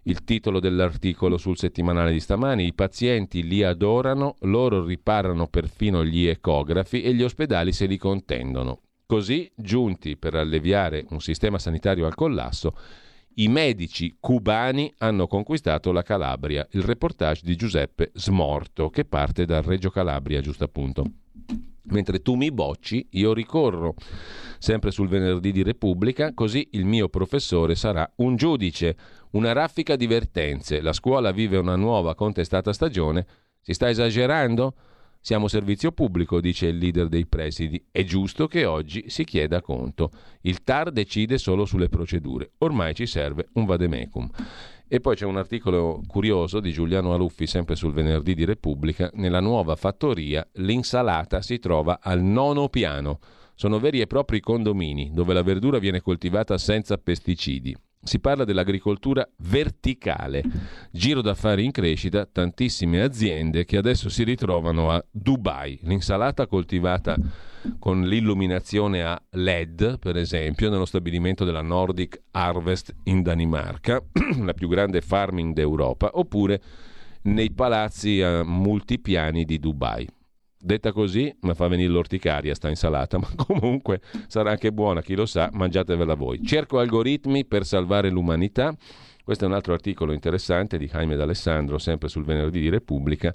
il 0.04 0.24
titolo 0.24 0.60
dell'articolo 0.60 1.36
sul 1.36 1.56
settimanale 1.56 2.12
di 2.12 2.20
stamani, 2.20 2.66
i 2.66 2.74
pazienti 2.74 3.42
li 3.42 3.62
adorano, 3.62 4.36
loro 4.40 4.84
riparano 4.84 5.46
perfino 5.46 6.04
gli 6.04 6.26
ecografi 6.26 7.02
e 7.02 7.14
gli 7.14 7.22
ospedali 7.22 7.72
se 7.72 7.86
li 7.86 7.96
contendono. 7.96 8.80
Così, 9.06 9.50
giunti 9.54 10.16
per 10.16 10.34
alleviare 10.34 11.04
un 11.10 11.20
sistema 11.20 11.58
sanitario 11.58 12.06
al 12.06 12.14
collasso, 12.14 12.74
i 13.36 13.48
medici 13.48 14.16
cubani 14.20 14.92
hanno 14.98 15.26
conquistato 15.26 15.92
la 15.92 16.02
Calabria. 16.02 16.66
Il 16.72 16.82
reportage 16.82 17.42
di 17.44 17.56
Giuseppe 17.56 18.10
Smorto, 18.14 18.90
che 18.90 19.04
parte 19.04 19.44
dal 19.44 19.62
Reggio 19.62 19.90
Calabria, 19.90 20.40
giusto 20.40 20.64
appunto. 20.64 21.04
Mentre 21.86 22.22
tu 22.22 22.34
mi 22.34 22.50
bocci, 22.50 23.06
io 23.10 23.34
ricorro. 23.34 23.94
Sempre 24.58 24.90
sul 24.90 25.08
venerdì 25.08 25.52
di 25.52 25.62
Repubblica, 25.62 26.32
così 26.32 26.68
il 26.72 26.86
mio 26.86 27.08
professore 27.08 27.74
sarà 27.74 28.10
un 28.16 28.36
giudice, 28.36 28.96
una 29.34 29.52
raffica 29.52 29.96
di 29.96 30.06
vertenze. 30.06 30.80
La 30.80 30.92
scuola 30.92 31.30
vive 31.30 31.56
una 31.56 31.76
nuova 31.76 32.14
contestata 32.14 32.72
stagione. 32.72 33.26
Si 33.60 33.72
sta 33.72 33.88
esagerando? 33.88 34.74
Siamo 35.20 35.48
servizio 35.48 35.90
pubblico, 35.92 36.40
dice 36.40 36.66
il 36.66 36.76
leader 36.76 37.08
dei 37.08 37.26
presidi. 37.26 37.82
È 37.90 38.04
giusto 38.04 38.46
che 38.46 38.66
oggi 38.66 39.04
si 39.08 39.24
chieda 39.24 39.62
conto. 39.62 40.10
Il 40.42 40.62
TAR 40.62 40.90
decide 40.92 41.38
solo 41.38 41.64
sulle 41.64 41.88
procedure. 41.88 42.52
Ormai 42.58 42.94
ci 42.94 43.06
serve 43.06 43.48
un 43.54 43.64
vademecum. 43.64 44.28
E 44.86 45.00
poi 45.00 45.16
c'è 45.16 45.24
un 45.24 45.38
articolo 45.38 46.02
curioso 46.06 46.60
di 46.60 46.70
Giuliano 46.70 47.14
Aluffi, 47.14 47.46
sempre 47.46 47.74
sul 47.74 47.94
venerdì 47.94 48.34
di 48.34 48.44
Repubblica. 48.44 49.10
Nella 49.14 49.40
nuova 49.40 49.76
fattoria 49.76 50.46
l'insalata 50.56 51.40
si 51.40 51.58
trova 51.58 52.00
al 52.02 52.22
nono 52.22 52.68
piano. 52.68 53.18
Sono 53.54 53.78
veri 53.78 54.00
e 54.00 54.06
propri 54.06 54.40
condomini 54.40 55.10
dove 55.12 55.32
la 55.32 55.42
verdura 55.42 55.78
viene 55.78 56.02
coltivata 56.02 56.58
senza 56.58 56.98
pesticidi. 56.98 57.74
Si 58.04 58.20
parla 58.20 58.44
dell'agricoltura 58.44 59.26
verticale, 59.38 60.42
giro 60.90 61.22
d'affari 61.22 61.64
in 61.64 61.70
crescita, 61.70 62.26
tantissime 62.26 63.00
aziende 63.00 63.64
che 63.64 63.78
adesso 63.78 64.08
si 64.08 64.24
ritrovano 64.24 64.90
a 64.90 65.04
Dubai. 65.10 65.78
L'insalata 65.82 66.46
coltivata 66.46 67.16
con 67.78 68.02
l'illuminazione 68.02 69.02
a 69.02 69.20
LED, 69.30 69.98
per 69.98 70.16
esempio, 70.16 70.68
nello 70.68 70.84
stabilimento 70.84 71.44
della 71.44 71.62
Nordic 71.62 72.20
Harvest 72.32 72.94
in 73.04 73.22
Danimarca, 73.22 74.02
la 74.44 74.52
più 74.52 74.68
grande 74.68 75.00
farming 75.00 75.54
d'Europa, 75.54 76.10
oppure 76.12 76.60
nei 77.22 77.52
palazzi 77.52 78.20
a 78.20 78.44
multipiani 78.44 79.44
di 79.44 79.58
Dubai. 79.58 80.06
Detta 80.66 80.92
così, 80.92 81.30
mi 81.42 81.52
fa 81.52 81.68
venire 81.68 81.92
l'orticaria 81.92 82.54
sta 82.54 82.70
insalata, 82.70 83.18
ma 83.20 83.28
comunque 83.36 84.00
sarà 84.28 84.52
anche 84.52 84.72
buona, 84.72 85.02
chi 85.02 85.14
lo 85.14 85.26
sa, 85.26 85.50
mangiatevela 85.52 86.14
voi. 86.14 86.42
Cerco 86.42 86.78
algoritmi 86.78 87.44
per 87.44 87.66
salvare 87.66 88.08
l'umanità. 88.08 88.74
Questo 89.22 89.44
è 89.44 89.46
un 89.46 89.52
altro 89.52 89.74
articolo 89.74 90.14
interessante 90.14 90.78
di 90.78 90.86
Jaime 90.86 91.16
D'Alessandro, 91.16 91.76
sempre 91.76 92.08
sul 92.08 92.24
venerdì 92.24 92.60
di 92.60 92.70
Repubblica. 92.70 93.34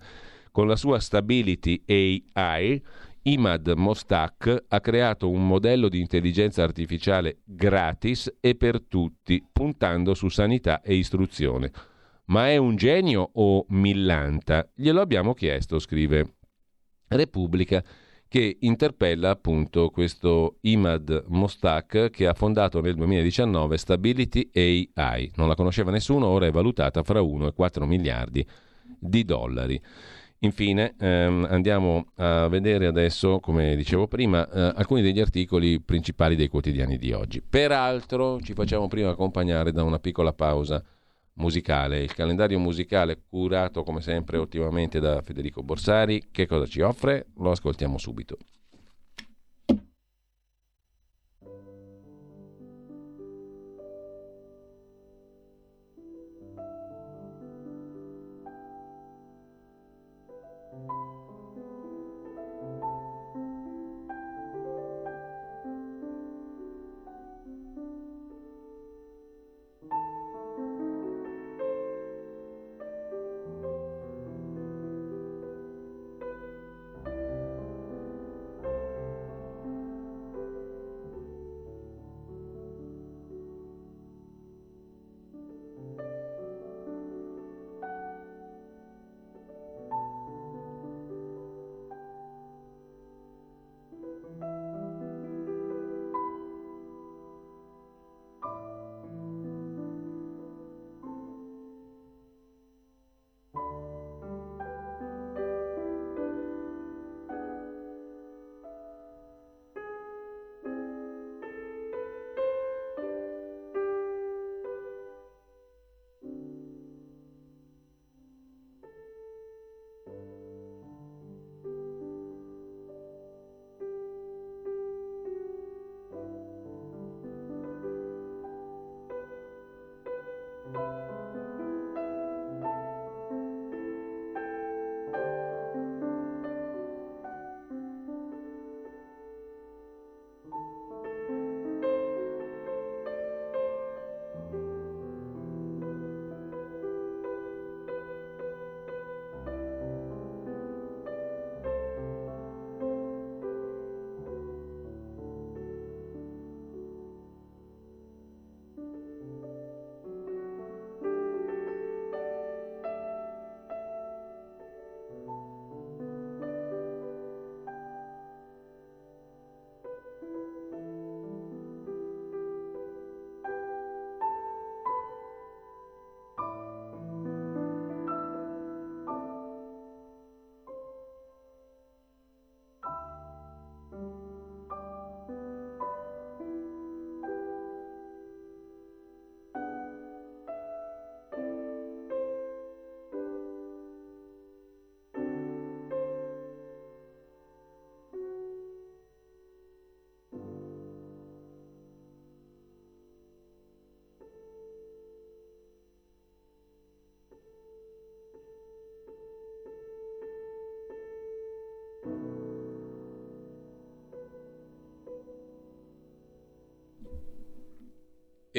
Con 0.51 0.65
la 0.65 0.75
sua 0.75 0.99
Stability 0.99 1.83
AI, 1.85 2.83
Imad 3.21 3.73
Mostak 3.75 4.65
ha 4.67 4.79
creato 4.79 5.29
un 5.29 5.45
modello 5.45 5.87
di 5.87 5.99
intelligenza 5.99 6.63
artificiale 6.63 7.41
gratis 7.43 8.37
e 8.39 8.55
per 8.55 8.81
tutti, 8.81 9.45
puntando 9.51 10.15
su 10.15 10.29
sanità 10.29 10.81
e 10.81 10.95
istruzione. 10.95 11.71
Ma 12.25 12.49
è 12.49 12.57
un 12.57 12.75
genio 12.75 13.29
o 13.33 13.65
millanta? 13.69 14.67
Glielo 14.73 15.01
abbiamo 15.01 15.35
chiesto, 15.35 15.77
scrive 15.77 16.37
Repubblica 17.09 17.83
che 18.29 18.57
interpella 18.61 19.31
appunto 19.31 19.89
questo 19.89 20.57
Imad 20.61 21.25
Mostak 21.27 22.11
che 22.11 22.27
ha 22.27 22.33
fondato 22.33 22.79
nel 22.79 22.93
2019 22.95 23.77
Stability 23.77 24.49
AI. 24.53 25.31
Non 25.35 25.47
la 25.47 25.55
conosceva 25.55 25.91
nessuno, 25.91 26.27
ora 26.27 26.45
è 26.45 26.51
valutata 26.51 27.01
fra 27.01 27.21
1 27.21 27.47
e 27.47 27.53
4 27.53 27.85
miliardi 27.87 28.45
di 28.99 29.25
dollari. 29.25 29.81
Infine 30.41 30.95
ehm, 30.97 31.47
andiamo 31.49 32.11
a 32.15 32.47
vedere 32.47 32.85
adesso, 32.85 33.39
come 33.39 33.75
dicevo 33.75 34.07
prima, 34.07 34.47
eh, 34.49 34.73
alcuni 34.75 35.01
degli 35.01 35.19
articoli 35.19 35.81
principali 35.81 36.35
dei 36.35 36.47
quotidiani 36.47 36.97
di 36.97 37.11
oggi. 37.11 37.41
Peraltro 37.41 38.39
ci 38.39 38.53
facciamo 38.53 38.87
prima 38.87 39.09
accompagnare 39.09 39.71
da 39.71 39.83
una 39.83 39.99
piccola 39.99 40.31
pausa 40.31 40.81
musicale. 41.33 42.01
Il 42.01 42.13
calendario 42.13 42.59
musicale 42.59 43.21
curato 43.29 43.83
come 43.83 44.01
sempre 44.01 44.37
ottimamente 44.37 44.99
da 44.99 45.21
Federico 45.21 45.63
Borsari. 45.63 46.29
Che 46.31 46.47
cosa 46.47 46.65
ci 46.65 46.81
offre? 46.81 47.27
Lo 47.37 47.51
ascoltiamo 47.51 47.97
subito. 47.97 48.37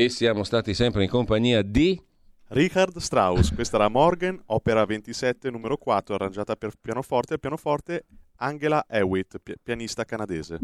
E 0.00 0.08
siamo 0.08 0.44
stati 0.44 0.72
sempre 0.72 1.02
in 1.02 1.10
compagnia 1.10 1.60
di 1.60 2.02
Richard 2.48 2.96
Strauss, 2.96 3.52
questa 3.54 3.76
era 3.76 3.88
Morgan, 3.88 4.40
opera 4.46 4.82
27, 4.86 5.50
numero 5.50 5.76
4, 5.76 6.14
arrangiata 6.14 6.56
per 6.56 6.72
pianoforte. 6.80 7.34
Al 7.34 7.38
pianoforte 7.38 8.06
Angela 8.36 8.86
Hewitt, 8.88 9.36
pianista 9.62 10.06
canadese. 10.06 10.58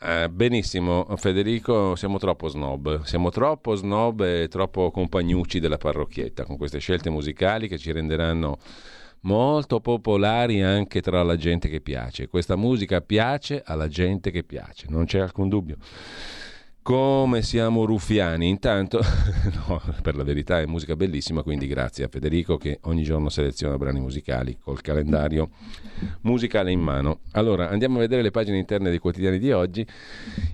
Eh, 0.00 0.28
benissimo, 0.28 1.08
Federico, 1.16 1.96
siamo 1.96 2.18
troppo 2.18 2.46
snob, 2.46 3.02
siamo 3.02 3.30
troppo 3.30 3.74
snob 3.74 4.20
e 4.20 4.46
troppo 4.46 4.92
compagnucci 4.92 5.58
della 5.58 5.76
parrocchietta 5.76 6.44
con 6.44 6.56
queste 6.56 6.78
scelte 6.78 7.10
musicali 7.10 7.66
che 7.66 7.78
ci 7.78 7.90
renderanno 7.90 8.58
molto 9.22 9.80
popolari 9.80 10.62
anche 10.62 11.00
tra 11.00 11.24
la 11.24 11.34
gente 11.34 11.68
che 11.68 11.80
piace. 11.80 12.28
Questa 12.28 12.54
musica 12.54 13.00
piace 13.00 13.60
alla 13.64 13.88
gente 13.88 14.30
che 14.30 14.44
piace, 14.44 14.86
non 14.88 15.04
c'è 15.04 15.18
alcun 15.18 15.48
dubbio. 15.48 15.78
Come 16.88 17.42
siamo 17.42 17.84
ruffiani, 17.84 18.48
intanto, 18.48 19.00
no, 19.68 19.82
per 20.00 20.16
la 20.16 20.24
verità 20.24 20.58
è 20.58 20.64
musica 20.64 20.96
bellissima, 20.96 21.42
quindi 21.42 21.66
grazie 21.66 22.04
a 22.04 22.08
Federico 22.08 22.56
che 22.56 22.78
ogni 22.84 23.02
giorno 23.02 23.28
seleziona 23.28 23.76
brani 23.76 24.00
musicali 24.00 24.56
col 24.58 24.80
calendario 24.80 25.50
musicale 26.22 26.72
in 26.72 26.80
mano. 26.80 27.20
Allora, 27.32 27.68
andiamo 27.68 27.98
a 27.98 28.00
vedere 28.00 28.22
le 28.22 28.30
pagine 28.30 28.56
interne 28.56 28.88
dei 28.88 29.00
quotidiani 29.00 29.38
di 29.38 29.52
oggi. 29.52 29.86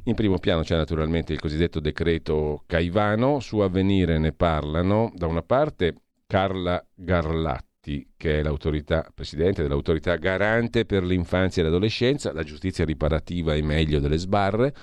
In 0.07 0.15
primo 0.17 0.41
piano 0.41 0.63
c'è 0.63 0.75
naturalmente 0.75 1.33
il 1.33 1.39
cosiddetto 1.39 1.79
decreto 1.79 2.65
Caivano, 2.67 3.39
su 3.39 3.59
Avvenire 3.59 4.19
ne 4.19 4.33
parlano. 4.33 5.13
Da 5.15 5.29
una 5.29 5.43
parte 5.43 5.95
Carla 6.27 6.85
Garlatti 6.97 8.09
che 8.17 8.41
è 8.41 8.43
l'autorità, 8.43 9.09
presidente 9.15 9.63
dell'autorità 9.63 10.17
garante 10.17 10.85
per 10.85 11.05
l'infanzia 11.05 11.63
e 11.63 11.67
l'adolescenza, 11.67 12.33
la 12.33 12.43
giustizia 12.43 12.85
riparativa 12.85 13.55
e 13.55 13.63
meglio 13.63 14.01
delle 14.01 14.17
sbarre, 14.17 14.75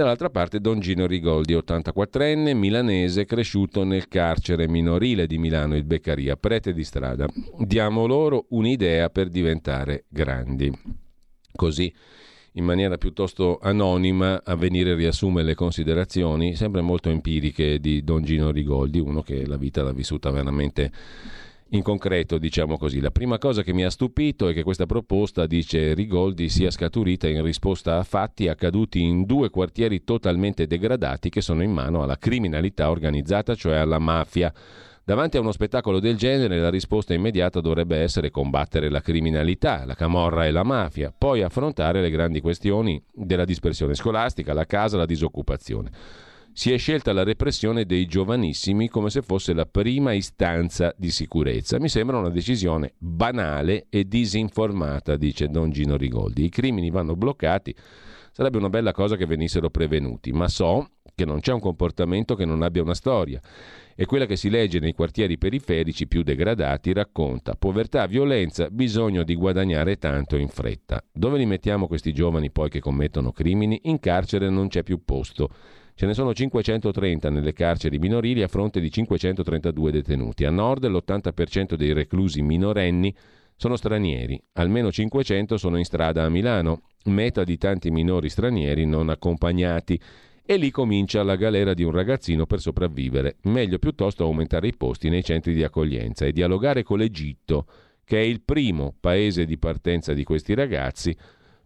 dall'altra 0.00 0.30
parte 0.30 0.60
Don 0.60 0.80
Gino 0.80 1.06
Rigoldi, 1.06 1.54
84enne, 1.54 2.54
milanese, 2.54 3.26
cresciuto 3.26 3.84
nel 3.84 4.08
carcere 4.08 4.66
minorile 4.66 5.26
di 5.26 5.36
Milano, 5.36 5.76
il 5.76 5.84
Beccaria, 5.84 6.36
prete 6.36 6.72
di 6.72 6.84
strada. 6.84 7.26
Diamo 7.58 8.06
loro 8.06 8.46
un'idea 8.50 9.10
per 9.10 9.28
diventare 9.28 10.04
grandi. 10.08 10.72
Così 11.54 11.92
in 12.54 12.64
maniera 12.64 12.96
piuttosto 12.96 13.58
anonima 13.60 14.42
a 14.42 14.54
venire 14.56 14.94
riassume 14.94 15.42
le 15.42 15.54
considerazioni, 15.54 16.56
sempre 16.56 16.80
molto 16.80 17.10
empiriche, 17.10 17.78
di 17.78 18.02
Don 18.02 18.22
Gino 18.22 18.50
Rigoldi, 18.50 18.98
uno 18.98 19.20
che 19.20 19.46
la 19.46 19.58
vita 19.58 19.82
l'ha 19.82 19.92
vissuta 19.92 20.30
veramente 20.30 20.90
in 21.70 21.82
concreto, 21.82 22.38
diciamo 22.38 22.76
così, 22.76 23.00
la 23.00 23.10
prima 23.10 23.38
cosa 23.38 23.62
che 23.62 23.72
mi 23.72 23.84
ha 23.84 23.90
stupito 23.90 24.48
è 24.48 24.52
che 24.52 24.62
questa 24.64 24.86
proposta, 24.86 25.46
dice 25.46 25.94
Rigoldi, 25.94 26.48
sia 26.48 26.70
scaturita 26.70 27.28
in 27.28 27.42
risposta 27.42 27.98
a 27.98 28.02
fatti 28.02 28.48
accaduti 28.48 29.00
in 29.00 29.24
due 29.24 29.50
quartieri 29.50 30.02
totalmente 30.02 30.66
degradati 30.66 31.28
che 31.28 31.40
sono 31.40 31.62
in 31.62 31.70
mano 31.70 32.02
alla 32.02 32.16
criminalità 32.16 32.90
organizzata, 32.90 33.54
cioè 33.54 33.76
alla 33.76 33.98
mafia. 33.98 34.52
Davanti 35.04 35.36
a 35.36 35.40
uno 35.40 35.52
spettacolo 35.52 36.00
del 36.00 36.16
genere 36.16 36.58
la 36.58 36.70
risposta 36.70 37.14
immediata 37.14 37.60
dovrebbe 37.60 37.98
essere 37.98 38.30
combattere 38.30 38.90
la 38.90 39.00
criminalità, 39.00 39.84
la 39.84 39.94
camorra 39.94 40.46
e 40.46 40.50
la 40.50 40.64
mafia, 40.64 41.12
poi 41.16 41.42
affrontare 41.42 42.00
le 42.00 42.10
grandi 42.10 42.40
questioni 42.40 43.00
della 43.12 43.44
dispersione 43.44 43.94
scolastica, 43.94 44.52
la 44.52 44.66
casa, 44.66 44.96
la 44.96 45.06
disoccupazione 45.06 45.90
si 46.52 46.72
è 46.72 46.78
scelta 46.78 47.12
la 47.12 47.22
repressione 47.22 47.84
dei 47.84 48.06
giovanissimi 48.06 48.88
come 48.88 49.10
se 49.10 49.22
fosse 49.22 49.52
la 49.52 49.66
prima 49.66 50.12
istanza 50.12 50.92
di 50.96 51.10
sicurezza. 51.10 51.78
Mi 51.78 51.88
sembra 51.88 52.18
una 52.18 52.30
decisione 52.30 52.94
banale 52.98 53.86
e 53.88 54.06
disinformata, 54.06 55.16
dice 55.16 55.48
Don 55.48 55.70
Gino 55.70 55.96
Rigoldi. 55.96 56.44
I 56.44 56.48
crimini 56.48 56.90
vanno 56.90 57.14
bloccati. 57.14 57.74
Sarebbe 58.32 58.58
una 58.58 58.68
bella 58.68 58.92
cosa 58.92 59.16
che 59.16 59.26
venissero 59.26 59.70
prevenuti, 59.70 60.32
ma 60.32 60.48
so 60.48 60.90
che 61.14 61.24
non 61.24 61.40
c'è 61.40 61.52
un 61.52 61.60
comportamento 61.60 62.34
che 62.34 62.44
non 62.44 62.62
abbia 62.62 62.82
una 62.82 62.94
storia. 62.94 63.40
E 63.94 64.06
quella 64.06 64.24
che 64.24 64.36
si 64.36 64.48
legge 64.48 64.78
nei 64.78 64.94
quartieri 64.94 65.36
periferici 65.36 66.06
più 66.06 66.22
degradati 66.22 66.92
racconta 66.92 67.54
povertà, 67.54 68.06
violenza, 68.06 68.70
bisogno 68.70 69.24
di 69.24 69.34
guadagnare 69.34 69.96
tanto 69.96 70.36
in 70.36 70.48
fretta. 70.48 71.04
Dove 71.12 71.36
li 71.36 71.44
mettiamo 71.44 71.86
questi 71.86 72.14
giovani 72.14 72.50
poi 72.50 72.70
che 72.70 72.80
commettono 72.80 73.32
crimini? 73.32 73.80
In 73.84 73.98
carcere 74.00 74.48
non 74.48 74.68
c'è 74.68 74.82
più 74.82 75.04
posto. 75.04 75.50
Ce 76.00 76.06
ne 76.06 76.14
sono 76.14 76.32
530 76.32 77.28
nelle 77.28 77.52
carceri 77.52 77.98
minorili 77.98 78.42
a 78.42 78.48
fronte 78.48 78.80
di 78.80 78.90
532 78.90 79.90
detenuti. 79.90 80.46
A 80.46 80.50
nord 80.50 80.86
l'80% 80.86 81.74
dei 81.74 81.92
reclusi 81.92 82.40
minorenni 82.40 83.14
sono 83.54 83.76
stranieri, 83.76 84.42
almeno 84.54 84.90
500 84.90 85.58
sono 85.58 85.76
in 85.76 85.84
strada 85.84 86.24
a 86.24 86.30
Milano, 86.30 86.84
meta 87.04 87.44
di 87.44 87.58
tanti 87.58 87.90
minori 87.90 88.30
stranieri 88.30 88.86
non 88.86 89.10
accompagnati. 89.10 90.00
E 90.42 90.56
lì 90.56 90.70
comincia 90.70 91.22
la 91.22 91.36
galera 91.36 91.74
di 91.74 91.82
un 91.82 91.90
ragazzino 91.90 92.46
per 92.46 92.60
sopravvivere. 92.60 93.36
Meglio 93.42 93.78
piuttosto 93.78 94.24
aumentare 94.24 94.68
i 94.68 94.74
posti 94.74 95.10
nei 95.10 95.22
centri 95.22 95.52
di 95.52 95.64
accoglienza 95.64 96.24
e 96.24 96.32
dialogare 96.32 96.82
con 96.82 96.96
l'Egitto, 96.96 97.66
che 98.04 98.16
è 98.16 98.24
il 98.24 98.40
primo 98.40 98.94
paese 98.98 99.44
di 99.44 99.58
partenza 99.58 100.14
di 100.14 100.24
questi 100.24 100.54
ragazzi, 100.54 101.14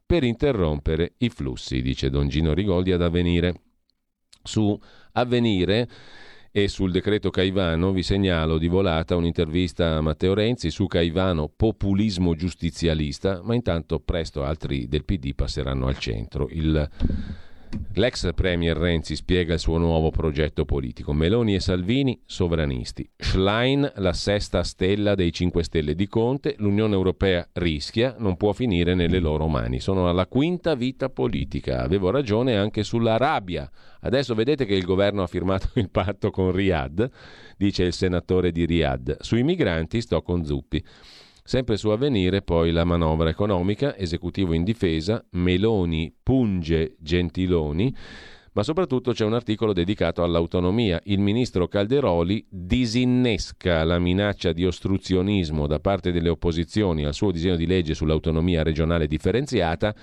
per 0.04 0.24
interrompere 0.24 1.12
i 1.18 1.28
flussi, 1.28 1.80
dice 1.82 2.10
Don 2.10 2.26
Gino 2.26 2.52
Rigoldi 2.52 2.90
ad 2.90 3.02
avvenire. 3.02 3.60
Su 4.46 4.78
Avvenire 5.12 5.88
e 6.52 6.68
sul 6.68 6.92
decreto 6.92 7.30
Caivano 7.30 7.92
vi 7.92 8.02
segnalo 8.02 8.58
di 8.58 8.68
volata 8.68 9.16
un'intervista 9.16 9.96
a 9.96 10.00
Matteo 10.02 10.34
Renzi 10.34 10.70
su 10.70 10.86
Caivano 10.86 11.48
populismo 11.48 12.34
giustizialista, 12.34 13.40
ma 13.42 13.54
intanto 13.54 13.98
presto 14.00 14.44
altri 14.44 14.86
del 14.86 15.04
PD 15.04 15.34
passeranno 15.34 15.86
al 15.86 15.98
centro. 15.98 16.46
Il 16.50 16.88
L'ex 17.96 18.32
premier 18.34 18.76
Renzi 18.76 19.14
spiega 19.14 19.54
il 19.54 19.60
suo 19.60 19.78
nuovo 19.78 20.10
progetto 20.10 20.64
politico. 20.64 21.12
Meloni 21.12 21.54
e 21.54 21.60
Salvini 21.60 22.20
sovranisti. 22.26 23.08
Schlein 23.16 23.90
la 23.96 24.12
sesta 24.12 24.64
stella 24.64 25.14
dei 25.14 25.32
5 25.32 25.62
Stelle 25.62 25.94
di 25.94 26.08
Conte. 26.08 26.56
L'Unione 26.58 26.94
Europea 26.94 27.48
rischia, 27.52 28.16
non 28.18 28.36
può 28.36 28.52
finire 28.52 28.94
nelle 28.94 29.20
loro 29.20 29.46
mani. 29.46 29.78
Sono 29.78 30.08
alla 30.08 30.26
quinta 30.26 30.74
vita 30.74 31.08
politica. 31.08 31.82
Avevo 31.82 32.10
ragione 32.10 32.56
anche 32.56 32.82
sull'Arabia. 32.82 33.70
Adesso 34.00 34.34
vedete 34.34 34.66
che 34.66 34.74
il 34.74 34.84
governo 34.84 35.22
ha 35.22 35.28
firmato 35.28 35.68
il 35.74 35.88
patto 35.90 36.30
con 36.30 36.50
Riyadh, 36.50 37.08
dice 37.56 37.84
il 37.84 37.92
senatore 37.92 38.50
di 38.50 38.66
Riyadh. 38.66 39.18
Sui 39.20 39.44
migranti 39.44 40.00
sto 40.00 40.20
con 40.22 40.44
Zuppi. 40.44 40.84
Sempre 41.46 41.76
su 41.76 41.90
avvenire 41.90 42.40
poi 42.40 42.70
la 42.72 42.84
manovra 42.84 43.28
economica, 43.28 43.98
esecutivo 43.98 44.54
in 44.54 44.64
difesa, 44.64 45.22
Meloni 45.32 46.10
punge 46.22 46.96
Gentiloni, 46.98 47.94
ma 48.54 48.62
soprattutto 48.62 49.12
c'è 49.12 49.26
un 49.26 49.34
articolo 49.34 49.74
dedicato 49.74 50.22
all'autonomia. 50.22 50.98
Il 51.04 51.18
ministro 51.18 51.68
Calderoli 51.68 52.46
disinnesca 52.48 53.84
la 53.84 53.98
minaccia 53.98 54.52
di 54.52 54.64
ostruzionismo 54.64 55.66
da 55.66 55.80
parte 55.80 56.12
delle 56.12 56.30
opposizioni 56.30 57.04
al 57.04 57.12
suo 57.12 57.30
disegno 57.30 57.56
di 57.56 57.66
legge 57.66 57.92
sull'autonomia 57.92 58.62
regionale 58.62 59.06
differenziata 59.06 59.94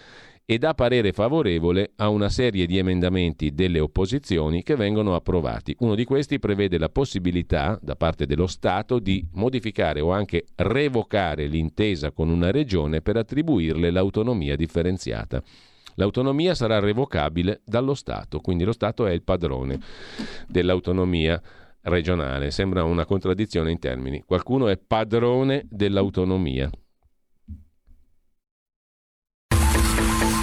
e 0.52 0.57
dà 0.57 0.73
parere 0.73 1.14
favorevole 1.14 1.91
a 1.95 2.10
una 2.10 2.28
serie 2.28 2.65
di 2.65 2.78
emendamenti 2.78 3.53
delle 3.53 3.80
opposizioni 3.80 4.64
che 4.64 4.76
vengono 4.76 5.15
approvati. 5.15 5.73
Uno 5.80 5.95
di 5.95 6.03
questi 6.03 6.40
prevede 6.40 6.78
la 6.78 6.90
possibilità 6.90 7.80
da 7.82 7.95
parte 7.95 8.26
dello 8.26 8.48
Stato 8.48 8.99
di 8.99 9.26
modificare 9.36 10.02
o 10.02 10.11
anche 10.11 10.44
revocare 10.57 11.48
l'intesa 11.48 12.11
con 12.11 12.28
una 12.28 12.52
regione 12.52 13.02
per 13.02 13.15
attribuirle 13.15 13.91
l'autonomia 13.91 14.57
differenziata. 14.57 15.41
L'autonomia 15.95 16.53
sarà 16.53 16.80
revocabile 16.80 17.61
dallo 17.64 17.94
Stato, 17.94 18.41
quindi 18.41 18.65
lo 18.65 18.73
Stato 18.73 19.06
è 19.06 19.11
il 19.14 19.23
padrone 19.23 19.80
dell'autonomia 20.49 21.41
regionale. 21.84 22.52
Sembra 22.52 22.84
una 22.84 23.06
contraddizione 23.06 23.72
in 23.72 23.80
termini. 23.80 24.22
Qualcuno 24.26 24.68
è 24.68 24.78
padrone 24.78 25.65
dell'autonomia. 25.69 26.69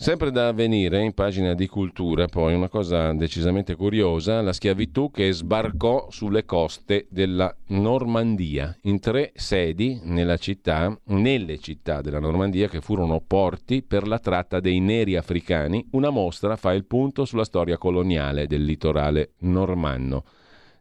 Sempre 0.00 0.30
da 0.30 0.46
avvenire 0.46 1.02
in 1.02 1.12
pagina 1.12 1.54
di 1.54 1.66
cultura, 1.66 2.26
poi 2.26 2.54
una 2.54 2.68
cosa 2.68 3.12
decisamente 3.14 3.74
curiosa, 3.74 4.40
la 4.42 4.52
schiavitù 4.52 5.10
che 5.10 5.32
sbarcò 5.32 6.06
sulle 6.08 6.44
coste 6.44 7.08
della 7.10 7.52
Normandia, 7.70 8.78
in 8.82 9.00
tre 9.00 9.32
sedi 9.34 10.00
città, 10.38 10.96
nelle 11.06 11.58
città 11.58 12.00
della 12.00 12.20
Normandia 12.20 12.68
che 12.68 12.80
furono 12.80 13.20
porti 13.20 13.82
per 13.82 14.06
la 14.06 14.20
tratta 14.20 14.60
dei 14.60 14.78
neri 14.78 15.16
africani. 15.16 15.84
Una 15.90 16.10
mostra 16.10 16.54
fa 16.54 16.72
il 16.74 16.84
punto 16.84 17.24
sulla 17.24 17.44
storia 17.44 17.76
coloniale 17.76 18.46
del 18.46 18.62
litorale 18.62 19.32
normanno. 19.38 20.22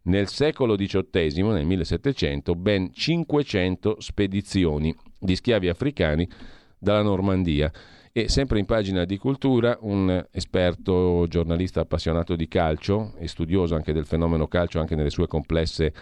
Nel 0.03 0.27
secolo 0.27 0.75
XVIII, 0.75 1.41
nel 1.41 1.65
1700, 1.65 2.53
ben 2.53 2.93
500 2.93 3.95
spedizioni 3.99 4.95
di 5.19 5.35
schiavi 5.35 5.69
africani 5.69 6.29
dalla 6.77 7.01
Normandia 7.01 7.71
e 8.17 8.29
sempre 8.29 8.57
in 8.57 8.65
pagina 8.65 9.05
di 9.05 9.19
cultura, 9.19 9.77
un 9.81 10.25
esperto 10.31 11.27
giornalista 11.27 11.81
appassionato 11.81 12.35
di 12.35 12.47
calcio 12.47 13.13
e 13.19 13.27
studioso 13.27 13.75
anche 13.75 13.93
del 13.93 14.07
fenomeno 14.07 14.47
calcio, 14.47 14.79
anche 14.79 14.95
nelle 14.95 15.11
sue 15.11 15.27
complesse 15.27 15.93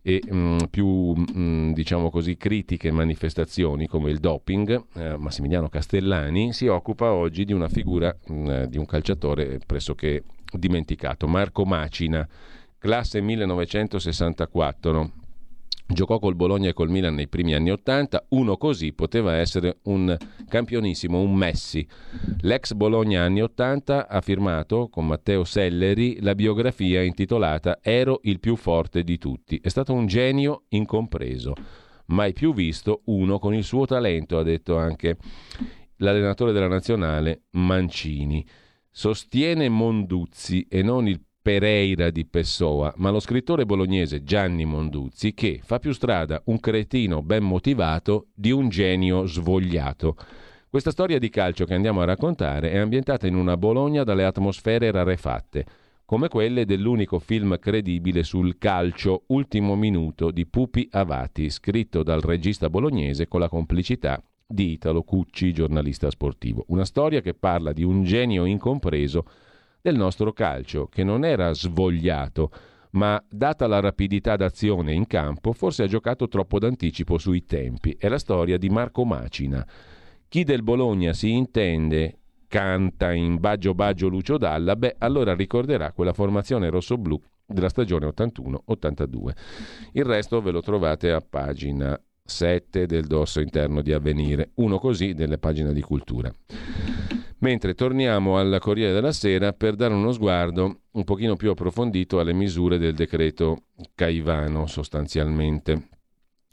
e 0.00 0.22
mh, 0.24 0.36
mm, 0.36 0.58
più 0.70 0.86
mh, 0.86 1.24
mm, 1.36 1.72
diciamo 1.72 2.10
così 2.10 2.36
critiche 2.36 2.92
manifestazioni 2.92 3.88
come 3.88 4.12
il 4.12 4.20
doping, 4.20 4.84
eh, 4.94 5.16
Massimiliano 5.16 5.68
Castellani, 5.68 6.52
si 6.52 6.68
occupa 6.68 7.10
oggi 7.10 7.44
di 7.44 7.52
una 7.52 7.68
figura 7.68 8.16
mh, 8.28 8.34
mm, 8.34 8.62
di 8.66 8.78
un 8.78 8.86
calciatore 8.86 9.58
pressoché 9.66 10.22
dimenticato, 10.52 11.26
Marco 11.26 11.64
Macina, 11.64 12.24
classe 12.78 13.20
1964 13.20 15.10
Giocò 15.90 16.18
col 16.18 16.36
Bologna 16.36 16.68
e 16.68 16.74
col 16.74 16.90
Milan 16.90 17.14
nei 17.14 17.28
primi 17.28 17.54
anni 17.54 17.70
Ottanta, 17.70 18.26
uno 18.30 18.58
così 18.58 18.92
poteva 18.92 19.36
essere 19.36 19.78
un 19.84 20.14
campionissimo, 20.46 21.18
un 21.18 21.34
Messi. 21.34 21.86
L'ex 22.42 22.74
Bologna 22.74 23.22
anni 23.22 23.40
Ottanta 23.40 24.06
ha 24.06 24.20
firmato 24.20 24.88
con 24.90 25.06
Matteo 25.06 25.44
Selleri 25.44 26.20
la 26.20 26.34
biografia 26.34 27.02
intitolata 27.02 27.78
Ero 27.80 28.20
il 28.24 28.38
più 28.38 28.54
forte 28.56 29.02
di 29.02 29.16
tutti. 29.16 29.58
È 29.62 29.68
stato 29.68 29.94
un 29.94 30.06
genio 30.06 30.64
incompreso, 30.68 31.54
mai 32.08 32.34
più 32.34 32.52
visto 32.52 33.00
uno 33.06 33.38
con 33.38 33.54
il 33.54 33.64
suo 33.64 33.86
talento, 33.86 34.38
ha 34.38 34.42
detto 34.42 34.76
anche 34.76 35.16
l'allenatore 35.96 36.52
della 36.52 36.68
nazionale 36.68 37.44
Mancini. 37.52 38.46
Sostiene 38.90 39.70
Monduzzi 39.70 40.66
e 40.68 40.82
non 40.82 41.08
il 41.08 41.20
Pereira 41.48 42.10
di 42.10 42.26
Pessoa, 42.26 42.92
ma 42.98 43.08
lo 43.08 43.20
scrittore 43.20 43.64
bolognese 43.64 44.22
Gianni 44.22 44.66
Monduzzi 44.66 45.32
che 45.32 45.60
fa 45.64 45.78
più 45.78 45.92
strada 45.92 46.42
un 46.44 46.60
cretino 46.60 47.22
ben 47.22 47.42
motivato 47.42 48.26
di 48.34 48.50
un 48.50 48.68
genio 48.68 49.24
svogliato. 49.24 50.14
Questa 50.68 50.90
storia 50.90 51.18
di 51.18 51.30
calcio 51.30 51.64
che 51.64 51.72
andiamo 51.72 52.02
a 52.02 52.04
raccontare 52.04 52.72
è 52.72 52.76
ambientata 52.76 53.26
in 53.26 53.34
una 53.34 53.56
Bologna 53.56 54.04
dalle 54.04 54.26
atmosfere 54.26 54.90
rarefatte, 54.90 55.64
come 56.04 56.28
quelle 56.28 56.66
dell'unico 56.66 57.18
film 57.18 57.58
credibile 57.58 58.24
sul 58.24 58.58
calcio 58.58 59.22
Ultimo 59.28 59.74
minuto 59.74 60.30
di 60.30 60.44
Pupi 60.44 60.86
Avati, 60.90 61.48
scritto 61.48 62.02
dal 62.02 62.20
regista 62.20 62.68
bolognese 62.68 63.26
con 63.26 63.40
la 63.40 63.48
complicità 63.48 64.22
di 64.46 64.72
Italo 64.72 65.02
Cucci, 65.02 65.54
giornalista 65.54 66.10
sportivo. 66.10 66.66
Una 66.68 66.84
storia 66.84 67.22
che 67.22 67.32
parla 67.32 67.72
di 67.72 67.84
un 67.84 68.04
genio 68.04 68.44
incompreso 68.44 69.24
del 69.88 69.96
nostro 69.96 70.32
calcio, 70.32 70.86
che 70.86 71.02
non 71.02 71.24
era 71.24 71.52
svogliato, 71.54 72.50
ma 72.90 73.22
data 73.28 73.66
la 73.66 73.80
rapidità 73.80 74.36
d'azione 74.36 74.92
in 74.92 75.06
campo, 75.06 75.52
forse 75.52 75.84
ha 75.84 75.86
giocato 75.86 76.28
troppo 76.28 76.58
d'anticipo 76.58 77.16
sui 77.16 77.44
tempi. 77.44 77.96
È 77.98 78.08
la 78.08 78.18
storia 78.18 78.58
di 78.58 78.68
Marco 78.68 79.04
Macina. 79.06 79.66
Chi 80.28 80.44
del 80.44 80.62
Bologna 80.62 81.14
si 81.14 81.30
intende 81.30 82.18
canta 82.48 83.12
in 83.12 83.38
Baggio 83.40 83.74
Baggio 83.74 84.08
Lucio 84.08 84.36
Dalla, 84.36 84.76
beh, 84.76 84.96
allora 84.98 85.34
ricorderà 85.34 85.92
quella 85.92 86.12
formazione 86.12 86.68
rossoblù 86.68 87.18
della 87.46 87.70
stagione 87.70 88.06
81-82. 88.06 89.30
Il 89.92 90.04
resto 90.04 90.42
ve 90.42 90.50
lo 90.50 90.60
trovate 90.60 91.12
a 91.12 91.20
pagina 91.26 91.98
7 92.22 92.84
del 92.84 93.06
dorso 93.06 93.40
interno 93.40 93.80
di 93.80 93.92
Avvenire, 93.92 94.50
uno 94.56 94.78
così 94.78 95.14
delle 95.14 95.38
pagine 95.38 95.72
di 95.72 95.80
cultura. 95.80 96.30
Mentre 97.40 97.74
torniamo 97.74 98.36
al 98.36 98.58
Corriere 98.60 98.92
della 98.92 99.12
Sera 99.12 99.52
per 99.52 99.76
dare 99.76 99.94
uno 99.94 100.10
sguardo 100.10 100.80
un 100.92 101.04
pochino 101.04 101.36
più 101.36 101.50
approfondito 101.50 102.18
alle 102.18 102.32
misure 102.32 102.78
del 102.78 102.94
decreto 102.94 103.64
Caivano 103.94 104.66
sostanzialmente, 104.66 105.88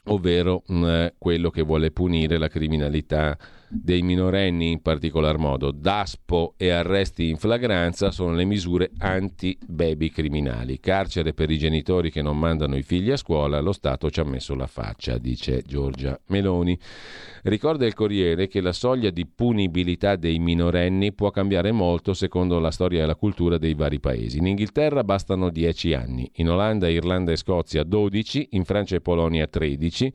ovvero 0.06 0.62
mh, 0.68 1.14
quello 1.18 1.49
che 1.49 1.64
vuole 1.64 1.90
punire 1.90 2.38
la 2.38 2.49
criminalità 2.49 3.36
dei 3.68 4.02
minorenni 4.02 4.72
in 4.72 4.82
particolar 4.82 5.38
modo. 5.38 5.72
DASPO 5.72 6.54
e 6.58 6.70
arresti 6.70 7.30
in 7.30 7.38
flagranza 7.38 8.12
sono 8.12 8.34
le 8.34 8.46
misure 8.46 8.92
anti-baby 8.98 10.10
criminali. 10.10 10.80
Carcere 10.80 11.34
per 11.34 11.50
i 11.50 11.58
genitori 11.58 12.12
che 12.12 12.22
non 12.22 12.38
mandano 12.38 12.76
i 12.78 12.84
figli 12.84 13.12
a 13.12 13.18
scuola, 13.18 13.60
lo 13.60 13.72
Stato 13.72 14.10
ci 14.10 14.20
ha 14.20 14.24
messo 14.24 14.56
la 14.56 14.68
faccia, 14.68 15.18
dice 15.18 15.64
Giorgia 15.66 16.20
Meloni. 16.28 16.78
Ricorda 17.44 17.86
il 17.86 17.94
Corriere 17.94 18.48
che 18.48 18.62
la 18.62 18.72
soglia 18.72 19.10
di 19.10 19.26
punibilità 19.26 20.16
dei 20.16 20.40
minorenni 20.40 21.14
può 21.14 21.32
cambiare 21.32 21.72
molto 21.72 22.14
secondo 22.14 22.60
la 22.60 22.72
storia 22.72 23.04
e 23.04 23.06
la 23.06 23.16
cultura 23.16 23.58
dei 23.58 23.74
vari 23.74 24.00
paesi. 24.00 24.38
In 24.38 24.48
Inghilterra 24.48 25.04
bastano 25.04 25.50
10 25.50 25.94
anni, 25.94 26.30
in 26.36 26.50
Olanda, 26.50 26.90
Irlanda 26.90 27.32
e 27.32 27.36
Scozia 27.36 27.84
12, 27.84 28.50
in 28.52 28.64
Francia 28.64 28.96
e 28.96 29.02
Polonia 29.02 29.48
13, 29.48 30.14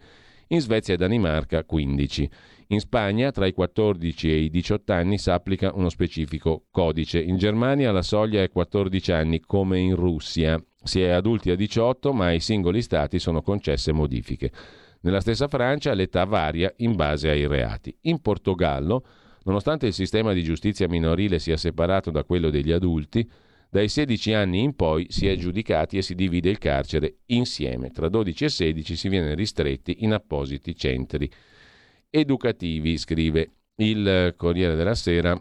in 0.48 0.60
Svezia 0.60 0.94
e 0.94 0.96
Danimarca 0.96 1.64
15. 1.64 2.30
In 2.72 2.78
Spagna 2.78 3.32
tra 3.32 3.46
i 3.46 3.52
14 3.52 4.30
e 4.30 4.36
i 4.42 4.48
18 4.48 4.92
anni 4.92 5.18
si 5.18 5.28
applica 5.28 5.72
uno 5.74 5.88
specifico 5.88 6.66
codice. 6.70 7.20
In 7.20 7.36
Germania 7.36 7.90
la 7.90 8.02
soglia 8.02 8.42
è 8.42 8.48
14 8.48 9.10
anni 9.10 9.40
come 9.40 9.80
in 9.80 9.96
Russia. 9.96 10.56
Si 10.80 11.00
è 11.02 11.08
adulti 11.08 11.50
a 11.50 11.56
18 11.56 12.12
ma 12.12 12.26
ai 12.26 12.38
singoli 12.38 12.80
stati 12.80 13.18
sono 13.18 13.42
concesse 13.42 13.90
modifiche. 13.90 14.52
Nella 15.00 15.20
stessa 15.20 15.48
Francia 15.48 15.92
l'età 15.94 16.22
varia 16.22 16.72
in 16.76 16.94
base 16.94 17.28
ai 17.28 17.48
reati. 17.48 17.92
In 18.02 18.20
Portogallo, 18.20 19.04
nonostante 19.42 19.88
il 19.88 19.92
sistema 19.92 20.32
di 20.32 20.44
giustizia 20.44 20.86
minorile 20.86 21.40
sia 21.40 21.56
separato 21.56 22.12
da 22.12 22.22
quello 22.22 22.50
degli 22.50 22.70
adulti, 22.70 23.28
dai 23.68 23.88
16 23.88 24.32
anni 24.32 24.62
in 24.62 24.76
poi 24.76 25.06
si 25.08 25.26
è 25.26 25.34
giudicati 25.34 25.96
e 25.96 26.02
si 26.02 26.14
divide 26.14 26.50
il 26.50 26.58
carcere 26.58 27.16
insieme. 27.26 27.90
Tra 27.90 28.08
12 28.08 28.44
e 28.44 28.48
16 28.48 28.94
si 28.94 29.08
viene 29.08 29.34
ristretti 29.34 30.04
in 30.04 30.12
appositi 30.12 30.76
centri 30.76 31.28
educativi, 32.10 32.98
scrive 32.98 33.50
il 33.76 34.34
Corriere 34.36 34.74
della 34.74 34.94
Sera 34.94 35.40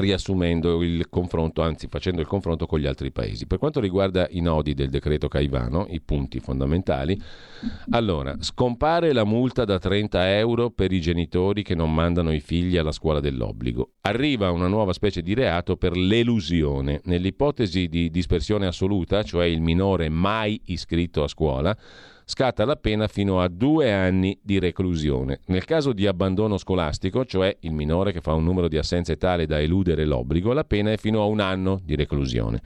riassumendo 0.00 0.82
il 0.82 1.08
confronto, 1.08 1.62
anzi 1.62 1.86
facendo 1.88 2.20
il 2.20 2.26
confronto 2.26 2.66
con 2.66 2.78
gli 2.78 2.86
altri 2.86 3.12
paesi. 3.12 3.46
Per 3.46 3.58
quanto 3.58 3.80
riguarda 3.80 4.26
i 4.30 4.40
nodi 4.40 4.74
del 4.74 4.88
decreto 4.88 5.28
Caivano, 5.28 5.86
i 5.88 6.00
punti 6.00 6.40
fondamentali, 6.40 7.20
allora, 7.90 8.34
scompare 8.40 9.12
la 9.12 9.24
multa 9.24 9.64
da 9.64 9.78
30 9.78 10.36
euro 10.36 10.70
per 10.70 10.92
i 10.92 11.00
genitori 11.00 11.62
che 11.62 11.74
non 11.74 11.92
mandano 11.94 12.32
i 12.32 12.40
figli 12.40 12.76
alla 12.76 12.92
scuola 12.92 13.20
dell'obbligo. 13.20 13.92
Arriva 14.02 14.50
una 14.50 14.68
nuova 14.68 14.92
specie 14.92 15.22
di 15.22 15.34
reato 15.34 15.76
per 15.76 15.96
l'elusione. 15.96 17.00
Nell'ipotesi 17.04 17.88
di 17.88 18.10
dispersione 18.10 18.66
assoluta, 18.66 19.22
cioè 19.22 19.46
il 19.46 19.60
minore 19.60 20.08
mai 20.08 20.60
iscritto 20.66 21.22
a 21.22 21.28
scuola, 21.28 21.76
scatta 22.24 22.64
la 22.64 22.76
pena 22.76 23.06
fino 23.06 23.40
a 23.40 23.48
due 23.48 23.92
anni 23.92 24.38
di 24.42 24.58
reclusione. 24.58 25.40
Nel 25.46 25.64
caso 25.64 25.92
di 25.92 26.06
abbandono 26.06 26.58
scolastico, 26.58 27.24
cioè 27.24 27.56
il 27.60 27.72
minore 27.72 28.12
che 28.12 28.20
fa 28.20 28.32
un 28.32 28.44
numero 28.44 28.68
di 28.68 28.78
assenze 28.78 29.16
tale 29.16 29.46
da 29.46 29.60
eludere 29.60 30.04
l'obbligo, 30.04 30.52
la 30.52 30.64
pena 30.64 30.92
è 30.92 30.96
fino 30.96 31.22
a 31.22 31.26
un 31.26 31.40
anno 31.40 31.80
di 31.84 31.94
reclusione. 31.96 32.60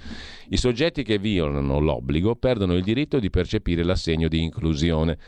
I 0.51 0.57
soggetti 0.57 1.03
che 1.03 1.19
violano 1.19 1.81
l'obbligo 1.81 2.37
perdono 2.37 2.75
il 2.75 2.83
diritto 2.83 3.19
di 3.19 3.31
percepire 3.31 3.83
l'assegno 3.83 4.29
di 4.29 4.43
inclusione. 4.43 5.19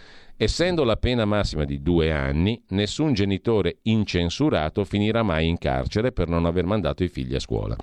Essendo 0.42 0.84
la 0.84 0.96
pena 0.96 1.26
massima 1.26 1.66
di 1.66 1.82
due 1.82 2.12
anni, 2.12 2.58
nessun 2.68 3.12
genitore 3.12 3.80
incensurato 3.82 4.86
finirà 4.86 5.22
mai 5.22 5.46
in 5.46 5.58
carcere 5.58 6.12
per 6.12 6.28
non 6.28 6.46
aver 6.46 6.64
mandato 6.64 7.04
i 7.04 7.08
figli 7.08 7.34
a 7.34 7.38
scuola. 7.38 7.76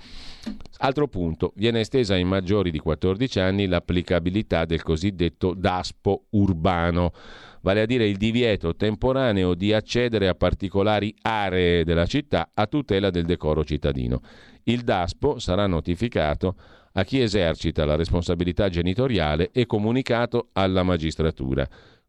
Altro 0.78 1.06
punto, 1.06 1.52
viene 1.54 1.78
estesa 1.78 2.14
ai 2.14 2.24
maggiori 2.24 2.72
di 2.72 2.80
14 2.80 3.38
anni 3.38 3.68
l'applicabilità 3.68 4.64
del 4.64 4.82
cosiddetto 4.82 5.54
DASPO 5.54 6.24
urbano, 6.30 7.12
vale 7.60 7.82
a 7.82 7.86
dire 7.86 8.08
il 8.08 8.16
divieto 8.16 8.74
temporaneo 8.74 9.54
di 9.54 9.72
accedere 9.72 10.26
a 10.26 10.34
particolari 10.34 11.14
aree 11.22 11.84
della 11.84 12.06
città 12.06 12.50
a 12.54 12.66
tutela 12.66 13.10
del 13.10 13.24
decoro 13.24 13.62
cittadino. 13.62 14.20
Il 14.64 14.82
DASPO 14.82 15.38
sarà 15.38 15.68
notificato 15.68 16.56
a 16.94 17.04
chi 17.04 17.20
esercita 17.20 17.84
la 17.84 17.94
responsabilità 17.94 18.68
genitoriale 18.68 19.50
e 19.52 19.66
comunicato 19.66 20.48
alla 20.54 20.82
magistratura. 20.82 21.68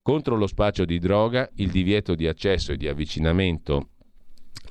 Contro 0.09 0.37
lo 0.37 0.47
spaccio 0.47 0.85
di 0.85 0.97
droga, 0.97 1.47
il 1.57 1.69
divieto 1.69 2.15
di 2.15 2.25
accesso 2.25 2.71
e 2.71 2.77
di 2.77 2.87
avvicinamento 2.87 3.89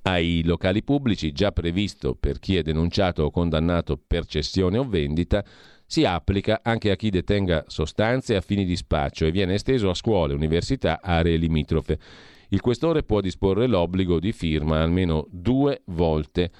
ai 0.02 0.42
locali 0.42 0.82
pubblici, 0.82 1.30
già 1.30 1.52
previsto 1.52 2.16
per 2.16 2.40
chi 2.40 2.56
è 2.56 2.62
denunciato 2.62 3.22
o 3.22 3.30
condannato 3.30 4.02
per 4.04 4.26
cessione 4.26 4.78
o 4.78 4.84
vendita, 4.88 5.44
si 5.86 6.04
applica 6.04 6.58
anche 6.64 6.90
a 6.90 6.96
chi 6.96 7.10
detenga 7.10 7.66
sostanze 7.68 8.34
a 8.34 8.40
fini 8.40 8.64
di 8.64 8.74
spaccio 8.74 9.26
e 9.26 9.30
viene 9.30 9.54
esteso 9.54 9.90
a 9.90 9.94
scuole, 9.94 10.34
università, 10.34 10.98
aree 11.00 11.36
limitrofe. 11.36 12.00
Il 12.48 12.60
questore 12.60 13.04
può 13.04 13.20
disporre 13.20 13.68
l'obbligo 13.68 14.18
di 14.18 14.32
firma 14.32 14.82
almeno 14.82 15.24
due 15.30 15.82
volte 15.84 16.50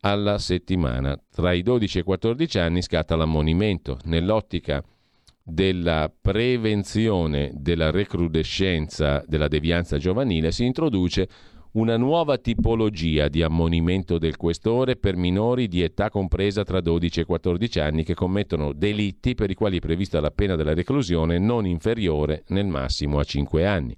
alla 0.00 0.38
settimana. 0.38 1.14
Tra 1.30 1.52
i 1.52 1.62
12 1.62 1.98
e 1.98 2.00
i 2.00 2.04
14 2.04 2.58
anni 2.58 2.80
scatta 2.80 3.16
l'ammonimento. 3.16 3.98
Nell'ottica 4.04 4.82
della 5.46 6.10
prevenzione 6.18 7.52
della 7.54 7.90
recrudescenza 7.90 9.22
della 9.26 9.46
devianza 9.46 9.98
giovanile 9.98 10.50
si 10.50 10.64
introduce 10.64 11.28
una 11.72 11.98
nuova 11.98 12.38
tipologia 12.38 13.28
di 13.28 13.42
ammonimento 13.42 14.16
del 14.16 14.36
questore 14.36 14.96
per 14.96 15.16
minori 15.16 15.68
di 15.68 15.82
età 15.82 16.08
compresa 16.08 16.62
tra 16.62 16.80
12 16.80 17.20
e 17.20 17.24
14 17.24 17.80
anni 17.80 18.04
che 18.04 18.14
commettono 18.14 18.72
delitti 18.72 19.34
per 19.34 19.50
i 19.50 19.54
quali 19.54 19.76
è 19.76 19.80
prevista 19.80 20.20
la 20.20 20.30
pena 20.30 20.56
della 20.56 20.72
reclusione 20.72 21.38
non 21.38 21.66
inferiore 21.66 22.44
nel 22.48 22.66
massimo 22.66 23.18
a 23.18 23.24
5 23.24 23.66
anni. 23.66 23.94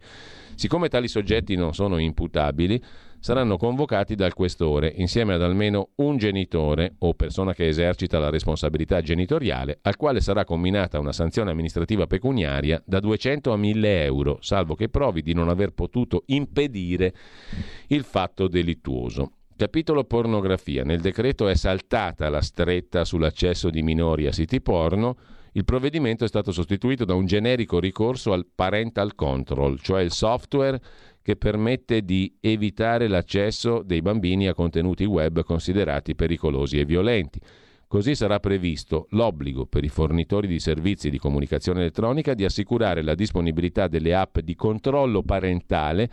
Siccome 0.55 0.89
tali 0.89 1.07
soggetti 1.07 1.55
non 1.55 1.75
sono 1.75 1.99
imputabili, 1.99 2.83
saranno 3.21 3.57
convocati 3.57 4.15
dal 4.15 4.35
questore 4.35 4.93
insieme 4.97 5.35
ad 5.35 5.43
almeno 5.43 5.91
un 5.97 6.17
genitore 6.17 6.95
o 6.99 7.15
persona 7.15 7.55
che 7.55 7.67
esercita 7.67 8.19
la 8.19 8.31
responsabilità 8.31 9.01
genitoriale, 9.01 9.79
al 9.83 9.97
quale 9.97 10.21
sarà 10.21 10.45
combinata 10.45 10.99
una 10.99 11.13
sanzione 11.13 11.51
amministrativa 11.51 12.07
pecuniaria 12.07 12.83
da 12.85 13.01
200 13.01 13.53
a 13.53 13.57
1000 13.57 14.05
euro, 14.05 14.39
salvo 14.41 14.75
che 14.75 14.89
provi 14.89 15.23
di 15.23 15.35
non 15.35 15.49
aver 15.49 15.73
potuto 15.73 16.23
impedire 16.27 17.15
il 17.89 18.05
fatto 18.05 18.49
delittuoso. 18.49 19.33
Capitolo 19.57 20.05
pornografia. 20.05 20.85
Nel 20.85 21.01
decreto 21.01 21.49
è 21.49 21.55
saltata 21.55 22.29
la 22.29 22.43
stretta 22.43 23.07
sull'accesso 23.07 23.71
di 23.71 23.81
minori 23.81 24.27
a 24.27 24.33
siti 24.33 24.61
porno. 24.61 25.17
Il 25.53 25.65
provvedimento 25.65 26.25
è 26.25 26.29
stato 26.29 26.53
sostituito 26.53 27.07
da 27.07 27.15
un 27.15 27.25
generico 27.25 27.81
ricorso 27.81 28.35
al 28.35 28.45
parental 28.55 29.15
control, 29.15 29.81
cioè 29.81 30.03
il 30.03 30.11
software 30.11 30.79
che 31.27 31.35
permette 31.35 32.05
di 32.05 32.37
evitare 32.39 33.09
l'accesso 33.09 33.83
dei 33.85 34.01
bambini 34.01 34.47
a 34.47 34.55
contenuti 34.55 35.05
web 35.05 35.43
considerati 35.43 36.15
pericolosi 36.15 36.79
e 36.79 36.85
violenti. 36.85 37.41
Così 37.89 38.15
sarà 38.15 38.39
previsto 38.39 39.09
l'obbligo 39.11 39.67
per 39.67 39.83
i 39.83 39.89
fornitori 39.89 40.47
di 40.47 40.61
servizi 40.61 41.11
di 41.11 41.19
comunicazione 41.19 41.81
elettronica 41.81 42.33
di 42.35 42.45
assicurare 42.45 43.03
la 43.03 43.17
disponibilità 43.17 43.89
delle 43.89 44.15
app 44.15 44.39
di 44.39 44.55
controllo 44.55 45.25
parentale 45.25 46.09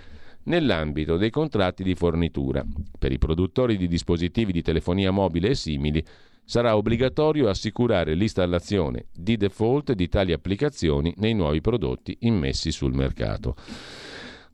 nell'ambito 0.46 1.18
dei 1.18 1.30
contratti 1.30 1.84
di 1.84 1.94
fornitura. 1.94 2.66
Per 2.98 3.12
i 3.12 3.20
produttori 3.20 3.78
di 3.78 3.88
dispositivi 3.88 4.52
di 4.52 4.64
telefonia 4.64 5.12
mobile 5.12 5.50
e 5.50 5.56
simili 5.56 6.04
sarà 6.44 6.76
obbligatorio 6.76 7.50
assicurare 7.50 8.16
l'installazione 8.16 9.06
di 9.14 9.38
default 9.38 9.94
di 9.94 10.10
tali 10.10 10.34
applicazioni 10.34 11.14
nei 11.18 11.36
nuovi 11.36 11.62
prodotti 11.62 12.18
immessi 12.22 12.72
sul 12.72 12.96
mercato. 12.96 13.56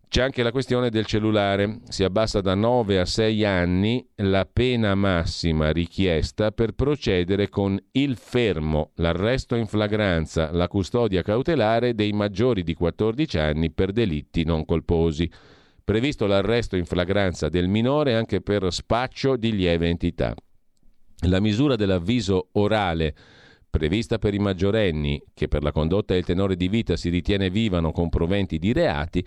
C'è 0.10 0.24
anche 0.24 0.42
la 0.42 0.52
questione 0.52 0.90
del 0.90 1.06
cellulare. 1.06 1.82
Si 1.88 2.04
abbassa 2.04 2.42
da 2.42 2.56
9 2.56 2.98
a 2.98 3.06
6 3.06 3.46
anni 3.46 4.04
la 4.16 4.50
pena 4.52 4.96
massima 4.96 5.70
richiesta 5.72 6.50
per 6.50 6.72
procedere 6.72 7.48
con 7.48 7.80
il 7.92 8.18
fermo, 8.18 8.90
l'arresto 8.96 9.54
in 9.54 9.68
flagranza, 9.68 10.52
la 10.52 10.68
custodia 10.68 11.22
cautelare 11.22 11.94
dei 11.94 12.12
maggiori 12.12 12.64
di 12.64 12.74
14 12.74 13.38
anni 13.38 13.70
per 13.70 13.92
delitti 13.92 14.44
non 14.44 14.66
colposi. 14.66 15.30
Previsto 15.84 16.26
l'arresto 16.26 16.76
in 16.76 16.86
flagranza 16.86 17.48
del 17.48 17.68
minore 17.68 18.16
anche 18.16 18.42
per 18.42 18.74
spaccio 18.74 19.38
di 19.38 19.56
lieve 19.56 19.90
entità. 19.90 20.34
La 21.28 21.40
misura 21.40 21.76
dell'avviso 21.76 22.48
orale 22.54 23.14
prevista 23.70 24.18
per 24.18 24.34
i 24.34 24.40
maggiorenni, 24.40 25.22
che 25.36 25.48
per 25.48 25.62
la 25.62 25.72
condotta 25.72 26.16
e 26.16 26.18
il 26.18 26.26
tenore 26.26 26.56
di 26.56 26.68
vita 26.68 26.96
si 26.96 27.10
ritiene 27.10 27.52
vivano 27.52 27.92
con 27.92 28.10
proventi 28.10 28.58
di 28.58 28.74
reati, 28.74 29.24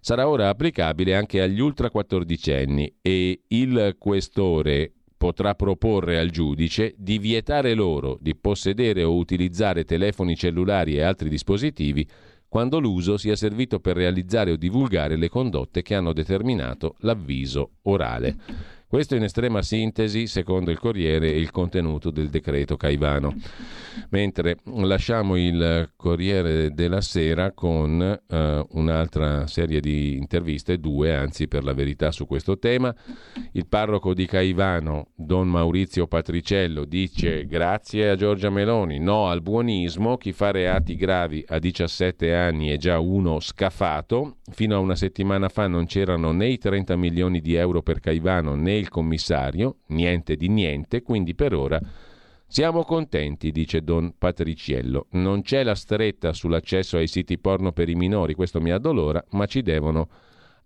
sarà 0.00 0.28
ora 0.28 0.48
applicabile 0.48 1.14
anche 1.14 1.40
agli 1.40 1.60
ultra 1.60 1.90
quattordicenni 1.90 2.96
e 3.02 3.42
il 3.48 3.96
questore 3.98 4.92
potrà 5.16 5.54
proporre 5.54 6.18
al 6.18 6.30
giudice 6.30 6.94
di 6.96 7.18
vietare 7.18 7.74
loro 7.74 8.16
di 8.20 8.34
possedere 8.34 9.02
o 9.04 9.16
utilizzare 9.16 9.84
telefoni 9.84 10.34
cellulari 10.34 10.96
e 10.96 11.02
altri 11.02 11.28
dispositivi 11.28 12.08
quando 12.48 12.80
l'uso 12.80 13.16
sia 13.16 13.36
servito 13.36 13.78
per 13.78 13.96
realizzare 13.96 14.50
o 14.50 14.56
divulgare 14.56 15.16
le 15.16 15.28
condotte 15.28 15.82
che 15.82 15.94
hanno 15.94 16.12
determinato 16.12 16.96
l'avviso 17.00 17.72
orale. 17.82 18.36
Questo 18.90 19.14
in 19.14 19.22
estrema 19.22 19.62
sintesi, 19.62 20.26
secondo 20.26 20.72
il 20.72 20.80
Corriere, 20.80 21.28
il 21.28 21.52
contenuto 21.52 22.10
del 22.10 22.28
decreto 22.28 22.76
Caivano. 22.76 23.36
Mentre 24.08 24.56
lasciamo 24.64 25.36
il 25.36 25.92
Corriere 25.94 26.74
della 26.74 27.00
Sera 27.00 27.52
con 27.52 28.00
uh, 28.00 28.66
un'altra 28.76 29.46
serie 29.46 29.78
di 29.78 30.16
interviste, 30.16 30.80
due 30.80 31.14
anzi 31.14 31.46
per 31.46 31.62
la 31.62 31.72
verità 31.72 32.10
su 32.10 32.26
questo 32.26 32.58
tema. 32.58 32.92
Il 33.52 33.68
parroco 33.68 34.12
di 34.12 34.26
Caivano, 34.26 35.10
Don 35.14 35.46
Maurizio 35.46 36.08
Patriciello, 36.08 36.84
dice 36.84 37.46
grazie 37.46 38.10
a 38.10 38.16
Giorgia 38.16 38.50
Meloni, 38.50 38.98
no 38.98 39.28
al 39.28 39.40
buonismo, 39.40 40.16
chi 40.16 40.32
fa 40.32 40.50
reati 40.50 40.96
gravi 40.96 41.44
a 41.46 41.60
17 41.60 42.34
anni 42.34 42.70
è 42.70 42.76
già 42.76 42.98
uno 42.98 43.38
scafato. 43.38 44.38
Fino 44.50 44.74
a 44.74 44.80
una 44.80 44.96
settimana 44.96 45.48
fa 45.48 45.68
non 45.68 45.86
c'erano 45.86 46.32
né 46.32 46.48
i 46.48 46.58
30 46.58 46.96
milioni 46.96 47.40
di 47.40 47.54
euro 47.54 47.82
per 47.82 48.00
Caivano 48.00 48.56
né 48.56 48.79
il 48.80 48.88
commissario, 48.88 49.76
niente 49.88 50.34
di 50.34 50.48
niente, 50.48 51.02
quindi 51.02 51.34
per 51.34 51.54
ora 51.54 51.80
siamo 52.52 52.82
contenti, 52.82 53.52
dice 53.52 53.82
Don 53.82 54.14
Patriciello. 54.18 55.06
Non 55.10 55.42
c'è 55.42 55.62
la 55.62 55.76
stretta 55.76 56.32
sull'accesso 56.32 56.96
ai 56.96 57.06
siti 57.06 57.38
porno 57.38 57.70
per 57.70 57.88
i 57.88 57.94
minori, 57.94 58.34
questo 58.34 58.60
mi 58.60 58.72
addolora, 58.72 59.24
ma 59.30 59.46
ci 59.46 59.62
devono 59.62 60.08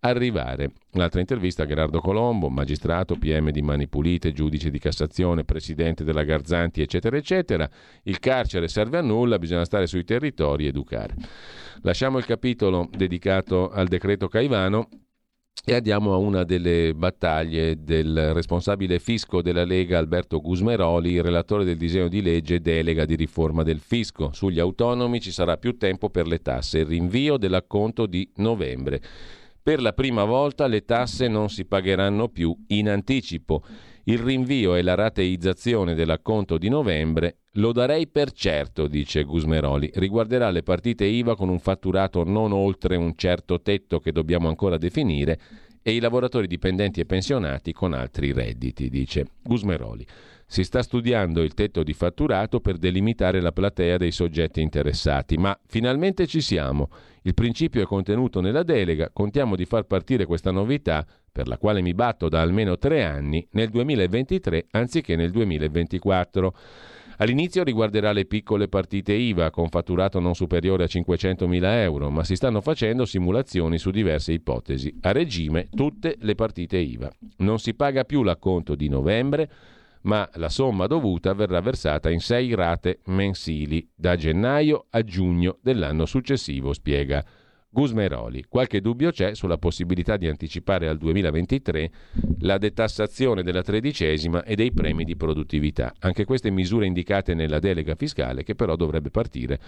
arrivare. 0.00 0.72
L'altra 0.92 1.20
intervista 1.20 1.64
a 1.64 1.66
Gerardo 1.66 2.00
Colombo, 2.00 2.48
magistrato, 2.48 3.16
PM 3.16 3.50
di 3.50 3.60
Mani 3.60 3.86
Pulite, 3.86 4.32
giudice 4.32 4.70
di 4.70 4.78
Cassazione, 4.78 5.44
presidente 5.44 6.04
della 6.04 6.24
Garzanti, 6.24 6.80
eccetera, 6.80 7.18
eccetera. 7.18 7.68
Il 8.04 8.18
carcere 8.18 8.68
serve 8.68 8.96
a 8.96 9.02
nulla, 9.02 9.38
bisogna 9.38 9.66
stare 9.66 9.86
sui 9.86 10.04
territori 10.04 10.64
e 10.64 10.68
educare. 10.68 11.14
Lasciamo 11.82 12.16
il 12.16 12.24
capitolo 12.24 12.88
dedicato 12.90 13.68
al 13.68 13.88
decreto 13.88 14.28
Caivano 14.28 14.88
e 15.66 15.74
andiamo 15.74 16.12
a 16.12 16.16
una 16.16 16.44
delle 16.44 16.92
battaglie 16.94 17.82
del 17.82 18.34
responsabile 18.34 18.98
fisco 18.98 19.40
della 19.40 19.64
Lega 19.64 19.96
Alberto 19.96 20.40
Gusmeroli, 20.40 21.22
relatore 21.22 21.64
del 21.64 21.78
disegno 21.78 22.08
di 22.08 22.20
legge 22.20 22.60
delega 22.60 23.06
di 23.06 23.14
riforma 23.14 23.62
del 23.62 23.78
fisco. 23.78 24.30
Sugli 24.32 24.58
autonomi 24.58 25.20
ci 25.20 25.30
sarà 25.30 25.56
più 25.56 25.78
tempo 25.78 26.10
per 26.10 26.26
le 26.26 26.42
tasse, 26.42 26.80
il 26.80 26.86
rinvio 26.86 27.38
dell'acconto 27.38 28.04
di 28.04 28.28
novembre. 28.36 29.00
Per 29.62 29.80
la 29.80 29.94
prima 29.94 30.24
volta 30.24 30.66
le 30.66 30.84
tasse 30.84 31.28
non 31.28 31.48
si 31.48 31.64
pagheranno 31.64 32.28
più 32.28 32.54
in 32.68 32.90
anticipo. 32.90 33.64
Il 34.06 34.18
rinvio 34.18 34.74
e 34.74 34.82
la 34.82 34.94
rateizzazione 34.94 35.94
dell'acconto 35.94 36.58
di 36.58 36.68
novembre 36.68 37.38
lo 37.52 37.72
darei 37.72 38.06
per 38.06 38.32
certo, 38.32 38.86
dice 38.86 39.22
Gusmeroli. 39.24 39.90
Riguarderà 39.94 40.50
le 40.50 40.62
partite 40.62 41.06
IVA 41.06 41.34
con 41.34 41.48
un 41.48 41.58
fatturato 41.58 42.22
non 42.22 42.52
oltre 42.52 42.96
un 42.96 43.14
certo 43.16 43.62
tetto 43.62 44.00
che 44.00 44.12
dobbiamo 44.12 44.48
ancora 44.48 44.76
definire 44.76 45.40
e 45.82 45.94
i 45.94 46.00
lavoratori 46.00 46.46
dipendenti 46.46 47.00
e 47.00 47.06
pensionati 47.06 47.72
con 47.72 47.94
altri 47.94 48.32
redditi, 48.32 48.90
dice 48.90 49.26
Gusmeroli. 49.42 50.06
Si 50.46 50.64
sta 50.64 50.82
studiando 50.82 51.42
il 51.42 51.54
tetto 51.54 51.82
di 51.82 51.94
fatturato 51.94 52.60
per 52.60 52.76
delimitare 52.76 53.40
la 53.40 53.52
platea 53.52 53.96
dei 53.96 54.12
soggetti 54.12 54.60
interessati, 54.60 55.38
ma 55.38 55.58
finalmente 55.66 56.26
ci 56.26 56.42
siamo. 56.42 56.90
Il 57.26 57.32
principio 57.32 57.80
è 57.80 57.86
contenuto 57.86 58.42
nella 58.42 58.62
delega, 58.62 59.08
contiamo 59.10 59.56
di 59.56 59.64
far 59.64 59.84
partire 59.84 60.26
questa 60.26 60.50
novità 60.50 61.06
per 61.32 61.48
la 61.48 61.56
quale 61.56 61.80
mi 61.80 61.94
batto 61.94 62.28
da 62.28 62.42
almeno 62.42 62.76
tre 62.76 63.02
anni, 63.02 63.46
nel 63.52 63.70
2023 63.70 64.66
anziché 64.72 65.16
nel 65.16 65.30
2024. 65.30 66.54
All'inizio 67.16 67.64
riguarderà 67.64 68.12
le 68.12 68.26
piccole 68.26 68.68
partite 68.68 69.14
IVA 69.14 69.50
con 69.50 69.70
fatturato 69.70 70.20
non 70.20 70.34
superiore 70.34 70.84
a 70.84 70.86
500.000 70.86 71.64
euro, 71.78 72.10
ma 72.10 72.24
si 72.24 72.36
stanno 72.36 72.60
facendo 72.60 73.06
simulazioni 73.06 73.78
su 73.78 73.90
diverse 73.90 74.32
ipotesi. 74.32 74.94
A 75.00 75.12
regime 75.12 75.68
tutte 75.74 76.16
le 76.18 76.34
partite 76.34 76.76
IVA. 76.76 77.10
Non 77.38 77.58
si 77.58 77.72
paga 77.72 78.04
più 78.04 78.22
l'acconto 78.22 78.74
di 78.74 78.90
novembre, 78.90 79.48
ma 80.04 80.28
la 80.34 80.48
somma 80.48 80.86
dovuta 80.86 81.34
verrà 81.34 81.60
versata 81.60 82.10
in 82.10 82.20
sei 82.20 82.54
rate 82.54 83.00
mensili 83.06 83.88
da 83.94 84.16
gennaio 84.16 84.86
a 84.90 85.02
giugno 85.02 85.58
dell'anno 85.62 86.06
successivo, 86.06 86.72
spiega 86.72 87.24
Gusmeroli. 87.74 88.44
Qualche 88.48 88.80
dubbio 88.80 89.10
c'è 89.10 89.34
sulla 89.34 89.58
possibilità 89.58 90.16
di 90.16 90.28
anticipare 90.28 90.88
al 90.88 90.96
2023 90.96 91.90
la 92.40 92.56
detassazione 92.56 93.42
della 93.42 93.62
tredicesima 93.62 94.44
e 94.44 94.54
dei 94.54 94.72
premi 94.72 95.02
di 95.02 95.16
produttività. 95.16 95.92
Anche 95.98 96.24
queste 96.24 96.50
misure 96.50 96.86
indicate 96.86 97.34
nella 97.34 97.58
delega 97.58 97.96
fiscale 97.96 98.44
che 98.44 98.54
però 98.54 98.76
dovrebbe 98.76 99.10
partire 99.10 99.58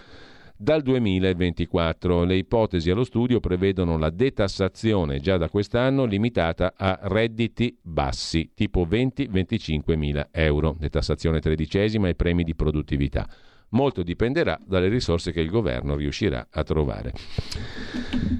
dal 0.56 0.82
2024. 0.82 2.24
Le 2.24 2.36
ipotesi 2.36 2.90
allo 2.90 3.04
studio 3.04 3.40
prevedono 3.40 3.98
la 3.98 4.10
detassazione 4.10 5.20
già 5.20 5.36
da 5.36 5.48
quest'anno 5.48 6.04
limitata 6.04 6.74
a 6.76 6.98
redditi 7.02 7.76
bassi, 7.80 8.50
tipo 8.54 8.86
20-25 8.86 9.96
mila 9.96 10.28
euro, 10.30 10.76
detassazione 10.78 11.40
tredicesima 11.40 12.08
e 12.08 12.14
premi 12.14 12.44
di 12.44 12.54
produttività 12.54 13.28
molto 13.70 14.02
dipenderà 14.02 14.58
dalle 14.64 14.88
risorse 14.88 15.32
che 15.32 15.40
il 15.40 15.50
governo 15.50 15.96
riuscirà 15.96 16.46
a 16.50 16.62
trovare. 16.62 17.12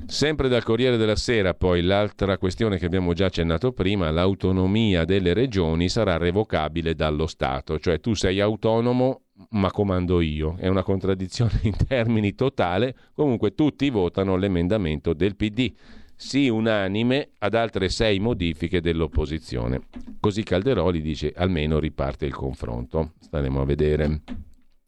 Sempre 0.07 0.49
dal 0.49 0.63
Corriere 0.63 0.97
della 0.97 1.17
Sera, 1.17 1.55
poi 1.55 1.83
l'altra 1.83 2.39
questione 2.39 2.79
che 2.79 2.87
abbiamo 2.87 3.13
già 3.13 3.27
accennato 3.27 3.73
prima, 3.73 4.11
l'autonomia 4.11 5.05
delle 5.05 5.35
regioni 5.35 5.89
sarà 5.89 6.17
revocabile 6.17 6.95
dallo 6.95 7.27
Stato, 7.27 7.79
cioè 7.79 7.99
tu 7.99 8.15
sei 8.15 8.41
autonomo 8.41 9.23
ma 9.51 9.71
comando 9.71 10.21
io. 10.21 10.57
È 10.59 10.69
una 10.69 10.83
contraddizione 10.83 11.61
in 11.63 11.77
termini 11.87 12.35
totale, 12.35 12.97
comunque 13.15 13.55
tutti 13.55 13.89
votano 13.91 14.37
l'emendamento 14.37 15.13
del 15.13 15.37
PD 15.37 15.73
sì 16.17 16.49
unanime 16.49 17.33
ad 17.39 17.55
altre 17.55 17.91
sei 17.91 18.19
modifiche 18.19 18.81
dell'opposizione. 18.81 19.83
Così 20.19 20.43
Calderoli 20.43 21.03
dice 21.03 21.33
almeno 21.37 21.79
riparte 21.79 22.25
il 22.25 22.35
confronto. 22.35 23.13
Staremo 23.21 23.61
a 23.61 23.65
vedere 23.65 24.23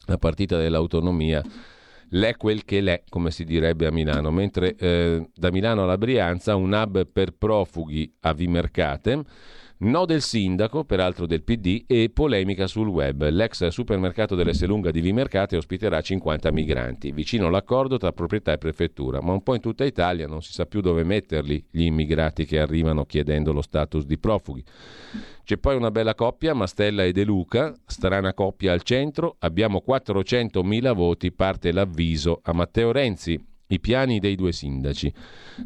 la 0.06 0.16
partita 0.16 0.56
dell'autonomia. 0.56 1.42
L'è 2.12 2.36
quel 2.38 2.64
che 2.64 2.80
l'è, 2.80 3.02
come 3.10 3.30
si 3.30 3.44
direbbe 3.44 3.86
a 3.86 3.92
Milano, 3.92 4.30
mentre 4.30 4.74
eh, 4.76 5.28
da 5.34 5.50
Milano 5.50 5.82
alla 5.82 5.98
Brianza 5.98 6.56
un 6.56 6.72
hub 6.72 7.06
per 7.06 7.32
profughi 7.32 8.10
a 8.20 8.32
Vimercate 8.32 9.24
No 9.80 10.06
del 10.06 10.22
sindaco, 10.22 10.82
peraltro 10.82 11.24
del 11.24 11.44
PD, 11.44 11.84
e 11.86 12.10
polemica 12.12 12.66
sul 12.66 12.88
web. 12.88 13.28
L'ex 13.28 13.64
supermercato 13.68 14.34
dell'Esselunga 14.34 14.90
di 14.90 15.00
Vimercate 15.00 15.56
ospiterà 15.56 16.00
50 16.00 16.50
migranti, 16.50 17.12
vicino 17.12 17.48
l'accordo 17.48 17.96
tra 17.96 18.10
proprietà 18.10 18.50
e 18.50 18.58
prefettura, 18.58 19.20
ma 19.20 19.30
un 19.30 19.44
po' 19.44 19.54
in 19.54 19.60
tutta 19.60 19.84
Italia 19.84 20.26
non 20.26 20.42
si 20.42 20.52
sa 20.52 20.66
più 20.66 20.80
dove 20.80 21.04
metterli 21.04 21.64
gli 21.70 21.82
immigrati 21.82 22.44
che 22.44 22.58
arrivano 22.58 23.04
chiedendo 23.04 23.52
lo 23.52 23.62
status 23.62 24.04
di 24.04 24.18
profughi. 24.18 24.64
C'è 25.44 25.58
poi 25.58 25.76
una 25.76 25.92
bella 25.92 26.16
coppia, 26.16 26.54
Mastella 26.54 27.04
e 27.04 27.12
De 27.12 27.22
Luca, 27.22 27.72
strana 27.86 28.34
coppia 28.34 28.72
al 28.72 28.82
centro, 28.82 29.36
abbiamo 29.38 29.84
400.000 29.86 30.92
voti, 30.92 31.30
parte 31.30 31.70
l'avviso 31.70 32.40
a 32.42 32.52
Matteo 32.52 32.90
Renzi, 32.90 33.40
i 33.68 33.80
piani 33.80 34.18
dei 34.18 34.34
due 34.34 34.52
sindaci. 34.52 35.12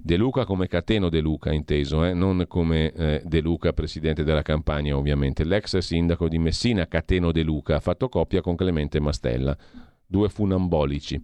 De 0.01 0.17
Luca 0.17 0.45
come 0.45 0.67
Cateno 0.67 1.09
De 1.09 1.21
Luca, 1.21 1.53
inteso, 1.53 2.05
eh? 2.05 2.15
non 2.15 2.45
come 2.49 2.93
eh, 2.93 3.23
De 3.25 3.41
Luca, 3.41 3.73
presidente 3.73 4.25
della 4.25 4.43
campagna, 4.43 4.97
ovviamente. 4.97 5.45
L'ex 5.45 5.77
sindaco 5.79 6.29
di 6.29 6.39
Messina, 6.39 6.87
Cateno 6.87 7.33
De 7.33 7.43
Luca, 7.43 7.77
ha 7.77 7.81
fatto 7.81 8.09
coppia 8.09 8.41
con 8.41 8.57
Clemente 8.57 9.01
Mastella. 9.01 9.57
Due 10.05 10.29
funambolici. 10.29 11.23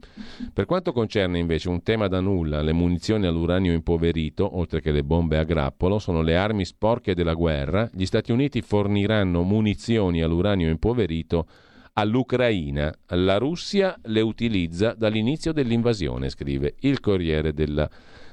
Per 0.50 0.64
quanto 0.64 0.92
concerne 0.92 1.38
invece 1.38 1.68
un 1.68 1.82
tema 1.82 2.08
da 2.08 2.20
nulla, 2.20 2.62
le 2.62 2.72
munizioni 2.72 3.26
all'uranio 3.26 3.74
impoverito, 3.74 4.56
oltre 4.56 4.80
che 4.80 4.92
le 4.92 5.04
bombe 5.04 5.36
a 5.36 5.44
grappolo, 5.44 5.98
sono 5.98 6.22
le 6.22 6.36
armi 6.36 6.64
sporche 6.64 7.14
della 7.14 7.34
guerra, 7.34 7.90
gli 7.92 8.06
Stati 8.06 8.32
Uniti 8.32 8.62
forniranno 8.62 9.42
munizioni 9.42 10.22
all'uranio 10.22 10.70
impoverito 10.70 11.46
all'Ucraina. 11.98 12.94
La 13.08 13.38
Russia 13.38 13.98
le 14.04 14.20
utilizza 14.20 14.94
dall'inizio 14.94 15.52
dell'invasione, 15.52 16.28
scrive 16.28 16.76
il 16.80 17.00
Corriere 17.00 17.52
della 17.52 17.90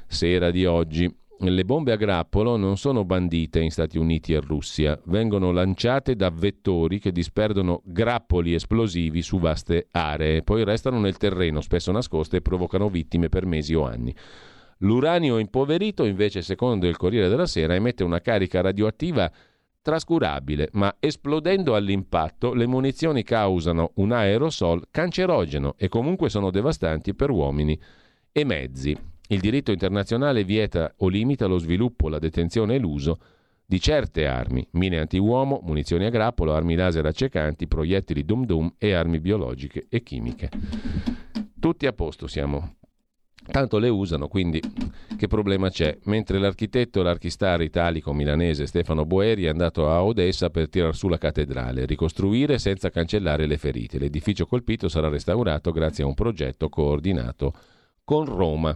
Sera 0.07 0.51
di 0.51 0.65
oggi. 0.65 1.11
Le 1.37 1.65
bombe 1.65 1.91
a 1.91 1.97
grappolo 1.97 2.55
non 2.57 2.77
sono 2.77 3.03
bandite 3.03 3.59
in 3.59 3.71
Stati 3.71 3.97
Uniti 3.97 4.33
e 4.33 4.39
Russia, 4.39 4.97
vengono 5.05 5.51
lanciate 5.51 6.15
da 6.15 6.29
vettori 6.29 6.99
che 6.99 7.11
disperdono 7.11 7.81
grappoli 7.83 8.53
esplosivi 8.53 9.21
su 9.21 9.39
vaste 9.39 9.87
aree, 9.91 10.43
poi 10.43 10.63
restano 10.63 10.99
nel 10.99 11.17
terreno, 11.17 11.59
spesso 11.59 11.91
nascoste, 11.91 12.37
e 12.37 12.41
provocano 12.41 12.87
vittime 12.87 13.27
per 13.27 13.45
mesi 13.45 13.73
o 13.73 13.85
anni. 13.85 14.15
L'uranio 14.79 15.37
impoverito, 15.37 16.05
invece, 16.05 16.41
secondo 16.41 16.87
il 16.87 16.95
Corriere 16.95 17.27
della 17.27 17.47
Sera, 17.47 17.75
emette 17.75 18.03
una 18.03 18.21
carica 18.21 18.61
radioattiva 18.61 19.29
trascurabile, 19.85 20.69
ma 20.71 20.95
esplodendo 20.99 21.75
all'impatto 21.75 22.55
le 22.55 22.65
munizioni 22.65 23.21
causano 23.21 23.91
un 23.97 24.13
aerosol 24.13 24.87
cancerogeno 24.89 25.75
e 25.77 25.89
comunque 25.89 26.27
sono 26.27 26.49
devastanti 26.49 27.13
per 27.13 27.29
uomini 27.29 27.79
e 28.31 28.43
mezzi. 28.43 28.97
Il 29.27 29.39
diritto 29.39 29.71
internazionale 29.71 30.43
vieta 30.43 30.91
o 30.97 31.07
limita 31.07 31.45
lo 31.45 31.59
sviluppo, 31.59 32.09
la 32.09 32.17
detenzione 32.17 32.73
e 32.73 32.79
l'uso 32.79 33.19
di 33.63 33.79
certe 33.79 34.25
armi, 34.25 34.67
mine 34.71 34.97
antiuomo, 34.97 35.61
munizioni 35.61 36.05
a 36.05 36.09
grappolo, 36.09 36.55
armi 36.55 36.73
laser 36.73 37.05
accecanti, 37.05 37.67
proiettili 37.67 38.25
dum 38.25 38.43
dum 38.43 38.73
e 38.79 38.91
armi 38.91 39.19
biologiche 39.19 39.85
e 39.87 40.01
chimiche. 40.01 40.49
Tutti 41.59 41.85
a 41.85 41.93
posto 41.93 42.25
siamo 42.25 42.77
Tanto 43.51 43.77
le 43.77 43.89
usano, 43.89 44.27
quindi 44.27 44.59
che 45.17 45.27
problema 45.27 45.69
c'è? 45.69 45.97
Mentre 46.05 46.39
l'architetto, 46.39 47.01
l'archistar 47.01 47.61
italico 47.61 48.11
milanese 48.11 48.65
Stefano 48.65 49.05
Boeri 49.05 49.45
è 49.45 49.49
andato 49.49 49.89
a 49.89 50.03
Odessa 50.03 50.49
per 50.49 50.67
tirar 50.67 50.95
su 50.95 51.07
la 51.07 51.17
cattedrale, 51.17 51.85
ricostruire 51.85 52.57
senza 52.57 52.89
cancellare 52.89 53.45
le 53.45 53.57
ferite. 53.57 53.97
L'edificio 53.97 54.45
colpito 54.45 54.89
sarà 54.89 55.07
restaurato 55.07 55.71
grazie 55.71 56.03
a 56.03 56.07
un 56.07 56.15
progetto 56.15 56.69
coordinato 56.69 57.53
con 58.03 58.25
Roma. 58.25 58.75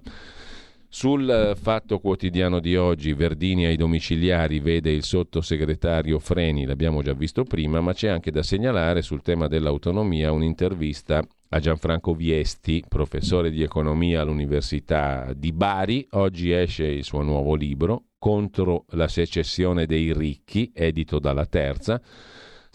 Sul 0.92 1.56
fatto 1.56 2.00
quotidiano 2.00 2.60
di 2.60 2.76
oggi, 2.76 3.14
Verdini 3.14 3.66
ai 3.68 3.76
domiciliari 3.76 4.60
vede 4.60 4.90
il 4.90 5.04
sottosegretario 5.04 6.18
Freni, 6.18 6.66
l'abbiamo 6.66 7.04
già 7.04 7.14
visto 7.14 7.44
prima, 7.44 7.80
ma 7.80 7.94
c'è 7.94 8.08
anche 8.08 8.32
da 8.32 8.42
segnalare 8.42 9.04
sul 9.04 9.22
tema 9.22 9.48
dell'autonomia 9.48 10.32
un'intervista 10.32 11.22
a 11.50 11.60
Gianfranco 11.60 12.16
Viesti, 12.16 12.84
professore 12.88 13.52
di 13.52 13.62
economia 13.62 14.22
all'Università 14.22 15.32
di 15.36 15.52
Bari. 15.52 16.08
Oggi 16.12 16.52
esce 16.52 16.86
il 16.86 17.04
suo 17.04 17.22
nuovo 17.22 17.54
libro, 17.54 18.06
Contro 18.18 18.86
la 18.90 19.08
secessione 19.08 19.86
dei 19.86 20.12
ricchi, 20.12 20.72
edito 20.74 21.20
dalla 21.20 21.46
Terza. 21.46 22.02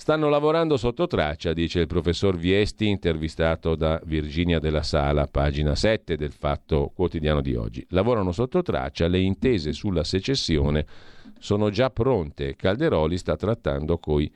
Stanno 0.05 0.29
lavorando 0.29 0.77
sotto 0.77 1.07
traccia, 1.07 1.55
dice 1.55 1.81
il 1.81 1.87
professor 1.87 2.37
Viesti, 2.37 2.89
intervistato 2.89 3.75
da 3.75 3.99
Virginia 4.05 4.59
della 4.59 4.83
Sala, 4.83 5.27
pagina 5.27 5.75
7 5.75 6.19
del 6.19 6.33
Fatto 6.33 6.93
Quotidiano 6.95 7.41
di 7.41 7.55
oggi. 7.55 7.87
Lavorano 7.89 8.31
sotto 8.31 8.61
traccia, 8.61 9.07
le 9.07 9.21
intese 9.21 9.73
sulla 9.73 10.05
secessione 10.05 10.85
sono 11.39 11.71
già 11.71 11.89
pronte. 11.89 12.55
Calderoli 12.55 13.17
sta 13.17 13.35
trattando 13.35 13.97
coi 13.97 14.31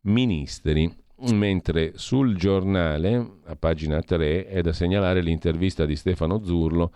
ministri. 0.00 0.92
Mentre 1.30 1.92
sul 1.94 2.34
giornale, 2.34 3.14
a 3.44 3.54
pagina 3.54 4.02
3, 4.02 4.46
è 4.46 4.60
da 4.60 4.72
segnalare 4.72 5.22
l'intervista 5.22 5.86
di 5.86 5.94
Stefano 5.94 6.42
Zurlo 6.42 6.92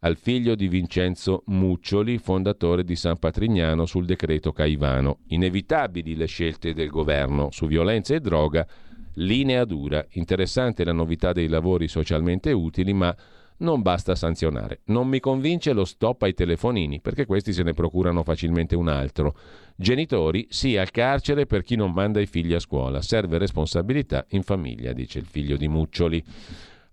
al 0.00 0.16
figlio 0.16 0.54
di 0.54 0.68
Vincenzo 0.68 1.42
Muccioli, 1.46 2.18
fondatore 2.18 2.84
di 2.84 2.96
San 2.96 3.18
Patrignano, 3.18 3.84
sul 3.84 4.06
decreto 4.06 4.52
Caivano. 4.52 5.18
Inevitabili 5.28 6.16
le 6.16 6.26
scelte 6.26 6.72
del 6.72 6.88
governo 6.88 7.48
su 7.50 7.66
violenza 7.66 8.14
e 8.14 8.20
droga, 8.20 8.66
linea 9.14 9.64
dura. 9.64 10.04
Interessante 10.12 10.84
la 10.84 10.92
novità 10.92 11.32
dei 11.32 11.48
lavori 11.48 11.86
socialmente 11.88 12.52
utili, 12.52 12.94
ma 12.94 13.14
non 13.58 13.82
basta 13.82 14.14
sanzionare. 14.14 14.80
Non 14.86 15.06
mi 15.06 15.20
convince 15.20 15.74
lo 15.74 15.84
stop 15.84 16.22
ai 16.22 16.32
telefonini, 16.32 17.00
perché 17.00 17.26
questi 17.26 17.52
se 17.52 17.62
ne 17.62 17.74
procurano 17.74 18.22
facilmente 18.22 18.74
un 18.76 18.88
altro. 18.88 19.36
Genitori, 19.76 20.46
sì 20.48 20.78
al 20.78 20.90
carcere 20.90 21.44
per 21.44 21.62
chi 21.62 21.76
non 21.76 21.92
manda 21.92 22.20
i 22.20 22.26
figli 22.26 22.54
a 22.54 22.58
scuola. 22.58 23.02
Serve 23.02 23.36
responsabilità 23.36 24.24
in 24.30 24.42
famiglia, 24.42 24.94
dice 24.94 25.18
il 25.18 25.26
figlio 25.26 25.58
di 25.58 25.68
Muccioli. 25.68 26.24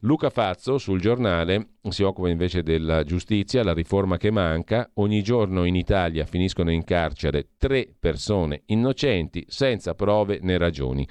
Luca 0.02 0.30
Fazzo 0.30 0.78
sul 0.78 1.02
giornale 1.02 1.69
si 1.90 2.03
occupa 2.03 2.30
invece 2.30 2.61
della 2.61 3.03
giustizia, 3.03 3.64
la 3.64 3.74
riforma 3.74 4.18
che 4.18 4.30
manca. 4.30 4.91
Ogni 4.95 5.24
giorno 5.24 5.65
in 5.65 5.76
Italia 5.76 6.28
finiscono 6.28 6.69
in 6.69 6.84
carcere 6.84 7.49
tre 7.57 7.95
persone 7.99 8.61
innocenti 8.68 9.44
senza 9.48 9.95
prove 9.95 10.38
né 10.40 10.60
ragioni. 10.60 11.07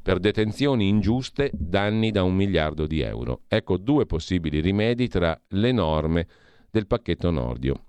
Per 0.00 0.20
detenzioni 0.20 0.86
ingiuste, 0.86 1.50
danni 1.52 2.12
da 2.12 2.22
un 2.22 2.36
miliardo 2.36 2.86
di 2.86 3.00
euro. 3.00 3.42
Ecco 3.48 3.76
due 3.76 4.06
possibili 4.06 4.60
rimedi 4.60 5.08
tra 5.08 5.36
le 5.48 5.72
norme 5.72 6.28
del 6.70 6.86
pacchetto 6.86 7.32
Nordio. 7.32 7.86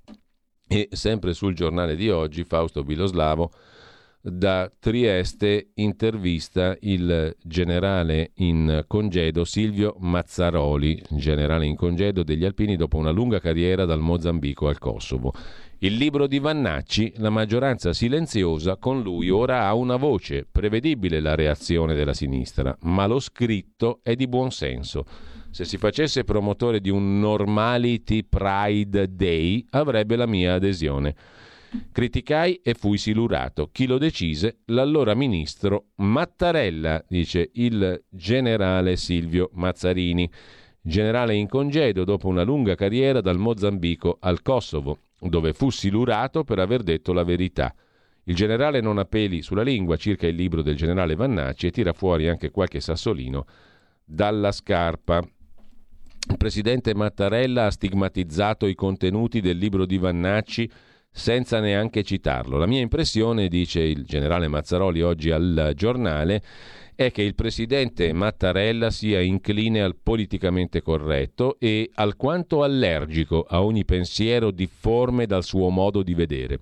E 0.67 0.88
sempre 0.91 1.34
sul 1.34 1.53
giornale 1.53 1.95
di 1.95 2.09
oggi, 2.09 2.43
Fausto 2.43 2.84
Biloslavo 2.84 3.51
da 4.21 4.69
Trieste 4.77 5.71
intervista 5.75 6.75
il 6.81 7.35
generale 7.41 8.31
in 8.35 8.83
congedo 8.85 9.45
Silvio 9.45 9.95
Mazzaroli, 9.99 11.01
generale 11.11 11.65
in 11.65 11.75
congedo 11.75 12.23
degli 12.23 12.43
Alpini 12.43 12.75
dopo 12.75 12.97
una 12.97 13.11
lunga 13.11 13.39
carriera 13.39 13.85
dal 13.85 14.01
Mozambico 14.01 14.67
al 14.67 14.77
Kosovo. 14.77 15.33
Il 15.79 15.95
libro 15.95 16.27
di 16.27 16.39
Vannacci, 16.39 17.13
la 17.17 17.29
maggioranza 17.29 17.93
silenziosa, 17.93 18.75
con 18.75 19.01
lui 19.01 19.29
ora 19.29 19.65
ha 19.65 19.73
una 19.73 19.95
voce, 19.95 20.45
prevedibile 20.51 21.21
la 21.21 21.35
reazione 21.35 21.95
della 21.95 22.13
sinistra, 22.13 22.75
ma 22.81 23.05
lo 23.07 23.19
scritto 23.19 24.01
è 24.03 24.15
di 24.15 24.27
buon 24.27 24.51
senso. 24.51 25.05
Se 25.51 25.63
si 25.63 25.77
facesse 25.77 26.25
promotore 26.25 26.81
di 26.81 26.89
un 26.89 27.19
Normality 27.19 28.23
Pride 28.23 29.15
Day 29.15 29.65
avrebbe 29.69 30.17
la 30.17 30.27
mia 30.27 30.55
adesione. 30.55 31.15
Criticai 31.91 32.61
e 32.63 32.73
fui 32.73 32.97
silurato. 32.97 33.69
Chi 33.71 33.85
lo 33.85 33.97
decise? 33.97 34.59
L'allora 34.65 35.13
ministro 35.13 35.89
Mattarella, 35.95 37.03
dice 37.07 37.51
il 37.53 38.03
generale 38.09 38.95
Silvio 38.95 39.49
Mazzarini, 39.53 40.29
generale 40.81 41.35
in 41.35 41.47
congedo 41.47 42.03
dopo 42.03 42.27
una 42.27 42.43
lunga 42.43 42.75
carriera 42.75 43.21
dal 43.21 43.37
Mozambico 43.37 44.17
al 44.19 44.41
Kosovo, 44.41 44.99
dove 45.19 45.53
fu 45.53 45.69
silurato 45.69 46.43
per 46.43 46.59
aver 46.59 46.81
detto 46.81 47.13
la 47.13 47.23
verità. 47.23 47.73
Il 48.23 48.35
generale 48.35 48.81
non 48.81 48.97
ha 48.97 49.05
peli 49.05 49.41
sulla 49.41 49.63
lingua 49.63 49.95
circa 49.95 50.27
il 50.27 50.35
libro 50.35 50.61
del 50.61 50.75
generale 50.75 51.15
Vannacci 51.15 51.67
e 51.67 51.71
tira 51.71 51.93
fuori 51.93 52.27
anche 52.29 52.51
qualche 52.51 52.79
sassolino 52.79 53.45
dalla 54.03 54.51
scarpa. 54.51 55.17
Il 56.29 56.37
presidente 56.37 56.93
Mattarella 56.93 57.65
ha 57.65 57.71
stigmatizzato 57.71 58.67
i 58.67 58.75
contenuti 58.75 59.39
del 59.41 59.57
libro 59.57 59.85
di 59.85 59.97
Vannacci 59.97 60.69
senza 61.11 61.60
neanche 61.60 62.03
citarlo. 62.03 62.57
La 62.57 62.65
mia 62.65 62.81
impressione, 62.81 63.48
dice 63.48 63.81
il 63.81 64.06
generale 64.06 64.48
Mazzaroli 64.48 65.02
oggi 65.02 65.31
al 65.31 65.73
giornale, 65.76 66.41
è 66.95 67.11
che 67.11 67.22
il 67.22 67.34
presidente 67.34 68.11
Mattarella 68.11 68.90
sia 68.90 69.22
incline 69.22 69.81
al 69.81 69.95
politicamente 69.95 70.81
corretto 70.81 71.57
e 71.57 71.90
alquanto 71.94 72.61
allergico 72.61 73.45
a 73.48 73.64
ogni 73.64 73.86
pensiero 73.86 74.52
difforme 74.52 75.26
dal 75.26 75.45
suo 75.45 75.69
modo 75.69 76.03
di 76.03 76.14
vedere. 76.14 76.60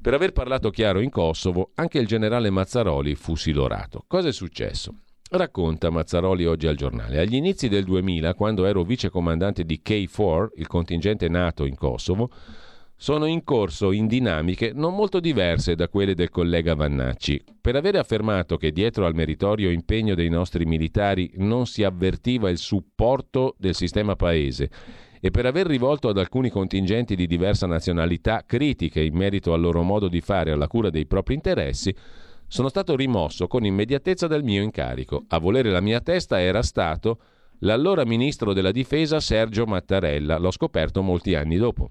Per 0.00 0.14
aver 0.14 0.32
parlato 0.32 0.70
chiaro 0.70 1.00
in 1.00 1.10
Kosovo, 1.10 1.72
anche 1.74 1.98
il 1.98 2.06
generale 2.06 2.48
Mazzaroli 2.48 3.14
fu 3.16 3.34
silorato. 3.34 4.04
Cosa 4.06 4.28
è 4.28 4.32
successo? 4.32 5.00
Racconta 5.28 5.90
Mazzaroli 5.90 6.46
oggi 6.46 6.68
al 6.68 6.76
giornale. 6.76 7.18
Agli 7.18 7.34
inizi 7.34 7.68
del 7.68 7.84
2000, 7.84 8.32
quando 8.34 8.64
ero 8.64 8.84
vicecomandante 8.84 9.64
di 9.64 9.82
K4, 9.84 10.50
il 10.54 10.68
contingente 10.68 11.28
NATO 11.28 11.64
in 11.64 11.74
Kosovo, 11.74 12.30
sono 12.98 13.26
in 13.26 13.44
corso 13.44 13.92
in 13.92 14.06
dinamiche 14.06 14.72
non 14.74 14.94
molto 14.94 15.20
diverse 15.20 15.74
da 15.74 15.88
quelle 15.88 16.14
del 16.14 16.30
collega 16.30 16.74
Vannacci. 16.74 17.42
Per 17.60 17.76
avere 17.76 17.98
affermato 17.98 18.56
che 18.56 18.72
dietro 18.72 19.04
al 19.04 19.14
meritorio 19.14 19.70
impegno 19.70 20.14
dei 20.14 20.30
nostri 20.30 20.64
militari 20.64 21.30
non 21.36 21.66
si 21.66 21.84
avvertiva 21.84 22.48
il 22.48 22.56
supporto 22.56 23.54
del 23.58 23.74
sistema 23.74 24.16
paese 24.16 24.70
e 25.20 25.30
per 25.30 25.44
aver 25.44 25.66
rivolto 25.66 26.08
ad 26.08 26.18
alcuni 26.18 26.48
contingenti 26.48 27.14
di 27.14 27.26
diversa 27.26 27.66
nazionalità 27.66 28.44
critiche 28.46 29.02
in 29.02 29.14
merito 29.14 29.52
al 29.52 29.60
loro 29.60 29.82
modo 29.82 30.08
di 30.08 30.20
fare 30.22 30.52
alla 30.52 30.68
cura 30.68 30.88
dei 30.88 31.06
propri 31.06 31.34
interessi, 31.34 31.94
sono 32.48 32.68
stato 32.68 32.96
rimosso 32.96 33.46
con 33.46 33.64
immediatezza 33.64 34.26
dal 34.26 34.42
mio 34.44 34.62
incarico. 34.62 35.24
A 35.28 35.38
volere 35.38 35.70
la 35.70 35.80
mia 35.80 36.00
testa 36.00 36.40
era 36.40 36.62
stato 36.62 37.18
l'allora 37.60 38.04
ministro 38.04 38.52
della 38.52 38.70
difesa 38.70 39.20
Sergio 39.20 39.66
Mattarella, 39.66 40.38
l'ho 40.38 40.50
scoperto 40.50 41.02
molti 41.02 41.34
anni 41.34 41.56
dopo. 41.56 41.90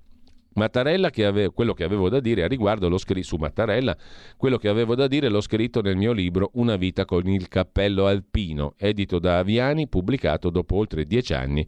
Mattarella, 0.56 1.10
che 1.10 1.26
ave- 1.26 1.50
quello 1.50 1.74
che 1.74 1.84
avevo 1.84 2.08
da 2.10 2.20
dire 2.20 2.44
a 2.44 2.48
riguardo 2.48 2.88
l'ho 2.88 2.98
scritto 2.98 3.28
su 3.28 3.36
Mattarella, 3.36 3.96
quello 4.38 4.58
che 4.58 4.70
avevo 4.70 4.96
da 4.96 5.08
dire 5.08 5.28
l'ho 5.28 5.42
scritto 5.42 5.82
nel 5.82 5.98
mio 5.98 6.14
libro 6.14 6.52
Una 6.54 6.78
vita 6.78 7.04
con 7.06 7.28
il 7.28 7.48
cappello 7.50 8.06
alpino, 8.08 8.74
edito 8.78 9.20
da 9.20 9.40
Aviani, 9.40 9.88
pubblicato 9.88 10.50
dopo 10.50 10.76
oltre 10.76 11.06
dieci 11.06 11.34
anni 11.34 11.68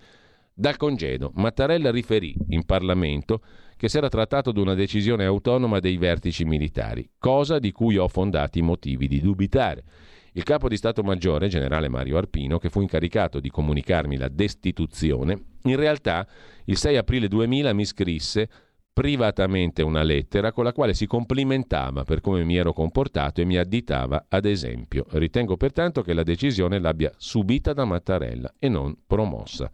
dal 0.54 0.78
congedo. 0.78 1.32
Mattarella 1.36 1.92
riferì 1.92 2.34
in 2.48 2.66
Parlamento 2.66 3.42
che 3.76 3.90
si 3.90 3.98
era 3.98 4.10
trattato 4.10 4.52
di 4.52 4.60
una 4.60 4.74
decisione 4.74 5.26
autonoma 5.26 5.80
dei 5.80 5.98
vertici 5.98 6.46
militari, 6.46 7.08
cosa 7.20 7.60
di 7.60 7.72
cui 7.72 7.98
ho 7.98 8.08
fondati 8.08 8.62
motivi 8.62 9.08
di 9.08 9.20
dubitare. 9.20 9.84
Il 10.32 10.44
capo 10.44 10.70
di 10.70 10.78
Stato 10.78 11.04
Maggiore, 11.04 11.48
generale 11.48 11.90
Mario 11.90 12.18
Arpino, 12.18 12.58
che 12.58 12.70
fu 12.70 12.82
incaricato 12.82 13.40
di 13.40 13.50
comunicarmi 13.50 14.18
la 14.18 14.30
destituzione, 14.30 15.40
in 15.64 15.76
realtà 15.76 16.28
il 16.66 16.78
6 16.78 16.96
aprile 16.96 17.28
2000 17.28 17.74
mi 17.74 17.86
scrisse 17.86 18.50
privatamente 18.98 19.84
una 19.84 20.02
lettera 20.02 20.52
con 20.52 20.64
la 20.64 20.74
quale 20.74 20.96
si 20.96 21.06
complimentava 21.06 22.04
per 22.04 22.20
come 22.20 22.44
mi 22.44 22.56
ero 22.56 22.74
comportato 22.74 23.42
e 23.42 23.46
mi 23.46 23.56
additava 23.56 24.26
ad 24.28 24.46
esempio. 24.46 25.06
Ritengo 25.12 25.56
pertanto 25.56 26.02
che 26.02 26.14
la 26.14 26.24
decisione 26.24 26.80
l'abbia 26.80 27.14
subita 27.16 27.74
da 27.74 27.86
Mattarella 27.86 28.56
e 28.58 28.70
non 28.70 28.98
promossa. 29.06 29.70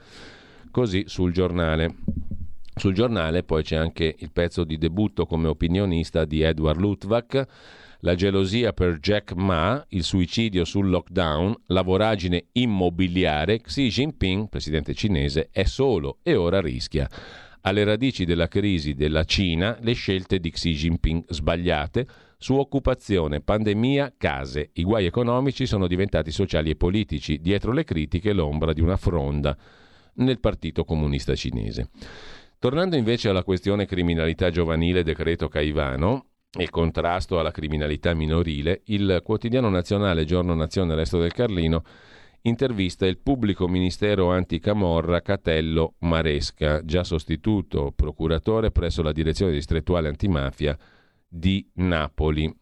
Così 0.69 1.05
sul 1.07 1.31
giornale. 1.31 1.95
Sul 2.75 2.93
giornale 2.93 3.43
poi 3.43 3.63
c'è 3.63 3.77
anche 3.77 4.13
il 4.17 4.29
pezzo 4.33 4.65
di 4.65 4.77
debutto 4.77 5.25
come 5.25 5.47
opinionista 5.47 6.25
di 6.25 6.41
Edward 6.41 6.81
Luttwak, 6.81 7.45
la 7.99 8.15
gelosia 8.15 8.73
per 8.73 8.99
Jack 8.99 9.31
Ma, 9.35 9.85
il 9.89 10.03
suicidio 10.03 10.65
sul 10.65 10.89
lockdown, 10.89 11.55
la 11.67 11.81
voragine 11.81 12.47
immobiliare, 12.51 13.61
Xi 13.61 13.87
Jinping, 13.87 14.49
presidente 14.49 14.93
cinese, 14.93 15.47
è 15.49 15.63
solo 15.63 16.17
e 16.23 16.35
ora 16.35 16.59
rischia 16.59 17.07
alle 17.65 17.83
radici 17.83 18.25
della 18.25 18.47
crisi 18.47 18.93
della 18.93 19.23
Cina 19.23 19.77
le 19.81 19.93
scelte 19.93 20.39
di 20.39 20.51
Xi 20.51 20.71
Jinping 20.71 21.23
sbagliate 21.27 22.05
su 22.37 22.55
occupazione, 22.55 23.39
pandemia, 23.39 24.15
case. 24.17 24.71
I 24.73 24.83
guai 24.83 25.05
economici 25.05 25.65
sono 25.65 25.87
diventati 25.87 26.29
sociali 26.31 26.71
e 26.71 26.75
politici, 26.75 27.39
dietro 27.39 27.71
le 27.71 27.85
critiche 27.85 28.33
l'ombra 28.33 28.73
di 28.73 28.81
una 28.81 28.97
fronda 28.97 29.55
nel 30.15 30.39
Partito 30.39 30.83
Comunista 30.83 31.35
Cinese. 31.35 31.89
Tornando 32.59 32.97
invece 32.97 33.29
alla 33.29 33.43
questione 33.43 33.85
criminalità 33.85 34.49
giovanile 34.49 35.03
decreto 35.03 35.47
Caivano 35.47 36.25
e 36.57 36.69
contrasto 36.69 37.39
alla 37.39 37.51
criminalità 37.51 38.13
minorile, 38.13 38.81
il 38.85 39.21
quotidiano 39.23 39.69
nazionale 39.69 40.25
Giorno 40.25 40.53
Nazione 40.53 40.95
Resto 40.95 41.19
del 41.19 41.33
Carlino 41.33 41.83
intervista 42.45 43.05
il 43.05 43.19
pubblico 43.19 43.67
ministero 43.67 44.31
anticamorra 44.31 45.21
Catello 45.21 45.95
Maresca, 45.99 46.83
già 46.83 47.03
sostituto 47.03 47.93
procuratore 47.95 48.71
presso 48.71 49.01
la 49.01 49.11
direzione 49.11 49.53
distrettuale 49.53 50.09
antimafia 50.09 50.77
di 51.27 51.65
Napoli. 51.75 52.53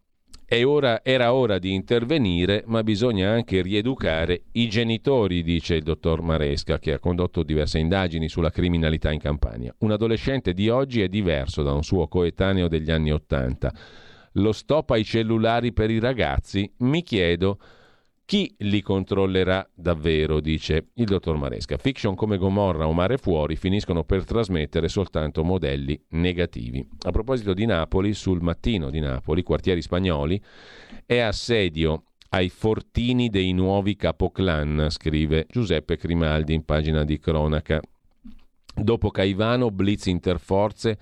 Ora, 0.64 1.02
era 1.02 1.34
ora 1.34 1.60
di 1.60 1.74
intervenire, 1.74 2.64
ma 2.68 2.84
bisogna 2.84 3.32
anche 3.32 3.62
rieducare 3.62 4.44
i 4.52 4.68
genitori, 4.68 5.44
dice 5.44 5.76
il 5.76 5.84
dottor 5.84 6.22
Maresca, 6.22 6.78
che 6.78 6.92
ha 6.92 7.00
condotto 7.00 7.42
diverse 7.42 7.80
indagini 7.80 8.28
sulla 8.28 8.52
criminalità 8.52 9.12
in 9.12 9.20
Campania. 9.20 9.74
Un 9.80 9.92
adolescente 9.92 10.54
di 10.54 10.68
oggi 10.68 11.02
è 11.02 11.08
diverso 11.08 11.64
da 11.64 11.72
un 11.72 11.84
suo 11.84 12.10
coetaneo 12.10 12.68
degli 12.68 12.92
anni 12.92 13.14
Ottanta. 13.14 13.74
Lo 14.34 14.52
stop 14.52 14.92
ai 14.92 15.06
cellulari 15.06 15.72
per 15.72 15.90
i 15.90 16.00
ragazzi? 16.00 16.70
Mi 16.80 17.02
chiedo 17.02 17.58
chi 18.26 18.54
li 18.60 18.82
controllerà 18.82 19.68
davvero, 19.74 20.40
dice 20.40 20.88
il 20.96 21.06
dottor 21.06 21.38
Maresca. 21.38 21.78
Fiction 21.78 22.16
come 22.16 22.38
Gomorra 22.38 22.88
o 22.88 22.94
Mare 22.94 23.18
Fuori 23.18 23.56
finiscono 23.56 24.04
per 24.04 24.24
trasmettere 24.24 24.88
soltanto 24.88 25.44
modelli 25.44 26.02
negativi. 26.10 26.88
A 27.02 27.12
proposito 27.12 27.54
di 27.54 27.66
Napoli, 27.66 28.14
sul 28.14 28.42
mattino 28.42 28.90
di 28.90 29.00
Napoli, 29.00 29.44
quartieri 29.44 29.82
spagnoli, 29.82 30.42
è 31.06 31.20
assedio 31.20 32.04
ai 32.30 32.48
fortini 32.50 33.30
dei 33.30 33.52
nuovi 33.52 33.98
capoclan, 33.98 34.88
scrive 34.90 35.46
Giuseppe 35.50 35.98
Grimaldi 35.98 36.54
in 36.54 36.64
pagina 36.64 37.04
di 37.04 37.20
cronaca. 37.20 37.82
Dopo 38.74 39.10
Caivano, 39.10 39.70
blitz 39.70 40.06
interforze 40.06 40.98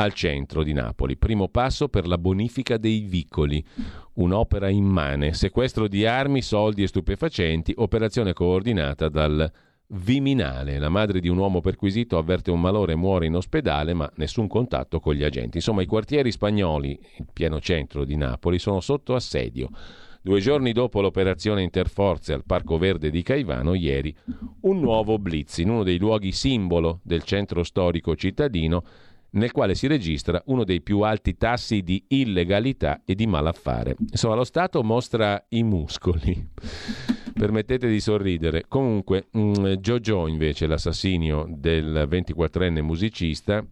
al 0.00 0.14
centro 0.14 0.62
di 0.62 0.72
Napoli. 0.72 1.16
Primo 1.16 1.48
passo 1.48 1.88
per 1.88 2.06
la 2.06 2.16
bonifica 2.16 2.78
dei 2.78 3.00
vicoli, 3.00 3.62
un'opera 4.14 4.68
immane, 4.70 5.34
sequestro 5.34 5.88
di 5.88 6.06
armi, 6.06 6.40
soldi 6.40 6.82
e 6.82 6.86
stupefacenti, 6.86 7.74
operazione 7.76 8.32
coordinata 8.32 9.08
dal 9.08 9.50
Viminale. 9.92 10.78
La 10.78 10.88
madre 10.88 11.18
di 11.20 11.28
un 11.28 11.36
uomo 11.36 11.60
perquisito 11.60 12.16
avverte 12.16 12.50
un 12.50 12.60
malore 12.60 12.92
e 12.92 12.96
muore 12.96 13.26
in 13.26 13.34
ospedale, 13.34 13.92
ma 13.92 14.10
nessun 14.16 14.46
contatto 14.46 15.00
con 15.00 15.14
gli 15.14 15.24
agenti. 15.24 15.56
Insomma, 15.56 15.82
i 15.82 15.86
quartieri 15.86 16.30
spagnoli, 16.30 16.98
il 17.18 17.26
pieno 17.32 17.60
centro 17.60 18.04
di 18.04 18.16
Napoli, 18.16 18.58
sono 18.58 18.80
sotto 18.80 19.14
assedio. 19.14 19.68
Due 20.22 20.38
giorni 20.40 20.72
dopo 20.72 21.00
l'operazione 21.00 21.62
interforze 21.62 22.32
al 22.32 22.44
Parco 22.44 22.78
Verde 22.78 23.10
di 23.10 23.22
Caivano, 23.22 23.74
ieri, 23.74 24.14
un 24.60 24.78
nuovo 24.78 25.18
blitz 25.18 25.58
in 25.58 25.70
uno 25.70 25.82
dei 25.82 25.98
luoghi 25.98 26.30
simbolo 26.30 27.00
del 27.02 27.24
centro 27.24 27.64
storico 27.64 28.14
cittadino 28.14 28.84
nel 29.32 29.52
quale 29.52 29.74
si 29.74 29.86
registra 29.86 30.42
uno 30.46 30.64
dei 30.64 30.80
più 30.80 31.00
alti 31.00 31.36
tassi 31.36 31.82
di 31.82 32.04
illegalità 32.08 33.02
e 33.04 33.14
di 33.14 33.26
malaffare. 33.26 33.96
Insomma, 33.98 34.34
lo 34.34 34.44
Stato 34.44 34.82
mostra 34.82 35.44
i 35.50 35.62
muscoli. 35.62 36.48
Permettete 37.32 37.88
di 37.88 38.00
sorridere. 38.00 38.64
Comunque, 38.68 39.28
mm, 39.36 39.74
Jojo 39.74 40.26
invece, 40.26 40.66
l'assassinio 40.66 41.46
del 41.48 42.06
24enne 42.08 42.82
musicista, 42.82 43.64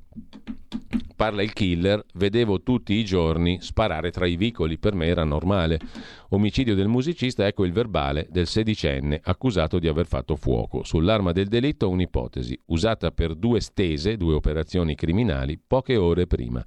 Parla 1.19 1.43
il 1.43 1.53
killer, 1.53 2.05
vedevo 2.15 2.63
tutti 2.63 2.95
i 2.95 3.05
giorni 3.05 3.61
sparare 3.61 4.13
tra 4.13 4.25
i 4.25 4.37
vicoli, 4.37 4.79
per 4.79 4.95
me 4.95 5.07
era 5.07 5.25
normale. 5.25 5.81
Omicidio 6.29 6.77
del 6.77 6.87
musicista, 6.87 7.45
ecco 7.45 7.65
il 7.65 7.73
verbale 7.73 8.29
del 8.31 8.47
sedicenne 8.47 9.21
accusato 9.25 9.81
di 9.81 9.89
aver 9.89 10.07
fatto 10.07 10.37
fuoco. 10.37 10.85
Sull'arma 10.85 11.33
del 11.33 11.49
delitto 11.49 11.89
un'ipotesi, 11.89 12.57
usata 12.67 13.11
per 13.11 13.35
due 13.35 13.59
stese, 13.59 14.17
due 14.17 14.35
operazioni 14.35 14.95
criminali, 14.95 15.59
poche 15.59 15.97
ore 15.97 16.29
prima. 16.29 16.65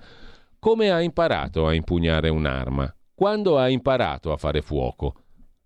Come 0.60 0.92
ha 0.92 1.00
imparato 1.02 1.66
a 1.66 1.74
impugnare 1.74 2.28
un'arma? 2.28 2.94
Quando 3.16 3.58
ha 3.58 3.70
imparato 3.70 4.34
a 4.34 4.38
fare 4.38 4.62
fuoco? 4.62 5.21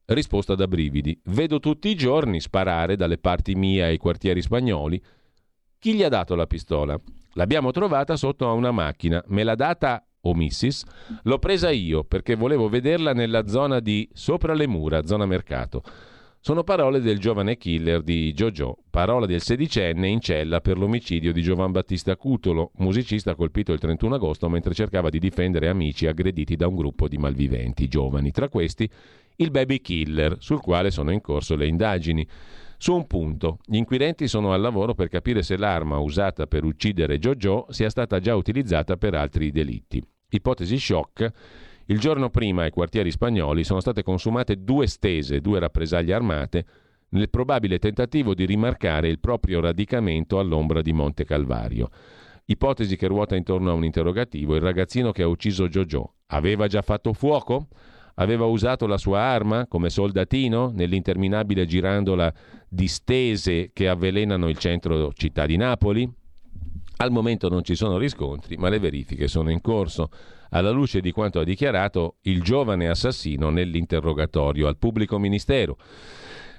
Risposta 0.07 0.53
da 0.53 0.67
brividi. 0.67 1.19
Vedo 1.25 1.59
tutti 1.59 1.89
i 1.89 1.95
giorni 1.95 2.39
sparare 2.39 2.95
dalle 2.95 3.17
parti 3.17 3.55
mie 3.55 3.83
ai 3.83 3.97
quartieri 3.97 4.41
spagnoli. 4.41 5.01
Chi 5.79 5.95
gli 5.95 6.03
ha 6.03 6.09
dato 6.09 6.35
la 6.35 6.45
pistola? 6.45 6.99
L'abbiamo 7.33 7.71
trovata 7.71 8.15
sotto 8.15 8.47
a 8.47 8.53
una 8.53 8.71
macchina, 8.71 9.23
me 9.27 9.43
l'ha 9.43 9.55
data 9.55 10.05
o 10.21 10.33
Missis, 10.33 10.83
l'ho 11.23 11.39
presa 11.39 11.69
io 11.71 12.03
perché 12.03 12.35
volevo 12.35 12.69
vederla 12.69 13.13
nella 13.13 13.47
zona 13.47 13.79
di 13.79 14.07
sopra 14.13 14.53
le 14.53 14.67
mura, 14.67 15.05
zona 15.05 15.25
mercato. 15.25 15.83
Sono 16.39 16.63
parole 16.63 17.01
del 17.01 17.17
giovane 17.17 17.57
killer 17.57 18.03
di 18.03 18.31
Jojo, 18.31 18.77
parola 18.91 19.25
del 19.25 19.41
sedicenne 19.41 20.07
in 20.07 20.19
cella 20.21 20.61
per 20.61 20.77
l'omicidio 20.77 21.33
di 21.33 21.41
Giovan 21.41 21.71
Battista 21.71 22.15
Cutolo, 22.15 22.71
musicista 22.75 23.33
colpito 23.33 23.73
il 23.73 23.79
31 23.79 24.13
agosto 24.13 24.47
mentre 24.47 24.75
cercava 24.75 25.09
di 25.09 25.17
difendere 25.17 25.69
amici 25.69 26.05
aggrediti 26.05 26.55
da 26.55 26.67
un 26.67 26.75
gruppo 26.75 27.07
di 27.07 27.17
malviventi 27.17 27.87
giovani. 27.87 28.29
Tra 28.29 28.47
questi 28.47 28.87
il 29.37 29.51
baby 29.51 29.81
killer, 29.81 30.37
sul 30.39 30.61
quale 30.61 30.91
sono 30.91 31.11
in 31.11 31.21
corso 31.21 31.55
le 31.55 31.67
indagini. 31.67 32.27
Su 32.77 32.93
un 32.93 33.07
punto, 33.07 33.59
gli 33.65 33.77
inquirenti 33.77 34.27
sono 34.27 34.53
al 34.53 34.61
lavoro 34.61 34.93
per 34.93 35.07
capire 35.07 35.41
se 35.41 35.57
l'arma 35.57 35.97
usata 35.97 36.45
per 36.45 36.63
uccidere 36.63 37.19
Jojo 37.19 37.67
sia 37.69 37.89
stata 37.89 38.19
già 38.19 38.35
utilizzata 38.35 38.97
per 38.97 39.15
altri 39.15 39.51
delitti. 39.51 40.03
Ipotesi 40.29 40.77
shock. 40.77 41.31
Il 41.85 41.99
giorno 41.99 42.29
prima 42.29 42.63
ai 42.63 42.71
quartieri 42.71 43.11
spagnoli 43.11 43.63
sono 43.63 43.79
state 43.79 44.03
consumate 44.03 44.63
due 44.63 44.87
stese, 44.87 45.39
due 45.39 45.59
rappresaglie 45.59 46.13
armate, 46.13 46.65
nel 47.09 47.29
probabile 47.29 47.79
tentativo 47.79 48.33
di 48.33 48.45
rimarcare 48.45 49.07
il 49.07 49.19
proprio 49.19 49.61
radicamento 49.61 50.39
all'ombra 50.39 50.81
di 50.81 50.91
Monte 50.91 51.23
Calvario. 51.23 51.89
Ipotesi 52.45 52.95
che 52.95 53.07
ruota 53.07 53.35
intorno 53.35 53.71
a 53.71 53.73
un 53.73 53.85
interrogativo. 53.85 54.55
Il 54.55 54.61
ragazzino 54.61 55.11
che 55.11 55.23
ha 55.23 55.27
ucciso 55.27 55.67
Jojo 55.67 56.15
aveva 56.27 56.67
già 56.67 56.81
fatto 56.81 57.13
fuoco? 57.13 57.67
Aveva 58.15 58.45
usato 58.45 58.87
la 58.87 58.97
sua 58.97 59.19
arma 59.19 59.67
come 59.67 59.89
soldatino 59.89 60.71
nell'interminabile 60.73 61.65
girandola 61.65 62.33
di 62.67 62.87
stese 62.87 63.71
che 63.73 63.89
avvelenano 63.89 64.47
il 64.47 64.57
centro 64.57 65.11
città 65.13 65.45
di 65.45 65.57
Napoli? 65.57 66.09
Al 66.97 67.11
momento 67.11 67.49
non 67.49 67.63
ci 67.63 67.75
sono 67.75 67.97
riscontri, 67.97 68.55
ma 68.55 68.69
le 68.69 68.79
verifiche 68.79 69.27
sono 69.27 69.51
in 69.51 69.59
corso, 69.59 70.09
alla 70.51 70.69
luce 70.69 71.01
di 71.01 71.11
quanto 71.11 71.39
ha 71.39 71.43
dichiarato 71.43 72.15
il 72.21 72.41
giovane 72.41 72.87
assassino 72.87 73.49
nell'interrogatorio 73.49 74.67
al 74.67 74.77
pubblico 74.77 75.19
ministero. 75.19 75.77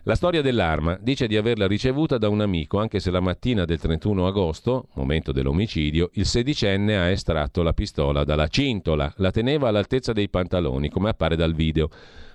La 0.08 0.14
storia 0.14 0.40
dell'arma 0.40 0.96
dice 1.00 1.26
di 1.26 1.36
averla 1.36 1.66
ricevuta 1.66 2.16
da 2.16 2.28
un 2.28 2.40
amico, 2.40 2.78
anche 2.78 3.00
se 3.00 3.10
la 3.10 3.18
mattina 3.18 3.64
del 3.64 3.80
31 3.80 4.28
agosto, 4.28 4.86
momento 4.92 5.32
dell'omicidio, 5.32 6.10
il 6.12 6.26
sedicenne 6.26 6.96
ha 6.96 7.10
estratto 7.10 7.64
la 7.64 7.72
pistola 7.72 8.22
dalla 8.22 8.46
cintola, 8.46 9.12
la 9.16 9.32
teneva 9.32 9.66
all'altezza 9.66 10.12
dei 10.12 10.28
pantaloni, 10.28 10.90
come 10.90 11.08
appare 11.08 11.34
dal 11.34 11.54
video. 11.54 11.88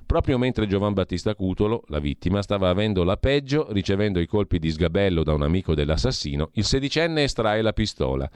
Proprio 0.06 0.38
mentre 0.38 0.68
Giovan 0.68 0.92
Battista 0.92 1.34
Cutolo, 1.34 1.86
la 1.88 2.00
vittima, 2.00 2.42
stava 2.42 2.68
avendo 2.68 3.06
la 3.06 3.16
peggio, 3.16 3.72
ricevendo 3.72 4.20
i 4.20 4.28
colpi 4.28 4.60
di 4.60 4.70
sgabello 4.70 5.24
da 5.24 5.34
un 5.34 5.44
amico 5.44 5.74
dell'assassino, 5.74 6.50
il 6.56 6.66
sedicenne 6.66 7.24
estrae 7.24 7.62
la 7.62 7.72
pistola 7.72 8.30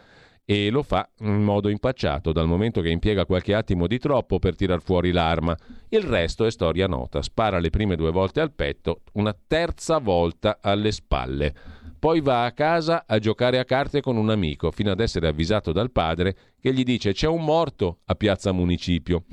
e 0.46 0.70
lo 0.70 0.84
fa 0.84 1.10
in 1.20 1.42
modo 1.42 1.70
impacciato 1.70 2.32
dal 2.32 2.48
momento 2.48 2.82
che 2.82 2.90
impiega 2.90 3.26
qualche 3.26 3.56
attimo 3.56 3.88
di 3.88 3.98
troppo 3.98 4.38
per 4.38 4.56
tirar 4.56 4.82
fuori 4.82 5.12
l'arma. 5.12 5.58
Il 5.90 6.04
resto 6.04 6.46
è 6.46 6.52
storia 6.52 6.86
nota. 6.86 7.24
Spara 7.24 7.58
le 7.58 7.72
prime 7.72 7.96
due 7.96 8.12
volte 8.12 8.42
al 8.42 8.54
petto, 8.54 9.02
una 9.14 9.36
terza 9.48 9.98
volta 9.98 10.60
alle 10.62 10.92
spalle. 10.92 11.54
Poi 11.98 12.22
va 12.22 12.46
a 12.46 12.52
casa 12.52 13.06
a 13.08 13.18
giocare 13.18 13.58
a 13.58 13.66
carte 13.66 14.02
con 14.02 14.16
un 14.16 14.30
amico, 14.30 14.70
fino 14.70 14.92
ad 14.92 15.00
essere 15.00 15.28
avvisato 15.28 15.72
dal 15.72 15.92
padre 15.92 16.36
che 16.60 16.72
gli 16.72 16.84
dice 16.84 17.14
c'è 17.14 17.28
un 17.28 17.44
morto 17.44 18.02
a 18.06 18.14
Piazza 18.14 18.52
Municipio. 18.52 19.24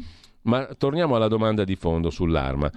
Ma 0.45 0.65
torniamo 0.79 1.15
alla 1.15 1.29
domanda 1.29 1.65
di 1.65 1.77
fondo 1.77 2.09
sull'arma. 2.09 2.71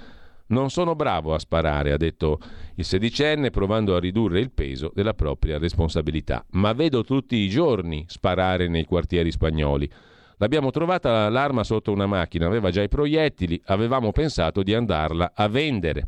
Non 0.48 0.70
sono 0.70 0.96
bravo 0.96 1.34
a 1.34 1.40
sparare, 1.40 1.92
ha 1.92 1.98
detto 1.98 2.40
il 2.76 2.86
sedicenne 2.86 3.50
provando 3.50 3.96
a 3.96 4.00
ridurre 4.00 4.40
il 4.40 4.52
peso 4.52 4.92
della 4.94 5.16
propria 5.16 5.58
responsabilità, 5.58 6.46
ma 6.52 6.74
vedo 6.74 7.04
tutti 7.04 7.36
i 7.36 7.50
giorni 7.50 8.06
sparare 8.08 8.68
nei 8.68 8.86
quartieri 8.86 9.32
spagnoli. 9.32 9.90
L'abbiamo 10.38 10.70
trovata 10.70 11.30
l'arma 11.30 11.64
sotto 11.64 11.92
una 11.92 12.06
macchina, 12.06 12.46
aveva 12.46 12.70
già 12.70 12.84
i 12.84 12.90
proiettili, 12.90 13.60
avevamo 13.66 14.12
pensato 14.12 14.62
di 14.62 14.74
andarla 14.74 15.32
a 15.34 15.48
vendere. 15.48 16.08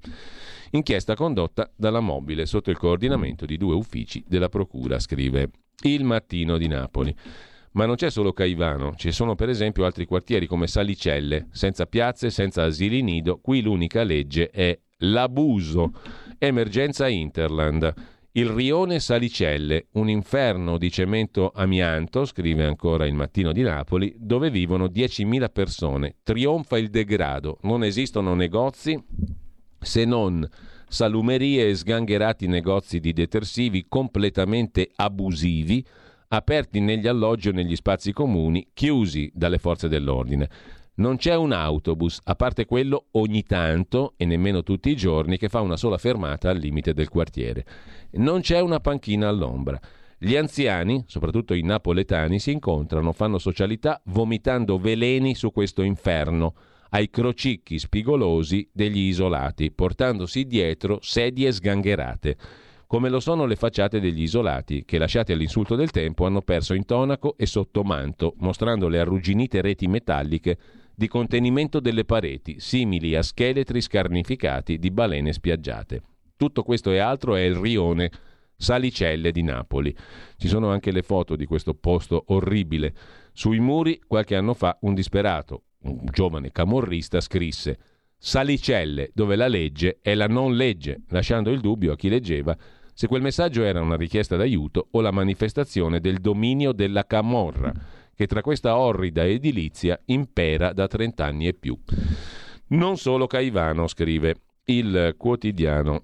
Inchiesta 0.71 1.15
condotta 1.15 1.71
dalla 1.75 2.01
mobile 2.01 2.45
sotto 2.45 2.69
il 2.69 2.77
coordinamento 2.77 3.45
di 3.45 3.57
due 3.57 3.73
uffici 3.73 4.23
della 4.27 4.49
Procura, 4.49 4.99
scrive 4.99 5.49
Il 5.83 6.03
Mattino 6.03 6.57
di 6.57 6.67
Napoli. 6.67 7.15
Ma 7.77 7.85
non 7.85 7.93
c'è 7.93 8.09
solo 8.09 8.33
Caivano, 8.33 8.95
ci 8.95 9.11
sono 9.11 9.35
per 9.35 9.49
esempio 9.49 9.85
altri 9.85 10.05
quartieri 10.05 10.47
come 10.47 10.65
Salicelle, 10.65 11.45
senza 11.51 11.85
piazze, 11.85 12.31
senza 12.31 12.63
asili 12.63 13.03
nido. 13.03 13.37
Qui 13.39 13.61
l'unica 13.61 14.01
legge 14.01 14.49
è 14.49 14.75
l'abuso. 15.01 15.91
Emergenza 16.39 17.07
Interland. 17.07 17.93
Il 18.31 18.47
rione 18.47 18.99
Salicelle, 18.99 19.89
un 19.91 20.09
inferno 20.09 20.79
di 20.79 20.89
cemento 20.89 21.51
amianto, 21.53 22.25
scrive 22.25 22.65
ancora 22.65 23.05
il 23.05 23.13
Mattino 23.13 23.51
di 23.51 23.61
Napoli, 23.61 24.11
dove 24.17 24.49
vivono 24.49 24.85
10.000 24.85 25.51
persone. 25.51 26.15
Trionfa 26.23 26.79
il 26.79 26.89
degrado, 26.89 27.59
non 27.61 27.83
esistono 27.83 28.33
negozi 28.33 28.99
se 29.79 30.03
non 30.03 30.47
salumerie 30.89 31.67
e 31.67 31.75
sgangherati 31.75 32.47
negozi 32.47 32.99
di 32.99 33.13
detersivi 33.13 33.85
completamente 33.87 34.89
abusivi 34.95 35.85
aperti 36.29 36.79
negli 36.79 37.07
alloggi 37.07 37.49
o 37.49 37.51
negli 37.51 37.75
spazi 37.75 38.11
comuni, 38.11 38.69
chiusi 38.73 39.31
dalle 39.33 39.57
forze 39.57 39.87
dell'ordine. 39.87 40.49
Non 40.95 41.17
c'è 41.17 41.35
un 41.35 41.51
autobus, 41.51 42.19
a 42.23 42.35
parte 42.35 42.65
quello 42.65 43.05
ogni 43.11 43.43
tanto, 43.43 44.13
e 44.17 44.25
nemmeno 44.25 44.63
tutti 44.63 44.89
i 44.89 44.95
giorni, 44.95 45.37
che 45.37 45.47
fa 45.47 45.61
una 45.61 45.77
sola 45.77 45.97
fermata 45.97 46.49
al 46.49 46.57
limite 46.57 46.93
del 46.93 47.09
quartiere. 47.09 47.65
Non 48.13 48.41
c'è 48.41 48.59
una 48.59 48.79
panchina 48.79 49.27
all'ombra. 49.27 49.79
Gli 50.17 50.35
anziani, 50.35 51.03
soprattutto 51.05 51.53
i 51.53 51.61
napoletani, 51.61 52.39
si 52.39 52.51
incontrano, 52.51 53.11
fanno 53.11 53.37
socialità 53.37 54.01
vomitando 54.05 54.79
veleni 54.79 55.35
su 55.35 55.51
questo 55.51 55.83
inferno, 55.83 56.55
ai 56.89 57.11
crocicchi 57.11 57.77
spigolosi 57.77 58.67
degli 58.71 59.09
isolati, 59.09 59.71
portandosi 59.71 60.45
dietro 60.45 60.97
sedie 61.01 61.51
sgangherate 61.51 62.37
come 62.87 63.09
lo 63.09 63.19
sono 63.19 63.45
le 63.45 63.57
facciate 63.57 63.99
degli 63.99 64.21
isolati, 64.21 64.85
che 64.85 64.97
lasciati 64.97 65.33
all'insulto 65.33 65.75
del 65.75 65.91
tempo 65.91 66.25
hanno 66.25 66.41
perso 66.41 66.73
intonaco 66.73 67.35
e 67.37 67.45
sottomanto, 67.45 68.33
mostrando 68.37 68.87
le 68.87 68.99
arrugginite 68.99 69.59
reti 69.59 69.87
metalliche 69.87 70.57
di 70.95 71.09
contenimento 71.09 71.81
delle 71.81 72.05
pareti, 72.05 72.59
simili 72.59 73.13
a 73.15 73.21
scheletri 73.21 73.81
scarnificati 73.81 74.79
di 74.79 74.89
balene 74.89 75.33
spiaggiate. 75.33 76.01
Tutto 76.37 76.63
questo 76.63 76.91
e 76.91 76.99
altro 76.99 77.35
è 77.35 77.41
il 77.41 77.55
rione 77.55 78.09
Salicelle 78.55 79.31
di 79.31 79.43
Napoli. 79.43 79.95
Ci 80.37 80.47
sono 80.47 80.69
anche 80.69 80.91
le 80.91 81.03
foto 81.03 81.35
di 81.35 81.45
questo 81.45 81.73
posto 81.73 82.23
orribile. 82.27 82.93
Sui 83.33 83.59
muri, 83.59 83.99
qualche 84.07 84.35
anno 84.35 84.53
fa, 84.53 84.77
un 84.81 84.93
disperato, 84.93 85.63
un 85.81 86.05
giovane 86.05 86.51
camorrista, 86.51 87.19
scrisse 87.19 87.77
Salicelle, 88.17 89.11
dove 89.13 89.35
la 89.35 89.47
legge 89.47 89.99
è 90.01 90.15
la 90.15 90.25
non 90.25 90.55
legge, 90.55 91.03
lasciando 91.09 91.51
il 91.51 91.59
dubbio 91.59 91.91
a 91.91 91.95
chi 91.95 92.09
leggeva 92.09 92.57
se 92.97 93.05
quel 93.05 93.21
messaggio 93.21 93.61
era 93.61 93.79
una 93.79 93.95
richiesta 93.95 94.37
d'aiuto 94.37 94.87
o 94.89 95.01
la 95.01 95.11
manifestazione 95.11 95.99
del 95.99 96.17
dominio 96.17 96.71
della 96.71 97.05
camorra, 97.05 97.71
che 98.15 98.25
tra 98.25 98.41
questa 98.41 98.75
orrida 98.75 99.23
edilizia 99.23 100.01
impera 100.05 100.73
da 100.73 100.87
trent'anni 100.87 101.45
e 101.45 101.53
più. 101.53 101.79
Non 102.69 102.97
solo 102.97 103.27
Caivano, 103.27 103.85
scrive 103.85 104.37
il 104.65 105.13
quotidiano 105.15 106.01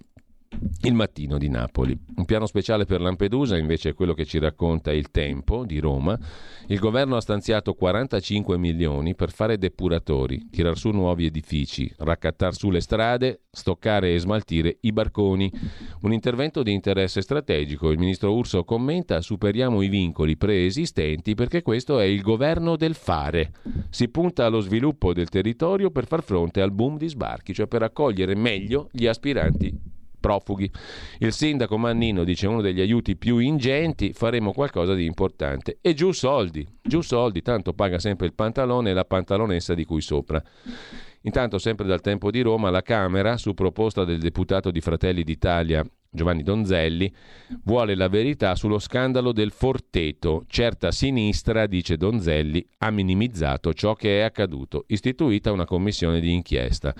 il 0.86 0.94
mattino 0.94 1.38
di 1.38 1.50
Napoli. 1.50 1.98
Un 2.16 2.26
piano 2.26 2.46
speciale 2.46 2.86
per 2.86 3.02
Lampedusa 3.02 3.58
invece 3.58 3.90
è 3.90 3.94
quello 3.94 4.14
che 4.14 4.26
ci 4.26 4.40
racconta 4.40 4.92
il 4.92 5.12
Tempo 5.12 5.66
di 5.66 5.80
Roma. 5.80 6.18
Il 6.68 6.80
governo 6.80 7.16
ha 7.16 7.22
stanziato 7.22 7.74
45 7.74 8.58
milioni 8.58 9.16
per 9.16 9.32
fare 9.32 9.58
depuratori, 9.58 10.50
tirar 10.50 10.78
su 10.78 10.90
nuovi 10.90 11.26
edifici, 11.26 11.92
raccattar 11.98 12.54
su 12.54 12.70
le 12.70 12.82
strade, 12.82 13.42
stoccare 13.50 14.14
e 14.14 14.20
smaltire 14.20 14.78
i 14.82 14.92
barconi. 14.92 15.52
Un 16.02 16.14
intervento 16.14 16.64
di 16.64 16.74
interesse 16.74 17.22
strategico. 17.22 17.92
Il 17.92 18.00
ministro 18.00 18.34
Urso 18.34 18.64
commenta: 18.64 19.22
superiamo 19.22 19.82
i 19.82 19.88
vincoli 19.88 20.36
preesistenti 20.38 21.36
perché 21.36 21.62
questo 21.62 22.00
è 22.00 22.06
il 22.06 22.22
governo 22.22 22.76
del 22.76 22.96
fare. 22.96 23.52
Si 23.90 24.10
punta 24.10 24.46
allo 24.46 24.60
sviluppo 24.60 25.14
del 25.14 25.30
territorio 25.30 25.92
per 25.92 26.08
far 26.08 26.24
fronte 26.24 26.62
al 26.62 26.72
boom 26.72 26.98
di 26.98 27.08
sbarchi, 27.08 27.54
cioè 27.54 27.68
per 27.68 27.84
accogliere 27.84 28.36
meglio 28.36 28.90
gli 28.92 29.08
aspiranti 29.08 29.92
profughi. 30.24 30.72
Il 31.20 31.34
sindaco 31.34 31.78
Mannino 31.78 32.24
dice 32.24 32.48
uno 32.48 32.62
degli 32.62 32.80
aiuti 32.80 33.18
più 33.18 33.40
ingenti, 33.40 34.14
faremo 34.14 34.54
qualcosa 34.54 34.94
di 34.94 35.04
importante. 35.04 35.80
E 35.82 35.94
giù 35.94 36.14
soldi, 36.14 36.66
giù 36.82 37.02
soldi, 37.02 37.41
tanto 37.41 37.74
paga 37.74 38.00
sempre 38.00 38.28
il 38.28 38.34
pantalone 38.34 38.91
e 38.91 38.94
la 38.94 39.04
pantalonessa 39.04 39.74
di 39.74 39.84
cui 39.84 40.00
sopra. 40.00 40.41
Intanto, 41.24 41.58
sempre 41.58 41.86
dal 41.86 42.00
tempo 42.00 42.32
di 42.32 42.40
Roma, 42.40 42.70
la 42.70 42.82
Camera, 42.82 43.36
su 43.36 43.54
proposta 43.54 44.06
del 44.06 44.20
deputato 44.20 44.72
di 44.72 44.80
Fratelli 44.80 45.24
d'Italia 45.24 45.86
Giovanni 46.14 46.44
Donzelli, 46.44 47.11
vuole 47.64 47.95
la 47.95 48.07
verità 48.07 48.53
sullo 48.56 48.77
scandalo 48.77 49.31
del 49.31 49.52
Forteto. 49.52 50.44
Certa 50.48 50.91
sinistra, 50.91 51.65
dice 51.65 51.98
Donzelli, 51.98 52.64
ha 52.77 52.91
minimizzato 52.91 53.73
ciò 53.73 53.95
che 53.95 54.19
è 54.19 54.22
accaduto, 54.22 54.84
istituita 54.88 55.52
una 55.52 55.65
commissione 55.65 56.19
di 56.19 56.31
inchiesta. 56.31 56.94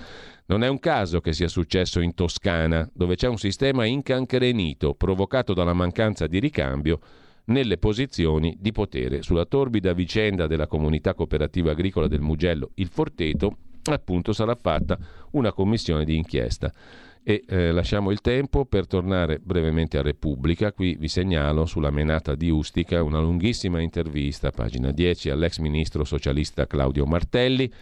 Non 0.46 0.64
è 0.64 0.68
un 0.68 0.80
caso 0.80 1.20
che 1.20 1.32
sia 1.32 1.48
successo 1.48 2.00
in 2.00 2.14
Toscana, 2.14 2.90
dove 2.92 3.14
c'è 3.14 3.28
un 3.28 3.38
sistema 3.38 3.84
incancrenito 3.84 4.94
provocato 4.94 5.54
dalla 5.54 5.72
mancanza 5.72 6.26
di 6.26 6.40
ricambio 6.40 6.98
nelle 7.46 7.78
posizioni 7.78 8.56
di 8.58 8.72
potere. 8.72 9.22
Sulla 9.22 9.44
torbida 9.44 9.92
vicenda 9.92 10.48
della 10.48 10.66
comunità 10.66 11.14
cooperativa 11.14 11.70
agricola 11.70 12.08
del 12.08 12.20
Mugello, 12.20 12.70
il 12.74 12.88
Forteto, 12.88 13.58
appunto 13.84 14.32
sarà 14.32 14.54
fatta 14.54 14.98
una 15.32 15.52
commissione 15.52 16.04
di 16.04 16.16
inchiesta. 16.16 16.72
E 17.26 17.42
eh, 17.48 17.72
lasciamo 17.72 18.10
il 18.10 18.20
tempo 18.20 18.66
per 18.66 18.86
tornare 18.86 19.40
brevemente 19.42 19.96
a 19.96 20.02
Repubblica. 20.02 20.74
Qui 20.74 20.94
vi 20.96 21.08
segnalo 21.08 21.64
sulla 21.64 21.90
menata 21.90 22.34
di 22.34 22.50
Ustica 22.50 23.02
una 23.02 23.18
lunghissima 23.18 23.80
intervista, 23.80 24.50
pagina 24.50 24.90
10, 24.90 25.30
all'ex 25.30 25.56
ministro 25.56 26.04
socialista 26.04 26.66
Claudio 26.66 27.06
Martelli. 27.06 27.72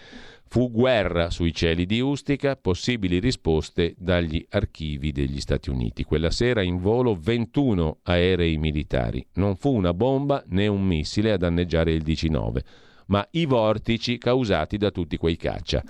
Fu 0.44 0.70
guerra 0.70 1.30
sui 1.30 1.52
cieli 1.52 1.86
di 1.86 1.98
Ustica, 1.98 2.54
possibili 2.54 3.18
risposte 3.18 3.96
dagli 3.98 4.46
archivi 4.50 5.10
degli 5.10 5.40
Stati 5.40 5.70
Uniti. 5.70 6.04
Quella 6.04 6.30
sera 6.30 6.62
in 6.62 6.78
volo 6.78 7.18
21 7.20 7.98
aerei 8.04 8.58
militari. 8.58 9.26
Non 9.34 9.56
fu 9.56 9.74
una 9.74 9.92
bomba 9.92 10.44
né 10.50 10.68
un 10.68 10.86
missile 10.86 11.32
a 11.32 11.36
danneggiare 11.36 11.92
il 11.92 12.02
19, 12.02 12.62
ma 13.06 13.26
i 13.32 13.46
vortici 13.46 14.18
causati 14.18 14.76
da 14.76 14.92
tutti 14.92 15.16
quei 15.16 15.36
caccia. 15.36 15.82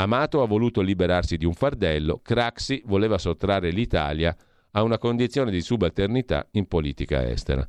Amato 0.00 0.40
ha 0.40 0.46
voluto 0.46 0.80
liberarsi 0.80 1.36
di 1.36 1.44
un 1.44 1.52
fardello, 1.52 2.20
Craxi 2.22 2.82
voleva 2.86 3.18
sottrarre 3.18 3.68
l'Italia 3.68 4.34
a 4.70 4.82
una 4.82 4.96
condizione 4.96 5.50
di 5.50 5.60
subalternità 5.60 6.48
in 6.52 6.66
politica 6.66 7.28
estera. 7.28 7.66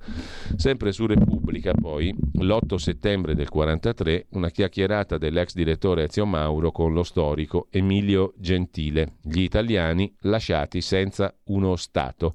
Sempre 0.56 0.94
su 0.94 1.08
Repubblica, 1.08 1.74
poi, 1.74 2.16
l'8 2.36 2.76
settembre 2.76 3.36
del 3.36 3.50
1943, 3.52 4.28
una 4.30 4.50
chiacchierata 4.50 5.18
dell'ex 5.18 5.54
direttore 5.54 6.04
Ezio 6.04 6.26
Mauro 6.26 6.72
con 6.72 6.94
lo 6.94 7.04
storico 7.04 7.68
Emilio 7.70 8.34
Gentile, 8.38 9.16
gli 9.22 9.42
italiani 9.42 10.16
lasciati 10.22 10.80
senza 10.80 11.36
uno 11.48 11.76
Stato. 11.76 12.34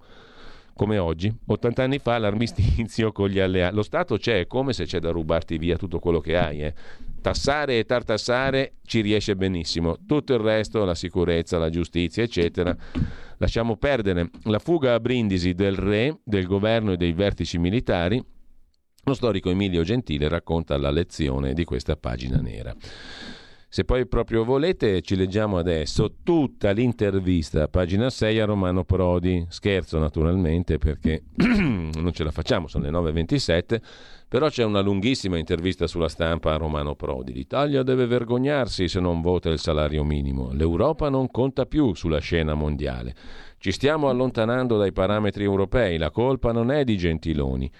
Come 0.74 0.98
oggi, 0.98 1.34
80 1.46 1.82
anni 1.82 1.98
fa 2.00 2.18
l'armistizio 2.18 3.12
con 3.12 3.30
gli 3.30 3.38
alleati. 3.38 3.74
Lo 3.74 3.82
Stato 3.82 4.18
c'è, 4.18 4.40
è 4.40 4.46
come 4.46 4.74
se 4.74 4.84
c'è 4.84 4.98
da 4.98 5.08
rubarti 5.08 5.56
via 5.56 5.78
tutto 5.78 6.00
quello 6.00 6.20
che 6.20 6.36
hai. 6.36 6.64
Eh 6.64 6.74
tassare 7.20 7.78
e 7.78 7.84
tartassare 7.84 8.74
ci 8.84 9.00
riesce 9.00 9.36
benissimo. 9.36 9.98
Tutto 10.06 10.34
il 10.34 10.40
resto, 10.40 10.84
la 10.84 10.94
sicurezza, 10.94 11.58
la 11.58 11.70
giustizia, 11.70 12.22
eccetera, 12.22 12.76
lasciamo 13.38 13.76
perdere. 13.76 14.30
La 14.44 14.58
fuga 14.58 14.94
a 14.94 15.00
Brindisi 15.00 15.54
del 15.54 15.76
re, 15.76 16.18
del 16.24 16.46
governo 16.46 16.92
e 16.92 16.96
dei 16.96 17.12
vertici 17.12 17.58
militari. 17.58 18.22
Lo 19.04 19.14
storico 19.14 19.50
Emilio 19.50 19.82
Gentile 19.82 20.28
racconta 20.28 20.76
la 20.76 20.90
lezione 20.90 21.52
di 21.52 21.64
questa 21.64 21.96
pagina 21.96 22.38
nera. 22.38 22.74
Se 23.76 23.84
poi 23.84 24.06
proprio 24.06 24.42
volete, 24.42 25.02
ci 25.02 25.16
leggiamo 25.16 25.58
adesso 25.58 26.14
tutta 26.22 26.70
l'intervista, 26.70 27.68
pagina 27.68 28.08
6 28.08 28.40
a 28.40 28.46
Romano 28.46 28.84
Prodi. 28.84 29.44
Scherzo 29.50 29.98
naturalmente 29.98 30.78
perché 30.78 31.24
non 31.36 32.10
ce 32.14 32.24
la 32.24 32.30
facciamo, 32.30 32.68
sono 32.68 32.84
le 32.84 32.90
9.27 32.90 33.80
però 34.28 34.48
c'è 34.48 34.64
una 34.64 34.80
lunghissima 34.80 35.36
intervista 35.36 35.86
sulla 35.86 36.08
stampa 36.08 36.54
a 36.54 36.56
Romano 36.56 36.94
Prodi. 36.94 37.34
L'Italia 37.34 37.82
deve 37.82 38.06
vergognarsi 38.06 38.88
se 38.88 38.98
non 38.98 39.20
vota 39.20 39.50
il 39.50 39.58
salario 39.58 40.04
minimo. 40.04 40.52
L'Europa 40.52 41.10
non 41.10 41.30
conta 41.30 41.66
più 41.66 41.92
sulla 41.92 42.20
scena 42.20 42.54
mondiale. 42.54 43.14
Ci 43.58 43.72
stiamo 43.72 44.08
allontanando 44.08 44.78
dai 44.78 44.92
parametri 44.92 45.44
europei. 45.44 45.98
La 45.98 46.10
colpa 46.10 46.50
non 46.50 46.70
è 46.70 46.82
di 46.82 46.96
Gentiloni. 46.96 47.70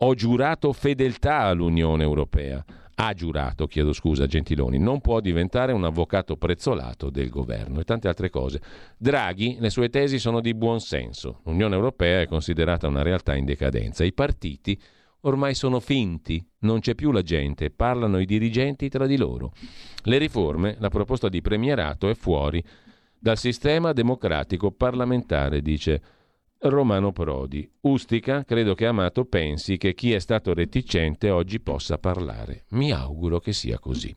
Ho 0.00 0.12
giurato 0.12 0.74
fedeltà 0.74 1.38
all'Unione 1.38 2.02
Europea. 2.02 2.62
Ha 2.98 3.12
giurato, 3.12 3.66
chiedo 3.66 3.92
scusa, 3.92 4.26
Gentiloni, 4.26 4.78
non 4.78 5.02
può 5.02 5.20
diventare 5.20 5.72
un 5.72 5.84
avvocato 5.84 6.38
prezzolato 6.38 7.10
del 7.10 7.28
governo 7.28 7.80
e 7.80 7.84
tante 7.84 8.08
altre 8.08 8.30
cose. 8.30 8.62
Draghi, 8.96 9.58
le 9.60 9.68
sue 9.68 9.90
tesi 9.90 10.18
sono 10.18 10.40
di 10.40 10.54
buon 10.54 10.80
senso. 10.80 11.40
L'Unione 11.44 11.74
Europea 11.74 12.22
è 12.22 12.26
considerata 12.26 12.86
una 12.88 13.02
realtà 13.02 13.34
in 13.34 13.44
decadenza. 13.44 14.02
I 14.02 14.14
partiti 14.14 14.80
ormai 15.20 15.54
sono 15.54 15.78
finti, 15.78 16.42
non 16.60 16.80
c'è 16.80 16.94
più 16.94 17.12
la 17.12 17.20
gente, 17.20 17.70
parlano 17.70 18.18
i 18.18 18.24
dirigenti 18.24 18.88
tra 18.88 19.06
di 19.06 19.18
loro. 19.18 19.52
Le 20.04 20.16
riforme, 20.16 20.76
la 20.78 20.88
proposta 20.88 21.28
di 21.28 21.42
premierato 21.42 22.08
è 22.08 22.14
fuori 22.14 22.64
dal 23.18 23.36
sistema 23.36 23.92
democratico 23.92 24.70
parlamentare, 24.70 25.60
dice 25.60 26.00
Romano 26.60 27.12
Prodi. 27.12 27.68
Ustica, 27.82 28.44
credo 28.44 28.74
che 28.74 28.86
Amato 28.86 29.24
pensi 29.24 29.76
che 29.76 29.94
chi 29.94 30.12
è 30.12 30.18
stato 30.18 30.54
reticente 30.54 31.30
oggi 31.30 31.60
possa 31.60 31.98
parlare. 31.98 32.64
Mi 32.70 32.92
auguro 32.92 33.40
che 33.40 33.52
sia 33.52 33.78
così. 33.78 34.14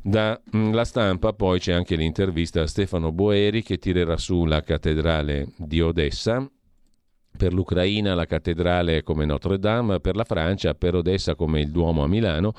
Da 0.00 0.40
mm, 0.56 0.80
Stampa 0.80 1.32
poi 1.32 1.58
c'è 1.58 1.72
anche 1.72 1.96
l'intervista 1.96 2.62
a 2.62 2.66
Stefano 2.66 3.10
Boeri 3.10 3.62
che 3.62 3.78
tirerà 3.78 4.16
su 4.16 4.44
la 4.44 4.62
cattedrale 4.62 5.48
di 5.56 5.80
Odessa 5.80 6.48
per 7.36 7.52
l'Ucraina 7.52 8.14
la 8.14 8.26
cattedrale 8.26 9.02
come 9.02 9.24
Notre 9.24 9.58
Dame, 9.58 10.00
per 10.00 10.16
la 10.16 10.24
Francia, 10.24 10.74
per 10.74 10.94
Odessa 10.94 11.34
come 11.34 11.60
il 11.60 11.70
Duomo 11.70 12.04
a 12.04 12.08
Milano. 12.08 12.52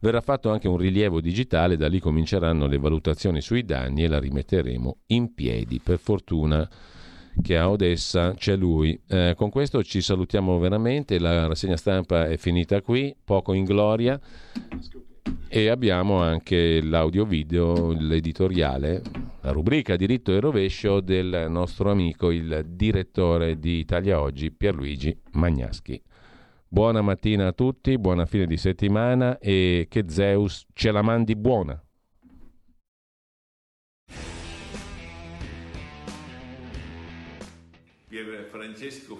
Verrà 0.00 0.20
fatto 0.20 0.50
anche 0.50 0.68
un 0.68 0.76
rilievo 0.76 1.20
digitale, 1.20 1.76
da 1.76 1.88
lì 1.88 1.98
cominceranno 1.98 2.66
le 2.66 2.78
valutazioni 2.78 3.40
sui 3.40 3.64
danni 3.64 4.04
e 4.04 4.08
la 4.08 4.18
rimetteremo 4.18 4.96
in 5.08 5.32
piedi. 5.34 5.80
Per 5.82 5.98
fortuna 5.98 6.68
che 7.42 7.56
a 7.56 7.70
Odessa 7.70 8.34
c'è 8.34 8.56
lui. 8.56 8.98
Eh, 9.08 9.34
con 9.36 9.50
questo 9.50 9.82
ci 9.82 10.00
salutiamo 10.00 10.58
veramente, 10.58 11.18
la 11.18 11.46
rassegna 11.46 11.76
stampa 11.76 12.26
è 12.26 12.36
finita 12.36 12.80
qui, 12.82 13.14
poco 13.24 13.52
in 13.52 13.64
gloria 13.64 14.20
e 15.48 15.68
abbiamo 15.68 16.20
anche 16.20 16.82
l'audio 16.82 17.24
video, 17.24 17.92
l'editoriale, 17.92 19.02
la 19.40 19.52
rubrica 19.52 19.94
diritto 19.94 20.32
e 20.32 20.40
rovescio 20.40 21.00
del 21.00 21.46
nostro 21.48 21.90
amico, 21.90 22.30
il 22.30 22.64
direttore 22.68 23.58
di 23.58 23.78
Italia 23.78 24.20
Oggi, 24.20 24.50
Pierluigi 24.50 25.16
Magnaschi. 25.32 26.02
Buona 26.66 27.02
mattina 27.02 27.46
a 27.46 27.52
tutti, 27.52 27.96
buona 27.98 28.26
fine 28.26 28.46
di 28.46 28.56
settimana 28.56 29.38
e 29.38 29.86
che 29.88 30.06
Zeus 30.08 30.66
ce 30.72 30.90
la 30.90 31.02
mandi 31.02 31.36
buona. 31.36 31.83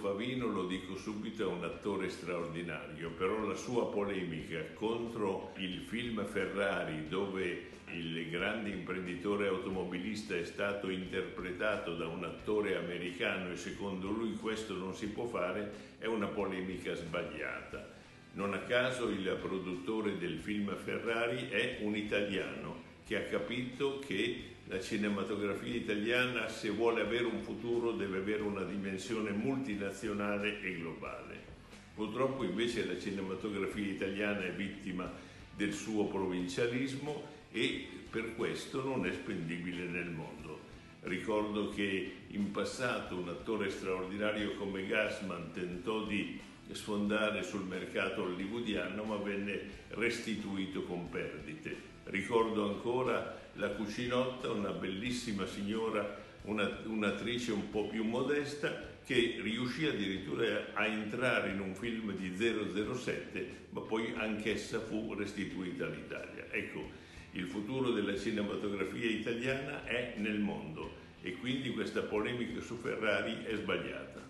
Favino, 0.05 0.49
lo 0.49 0.67
dico 0.67 0.97
subito, 0.97 1.45
è 1.45 1.47
un 1.51 1.65
attore 1.65 2.11
straordinario, 2.11 3.09
però 3.13 3.39
la 3.39 3.55
sua 3.55 3.89
polemica 3.89 4.63
contro 4.75 5.55
il 5.57 5.81
film 5.81 6.23
Ferrari 6.27 7.09
dove 7.09 7.69
il 7.91 8.29
grande 8.29 8.69
imprenditore 8.69 9.49
automobilista 9.49 10.37
è 10.37 10.45
stato 10.45 10.91
interpretato 10.91 11.97
da 11.97 12.07
un 12.07 12.23
attore 12.23 12.77
americano 12.77 13.51
e 13.51 13.57
secondo 13.57 14.11
lui 14.11 14.35
questo 14.35 14.75
non 14.75 14.95
si 14.95 15.07
può 15.07 15.25
fare, 15.25 15.73
è 15.97 16.05
una 16.05 16.27
polemica 16.27 16.95
sbagliata. 16.95 17.89
Non 18.35 18.53
a 18.53 18.59
caso 18.59 19.09
il 19.09 19.39
produttore 19.41 20.19
del 20.19 20.37
film 20.37 20.77
Ferrari 20.77 21.49
è 21.49 21.79
un 21.81 21.97
italiano 21.97 22.83
che 23.07 23.17
ha 23.17 23.23
capito 23.23 24.01
che 24.01 24.54
la 24.67 24.81
cinematografia 24.81 25.75
italiana, 25.75 26.49
se 26.49 26.71
vuole 26.71 27.03
avere 27.03 27.25
un 27.25 27.41
futuro, 27.41 27.93
deve 27.93 28.19
avere 28.19 28.43
una 28.43 28.63
dimensione 28.63 29.31
multinazionale 29.31 30.61
e 30.63 30.77
globale. 30.77 31.53
Purtroppo 31.95 32.45
invece 32.45 32.87
la 32.87 32.99
cinematografia 32.99 33.87
italiana 33.87 34.45
è 34.45 34.53
vittima 34.53 35.11
del 35.55 35.73
suo 35.73 36.07
provincialismo 36.07 37.23
e 37.53 37.87
per 38.11 38.35
questo 38.35 38.83
non 38.83 39.07
è 39.07 39.13
spendibile 39.13 39.85
nel 39.85 40.11
mondo. 40.11 40.61
Ricordo 41.03 41.69
che 41.69 42.13
in 42.29 42.51
passato 42.51 43.17
un 43.17 43.29
attore 43.29 43.71
straordinario 43.71 44.55
come 44.57 44.87
Gassman 44.87 45.53
tentò 45.53 46.05
di 46.07 46.41
sfondare 46.73 47.43
sul 47.43 47.65
mercato 47.65 48.23
hollywoodiano 48.23 49.05
ma 49.05 49.17
venne 49.17 49.61
restituito 49.89 50.83
con 50.85 51.11
perdite. 51.11 51.93
Ricordo 52.05 52.67
ancora 52.67 53.44
la 53.55 53.69
Cucinotta, 53.71 54.51
una 54.51 54.71
bellissima 54.71 55.47
signora, 55.47 56.23
una, 56.43 56.81
un'attrice 56.85 57.53
un 57.53 57.71
po' 57.71 57.87
più 57.89 58.05
modesta, 58.05 58.93
che 59.05 59.39
riuscì 59.43 59.87
addirittura 59.87 60.73
a 60.73 60.87
entrare 60.87 61.51
in 61.51 61.61
un 61.61 61.75
film 61.75 62.13
di 62.15 62.35
007, 62.37 63.67
ma 63.71 63.81
poi 63.81 64.15
anch'essa 64.17 64.81
fu 64.81 65.15
restituita 65.15 65.85
all'Italia. 65.85 66.47
Ecco, 66.51 67.03
il 67.33 67.47
futuro 67.47 67.91
della 67.91 68.17
cinematografia 68.17 69.11
italiana 69.11 69.85
è 69.85 70.15
nel 70.19 70.39
mondo 70.39 71.03
e 71.21 71.33
quindi 71.33 71.71
questa 71.71 72.03
polemica 72.03 72.61
su 72.61 72.77
Ferrari 72.77 73.45
è 73.45 73.57
sbagliata. 73.57 74.23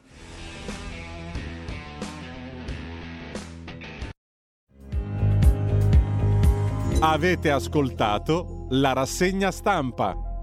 Avete 7.00 7.50
ascoltato 7.50 8.63
la 8.80 8.92
rassegna 8.92 9.50
stampa. 9.50 10.33